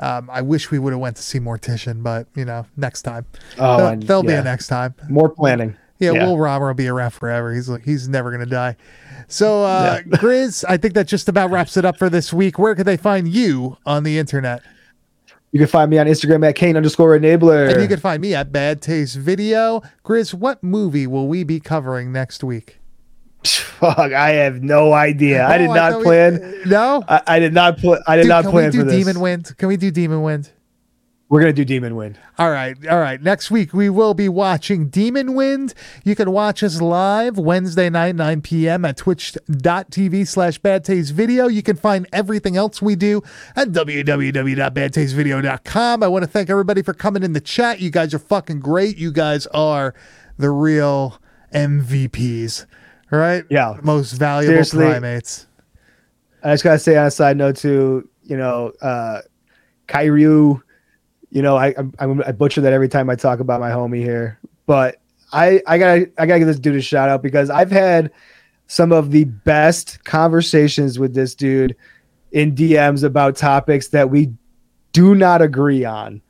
Um, 0.00 0.28
I 0.30 0.42
wish 0.42 0.70
we 0.72 0.78
would 0.80 0.92
have 0.92 1.00
went 1.00 1.16
to 1.16 1.22
see 1.22 1.38
Mortician, 1.38 2.02
but 2.02 2.26
you 2.34 2.44
know, 2.44 2.66
next 2.76 3.02
time. 3.02 3.26
Oh, 3.58 3.76
There'll, 3.76 3.92
and- 3.92 4.02
there'll 4.02 4.22
be 4.24 4.32
a 4.32 4.42
next 4.42 4.66
time. 4.68 4.94
More 5.08 5.28
planning. 5.28 5.76
Yeah, 6.00 6.10
Yeah. 6.12 6.26
Will 6.26 6.36
Rahmer 6.36 6.66
will 6.66 6.74
be 6.74 6.88
around 6.88 7.12
forever. 7.12 7.54
He's 7.54 7.70
he's 7.84 8.08
never 8.08 8.32
gonna 8.32 8.46
die. 8.46 8.76
So, 9.28 9.62
uh, 9.64 10.00
Grizz, 10.02 10.64
I 10.68 10.76
think 10.76 10.94
that 10.94 11.06
just 11.06 11.28
about 11.28 11.50
wraps 11.52 11.76
it 11.76 11.84
up 11.84 11.96
for 11.96 12.10
this 12.10 12.32
week. 12.32 12.58
Where 12.58 12.74
could 12.74 12.86
they 12.86 12.96
find 12.96 13.28
you 13.28 13.78
on 13.86 14.02
the 14.02 14.18
internet? 14.18 14.60
You 15.54 15.60
can 15.60 15.68
find 15.68 15.88
me 15.88 15.98
on 15.98 16.06
Instagram 16.08 16.44
at 16.48 16.56
Kane 16.56 16.76
underscore 16.76 17.16
enabler. 17.16 17.70
And 17.72 17.80
you 17.80 17.86
can 17.86 18.00
find 18.00 18.20
me 18.20 18.34
at 18.34 18.50
Bad 18.50 18.82
Taste 18.82 19.14
Video. 19.14 19.82
Grizz, 20.04 20.34
what 20.34 20.60
movie 20.64 21.06
will 21.06 21.28
we 21.28 21.44
be 21.44 21.60
covering 21.60 22.10
next 22.10 22.42
week? 22.42 22.80
Fuck, 23.44 23.96
I 24.12 24.30
have 24.30 24.64
no 24.64 24.92
idea. 24.92 25.44
I 25.46 25.54
Oh, 25.54 25.58
did 25.58 25.68
not 25.68 25.98
we- 25.98 26.02
plan. 26.04 26.62
No, 26.66 27.04
I, 27.06 27.22
I 27.28 27.38
did 27.38 27.54
not 27.54 27.78
put. 27.78 28.00
I 28.08 28.16
did 28.16 28.22
Dude, 28.22 28.30
not 28.30 28.42
can 28.42 28.50
plan 28.50 28.64
we 28.64 28.70
do 28.72 28.78
for 28.80 28.84
this. 28.86 28.94
Demon 29.04 29.20
Wind? 29.20 29.56
Can 29.56 29.68
we 29.68 29.76
do 29.76 29.92
Demon 29.92 30.22
Wind? 30.22 30.50
We're 31.34 31.40
gonna 31.40 31.52
do 31.52 31.64
Demon 31.64 31.96
Wind. 31.96 32.16
All 32.38 32.52
right, 32.52 32.76
all 32.86 33.00
right. 33.00 33.20
Next 33.20 33.50
week 33.50 33.74
we 33.74 33.90
will 33.90 34.14
be 34.14 34.28
watching 34.28 34.86
Demon 34.86 35.34
Wind. 35.34 35.74
You 36.04 36.14
can 36.14 36.30
watch 36.30 36.62
us 36.62 36.80
live 36.80 37.36
Wednesday 37.36 37.90
night, 37.90 38.14
9 38.14 38.40
p.m. 38.40 38.84
at 38.84 38.98
twitch.tv 38.98 40.28
slash 40.28 40.58
bad 40.58 40.84
taste 40.84 41.12
video. 41.12 41.48
You 41.48 41.60
can 41.60 41.74
find 41.74 42.06
everything 42.12 42.56
else 42.56 42.80
we 42.80 42.94
do 42.94 43.20
at 43.56 43.70
www.badtastevideo.com. 43.70 46.02
I 46.04 46.06
want 46.06 46.22
to 46.22 46.30
thank 46.30 46.50
everybody 46.50 46.82
for 46.82 46.94
coming 46.94 47.24
in 47.24 47.32
the 47.32 47.40
chat. 47.40 47.80
You 47.80 47.90
guys 47.90 48.14
are 48.14 48.20
fucking 48.20 48.60
great. 48.60 48.96
You 48.96 49.10
guys 49.10 49.48
are 49.48 49.92
the 50.38 50.50
real 50.50 51.20
MVPs, 51.52 52.66
right? 53.10 53.44
Yeah. 53.50 53.76
Most 53.82 54.12
valuable 54.12 54.52
Seriously. 54.52 54.86
primates. 54.86 55.48
I 56.44 56.52
just 56.52 56.62
gotta 56.62 56.78
say 56.78 56.96
on 56.96 57.06
a 57.06 57.10
side 57.10 57.36
note 57.36 57.56
too. 57.56 58.08
You 58.22 58.36
know, 58.36 58.70
uh, 58.80 59.22
Kyryu. 59.88 60.60
You 61.34 61.42
know, 61.42 61.56
I, 61.56 61.74
I 61.98 62.06
I 62.26 62.32
butcher 62.32 62.62
that 62.62 62.72
every 62.72 62.88
time 62.88 63.10
I 63.10 63.16
talk 63.16 63.40
about 63.40 63.60
my 63.60 63.70
homie 63.70 64.02
here, 64.02 64.38
but 64.64 64.96
I 65.32 65.60
I 65.66 65.76
gotta 65.76 66.10
I 66.16 66.24
gotta 66.24 66.38
give 66.38 66.48
this 66.48 66.58
dude 66.58 66.76
a 66.76 66.80
shout 66.80 67.10
out 67.10 67.22
because 67.22 67.50
I've 67.50 67.70
had 67.70 68.10
some 68.66 68.92
of 68.92 69.10
the 69.10 69.24
best 69.24 70.02
conversations 70.04 70.98
with 70.98 71.14
this 71.14 71.34
dude 71.34 71.76
in 72.32 72.54
DMs 72.54 73.04
about 73.04 73.36
topics 73.36 73.88
that 73.88 74.10
we 74.10 74.32
do 74.92 75.14
not 75.14 75.42
agree 75.42 75.84
on. 75.84 76.22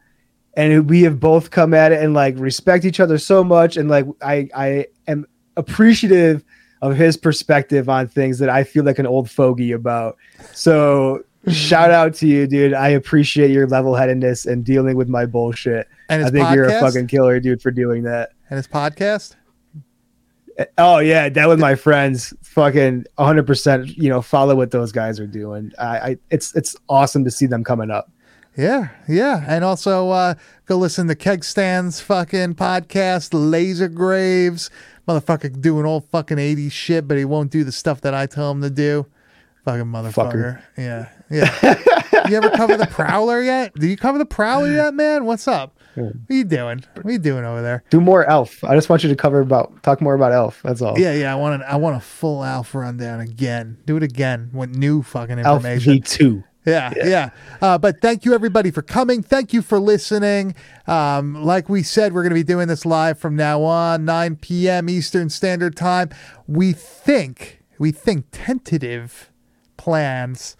And 0.56 0.88
we 0.88 1.02
have 1.02 1.18
both 1.18 1.50
come 1.50 1.74
at 1.74 1.92
it 1.92 2.02
and 2.02 2.14
like 2.14 2.34
respect 2.38 2.84
each 2.84 3.00
other 3.00 3.18
so 3.18 3.42
much. 3.42 3.76
And 3.76 3.88
like, 3.88 4.06
I, 4.22 4.48
I 4.54 4.86
am 5.08 5.26
appreciative 5.56 6.44
of 6.82 6.96
his 6.96 7.16
perspective 7.16 7.88
on 7.88 8.06
things 8.06 8.38
that 8.38 8.48
I 8.48 8.64
feel 8.64 8.84
like 8.84 8.98
an 8.98 9.06
old 9.06 9.30
fogey 9.30 9.72
about. 9.72 10.16
So 10.52 11.24
shout 11.50 11.90
out 11.90 12.14
to 12.14 12.26
you, 12.26 12.46
dude. 12.46 12.74
I 12.74 12.88
appreciate 12.88 13.50
your 13.50 13.66
level 13.66 13.94
headedness 13.94 14.46
and 14.46 14.64
dealing 14.64 14.96
with 14.96 15.08
my 15.08 15.26
bullshit. 15.26 15.88
And 16.08 16.24
I 16.24 16.30
think 16.30 16.54
you're 16.54 16.66
a 16.66 16.80
fucking 16.80 17.06
killer, 17.06 17.40
dude, 17.40 17.62
for 17.62 17.70
doing 17.70 18.02
that. 18.04 18.32
And 18.50 18.56
his 18.56 18.68
podcast? 18.68 19.36
Oh 20.78 20.98
yeah, 20.98 21.28
that 21.28 21.48
with 21.48 21.58
my 21.58 21.74
friends, 21.74 22.32
fucking 22.42 23.06
100. 23.16 23.46
percent 23.46 23.88
You 23.96 24.08
know, 24.08 24.22
follow 24.22 24.54
what 24.54 24.70
those 24.70 24.92
guys 24.92 25.18
are 25.18 25.26
doing. 25.26 25.72
I, 25.78 25.98
I, 25.98 26.16
it's 26.30 26.54
it's 26.54 26.76
awesome 26.88 27.24
to 27.24 27.30
see 27.30 27.46
them 27.46 27.64
coming 27.64 27.90
up. 27.90 28.10
Yeah, 28.56 28.90
yeah. 29.08 29.44
And 29.48 29.64
also 29.64 30.10
uh 30.10 30.34
go 30.66 30.76
listen 30.76 31.08
to 31.08 31.16
Keg 31.16 31.42
Stand's 31.42 32.00
fucking 32.00 32.54
podcast, 32.54 33.30
Laser 33.32 33.88
Graves. 33.88 34.70
Motherfucker 35.08 35.60
doing 35.60 35.84
old 35.84 36.08
fucking 36.08 36.38
80s 36.38 36.72
shit, 36.72 37.06
but 37.06 37.18
he 37.18 37.24
won't 37.24 37.50
do 37.50 37.62
the 37.62 37.72
stuff 37.72 38.00
that 38.02 38.14
I 38.14 38.26
tell 38.26 38.50
him 38.50 38.62
to 38.62 38.70
do. 38.70 39.06
Fucking 39.64 39.86
motherfucker. 39.86 40.62
Yeah. 40.76 41.08
Yeah. 41.30 42.28
you 42.28 42.36
ever 42.36 42.50
cover 42.50 42.76
the 42.76 42.86
Prowler 42.86 43.40
yet? 43.40 43.74
Do 43.74 43.86
you 43.86 43.96
cover 43.96 44.18
the 44.18 44.26
Prowler 44.26 44.70
yet, 44.70 44.92
man? 44.94 45.24
What's 45.24 45.48
up? 45.48 45.78
What 45.94 46.14
are 46.30 46.34
you 46.34 46.44
doing? 46.44 46.84
What 46.94 47.06
are 47.06 47.10
you 47.10 47.18
doing 47.18 47.44
over 47.44 47.62
there? 47.62 47.82
Do 47.88 48.00
more 48.00 48.24
Elf. 48.26 48.62
I 48.64 48.74
just 48.74 48.88
want 48.88 49.02
you 49.02 49.08
to 49.08 49.16
cover 49.16 49.40
about 49.40 49.82
talk 49.82 50.00
more 50.00 50.14
about 50.14 50.32
Elf. 50.32 50.60
That's 50.62 50.82
all. 50.82 50.98
Yeah, 50.98 51.14
yeah. 51.14 51.32
I 51.32 51.36
want 51.36 51.62
an, 51.62 51.68
I 51.68 51.76
want 51.76 51.96
a 51.96 52.00
full 52.00 52.44
Alf 52.44 52.74
rundown 52.74 53.20
again. 53.20 53.78
Do 53.86 53.96
it 53.96 54.02
again 54.02 54.50
with 54.52 54.76
new 54.76 55.02
fucking 55.02 55.38
Elf 55.38 55.58
information. 55.64 55.92
V 55.94 56.00
two. 56.00 56.44
Yeah, 56.66 56.92
yeah. 56.96 57.30
Uh, 57.60 57.76
but 57.78 58.00
thank 58.00 58.24
you 58.24 58.34
everybody 58.34 58.70
for 58.70 58.82
coming. 58.82 59.22
Thank 59.22 59.52
you 59.52 59.60
for 59.60 59.78
listening. 59.78 60.54
Um, 60.86 61.34
like 61.44 61.68
we 61.68 61.82
said, 61.82 62.14
we're 62.14 62.22
going 62.22 62.30
to 62.30 62.34
be 62.34 62.42
doing 62.42 62.68
this 62.68 62.86
live 62.86 63.18
from 63.18 63.36
now 63.36 63.62
on, 63.62 64.06
9 64.06 64.36
p.m. 64.36 64.88
Eastern 64.88 65.28
Standard 65.28 65.76
Time. 65.76 66.08
We 66.46 66.72
think, 66.72 67.62
we 67.78 67.92
think 67.92 68.26
tentative 68.32 69.30
plans 69.84 70.56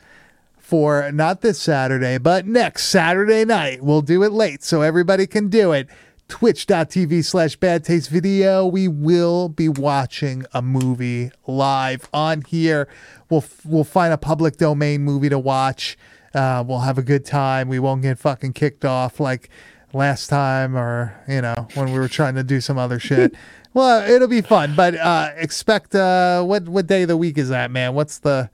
for 0.59 1.11
not 1.11 1.41
this 1.41 1.59
Saturday, 1.59 2.18
but 2.18 2.47
next 2.47 2.89
Saturday 2.89 3.47
night. 3.47 3.83
We'll 3.83 4.03
do 4.03 4.22
it 4.22 4.33
late 4.33 4.62
so 4.62 4.83
everybody 4.83 5.27
can 5.27 5.49
do 5.49 5.72
it. 5.72 5.89
Twitch.tv 6.29 7.25
slash 7.25 7.57
bad 7.57 7.85
taste 7.85 8.11
video. 8.11 8.66
We 8.66 8.87
will 8.87 9.49
be 9.49 9.70
watching 9.70 10.45
a 10.53 10.61
movie 10.61 11.30
live 11.46 12.07
on 12.13 12.42
here. 12.42 12.87
We'll 13.30 13.45
we'll 13.64 13.84
find 13.84 14.13
a 14.13 14.18
public 14.18 14.59
domain 14.59 15.03
movie 15.03 15.30
to 15.30 15.38
watch. 15.38 15.96
Uh, 16.34 16.63
we'll 16.67 16.80
have 16.80 16.99
a 16.99 17.03
good 17.03 17.25
time. 17.25 17.68
We 17.68 17.79
won't 17.79 18.03
get 18.03 18.18
fucking 18.18 18.53
kicked 18.53 18.84
off 18.84 19.18
like 19.18 19.49
last 19.95 20.26
time 20.26 20.76
or, 20.76 21.18
you 21.26 21.41
know, 21.41 21.67
when 21.75 21.92
we 21.92 21.99
were 21.99 22.09
trying 22.09 22.34
to 22.34 22.42
do 22.42 22.61
some 22.61 22.76
other 22.76 22.99
shit. 22.99 23.34
well, 23.72 24.07
it'll 24.11 24.29
be 24.29 24.42
fun, 24.42 24.75
but 24.76 24.95
uh, 24.96 25.30
expect 25.37 25.95
uh, 25.95 26.42
what 26.42 26.68
what 26.68 26.87
day 26.87 27.03
of 27.03 27.09
the 27.09 27.17
week 27.17 27.38
is 27.38 27.49
that, 27.49 27.71
man? 27.71 27.95
What's 27.95 28.18
the 28.18 28.51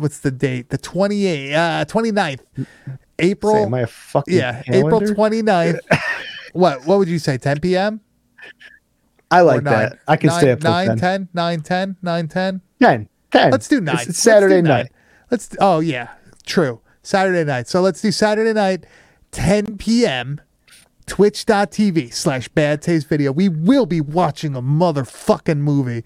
what's 0.00 0.20
the 0.20 0.30
date? 0.30 0.70
The 0.70 0.78
28th, 0.78 1.54
uh 1.54 1.84
29th. 1.84 2.66
April 3.18 3.54
Say, 3.54 3.62
am 3.64 3.74
I 3.74 3.80
a 3.80 3.86
fucking 3.86 4.34
yeah, 4.34 4.62
April 4.68 5.00
calendar? 5.00 5.14
29th. 5.14 5.78
what 6.52 6.86
what 6.86 6.98
would 6.98 7.08
you 7.08 7.18
say? 7.18 7.36
10 7.38 7.60
p.m. 7.60 8.00
I 9.30 9.42
like 9.42 9.62
nine? 9.62 9.72
that. 9.90 9.98
I 10.08 10.16
can 10.16 10.28
Nine- 10.28 10.38
stay 10.40 10.50
up 10.52 10.60
till 10.60 10.70
9, 10.72 10.88
10. 10.88 10.98
10, 10.98 11.28
9, 11.34 11.60
10, 11.60 11.96
9, 12.02 12.28
10. 12.28 12.60
10. 12.80 13.08
10. 13.30 13.50
Let's 13.52 13.68
do 13.68 13.80
9. 13.80 13.94
It's, 13.94 14.06
Let's 14.08 14.18
Saturday 14.18 14.56
do 14.56 14.62
night. 14.68 14.76
nine. 14.76 14.88
Let's 15.30 15.56
oh 15.60 15.78
yeah, 15.80 16.08
true. 16.46 16.80
Saturday 17.02 17.44
night. 17.44 17.68
So 17.68 17.80
let's 17.80 18.00
do 18.00 18.10
Saturday 18.10 18.52
night, 18.52 18.84
10 19.32 19.78
p.m. 19.78 20.40
Twitch.tv 21.06 22.12
slash 22.14 22.48
bad 22.48 22.82
taste 22.82 23.08
video. 23.08 23.32
We 23.32 23.48
will 23.48 23.86
be 23.86 24.00
watching 24.00 24.54
a 24.54 24.62
motherfucking 24.62 25.58
movie 25.58 26.04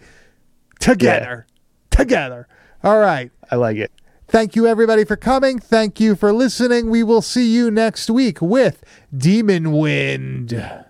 together. 0.80 1.46
Together. 1.90 2.48
All 2.84 2.98
right. 2.98 3.30
I 3.50 3.56
like 3.56 3.78
it. 3.78 3.90
Thank 4.28 4.54
you, 4.54 4.66
everybody, 4.66 5.04
for 5.04 5.16
coming. 5.16 5.58
Thank 5.58 6.00
you 6.00 6.14
for 6.14 6.34
listening. 6.34 6.90
We 6.90 7.02
will 7.02 7.22
see 7.22 7.50
you 7.50 7.70
next 7.70 8.10
week 8.10 8.42
with 8.42 8.84
Demon 9.16 9.72
Wind. 9.72 10.83